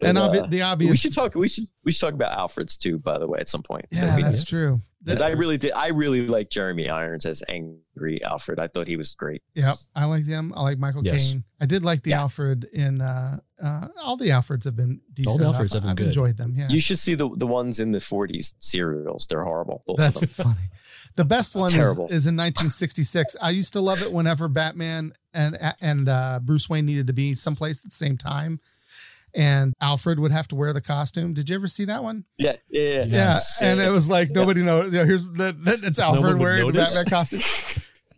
and 0.00 0.18
uh, 0.18 0.46
the 0.48 0.62
obvious. 0.62 0.90
We 0.90 0.96
should 0.96 1.14
talk. 1.14 1.34
We 1.34 1.48
should 1.48 1.64
we 1.84 1.92
should 1.92 2.00
talk 2.00 2.14
about 2.14 2.36
Alfred's 2.36 2.76
too. 2.76 2.98
By 2.98 3.18
the 3.18 3.26
way, 3.26 3.38
at 3.38 3.48
some 3.48 3.62
point. 3.62 3.86
Yeah, 3.90 4.18
that's 4.20 4.44
true. 4.44 4.80
Because 5.04 5.20
I 5.20 5.30
really 5.30 5.58
did. 5.58 5.72
I 5.72 5.88
really 5.88 6.26
like 6.26 6.48
Jeremy 6.48 6.88
Irons 6.88 7.26
as 7.26 7.42
angry 7.48 8.22
Alfred. 8.22 8.58
I 8.60 8.68
thought 8.68 8.86
he 8.86 8.96
was 8.96 9.14
great. 9.14 9.42
Yep, 9.54 9.76
I 9.96 10.04
like 10.04 10.24
him. 10.24 10.52
I 10.56 10.62
like 10.62 10.78
Michael 10.78 11.04
yes. 11.04 11.30
Caine. 11.30 11.44
I 11.60 11.66
did 11.66 11.84
like 11.84 12.02
the 12.02 12.10
yeah. 12.10 12.20
Alfred 12.20 12.64
in. 12.72 13.00
uh 13.00 13.38
uh 13.62 13.88
All 14.02 14.16
the 14.16 14.28
Alfreds 14.28 14.64
have 14.64 14.76
been 14.76 15.00
decent. 15.12 15.42
All 15.44 15.52
the 15.52 15.58
Alfreds 15.58 15.72
have 15.72 15.82
been 15.82 15.90
I've 15.90 15.96
good. 15.96 16.06
enjoyed 16.08 16.36
them. 16.36 16.54
Yeah. 16.56 16.68
You 16.68 16.80
should 16.80 16.98
see 16.98 17.14
the 17.14 17.28
the 17.36 17.46
ones 17.46 17.80
in 17.80 17.90
the 17.90 17.98
'40s 17.98 18.54
serials. 18.60 19.26
They're 19.26 19.44
horrible. 19.44 19.82
That's 19.96 20.24
funny. 20.34 20.70
The 21.16 21.24
best 21.24 21.54
one 21.54 21.74
is, 21.74 21.90
is, 21.90 22.26
in 22.26 22.36
1966. 22.36 23.36
I 23.42 23.50
used 23.50 23.74
to 23.74 23.80
love 23.80 24.00
it 24.00 24.10
whenever 24.10 24.48
Batman 24.48 25.12
and 25.34 25.58
and 25.80 26.08
uh, 26.08 26.40
Bruce 26.42 26.70
Wayne 26.70 26.86
needed 26.86 27.08
to 27.08 27.12
be 27.12 27.34
someplace 27.34 27.84
at 27.84 27.90
the 27.90 27.96
same 27.96 28.16
time 28.16 28.60
and 29.34 29.74
Alfred 29.80 30.18
would 30.18 30.32
have 30.32 30.48
to 30.48 30.56
wear 30.56 30.72
the 30.72 30.80
costume. 30.80 31.34
Did 31.34 31.48
you 31.48 31.54
ever 31.54 31.68
see 31.68 31.84
that 31.86 32.02
one? 32.02 32.24
Yeah, 32.38 32.56
yeah, 32.68 33.04
yeah. 33.04 33.38
And 33.60 33.80
it 33.80 33.90
was 33.90 34.08
like 34.08 34.30
nobody 34.30 34.60
yeah. 34.60 34.66
knows. 34.66 34.92
You 34.92 35.00
know, 35.00 35.06
here's 35.06 35.24
the, 35.24 35.80
it's 35.82 36.00
Alfred 36.00 36.38
wearing 36.38 36.66
the 36.66 36.72
Batman 36.72 37.04
costume. 37.06 37.42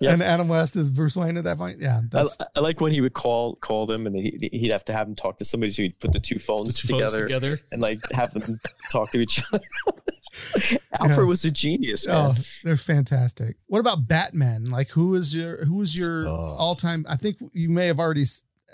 Yeah. 0.00 0.12
And 0.12 0.22
Adam 0.22 0.48
West 0.48 0.76
is 0.76 0.90
Bruce 0.90 1.16
Wayne 1.16 1.36
at 1.36 1.44
that 1.44 1.56
point. 1.56 1.80
Yeah, 1.80 2.00
I, 2.12 2.26
I, 2.56 2.60
like 2.60 2.80
when 2.80 2.92
he 2.92 3.00
would 3.00 3.14
call 3.14 3.56
call 3.56 3.86
them, 3.86 4.06
and 4.06 4.16
he, 4.16 4.50
would 4.62 4.70
have 4.70 4.84
to 4.86 4.92
have 4.92 5.06
them 5.06 5.14
talk 5.14 5.38
to 5.38 5.44
somebody. 5.44 5.70
So 5.72 5.82
he'd 5.82 5.98
put 5.98 6.12
the 6.12 6.20
two 6.20 6.38
phones, 6.38 6.80
the 6.80 6.88
two 6.88 6.94
together, 6.94 7.10
phones 7.10 7.22
together, 7.22 7.60
and 7.72 7.80
like 7.80 8.00
have 8.12 8.34
them 8.34 8.58
talk 8.90 9.10
to 9.12 9.20
each 9.20 9.42
other. 9.52 9.64
Alfred 11.00 11.18
yeah. 11.18 11.24
was 11.24 11.44
a 11.44 11.50
genius. 11.50 12.06
Man. 12.06 12.16
Oh, 12.16 12.34
they're 12.64 12.76
fantastic. 12.76 13.56
What 13.66 13.78
about 13.78 14.08
Batman? 14.08 14.66
Like, 14.66 14.90
who 14.90 15.14
is 15.14 15.34
your 15.34 15.64
who 15.64 15.80
is 15.80 15.96
your 15.96 16.26
uh. 16.26 16.30
oh. 16.30 16.56
all 16.58 16.74
time? 16.74 17.06
I 17.08 17.16
think 17.16 17.36
you 17.52 17.68
may 17.68 17.86
have 17.86 18.00
already 18.00 18.24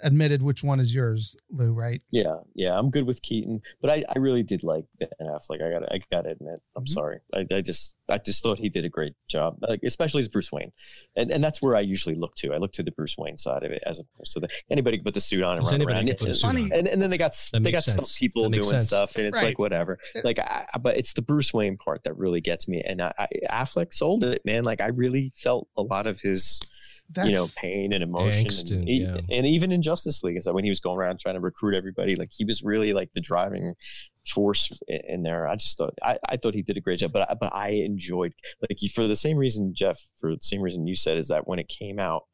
admitted 0.03 0.43
which 0.43 0.63
one 0.63 0.81
is 0.81 0.95
yours, 0.95 1.37
Lou, 1.51 1.73
right? 1.73 2.03
Yeah, 2.11 2.37
yeah, 2.55 2.79
I'm 2.79 2.91
good 2.91 3.07
with 3.07 3.23
Keaton, 3.23 3.61
but 3.81 3.91
I, 3.91 4.05
I 4.15 4.19
really 4.19 4.43
did 4.43 4.63
like 4.63 4.85
Ben 4.99 5.09
Affleck. 5.21 5.63
I 5.63 5.71
got 5.71 5.93
I 5.93 6.01
got 6.11 6.23
to 6.23 6.31
admit, 6.31 6.61
I'm 6.77 6.85
mm-hmm. 6.85 6.93
sorry. 6.93 7.21
I, 7.35 7.47
I 7.53 7.61
just 7.61 7.95
I 8.09 8.19
just 8.19 8.43
thought 8.43 8.59
he 8.59 8.69
did 8.69 8.85
a 8.85 8.89
great 8.89 9.15
job, 9.29 9.57
like 9.61 9.81
especially 9.85 10.21
as 10.21 10.29
Bruce 10.29 10.53
Wayne, 10.53 10.73
and 11.17 11.31
and 11.31 11.43
that's 11.43 11.63
where 11.63 11.77
I 11.77 11.81
usually 11.81 12.15
look 12.15 12.35
to. 12.37 12.53
I 12.53 12.59
look 12.59 12.73
to 12.75 12.83
the 12.83 12.93
Bruce 12.93 13.17
Wayne 13.19 13.37
side 13.37 13.63
of 13.63 13.73
it 13.73 13.83
as 13.87 14.01
opposed 14.01 14.33
to 14.33 14.41
the 14.41 14.49
anybody 14.71 14.99
can 14.99 15.05
put 15.05 15.15
the 15.15 15.21
suit 15.21 15.43
on 15.43 15.59
and 15.59 15.67
run 15.67 15.83
around. 15.83 16.09
It's 16.09 16.41
funny, 16.41 16.71
and, 16.73 16.87
and 16.87 17.01
then 17.01 17.11
they 17.11 17.19
got 17.19 17.37
that 17.53 17.63
they 17.63 17.73
got 17.73 17.85
stuff 17.85 18.15
people 18.17 18.49
doing 18.51 18.65
sense. 18.65 18.87
stuff, 18.87 19.17
and 19.17 19.27
it's 19.27 19.43
right. 19.43 19.49
like 19.49 19.59
whatever. 19.59 19.99
Like, 20.25 20.39
I, 20.39 20.67
but 20.81 20.97
it's 20.97 21.15
the 21.15 21.23
Bruce 21.23 21.53
Wayne 21.53 21.77
part 21.77 22.05
that 22.05 22.17
really 22.17 22.41
gets 22.41 22.69
me, 22.69 22.83
and 22.83 23.03
I, 23.03 23.13
I, 23.19 23.27
Affleck 23.51 23.93
sold 23.93 24.25
it, 24.25 24.43
man. 24.45 24.65
Like 24.65 24.81
I 24.81 24.89
really 24.89 25.33
felt 25.37 25.69
a 25.77 25.83
lot 25.83 26.07
of 26.07 26.21
his 26.21 26.61
that's 27.13 27.29
you 27.29 27.35
know 27.35 27.47
pain 27.59 27.93
and 27.93 28.03
emotion 28.03 28.47
and, 28.77 28.89
and, 28.89 28.89
yeah. 28.89 29.37
and, 29.37 29.47
even 29.47 29.73
in 29.73 29.83
justice 29.83 30.23
league 30.23 30.43
so 30.43 30.53
when 30.53 30.65
he 30.65 30.71
was 30.71 30.81
going 30.81 30.99
around 30.99 31.19
trying 31.19 31.35
to 31.35 31.41
recruit 31.41 31.75
everybody 31.75 32.15
like 32.17 32.31
he 32.33 32.45
was 32.45 32.63
really 32.63 32.93
like 32.93 33.11
the 33.15 33.21
driving 33.21 33.75
force 34.29 34.71
in 34.87 35.23
there 35.23 35.49
i 35.49 35.55
just 35.57 35.77
thought 35.79 35.95
i, 36.03 36.19
I 36.29 36.37
thought 36.37 36.55
he 36.55 36.63
did 36.63 36.77
a 36.77 36.81
great 36.81 37.01
job 37.01 37.13
but 37.13 37.29
I, 37.31 37.35
but 37.35 37.53
i 37.55 37.71
enjoyed 37.71 38.33
like 38.61 38.79
for 38.95 39.07
the 39.07 39.17
same 39.17 39.37
reason 39.37 39.75
jeff 39.75 40.01
for 40.19 40.31
the 40.35 40.43
same 40.43 40.63
reason 40.63 40.87
you 40.87 40.95
said 40.95 41.19
is 41.19 41.29
that 41.29 41.49
when 41.49 41.59
it 41.59 41.69
came 41.69 41.99
out 41.99 42.25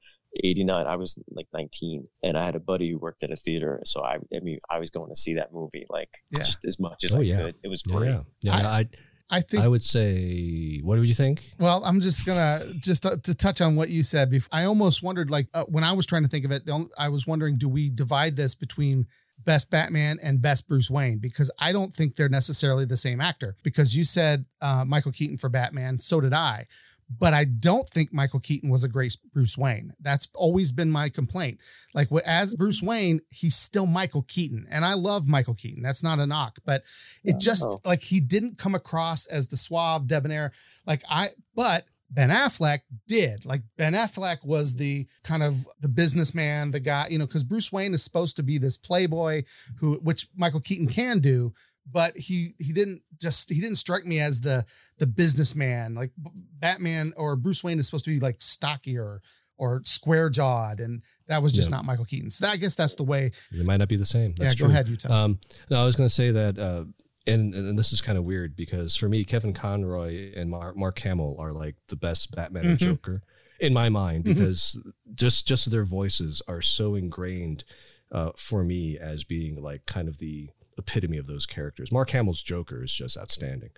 89 0.44 0.86
i 0.86 0.96
was 0.96 1.18
like 1.30 1.46
19 1.54 2.06
and 2.22 2.36
i 2.36 2.44
had 2.44 2.56
a 2.56 2.60
buddy 2.60 2.90
who 2.90 2.98
worked 2.98 3.22
at 3.22 3.30
a 3.30 3.36
theater 3.36 3.80
so 3.84 4.04
i 4.04 4.16
i 4.34 4.40
mean 4.40 4.58
i 4.70 4.78
was 4.78 4.90
going 4.90 5.08
to 5.08 5.16
see 5.16 5.34
that 5.34 5.52
movie 5.52 5.86
like 5.88 6.10
yeah. 6.30 6.40
just 6.40 6.64
as 6.66 6.78
much 6.78 7.04
as 7.04 7.14
oh, 7.14 7.18
i 7.18 7.22
yeah. 7.22 7.38
could 7.38 7.54
it 7.62 7.68
was 7.68 7.82
great 7.82 8.10
yeah, 8.10 8.20
yeah. 8.40 8.56
I, 8.56 8.78
I 8.80 8.88
I 9.28 9.40
think 9.40 9.62
I 9.62 9.68
would 9.68 9.82
say. 9.82 10.80
What 10.82 10.98
would 10.98 11.08
you 11.08 11.14
think? 11.14 11.42
Well, 11.58 11.84
I'm 11.84 12.00
just 12.00 12.24
gonna 12.24 12.72
just 12.78 13.02
to, 13.02 13.18
to 13.18 13.34
touch 13.34 13.60
on 13.60 13.76
what 13.76 13.88
you 13.88 14.02
said. 14.02 14.30
Before, 14.30 14.48
I 14.52 14.64
almost 14.64 15.02
wondered, 15.02 15.30
like 15.30 15.48
uh, 15.52 15.64
when 15.64 15.84
I 15.84 15.92
was 15.92 16.06
trying 16.06 16.22
to 16.22 16.28
think 16.28 16.44
of 16.44 16.52
it, 16.52 16.62
I 16.98 17.08
was 17.08 17.26
wondering, 17.26 17.56
do 17.56 17.68
we 17.68 17.90
divide 17.90 18.36
this 18.36 18.54
between 18.54 19.06
best 19.44 19.70
Batman 19.70 20.18
and 20.22 20.40
best 20.40 20.68
Bruce 20.68 20.90
Wayne? 20.90 21.18
Because 21.18 21.50
I 21.58 21.72
don't 21.72 21.92
think 21.92 22.14
they're 22.14 22.28
necessarily 22.28 22.84
the 22.84 22.96
same 22.96 23.20
actor. 23.20 23.56
Because 23.62 23.96
you 23.96 24.04
said 24.04 24.44
uh, 24.60 24.84
Michael 24.86 25.12
Keaton 25.12 25.38
for 25.38 25.48
Batman, 25.48 25.98
so 25.98 26.20
did 26.20 26.32
I 26.32 26.66
but 27.08 27.34
I 27.34 27.44
don't 27.44 27.88
think 27.88 28.12
Michael 28.12 28.40
Keaton 28.40 28.68
was 28.68 28.82
a 28.82 28.88
great 28.88 29.16
Bruce 29.32 29.56
Wayne. 29.56 29.92
That's 30.00 30.28
always 30.34 30.72
been 30.72 30.90
my 30.90 31.08
complaint. 31.08 31.60
Like 31.94 32.08
as 32.24 32.54
Bruce 32.54 32.82
Wayne, 32.82 33.20
he's 33.30 33.54
still 33.54 33.86
Michael 33.86 34.22
Keaton, 34.22 34.66
and 34.70 34.84
I 34.84 34.94
love 34.94 35.28
Michael 35.28 35.54
Keaton. 35.54 35.82
That's 35.82 36.02
not 36.02 36.18
a 36.18 36.26
knock, 36.26 36.58
but 36.64 36.82
it 37.22 37.38
just 37.38 37.66
like 37.84 38.02
he 38.02 38.20
didn't 38.20 38.58
come 38.58 38.74
across 38.74 39.26
as 39.26 39.48
the 39.48 39.56
suave 39.56 40.06
debonair. 40.06 40.52
Like 40.86 41.02
I, 41.08 41.28
but 41.54 41.84
Ben 42.10 42.30
Affleck 42.30 42.80
did. 43.06 43.44
Like 43.44 43.62
Ben 43.76 43.94
Affleck 43.94 44.44
was 44.44 44.76
the 44.76 45.06
kind 45.22 45.42
of 45.42 45.66
the 45.80 45.88
businessman, 45.88 46.70
the 46.70 46.80
guy, 46.80 47.06
you 47.10 47.18
know, 47.18 47.26
because 47.26 47.44
Bruce 47.44 47.72
Wayne 47.72 47.94
is 47.94 48.02
supposed 48.02 48.36
to 48.36 48.42
be 48.42 48.58
this 48.58 48.76
playboy 48.76 49.44
who, 49.78 49.94
which 50.02 50.28
Michael 50.36 50.60
Keaton 50.60 50.88
can 50.88 51.18
do, 51.20 51.52
but 51.90 52.16
he 52.16 52.54
he 52.58 52.72
didn't 52.72 53.02
just 53.20 53.50
he 53.50 53.60
didn't 53.60 53.76
strike 53.76 54.06
me 54.06 54.20
as 54.20 54.40
the 54.40 54.64
the 54.98 55.06
businessman 55.06 55.94
like 55.94 56.12
Batman 56.16 57.12
or 57.16 57.36
Bruce 57.36 57.62
Wayne 57.62 57.78
is 57.78 57.86
supposed 57.86 58.04
to 58.06 58.10
be 58.10 58.20
like 58.20 58.36
stockier 58.40 59.20
or 59.58 59.82
square 59.84 60.30
jawed 60.30 60.80
and 60.80 61.02
that 61.28 61.42
was 61.42 61.52
just 61.52 61.70
yeah. 61.70 61.76
not 61.76 61.84
Michael 61.84 62.04
Keaton. 62.04 62.30
So 62.30 62.46
that, 62.46 62.52
I 62.52 62.56
guess 62.56 62.76
that's 62.76 62.94
the 62.94 63.02
way. 63.02 63.32
It 63.52 63.66
might 63.66 63.78
not 63.78 63.88
be 63.88 63.96
the 63.96 64.06
same. 64.06 64.34
That's 64.36 64.54
yeah, 64.54 64.58
true. 64.58 64.68
go 64.68 64.72
ahead, 64.72 64.88
you 64.88 64.96
tell. 64.96 65.12
Um, 65.12 65.38
no, 65.70 65.82
I 65.82 65.84
was 65.84 65.96
going 65.96 66.08
to 66.08 66.14
say 66.14 66.30
that, 66.30 66.58
uh, 66.58 66.84
and 67.26 67.52
and 67.54 67.78
this 67.78 67.92
is 67.92 68.00
kind 68.00 68.16
of 68.16 68.24
weird 68.24 68.54
because 68.56 68.94
for 68.94 69.08
me, 69.08 69.24
Kevin 69.24 69.52
Conroy 69.52 70.32
and 70.36 70.50
Mark, 70.50 70.76
Mark 70.76 70.98
Hamill 71.00 71.36
are 71.40 71.52
like 71.52 71.74
the 71.88 71.96
best 71.96 72.34
Batman 72.34 72.62
mm-hmm. 72.62 72.70
and 72.70 72.78
Joker 72.78 73.22
in 73.58 73.72
my 73.72 73.88
mind 73.88 74.24
mm-hmm. 74.24 74.34
because 74.34 74.76
mm-hmm. 74.78 74.90
just 75.14 75.46
just 75.48 75.70
their 75.70 75.84
voices 75.84 76.42
are 76.46 76.62
so 76.62 76.94
ingrained 76.94 77.64
uh, 78.12 78.30
for 78.36 78.62
me 78.62 78.98
as 78.98 79.24
being 79.24 79.60
like 79.60 79.86
kind 79.86 80.08
of 80.08 80.18
the 80.18 80.50
epitome 80.78 81.18
of 81.18 81.26
those 81.26 81.46
characters. 81.46 81.90
Mark 81.90 82.10
Hamill's 82.10 82.42
Joker 82.42 82.84
is 82.84 82.94
just 82.94 83.16
outstanding. 83.16 83.70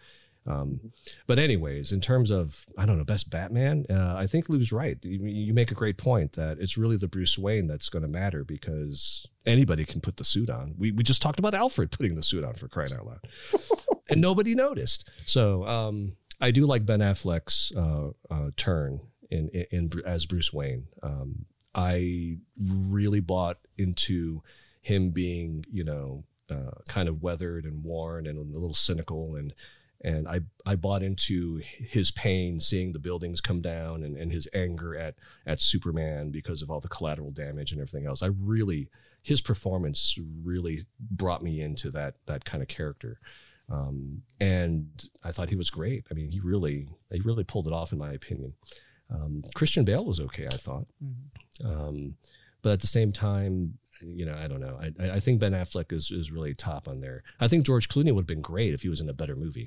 Um, 0.49 0.92
but 1.26 1.38
anyways, 1.38 1.92
in 1.92 2.01
terms 2.01 2.30
of 2.30 2.66
I 2.78 2.86
don't 2.86 2.96
know 2.96 3.05
best 3.05 3.28
Batman, 3.28 3.84
uh, 3.90 4.14
I 4.16 4.26
think 4.26 4.49
Lou's 4.49 4.72
right. 4.72 4.96
You, 5.03 5.18
you, 5.26 5.53
make 5.53 5.70
a 5.70 5.74
great 5.74 5.99
point 5.99 6.32
that 6.32 6.59
it's 6.59 6.78
really 6.78 6.96
the 6.96 7.07
Bruce 7.07 7.36
Wayne 7.38 7.66
that's 7.66 7.90
going 7.90 8.03
to 8.03 8.09
matter 8.09 8.44
because 8.44 9.28
anybody 9.44 9.84
can 9.84 10.01
put 10.01 10.16
the 10.16 10.24
suit 10.24 10.49
on. 10.49 10.74
We 10.78 10.90
we 10.90 11.03
just 11.03 11.20
talked 11.20 11.38
about 11.38 11.55
Alfred 11.55 11.90
putting 11.90 12.14
the 12.14 12.22
suit 12.22 12.44
on 12.44 12.55
for 12.55 12.66
crying 12.66 12.92
out 12.94 13.07
loud, 13.07 13.20
and 14.09 14.22
nobody 14.22 14.55
noticed. 14.55 15.11
So 15.26 15.66
um, 15.66 16.16
I 16.40 16.51
do 16.51 16.64
like 16.64 16.86
Ben 16.86 17.01
Affleck's 17.01 17.70
uh, 17.76 18.11
uh, 18.30 18.51
turn 18.57 19.01
in, 19.30 19.49
in, 19.51 19.66
in 19.70 19.90
as 20.07 20.24
Bruce 20.24 20.53
Wayne. 20.53 20.86
Um, 21.03 21.44
I 21.74 22.38
really 22.59 23.20
bought 23.20 23.59
into 23.76 24.42
him 24.80 25.11
being 25.11 25.66
you 25.70 25.84
know 25.84 26.24
uh, 26.51 26.80
kind 26.88 27.09
of 27.09 27.22
weathered 27.22 27.64
and 27.64 27.84
worn 27.84 28.26
and 28.26 28.38
a 28.38 28.59
little 28.59 28.72
cynical 28.72 29.36
and 29.36 29.53
and 30.03 30.28
I, 30.28 30.40
I 30.64 30.76
bought 30.76 31.03
into 31.03 31.61
his 31.64 32.11
pain 32.11 32.61
seeing 32.61 32.92
the 32.92 33.01
buildings 33.01 33.40
come 33.40 33.61
down 33.61 34.03
and, 34.05 34.16
and 34.16 34.32
his 34.32 34.49
anger 34.55 34.96
at 34.96 35.16
at 35.46 35.61
Superman 35.61 36.30
because 36.30 36.62
of 36.62 36.70
all 36.70 36.80
the 36.80 36.88
collateral 36.88 37.30
damage 37.30 37.72
and 37.72 37.80
everything 37.80 38.07
else. 38.07 38.22
I 38.22 38.28
really 38.28 38.88
his 39.22 39.40
performance 39.40 40.16
really 40.44 40.86
brought 41.01 41.42
me 41.42 41.61
into 41.61 41.90
that 41.90 42.14
that 42.26 42.44
kind 42.44 42.62
of 42.62 42.68
character. 42.68 43.18
Um, 43.70 44.22
and 44.40 44.88
I 45.22 45.32
thought 45.32 45.51
he 45.51 45.57
was 45.57 45.70
great. 45.70 46.07
I 46.11 46.14
mean, 46.14 46.30
he 46.30 46.40
really 46.40 46.88
he 47.11 47.20
really 47.20 47.44
pulled 47.44 47.66
it 47.66 47.72
off 47.72 47.92
in 47.92 47.99
my 47.99 48.12
opinion. 48.12 48.55
Um, 49.11 49.42
Christian 49.55 49.84
Bale 49.84 50.05
was 50.05 50.20
okay, 50.20 50.46
I 50.46 50.57
thought. 50.57 50.86
Mm-hmm. 51.03 51.66
Um, 51.66 52.14
but 52.62 52.72
at 52.72 52.80
the 52.80 52.86
same 52.86 53.12
time, 53.12 53.78
you 54.01 54.26
know, 54.26 54.36
I 54.38 54.46
don't 54.49 54.61
know. 54.61 54.78
I, 54.80 55.11
I 55.12 55.20
think 55.20 55.40
Ben 55.40 55.53
Affleck 55.53 55.92
is, 55.92 56.11
is 56.11 56.30
really 56.30 56.55
top 56.55 56.88
on 56.88 57.01
there. 57.01 57.22
I 57.40 57.49
think 57.49 57.64
George 57.64 57.88
Clooney 57.88 58.12
would 58.12 58.22
have 58.22 58.26
been 58.26 58.40
great 58.40 58.74
if 58.74 58.82
he 58.82 58.88
was 58.88 59.01
in 59.01 59.09
a 59.09 59.14
better 59.14 59.34
movie. 59.34 59.66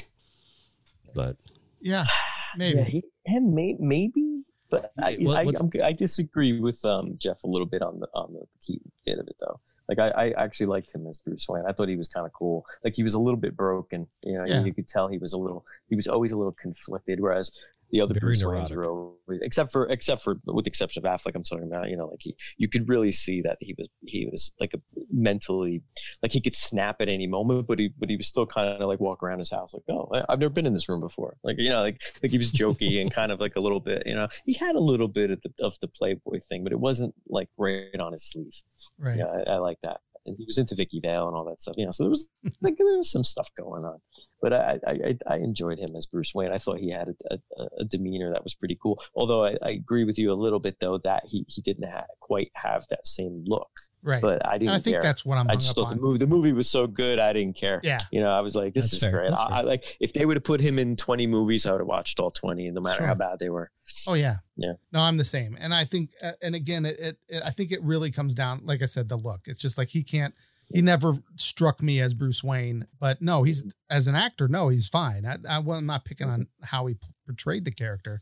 But 1.13 1.37
yeah, 1.79 2.05
maybe. 2.57 2.79
Yeah, 2.79 2.85
he, 2.85 3.03
and 3.25 3.53
may, 3.53 3.75
maybe, 3.79 4.43
but 4.69 4.91
I, 4.97 5.17
what, 5.19 5.45
I, 5.81 5.87
I, 5.87 5.91
disagree 5.91 6.59
with 6.59 6.83
um, 6.85 7.15
Jeff 7.17 7.43
a 7.43 7.47
little 7.47 7.67
bit 7.67 7.81
on 7.81 7.99
the 7.99 8.07
on 8.13 8.33
the 8.33 8.45
key 8.65 8.79
bit 9.05 9.19
of 9.19 9.27
it 9.27 9.35
though. 9.39 9.59
Like 9.89 9.99
I, 9.99 10.09
I 10.09 10.43
actually 10.43 10.67
liked 10.67 10.95
him 10.95 11.05
as 11.07 11.17
Bruce 11.17 11.45
Wayne. 11.49 11.65
I 11.67 11.73
thought 11.73 11.89
he 11.89 11.97
was 11.97 12.07
kind 12.07 12.25
of 12.25 12.31
cool. 12.31 12.65
Like 12.83 12.95
he 12.95 13.03
was 13.03 13.13
a 13.13 13.19
little 13.19 13.39
bit 13.39 13.57
broken. 13.57 14.07
You 14.23 14.37
know, 14.37 14.45
yeah. 14.45 14.63
you 14.63 14.73
could 14.73 14.87
tell 14.87 15.09
he 15.09 15.17
was 15.17 15.33
a 15.33 15.37
little. 15.37 15.65
He 15.89 15.95
was 15.95 16.07
always 16.07 16.31
a 16.31 16.37
little 16.37 16.55
conflicted. 16.59 17.19
Whereas 17.19 17.51
the 17.91 18.01
other 18.01 18.13
Bruce 18.19 18.43
Waynes 18.43 18.73
were 18.73 18.85
always, 18.85 19.41
except 19.41 19.71
for 19.71 19.85
except 19.87 20.23
for 20.23 20.39
with 20.45 20.65
the 20.65 20.69
exception 20.69 21.05
of 21.05 21.11
Affleck, 21.11 21.35
I'm 21.35 21.43
talking 21.43 21.67
about. 21.67 21.89
You 21.89 21.97
know, 21.97 22.07
like 22.07 22.19
he, 22.21 22.35
you 22.57 22.67
could 22.67 22.87
really 22.87 23.11
see 23.11 23.41
that 23.41 23.57
he 23.59 23.75
was 23.77 23.87
he 24.05 24.27
was 24.31 24.53
like 24.59 24.73
a 24.73 24.79
mentally 25.11 25.83
like 26.23 26.31
he 26.31 26.41
could 26.41 26.55
snap 26.55 27.01
at 27.01 27.09
any 27.09 27.27
moment, 27.27 27.67
but 27.67 27.79
he 27.79 27.93
but 27.99 28.09
he 28.09 28.15
was 28.15 28.27
still 28.27 28.45
kind 28.45 28.81
of 28.81 28.87
like 28.87 28.99
walk 28.99 29.21
around 29.23 29.39
his 29.39 29.51
house 29.51 29.73
like, 29.73 29.83
oh, 29.89 30.09
I've 30.29 30.39
never 30.39 30.53
been 30.53 30.65
in 30.65 30.73
this 30.73 30.87
room 30.87 31.01
before. 31.01 31.37
Like 31.43 31.57
you 31.59 31.69
know, 31.69 31.81
like 31.81 32.01
like 32.23 32.31
he 32.31 32.37
was 32.37 32.51
jokey 32.51 33.01
and 33.01 33.13
kind 33.13 33.31
of 33.31 33.39
like 33.39 33.55
a 33.55 33.61
little 33.61 33.79
bit. 33.79 34.03
You 34.05 34.15
know, 34.15 34.27
he 34.45 34.53
had 34.53 34.75
a 34.75 34.79
little 34.79 35.07
bit 35.07 35.31
of 35.31 35.41
the 35.41 35.51
of 35.65 35.77
the 35.81 35.87
Playboy 35.87 36.39
thing, 36.47 36.63
but 36.63 36.71
it 36.71 36.79
wasn't 36.79 37.13
like 37.27 37.49
right 37.57 37.99
on 37.99 38.13
his 38.13 38.23
sleeve. 38.23 38.53
Right. 38.97 39.17
Yeah, 39.17 39.25
I, 39.25 39.51
I 39.51 39.57
like 39.57 39.77
that 39.83 39.99
and 40.25 40.35
he 40.37 40.45
was 40.45 40.57
into 40.57 40.75
Vicki 40.75 40.99
Vale 40.99 41.27
and 41.27 41.35
all 41.35 41.45
that 41.45 41.61
stuff. 41.61 41.75
You 41.77 41.85
know, 41.85 41.91
so 41.91 42.03
there 42.03 42.09
was 42.09 42.29
like 42.61 42.77
there 42.77 42.85
was 42.97 43.11
some 43.11 43.23
stuff 43.23 43.49
going 43.57 43.83
on 43.83 43.99
but 44.41 44.53
I, 44.53 44.79
I, 44.87 45.17
I 45.27 45.35
enjoyed 45.37 45.79
him 45.79 45.95
as 45.95 46.05
Bruce 46.05 46.33
Wayne. 46.33 46.51
I 46.51 46.57
thought 46.57 46.79
he 46.79 46.91
had 46.91 47.09
a, 47.29 47.37
a, 47.57 47.67
a 47.81 47.85
demeanor 47.85 48.31
that 48.31 48.43
was 48.43 48.55
pretty 48.55 48.77
cool. 48.81 49.01
Although 49.15 49.45
I, 49.45 49.55
I, 49.61 49.69
agree 49.71 50.03
with 50.03 50.17
you 50.17 50.31
a 50.31 50.33
little 50.33 50.59
bit 50.59 50.77
though 50.79 50.97
that 50.99 51.23
he, 51.27 51.45
he 51.47 51.61
didn't 51.61 51.89
ha- 51.89 52.05
quite 52.19 52.51
have 52.55 52.85
that 52.89 53.05
same 53.05 53.43
look. 53.45 53.69
Right. 54.03 54.21
But 54.21 54.43
I 54.43 54.57
didn't. 54.57 54.73
I 54.73 54.79
think 54.79 54.95
care. 54.95 55.01
that's 55.03 55.23
what 55.23 55.37
I'm. 55.37 55.47
I 55.47 55.55
just 55.55 55.75
thought 55.75 55.91
on. 55.91 55.97
the 55.97 56.01
movie 56.01 56.17
the 56.17 56.25
movie 56.25 56.53
was 56.53 56.67
so 56.67 56.87
good. 56.87 57.19
I 57.19 57.33
didn't 57.33 57.55
care. 57.55 57.79
Yeah. 57.83 57.99
You 58.11 58.21
know, 58.21 58.31
I 58.31 58.41
was 58.41 58.55
like, 58.55 58.73
this 58.73 58.85
that's 58.85 58.93
is 58.93 59.03
fair. 59.03 59.11
great. 59.11 59.31
I, 59.31 59.59
I, 59.59 59.61
like 59.61 59.95
if 59.99 60.13
they 60.13 60.25
would 60.25 60.37
have 60.37 60.43
put 60.43 60.59
him 60.59 60.79
in 60.79 60.95
20 60.95 61.27
movies, 61.27 61.67
I 61.67 61.71
would 61.71 61.81
have 61.81 61.87
watched 61.87 62.19
all 62.19 62.31
20, 62.31 62.71
no 62.71 62.81
matter 62.81 62.97
sure. 62.97 63.05
how 63.05 63.13
bad 63.13 63.37
they 63.37 63.49
were. 63.49 63.69
Oh 64.07 64.15
yeah. 64.15 64.37
Yeah. 64.55 64.73
No, 64.91 65.01
I'm 65.01 65.17
the 65.17 65.23
same, 65.23 65.55
and 65.59 65.73
I 65.73 65.85
think, 65.85 66.11
uh, 66.21 66.31
and 66.41 66.55
again, 66.55 66.85
it, 66.85 66.99
it, 66.99 67.17
it 67.27 67.43
I 67.45 67.51
think 67.51 67.71
it 67.71 67.81
really 67.83 68.09
comes 68.11 68.33
down, 68.33 68.61
like 68.63 68.81
I 68.81 68.85
said, 68.85 69.07
the 69.07 69.17
look. 69.17 69.41
It's 69.45 69.61
just 69.61 69.77
like 69.77 69.89
he 69.89 70.03
can't 70.03 70.33
he 70.73 70.81
never 70.81 71.13
struck 71.35 71.81
me 71.81 71.99
as 71.99 72.13
Bruce 72.13 72.43
Wayne, 72.43 72.87
but 72.99 73.21
no, 73.21 73.43
he's 73.43 73.63
as 73.89 74.07
an 74.07 74.15
actor, 74.15 74.47
no, 74.47 74.69
he's 74.69 74.89
fine. 74.89 75.25
I, 75.25 75.37
I 75.49 75.57
am 75.57 75.85
not 75.85 76.05
picking 76.05 76.27
on 76.27 76.47
how 76.63 76.85
he 76.85 76.95
portrayed 77.25 77.65
the 77.65 77.71
character, 77.71 78.21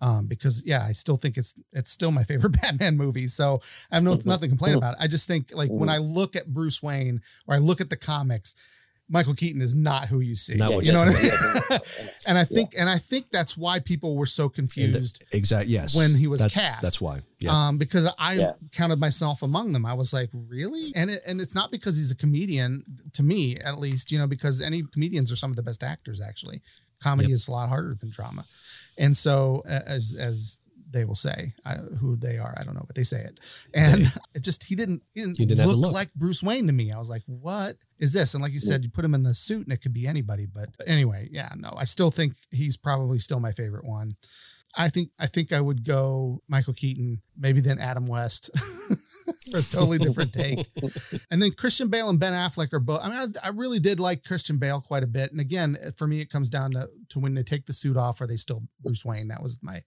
um, 0.00 0.26
because 0.26 0.62
yeah, 0.64 0.84
I 0.84 0.92
still 0.92 1.16
think 1.16 1.36
it's 1.36 1.54
it's 1.72 1.90
still 1.90 2.10
my 2.10 2.24
favorite 2.24 2.52
Batman 2.62 2.96
movie. 2.96 3.26
So 3.26 3.60
I 3.90 3.96
have 3.96 4.04
no 4.04 4.12
mm-hmm. 4.12 4.28
nothing 4.28 4.50
to 4.50 4.56
complain 4.56 4.76
about. 4.76 4.94
It. 4.94 5.00
I 5.02 5.06
just 5.06 5.26
think 5.26 5.50
like 5.54 5.70
when 5.70 5.88
mm-hmm. 5.88 5.90
I 5.90 5.98
look 5.98 6.36
at 6.36 6.52
Bruce 6.52 6.82
Wayne 6.82 7.20
or 7.46 7.54
I 7.54 7.58
look 7.58 7.80
at 7.80 7.90
the 7.90 7.96
comics, 7.96 8.54
Michael 9.08 9.34
Keaton 9.34 9.60
is 9.60 9.74
not 9.74 10.08
who 10.08 10.20
you 10.20 10.34
see. 10.34 10.54
Not 10.54 10.84
you 10.84 10.92
know 10.92 11.04
what 11.04 11.14
I 11.14 11.22
mean? 11.22 11.80
and 12.26 12.38
I 12.38 12.44
think, 12.44 12.72
yeah. 12.72 12.80
and 12.80 12.90
I 12.90 12.96
think 12.96 13.30
that's 13.30 13.56
why 13.56 13.78
people 13.78 14.16
were 14.16 14.26
so 14.26 14.48
confused. 14.48 15.22
Exactly. 15.30 15.72
Yes. 15.72 15.94
When 15.94 16.14
he 16.14 16.26
was 16.26 16.40
that's, 16.40 16.54
cast. 16.54 16.82
That's 16.82 17.00
why. 17.02 17.20
Yeah. 17.38 17.52
Um, 17.52 17.76
because 17.76 18.10
I 18.18 18.34
yeah. 18.34 18.52
counted 18.72 18.98
myself 18.98 19.42
among 19.42 19.72
them. 19.72 19.84
I 19.84 19.92
was 19.92 20.14
like, 20.14 20.30
really? 20.32 20.92
And 20.96 21.10
it, 21.10 21.20
and 21.26 21.40
it's 21.40 21.54
not 21.54 21.70
because 21.70 21.96
he's 21.96 22.10
a 22.10 22.16
comedian, 22.16 22.82
to 23.12 23.22
me 23.22 23.58
at 23.58 23.78
least. 23.78 24.10
You 24.10 24.18
know, 24.18 24.26
because 24.26 24.62
any 24.62 24.82
comedians 24.82 25.30
are 25.30 25.36
some 25.36 25.50
of 25.50 25.56
the 25.56 25.62
best 25.62 25.84
actors. 25.84 26.22
Actually, 26.22 26.62
comedy 27.02 27.28
yep. 27.28 27.34
is 27.34 27.48
a 27.48 27.50
lot 27.50 27.68
harder 27.68 27.94
than 27.94 28.08
drama. 28.08 28.46
And 28.96 29.14
so, 29.14 29.62
as 29.66 30.16
as 30.18 30.58
they 30.94 31.04
will 31.04 31.14
say 31.14 31.52
I, 31.66 31.74
who 31.74 32.16
they 32.16 32.38
are. 32.38 32.54
I 32.56 32.64
don't 32.64 32.74
know, 32.74 32.84
but 32.86 32.96
they 32.96 33.02
say 33.02 33.20
it. 33.20 33.40
And 33.74 34.10
it 34.34 34.42
just 34.42 34.64
he 34.64 34.74
didn't 34.74 35.02
he 35.12 35.20
didn't, 35.20 35.36
He 35.36 35.44
didn't 35.44 35.66
look, 35.66 35.76
look. 35.76 35.92
like 35.92 36.14
Bruce 36.14 36.42
Wayne 36.42 36.66
to 36.68 36.72
me. 36.72 36.92
I 36.92 36.98
was 36.98 37.08
like, 37.08 37.22
what 37.26 37.76
is 37.98 38.12
this? 38.12 38.32
And 38.34 38.42
like 38.42 38.52
you 38.52 38.60
said, 38.60 38.84
you 38.84 38.90
put 38.90 39.04
him 39.04 39.14
in 39.14 39.24
the 39.24 39.34
suit 39.34 39.64
and 39.64 39.72
it 39.72 39.82
could 39.82 39.92
be 39.92 40.06
anybody. 40.06 40.46
But 40.46 40.68
anyway, 40.86 41.28
yeah, 41.30 41.50
no, 41.56 41.74
I 41.76 41.84
still 41.84 42.10
think 42.10 42.34
he's 42.50 42.76
probably 42.76 43.18
still 43.18 43.40
my 43.40 43.52
favorite 43.52 43.84
one. 43.84 44.16
I 44.76 44.88
think 44.88 45.10
I 45.18 45.26
think 45.26 45.52
I 45.52 45.60
would 45.60 45.84
go 45.84 46.42
Michael 46.48 46.74
Keaton, 46.74 47.20
maybe 47.36 47.60
then 47.60 47.78
Adam 47.78 48.06
West. 48.06 48.50
for 49.50 49.58
a 49.58 49.62
totally 49.62 49.98
different 49.98 50.32
take. 50.32 50.66
And 51.30 51.40
then 51.40 51.52
Christian 51.52 51.88
Bale 51.88 52.08
and 52.08 52.20
Ben 52.20 52.32
Affleck 52.32 52.72
are 52.72 52.80
both. 52.80 53.00
I 53.02 53.08
mean, 53.08 53.34
I, 53.42 53.48
I 53.48 53.50
really 53.50 53.80
did 53.80 53.98
like 53.98 54.24
Christian 54.24 54.58
Bale 54.58 54.80
quite 54.80 55.02
a 55.02 55.08
bit. 55.08 55.32
And 55.32 55.40
again, 55.40 55.76
for 55.96 56.06
me, 56.06 56.20
it 56.20 56.30
comes 56.30 56.50
down 56.50 56.72
to 56.72 56.88
to 57.10 57.18
when 57.18 57.34
they 57.34 57.42
take 57.42 57.66
the 57.66 57.72
suit 57.72 57.96
off, 57.96 58.20
are 58.20 58.26
they 58.26 58.36
still 58.36 58.62
Bruce 58.80 59.04
Wayne? 59.04 59.28
That 59.28 59.42
was 59.42 59.58
my 59.62 59.80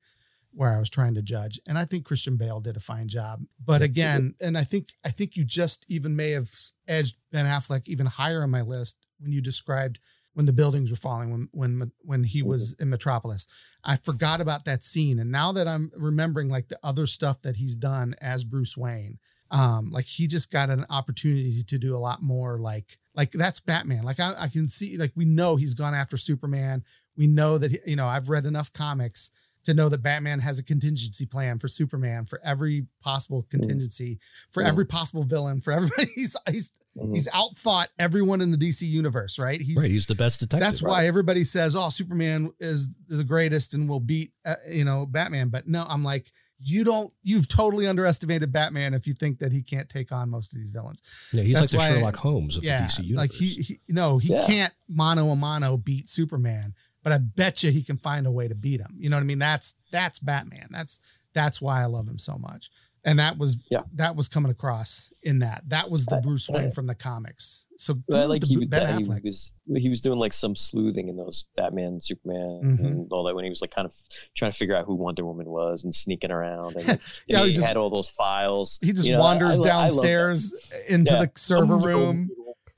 where 0.58 0.74
I 0.74 0.80
was 0.80 0.90
trying 0.90 1.14
to 1.14 1.22
judge. 1.22 1.60
And 1.68 1.78
I 1.78 1.86
think 1.86 2.04
Christian 2.04 2.36
Bale 2.36 2.60
did 2.60 2.76
a 2.76 2.80
fine 2.80 3.08
job. 3.08 3.44
But 3.64 3.84
again, 3.84 4.34
and 4.42 4.58
I 4.58 4.64
think 4.64 4.94
I 5.06 5.10
think 5.12 5.36
you 5.36 5.46
just 5.46 5.86
even 5.88 6.16
may 6.16 6.32
have 6.32 6.50
edged 6.88 7.18
Ben 7.32 7.46
Affleck 7.46 7.88
even 7.88 8.08
higher 8.08 8.42
on 8.42 8.50
my 8.50 8.64
list 8.64 9.06
when 9.20 9.32
you 9.32 9.40
described 9.40 10.00
when 10.34 10.48
the 10.48 10.54
buildings 10.54 10.90
were 10.90 10.98
falling 10.98 11.30
when 11.30 11.50
when 11.52 11.92
when 12.00 12.24
he 12.24 12.42
was 12.42 12.74
in 12.80 12.90
Metropolis. 12.90 13.48
I 13.84 13.98
forgot 13.98 14.42
about 14.42 14.66
that 14.66 14.84
scene 14.84 15.20
and 15.20 15.32
now 15.32 15.52
that 15.52 15.68
I'm 15.68 15.92
remembering 15.96 16.50
like 16.50 16.70
the 16.70 16.80
other 16.82 17.06
stuff 17.06 17.44
that 17.44 17.58
he's 17.58 17.76
done 17.76 18.16
as 18.20 18.44
Bruce 18.44 18.76
Wayne, 18.76 19.20
um 19.52 19.92
like 19.92 20.06
he 20.06 20.26
just 20.26 20.52
got 20.52 20.72
an 20.72 20.88
opportunity 20.90 21.64
to 21.64 21.78
do 21.78 21.96
a 21.96 22.00
lot 22.00 22.24
more 22.24 22.60
like 22.60 22.98
like 23.16 23.30
that's 23.30 23.60
Batman. 23.60 24.04
Like 24.04 24.20
I, 24.20 24.34
I 24.36 24.48
can 24.48 24.68
see 24.70 24.98
like 24.98 25.12
we 25.16 25.26
know 25.26 25.56
he's 25.56 25.76
gone 25.76 25.94
after 25.94 26.18
Superman. 26.18 26.84
We 27.16 27.28
know 27.28 27.60
that 27.60 27.72
he, 27.72 27.80
you 27.86 27.96
know, 27.96 28.08
I've 28.08 28.30
read 28.30 28.48
enough 28.48 28.74
comics 28.74 29.30
to 29.68 29.74
know 29.74 29.90
that 29.90 30.02
Batman 30.02 30.40
has 30.40 30.58
a 30.60 30.64
contingency 30.64 31.26
plan 31.26 31.60
for 31.60 31.68
Superman 31.68 32.26
for 32.26 32.42
every 32.44 32.88
possible 33.02 33.46
contingency, 33.50 34.18
for 34.52 34.64
Yeah. 34.64 34.70
every 34.70 34.86
possible 34.86 35.24
villain, 35.24 35.62
for 35.62 35.72
everybody. 35.72 36.08
He's 36.16 36.36
he's 36.50 36.72
Mhm. 36.98 37.14
he's 37.14 37.28
outthought 37.28 37.90
everyone 38.00 38.42
in 38.42 38.50
the 38.50 38.58
DC 38.58 38.82
universe, 38.88 39.38
right? 39.38 39.62
He's 39.62 39.78
right. 39.78 39.92
He's 39.92 40.08
the 40.08 40.16
best 40.16 40.40
detective. 40.40 40.66
that's 40.66 40.82
why 40.82 41.06
everybody 41.06 41.44
says, 41.44 41.76
"Oh, 41.76 41.90
Superman 41.90 42.52
is 42.60 42.90
the 43.08 43.24
greatest 43.24 43.76
and 43.76 43.88
will 43.88 44.00
beat 44.00 44.32
uh, 44.46 44.56
you 44.68 44.84
know 44.84 45.06
Batman." 45.06 45.50
But 45.50 45.68
no, 45.68 45.86
I'm 45.88 46.04
like, 46.04 46.32
you 46.60 46.84
don't. 46.84 47.14
You've 47.22 47.48
totally 47.48 47.86
underestimated 47.86 48.52
Batman 48.52 48.96
if 48.96 49.06
you 49.06 49.14
think 49.14 49.38
that 49.40 49.52
he 49.52 49.62
can't 49.62 49.88
take 49.88 50.12
on 50.12 50.32
most 50.32 50.54
of 50.54 50.60
these 50.60 50.72
villains. 50.72 51.04
Yeah, 51.32 51.44
he's 51.44 51.56
that's 51.60 51.72
like 51.72 51.72
the 51.72 51.78
why- 51.78 52.00
Sherlock 52.00 52.16
Holmes 52.16 52.58
of 52.58 52.64
yeah, 52.64 52.78
the 52.80 52.84
DC 52.88 53.04
universe. 53.04 53.18
like 53.18 53.32
he, 53.32 53.48
he 53.62 53.80
no, 53.90 54.18
he 54.18 54.30
Yeah. 54.34 54.48
can't 54.48 54.74
mano 54.90 55.30
a 55.30 55.36
mano 55.36 55.78
beat 55.78 56.10
Superman. 56.10 56.74
But 57.08 57.14
I 57.14 57.20
bet 57.20 57.64
you 57.64 57.72
he 57.72 57.84
can 57.84 57.96
find 57.98 58.28
a 58.28 58.32
way 58.32 58.50
to 58.50 58.56
beat 58.56 58.82
him. 58.82 58.94
You 59.00 59.10
know 59.10 59.16
what 59.16 59.22
I 59.22 59.26
mean? 59.26 59.40
That's 59.40 59.76
that's 59.94 60.20
Batman. 60.20 60.68
That's 60.72 61.00
that's 61.34 61.62
why 61.62 61.82
I 61.82 61.86
love 61.86 62.06
him 62.06 62.18
so 62.20 62.38
much. 62.38 62.70
And 63.06 63.18
that 63.20 63.38
was 63.38 63.64
Yeah. 63.72 63.84
that 63.94 64.18
was 64.18 64.28
coming 64.28 64.52
across 64.52 65.10
in 65.24 65.40
that. 65.40 65.64
That 65.68 65.90
was 65.90 66.06
the 66.06 66.18
Bruce 66.18 66.50
Wayne 66.50 66.72
from 66.74 66.86
the 66.86 66.96
comics. 66.96 67.66
So 67.78 67.94
I 68.12 68.26
like 68.26 68.44
he, 68.44 68.58
was- 68.58 68.68
Ben 68.68 68.84
that 68.84 69.00
he 69.00 69.06
Affleck. 69.06 69.24
was 69.24 69.54
he 69.78 69.88
was 69.88 70.02
doing 70.02 70.20
like 70.20 70.34
some 70.34 70.54
sleuthing 70.58 71.08
in 71.08 71.16
those 71.16 71.46
Batman, 71.56 72.02
Superman, 72.02 72.62
Mhm. 72.66 72.86
and 72.86 73.08
all 73.14 73.24
that 73.24 73.36
when 73.36 73.46
he 73.46 73.50
was 73.50 73.62
like 73.62 73.72
kind 73.72 73.86
of 73.86 73.94
trying 74.36 74.52
to 74.52 74.58
figure 74.58 74.76
out 74.76 74.86
who 74.86 74.96
Wonder 74.96 75.24
Woman 75.24 75.46
was 75.48 75.86
and 75.86 75.96
sneaking 75.96 76.32
around. 76.32 76.76
And, 76.76 76.90
and 76.90 77.00
Yeah, 77.28 77.42
he 77.44 77.50
he, 77.50 77.54
just- 77.54 77.68
had 77.70 77.78
all 77.78 77.90
those 77.90 78.10
files. 78.10 78.80
He 78.82 78.92
just 78.92 79.08
You 79.08 79.14
know, 79.14 79.20
wanders 79.22 79.62
I 79.62 79.66
I 79.66 79.68
downstairs 79.70 80.54
into 80.90 81.14
Yeah. 81.14 81.20
the 81.26 81.32
server 81.36 81.78
room. 81.78 82.30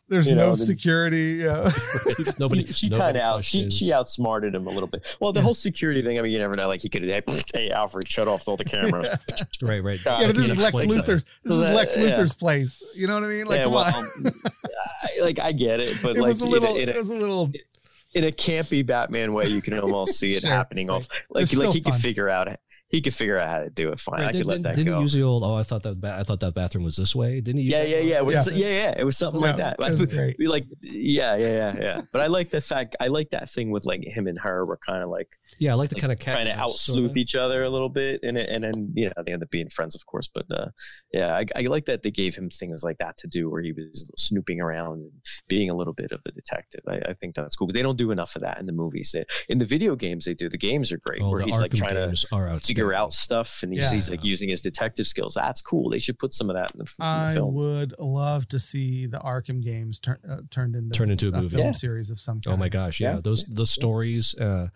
There's 0.10 0.28
you 0.28 0.36
no 0.36 0.45
know, 0.47 0.49
the- 0.51 0.55
security. 0.57 1.39
Yeah. 1.43 1.70
nobody. 2.39 2.66
She, 2.68 2.74
she 2.74 2.89
kind 2.89 3.16
of 3.16 3.22
out. 3.24 3.43
She 3.45 3.70
she 3.70 3.93
outsmarted 3.93 4.55
him 4.55 4.68
a 4.68 4.72
little 4.72 4.88
bit. 4.88 5.16
Well, 5.20 5.32
the 5.32 5.41
whole 5.41 5.53
security 5.53 6.01
thing. 6.01 6.18
I 6.18 6.22
mean, 6.22 6.32
you 6.32 6.39
never 6.39 6.55
know. 6.55 6.68
Like 6.68 6.82
he 6.82 6.89
could, 6.89 7.03
hey, 7.03 7.22
hey 7.53 7.70
Alfred, 7.72 8.07
shut 8.07 8.28
off 8.28 8.47
all 8.47 8.57
the 8.57 8.66
cameras. 8.66 9.07
Right, 9.62 9.84
right. 9.84 9.99
Yeah, 10.05 10.22
yeah, 10.22 10.28
but 10.28 10.36
this 10.36 10.49
is 10.49 10.57
Lex 10.57 10.82
explains 10.82 10.95
that. 10.95 11.05
Luthor's. 11.05 11.26
This 11.43 11.53
is 11.53 11.64
Lex 11.66 11.95
yeah. 11.97 12.03
Luthor's 12.03 12.34
place. 12.36 12.82
You 12.95 13.07
know 13.07 13.14
what 13.16 13.24
I 13.24 13.28
mean? 13.28 13.45
Like, 13.45 13.57
yeah, 13.57 13.64
come 13.66 13.74
well, 13.74 13.95
on. 13.95 14.05
I, 15.03 15.22
like 15.22 15.39
I 15.39 15.51
get 15.51 15.80
it, 15.80 15.97
but 16.01 16.18
It 16.18 16.22
like 16.22 16.30
was 16.30 16.41
a 16.41 16.45
in 16.45 16.51
little. 16.51 16.76
in 16.76 16.89
It 16.89 16.95
was 16.97 17.10
a 17.10 17.16
little. 17.16 17.51
in 18.16 18.24
a 18.24 18.32
campy 18.32 18.86
Batman 18.86 19.34
way, 19.34 19.45
you 19.47 19.62
can 19.62 19.78
almost 19.80 20.18
see 20.18 20.32
it 20.34 20.41
Sure, 20.41 20.49
happening 20.49 20.88
right. 20.88 20.95
off. 20.95 21.07
Like 21.30 21.41
like 21.41 21.47
still 21.47 21.72
he 21.72 21.82
could 21.82 21.93
figure 21.93 22.30
out 22.30 22.47
he 22.89 23.01
could 23.01 23.13
figure 23.13 23.37
out 23.37 23.47
how 23.49 23.59
to 23.59 23.69
do 23.69 23.89
it 23.89 23.99
fine. 23.99 24.19
Right, 24.19 24.29
I 24.29 24.31
could 24.31 24.45
let 24.45 24.53
didn't, 24.55 24.63
that 24.63 24.75
didn't 24.75 24.91
go. 24.93 24.97
he 24.97 25.01
use 25.03 25.13
the 25.13 25.21
old? 25.23 25.43
Oh, 25.43 25.53
I 25.55 25.63
thought 25.63 25.83
that. 25.83 26.01
Ba- 26.01 26.17
I 26.19 26.23
thought 26.23 26.39
that 26.41 26.53
bathroom 26.55 26.83
was 26.83 26.95
this 26.95 27.15
way. 27.15 27.39
Didn't 27.39 27.61
he? 27.61 27.69
yeah, 27.69 27.83
yeah, 27.83 27.99
yeah. 27.99 28.15
It 28.17 28.25
was, 28.25 28.47
Yeah. 28.51 28.53
yeah, 28.67 28.73
yeah, 28.83 28.95
It 28.97 29.03
was 29.03 29.15
something 29.17 29.39
like 29.39 29.57
Yeah, 29.57 29.73
that. 29.79 30.01
it 30.01 30.09
great. 30.11 30.35
We 30.39 30.47
like, 30.47 30.65
yeah, 30.81 31.35
yeah, 31.35 31.47
yeah, 31.73 31.75
yeah. 31.79 32.01
But 32.11 32.21
I 32.21 32.27
like 32.27 32.49
the 32.49 32.61
fact. 32.61 32.95
I 32.99 33.07
like 33.07 33.29
that 33.29 33.49
thing 33.49 33.69
with 33.71 33.85
like 33.85 34.03
him 34.03 34.27
and 34.27 34.39
her 34.39 34.65
were 34.65 34.79
kind 34.85 35.03
of 35.03 35.09
like 35.09 35.29
Yeah, 35.59 35.71
I 35.71 35.75
like 35.75 35.89
the 35.89 35.95
like, 35.95 36.01
kind 36.01 36.13
of 36.13 36.19
cat 36.19 36.33
trying 36.33 36.45
to 36.47 36.53
out 36.53 36.57
mouse 36.69 36.81
sleuth 36.81 37.15
each 37.15 37.35
other 37.35 37.63
a 37.63 37.69
little 37.69 37.89
bit, 37.89 38.19
and 38.23 38.37
it- 38.37 38.49
and 38.49 38.63
then 38.63 38.91
you 38.95 39.05
know 39.05 39.23
they 39.25 39.33
end 39.33 39.43
up 39.43 39.51
being 39.51 39.69
friends, 39.69 39.95
of 39.95 40.05
course. 40.07 40.27
But 40.33 40.45
uh, 40.51 40.67
yeah, 41.13 41.35
I, 41.35 41.45
I 41.55 41.61
like 41.63 41.85
that 41.85 42.01
they 42.03 42.11
gave 42.11 42.35
him 42.35 42.49
things 42.49 42.81
like 42.83 42.97
that 42.97 43.17
to 43.19 43.27
do, 43.27 43.49
where 43.51 43.61
he 43.61 43.71
was 43.71 44.09
snooping 44.17 44.59
around 44.61 44.93
and 44.99 45.11
being 45.47 45.69
a 45.69 45.75
little 45.75 45.93
bit 45.93 46.11
of 46.11 46.21
a 46.25 46.31
detective. 46.31 46.81
I, 46.87 46.97
I 47.09 47.13
think 47.13 47.35
that's 47.35 47.55
cool. 47.55 47.67
But 47.67 47.75
they 47.75 47.83
don't 47.83 47.97
do 47.97 48.09
enough 48.11 48.35
of 48.35 48.41
that 48.41 48.59
in 48.59 48.65
the 48.65 48.71
movies. 48.73 49.11
They, 49.13 49.25
in 49.47 49.59
the 49.59 49.65
video 49.65 49.95
games, 49.95 50.25
they 50.25 50.33
do. 50.33 50.49
The 50.49 50.57
games 50.57 50.91
are 50.91 50.97
great, 50.97 51.21
Oh, 51.21 51.29
where 51.29 51.39
the 51.39 51.45
he's 51.45 51.59
like 51.59 51.71
trying 51.73 51.95
to 51.95 52.07
games 52.07 52.25
are 52.31 52.47
figure 52.82 52.93
out 52.93 53.13
stuff, 53.13 53.63
and 53.63 53.73
he's, 53.73 53.84
Yeah. 53.84 53.91
he's 53.95 54.09
like 54.09 54.23
using 54.23 54.49
his 54.49 54.61
detective 54.61 55.07
skills. 55.07 55.34
That's 55.36 55.61
cool. 55.61 55.89
They 55.89 55.99
should 55.99 56.17
put 56.19 56.34
some 56.34 56.49
of 56.49 56.55
that 56.55 56.71
in 56.73 56.80
the, 56.80 56.84
in 56.84 57.36
the 57.36 57.39
I 57.39 57.39
would 57.41 57.93
love 57.99 58.47
to 58.49 58.59
see 58.59 59.05
the 59.05 59.19
Arkham 59.19 59.61
games 59.63 59.99
turn 59.99 60.17
uh, 60.30 60.38
turned 60.49 60.75
into 60.75 60.97
Turned 60.97 61.11
into 61.11 61.30
a 61.30 61.32
movie. 61.32 61.49
film 61.49 61.65
Yeah. 61.67 61.71
series 61.71 62.09
of 62.09 62.19
some 62.19 62.41
kind. 62.41 62.53
Oh 62.53 62.57
my 62.57 62.69
gosh, 62.69 62.99
yeah, 62.99 63.15
Yeah. 63.15 63.21
those 63.23 63.43
the 63.45 63.65
stories, 63.65 64.34
uh, 64.36 64.67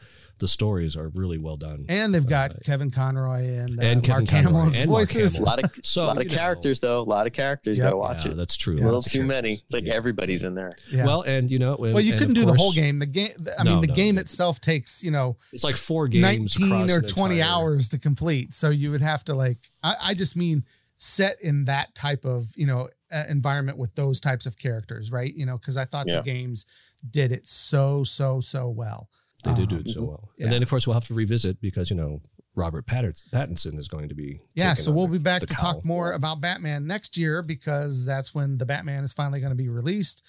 the 0.44 0.48
stories 0.50 0.98
are 0.98 1.08
really 1.10 1.38
well 1.38 1.56
done. 1.56 1.86
And 1.88 2.14
they've 2.14 2.28
got 2.28 2.52
Uh, 2.52 2.56
Kevin 2.66 2.91
Conroy 2.91 3.46
and, 3.60 3.80
uh, 3.80 3.84
and 3.84 4.06
Mark 4.08 4.26
Kevin 4.26 4.26
Conroy 4.28 4.50
Hamill's 4.60 4.76
and 4.78 4.89
Mark 4.89 5.00
voices. 5.00 5.39
A 5.39 5.41
lot 5.44 5.64
of 5.64 5.72
So 5.84 6.04
a 6.04 6.08
lot 6.08 6.18
of 6.18 6.24
you 6.24 6.30
know, 6.32 6.36
characters 6.36 6.80
though. 6.82 7.00
A 7.02 7.04
lot 7.04 7.26
of 7.28 7.32
characters. 7.34 7.78
Yep. 7.78 7.86
Gotta 7.86 7.98
watch 7.98 8.26
yeah, 8.26 8.34
it. 8.34 8.36
that's 8.36 8.58
true. 8.58 8.76
A 8.76 8.84
little 8.84 9.02
too 9.02 9.24
many. 9.24 9.54
It's 9.54 9.74
like 9.74 9.86
Yeah. 9.86 9.94
everybody's 9.94 10.44
in 10.44 10.54
there. 10.54 10.72
Yeah. 10.91 11.06
Well, 11.06 11.22
and 11.22 11.50
you 11.50 11.60
know, 11.60 11.78
well, 11.80 12.00
you 12.02 12.12
couldn't 12.14 12.38
of 12.38 12.44
do 12.44 12.46
the 12.46 12.56
whole 12.56 12.74
game. 12.74 13.00
The 13.00 13.06
game. 13.06 13.30
I 13.58 13.64
No, 13.64 13.72
mean, 13.72 13.82
the 13.82 13.88
no, 13.88 13.94
game 13.96 14.16
no. 14.16 14.22
itself 14.22 14.60
takes 14.60 15.02
you 15.02 15.12
know 15.12 15.38
It's 15.54 15.64
like 15.64 15.78
four 15.78 16.10
games, 16.10 16.60
19 16.60 16.91
or 16.91 17.02
20 17.02 17.39
entire- 17.39 17.50
hours 17.52 17.88
to 17.89 17.98
complete. 17.98 18.54
So 18.54 18.70
you 18.70 18.91
would 18.91 19.02
have 19.02 19.24
to 19.26 19.34
like, 19.34 19.60
I, 19.82 19.96
I 20.02 20.14
just 20.14 20.36
mean 20.36 20.66
set 20.96 21.41
in 21.41 21.66
that 21.66 21.96
type 21.96 22.24
of, 22.26 22.48
you 22.56 22.68
know, 22.68 22.88
uh, 23.12 23.24
environment 23.30 23.78
with 23.78 23.94
those 23.96 24.22
types 24.22 24.46
of 24.46 24.58
characters, 24.58 25.12
right? 25.12 25.34
You 25.36 25.46
know, 25.46 25.58
because 25.58 25.76
I 25.78 25.86
thought 25.86 26.06
Yeah. 26.08 26.18
the 26.18 26.22
games 26.24 26.66
did 27.10 27.32
it 27.32 27.48
so, 27.48 28.04
so, 28.04 28.39
so 28.41 28.70
well. 28.70 29.10
They 29.44 29.54
did 29.56 29.70
do 29.70 29.76
Um, 29.76 29.82
it 29.86 29.89
so 29.91 30.04
well. 30.04 30.30
yeah. 30.38 30.46
And 30.46 30.54
then, 30.54 30.64
of 30.64 30.70
course, 30.70 30.88
we'll 30.88 30.94
have 30.94 31.08
to 31.08 31.14
revisit 31.14 31.60
because 31.62 31.89
you 31.89 31.96
know 31.96 32.22
Robert 32.56 32.86
Pattinson 32.86 33.78
is 33.80 33.88
going 33.88 34.10
to 34.10 34.16
be. 34.16 34.41
Yeah, 34.54 34.74
so 34.74 34.91
we'll 34.91 35.08
the- 35.08 35.14
be 35.20 35.24
back 35.24 35.41
to 35.41 35.54
cowl. 35.54 35.74
talk 35.76 35.86
more 35.86 36.12
about 36.14 36.39
Batman 36.41 36.86
next 36.88 37.18
year 37.18 37.41
because 37.41 38.06
that's 38.06 38.34
when 38.36 38.58
the 38.58 38.66
Batman 38.66 39.04
is 39.04 39.14
finally 39.14 39.39
going 39.39 39.52
to 39.52 39.56
be 39.56 39.70
released. 39.70 40.26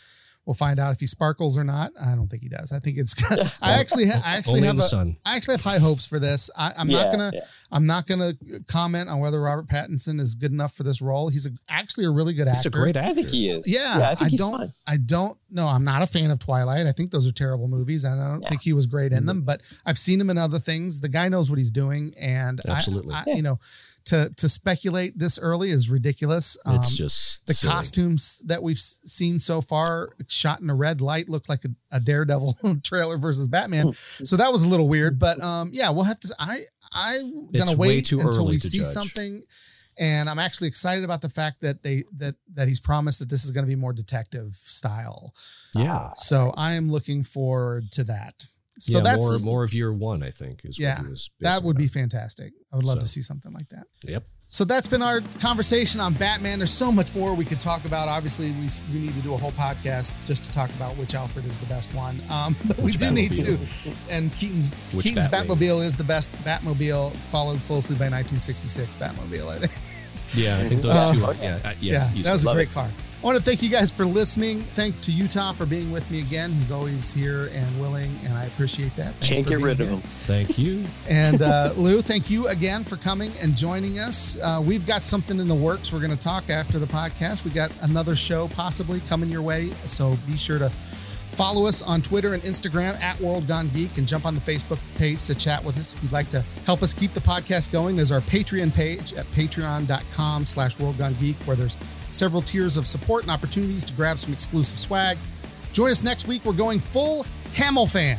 We'll 0.46 0.52
find 0.54 0.78
out 0.78 0.92
if 0.92 1.00
he 1.00 1.06
sparkles 1.06 1.56
or 1.56 1.64
not. 1.64 1.92
I 1.98 2.14
don't 2.14 2.28
think 2.28 2.42
he 2.42 2.50
does. 2.50 2.70
I 2.70 2.78
think 2.78 2.98
it's. 2.98 3.14
I 3.62 3.72
actually, 3.80 4.06
ha- 4.06 4.20
I 4.22 4.36
actually 4.36 4.56
Only 4.56 4.66
have 4.66 4.78
a, 4.78 4.82
sun. 4.82 5.16
I 5.24 5.36
actually 5.36 5.54
have 5.54 5.62
high 5.62 5.78
hopes 5.78 6.06
for 6.06 6.18
this. 6.18 6.50
I, 6.56 6.72
I'm 6.76 6.90
Yeah, 6.90 7.04
not 7.04 7.10
gonna. 7.12 7.30
yeah. 7.34 7.40
I'm 7.72 7.86
not 7.86 8.06
gonna 8.06 8.34
comment 8.68 9.08
on 9.08 9.20
whether 9.20 9.40
Robert 9.40 9.66
Pattinson 9.68 10.20
is 10.20 10.34
good 10.34 10.52
enough 10.52 10.74
for 10.74 10.82
this 10.82 11.00
role. 11.00 11.28
He's 11.30 11.46
a, 11.46 11.50
actually 11.68 12.04
a 12.04 12.10
really 12.10 12.34
good 12.34 12.46
He's 12.46 12.56
actor. 12.58 12.68
a 12.68 12.72
great 12.72 12.96
actor. 12.96 13.10
I 13.10 13.14
think 13.14 13.28
he 13.28 13.48
is. 13.48 13.66
Yeah, 13.68 13.98
I 14.00 14.10
I, 14.10 14.14
think 14.16 14.30
he's 14.32 14.40
don't. 14.40 14.58
fine. 14.58 14.72
I 14.86 14.98
don't 14.98 15.38
know. 15.50 15.66
I'm 15.66 15.84
not 15.84 16.02
a 16.02 16.06
fan 16.06 16.30
of 16.30 16.38
Twilight. 16.38 16.86
I 16.86 16.92
think 16.92 17.10
those 17.10 17.26
are 17.26 17.32
terrible 17.32 17.68
movies, 17.68 18.04
and 18.04 18.20
I 18.20 18.30
don't 18.32 18.42
Yeah. 18.42 18.48
think 18.50 18.60
he 18.62 18.74
was 18.74 18.86
great 18.86 19.12
in 19.12 19.20
mm-hmm. 19.20 19.26
them. 19.26 19.42
But 19.42 19.62
I've 19.86 19.98
seen 19.98 20.20
him 20.20 20.28
in 20.28 20.36
other 20.36 20.58
things. 20.58 21.00
The 21.00 21.08
guy 21.08 21.28
knows 21.30 21.48
what 21.48 21.58
he's 21.58 21.70
doing, 21.70 22.12
and 22.20 22.60
I- 22.68 22.72
Absolutely. 22.72 23.14
I, 23.14 23.24
you 23.28 23.42
know, 23.42 23.58
to 24.06 24.30
to 24.36 24.48
speculate 24.48 25.18
this 25.18 25.38
early 25.38 25.70
is 25.70 25.88
ridiculous. 25.88 26.56
Um, 26.66 26.76
It's 26.76 26.94
just 26.96 27.46
the 27.46 27.54
silly. 27.54 27.72
costumes 27.72 28.42
that 28.46 28.62
we've 28.62 28.78
seen 28.78 29.38
so 29.38 29.60
far, 29.60 30.10
shot 30.28 30.60
in 30.60 30.68
a 30.70 30.74
red 30.74 31.00
light, 31.00 31.28
look 31.28 31.48
like 31.48 31.64
a, 31.64 31.68
a 31.90 32.00
Daredevil 32.00 32.56
trailer 32.82 33.16
versus 33.18 33.48
Batman. 33.48 33.92
so 33.92 34.36
that 34.36 34.52
was 34.52 34.64
a 34.64 34.68
little 34.68 34.88
weird, 34.88 35.18
but 35.18 35.40
um, 35.42 35.70
yeah, 35.72 35.90
we'll 35.90 36.04
have 36.04 36.20
to. 36.20 36.34
I 36.38 36.60
I'm 36.92 37.50
gonna 37.50 37.70
It's 37.72 37.76
wait 37.76 38.12
until 38.12 38.46
we 38.46 38.58
see 38.58 38.78
judge. 38.78 38.86
something, 38.88 39.42
and 39.98 40.28
I'm 40.28 40.38
actually 40.38 40.68
excited 40.68 41.04
about 41.04 41.22
the 41.22 41.28
fact 41.30 41.60
that 41.62 41.82
they 41.82 42.04
that 42.18 42.34
that 42.54 42.68
he's 42.68 42.80
promised 42.80 43.18
that 43.20 43.28
this 43.30 43.44
is 43.44 43.50
going 43.52 43.64
to 43.64 43.68
be 43.68 43.76
more 43.76 43.92
detective 43.92 44.52
style. 44.54 45.32
Yeah. 45.74 46.10
So 46.16 46.52
I 46.56 46.74
am 46.74 46.90
looking 46.90 47.22
forward 47.24 47.90
to 47.92 48.04
that. 48.04 48.44
So 48.78 48.98
yeah, 48.98 49.04
that's 49.04 49.24
more 49.24 49.38
more 49.52 49.64
of 49.64 49.72
year 49.72 49.92
one, 49.92 50.22
I 50.22 50.30
think, 50.30 50.62
is 50.64 50.78
Yeah, 50.78 50.96
what 50.96 51.04
he 51.04 51.10
was 51.10 51.30
that 51.40 51.62
would 51.62 51.76
be 51.76 51.86
fantastic. 51.86 52.52
I 52.72 52.76
would 52.76 52.84
love 52.84 52.98
to 52.98 53.06
see 53.06 53.22
something 53.22 53.52
like 53.52 53.68
that. 53.68 53.84
Yep. 54.02 54.24
So 54.48 54.64
that's 54.64 54.88
been 54.88 55.00
our 55.02 55.20
conversation 55.40 56.00
on 56.00 56.12
Batman. 56.14 56.58
There's 56.58 56.72
so 56.72 56.90
much 56.90 57.14
more 57.14 57.34
we 57.34 57.44
could 57.44 57.60
talk 57.60 57.84
about. 57.84 58.08
Obviously, 58.08 58.50
we, 58.52 58.68
we 58.92 58.98
need 58.98 59.14
to 59.14 59.20
do 59.20 59.34
a 59.34 59.36
whole 59.36 59.52
podcast 59.52 60.12
just 60.24 60.44
to 60.46 60.52
talk 60.52 60.70
about 60.70 60.96
which 60.96 61.14
Alfred 61.14 61.44
is 61.46 61.56
the 61.58 61.66
best 61.66 61.92
one. 61.94 62.20
Um, 62.30 62.56
but 62.66 62.76
we 62.78 62.84
Which 62.86 62.96
do 62.96 63.10
need 63.10 63.36
to. 63.36 63.58
And 64.10 64.32
Keaton's 64.34 64.70
Which 64.92 65.06
Keaton's 65.06 65.28
Batwing. 65.28 65.46
Batmobile 65.56 65.84
is 65.84 65.96
the 65.96 66.04
best 66.04 66.32
Batmobile, 66.44 67.14
followed 67.30 67.58
closely 67.66 67.94
by 67.96 68.08
1966 68.08 68.92
Batmobile. 68.94 69.48
I 69.48 69.58
think. 69.60 69.72
Yeah, 70.34 70.56
I 70.58 70.68
think 70.68 70.82
those 70.82 70.94
Uh, 70.94 71.12
two. 71.14 71.24
Are, 71.24 71.34
yeah, 71.34 71.60
uh, 71.64 71.72
yeah. 71.80 72.10
Yeah, 72.12 72.22
that 72.24 72.32
was 72.32 72.44
a 72.44 72.52
great 72.52 72.68
it. 72.68 72.74
car. 72.74 72.88
I 73.24 73.26
want 73.26 73.38
to 73.38 73.42
thank 73.42 73.62
you 73.62 73.70
guys 73.70 73.90
for 73.90 74.04
listening. 74.04 74.60
Thank 74.74 75.00
to 75.00 75.10
Utah 75.10 75.54
for 75.54 75.64
being 75.64 75.90
with 75.90 76.10
me 76.10 76.18
again. 76.18 76.52
He's 76.52 76.70
always 76.70 77.10
here 77.10 77.46
and 77.54 77.80
willing, 77.80 78.14
and 78.22 78.34
I 78.34 78.44
appreciate 78.44 78.94
that. 78.96 79.14
Thanks 79.14 79.28
Can't 79.28 79.46
get 79.46 79.60
rid 79.60 79.78
here. 79.78 79.86
of 79.86 79.92
him. 79.94 80.00
Thank 80.02 80.58
you. 80.58 80.84
And 81.08 81.40
uh, 81.40 81.72
Lou, 81.78 82.02
thank 82.02 82.28
you 82.28 82.48
again 82.48 82.84
for 82.84 82.96
coming 82.96 83.32
and 83.40 83.56
joining 83.56 83.98
us. 83.98 84.36
Uh, 84.42 84.62
we've 84.62 84.86
got 84.86 85.02
something 85.02 85.40
in 85.40 85.48
the 85.48 85.54
works. 85.54 85.90
We're 85.90 86.00
going 86.00 86.14
to 86.14 86.22
talk 86.22 86.50
after 86.50 86.78
the 86.78 86.84
podcast. 86.84 87.46
We 87.46 87.50
got 87.50 87.72
another 87.80 88.14
show 88.14 88.48
possibly 88.48 89.00
coming 89.08 89.30
your 89.30 89.40
way, 89.40 89.70
so 89.86 90.18
be 90.26 90.36
sure 90.36 90.58
to 90.58 90.70
Follow 91.34 91.66
us 91.66 91.82
on 91.82 92.00
Twitter 92.00 92.32
and 92.34 92.40
Instagram 92.44 92.94
at 93.00 93.20
World 93.20 93.48
Gone 93.48 93.68
Geek 93.70 93.98
and 93.98 94.06
jump 94.06 94.24
on 94.24 94.36
the 94.36 94.40
Facebook 94.42 94.78
page 94.94 95.24
to 95.24 95.34
chat 95.34 95.64
with 95.64 95.76
us. 95.76 95.92
If 95.92 96.00
you'd 96.04 96.12
like 96.12 96.30
to 96.30 96.42
help 96.64 96.80
us 96.80 96.94
keep 96.94 97.12
the 97.12 97.18
podcast 97.18 97.72
going, 97.72 97.96
there's 97.96 98.12
our 98.12 98.20
Patreon 98.20 98.72
page 98.72 99.12
at 99.14 99.26
patreon.com 99.32 100.46
slash 100.46 100.78
World 100.78 100.96
Gone 100.96 101.16
Geek, 101.18 101.34
where 101.38 101.56
there's 101.56 101.76
several 102.14 102.40
tiers 102.40 102.76
of 102.76 102.86
support 102.86 103.22
and 103.22 103.30
opportunities 103.30 103.84
to 103.84 103.92
grab 103.94 104.18
some 104.18 104.32
exclusive 104.32 104.78
swag. 104.78 105.18
Join 105.72 105.90
us 105.90 106.02
next 106.02 106.28
week. 106.28 106.44
We're 106.44 106.52
going 106.52 106.78
full 106.78 107.26
Hamill 107.54 107.86
fan. 107.86 108.18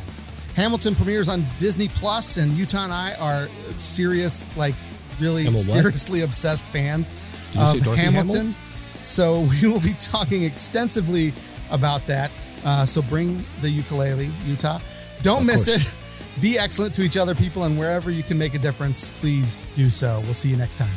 Hamilton 0.54 0.94
premieres 0.94 1.28
on 1.28 1.44
Disney 1.58 1.88
Plus, 1.88 2.36
and 2.36 2.52
Utah 2.52 2.84
and 2.84 2.92
I 2.92 3.14
are 3.14 3.48
serious, 3.78 4.54
like 4.56 4.74
really 5.20 5.54
seriously 5.56 6.22
obsessed 6.22 6.64
fans 6.66 7.10
of 7.58 7.80
Hamilton. 7.80 8.36
Hamill? 8.36 8.54
So 9.02 9.40
we 9.62 9.68
will 9.68 9.80
be 9.80 9.94
talking 9.94 10.44
extensively 10.44 11.32
about 11.70 12.06
that. 12.06 12.30
Uh, 12.64 12.86
so 12.86 13.02
bring 13.02 13.44
the 13.60 13.70
ukulele, 13.70 14.30
Utah. 14.44 14.80
Don't 15.22 15.42
of 15.42 15.46
miss 15.46 15.66
course. 15.66 15.86
it. 15.86 15.94
Be 16.40 16.58
excellent 16.58 16.94
to 16.94 17.02
each 17.02 17.16
other, 17.16 17.34
people, 17.34 17.64
and 17.64 17.78
wherever 17.78 18.10
you 18.10 18.22
can 18.22 18.36
make 18.36 18.54
a 18.54 18.58
difference, 18.58 19.10
please 19.12 19.56
do 19.74 19.88
so. 19.88 20.20
We'll 20.24 20.34
see 20.34 20.50
you 20.50 20.56
next 20.56 20.76
time. 20.76 20.94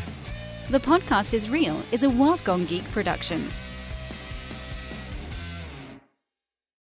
The 0.69 0.79
Podcast 0.79 1.33
is 1.33 1.49
Real 1.49 1.81
is 1.91 2.03
a 2.03 2.09
World 2.11 2.43
Gone 2.43 2.65
Geek 2.65 2.83
production. 2.91 3.49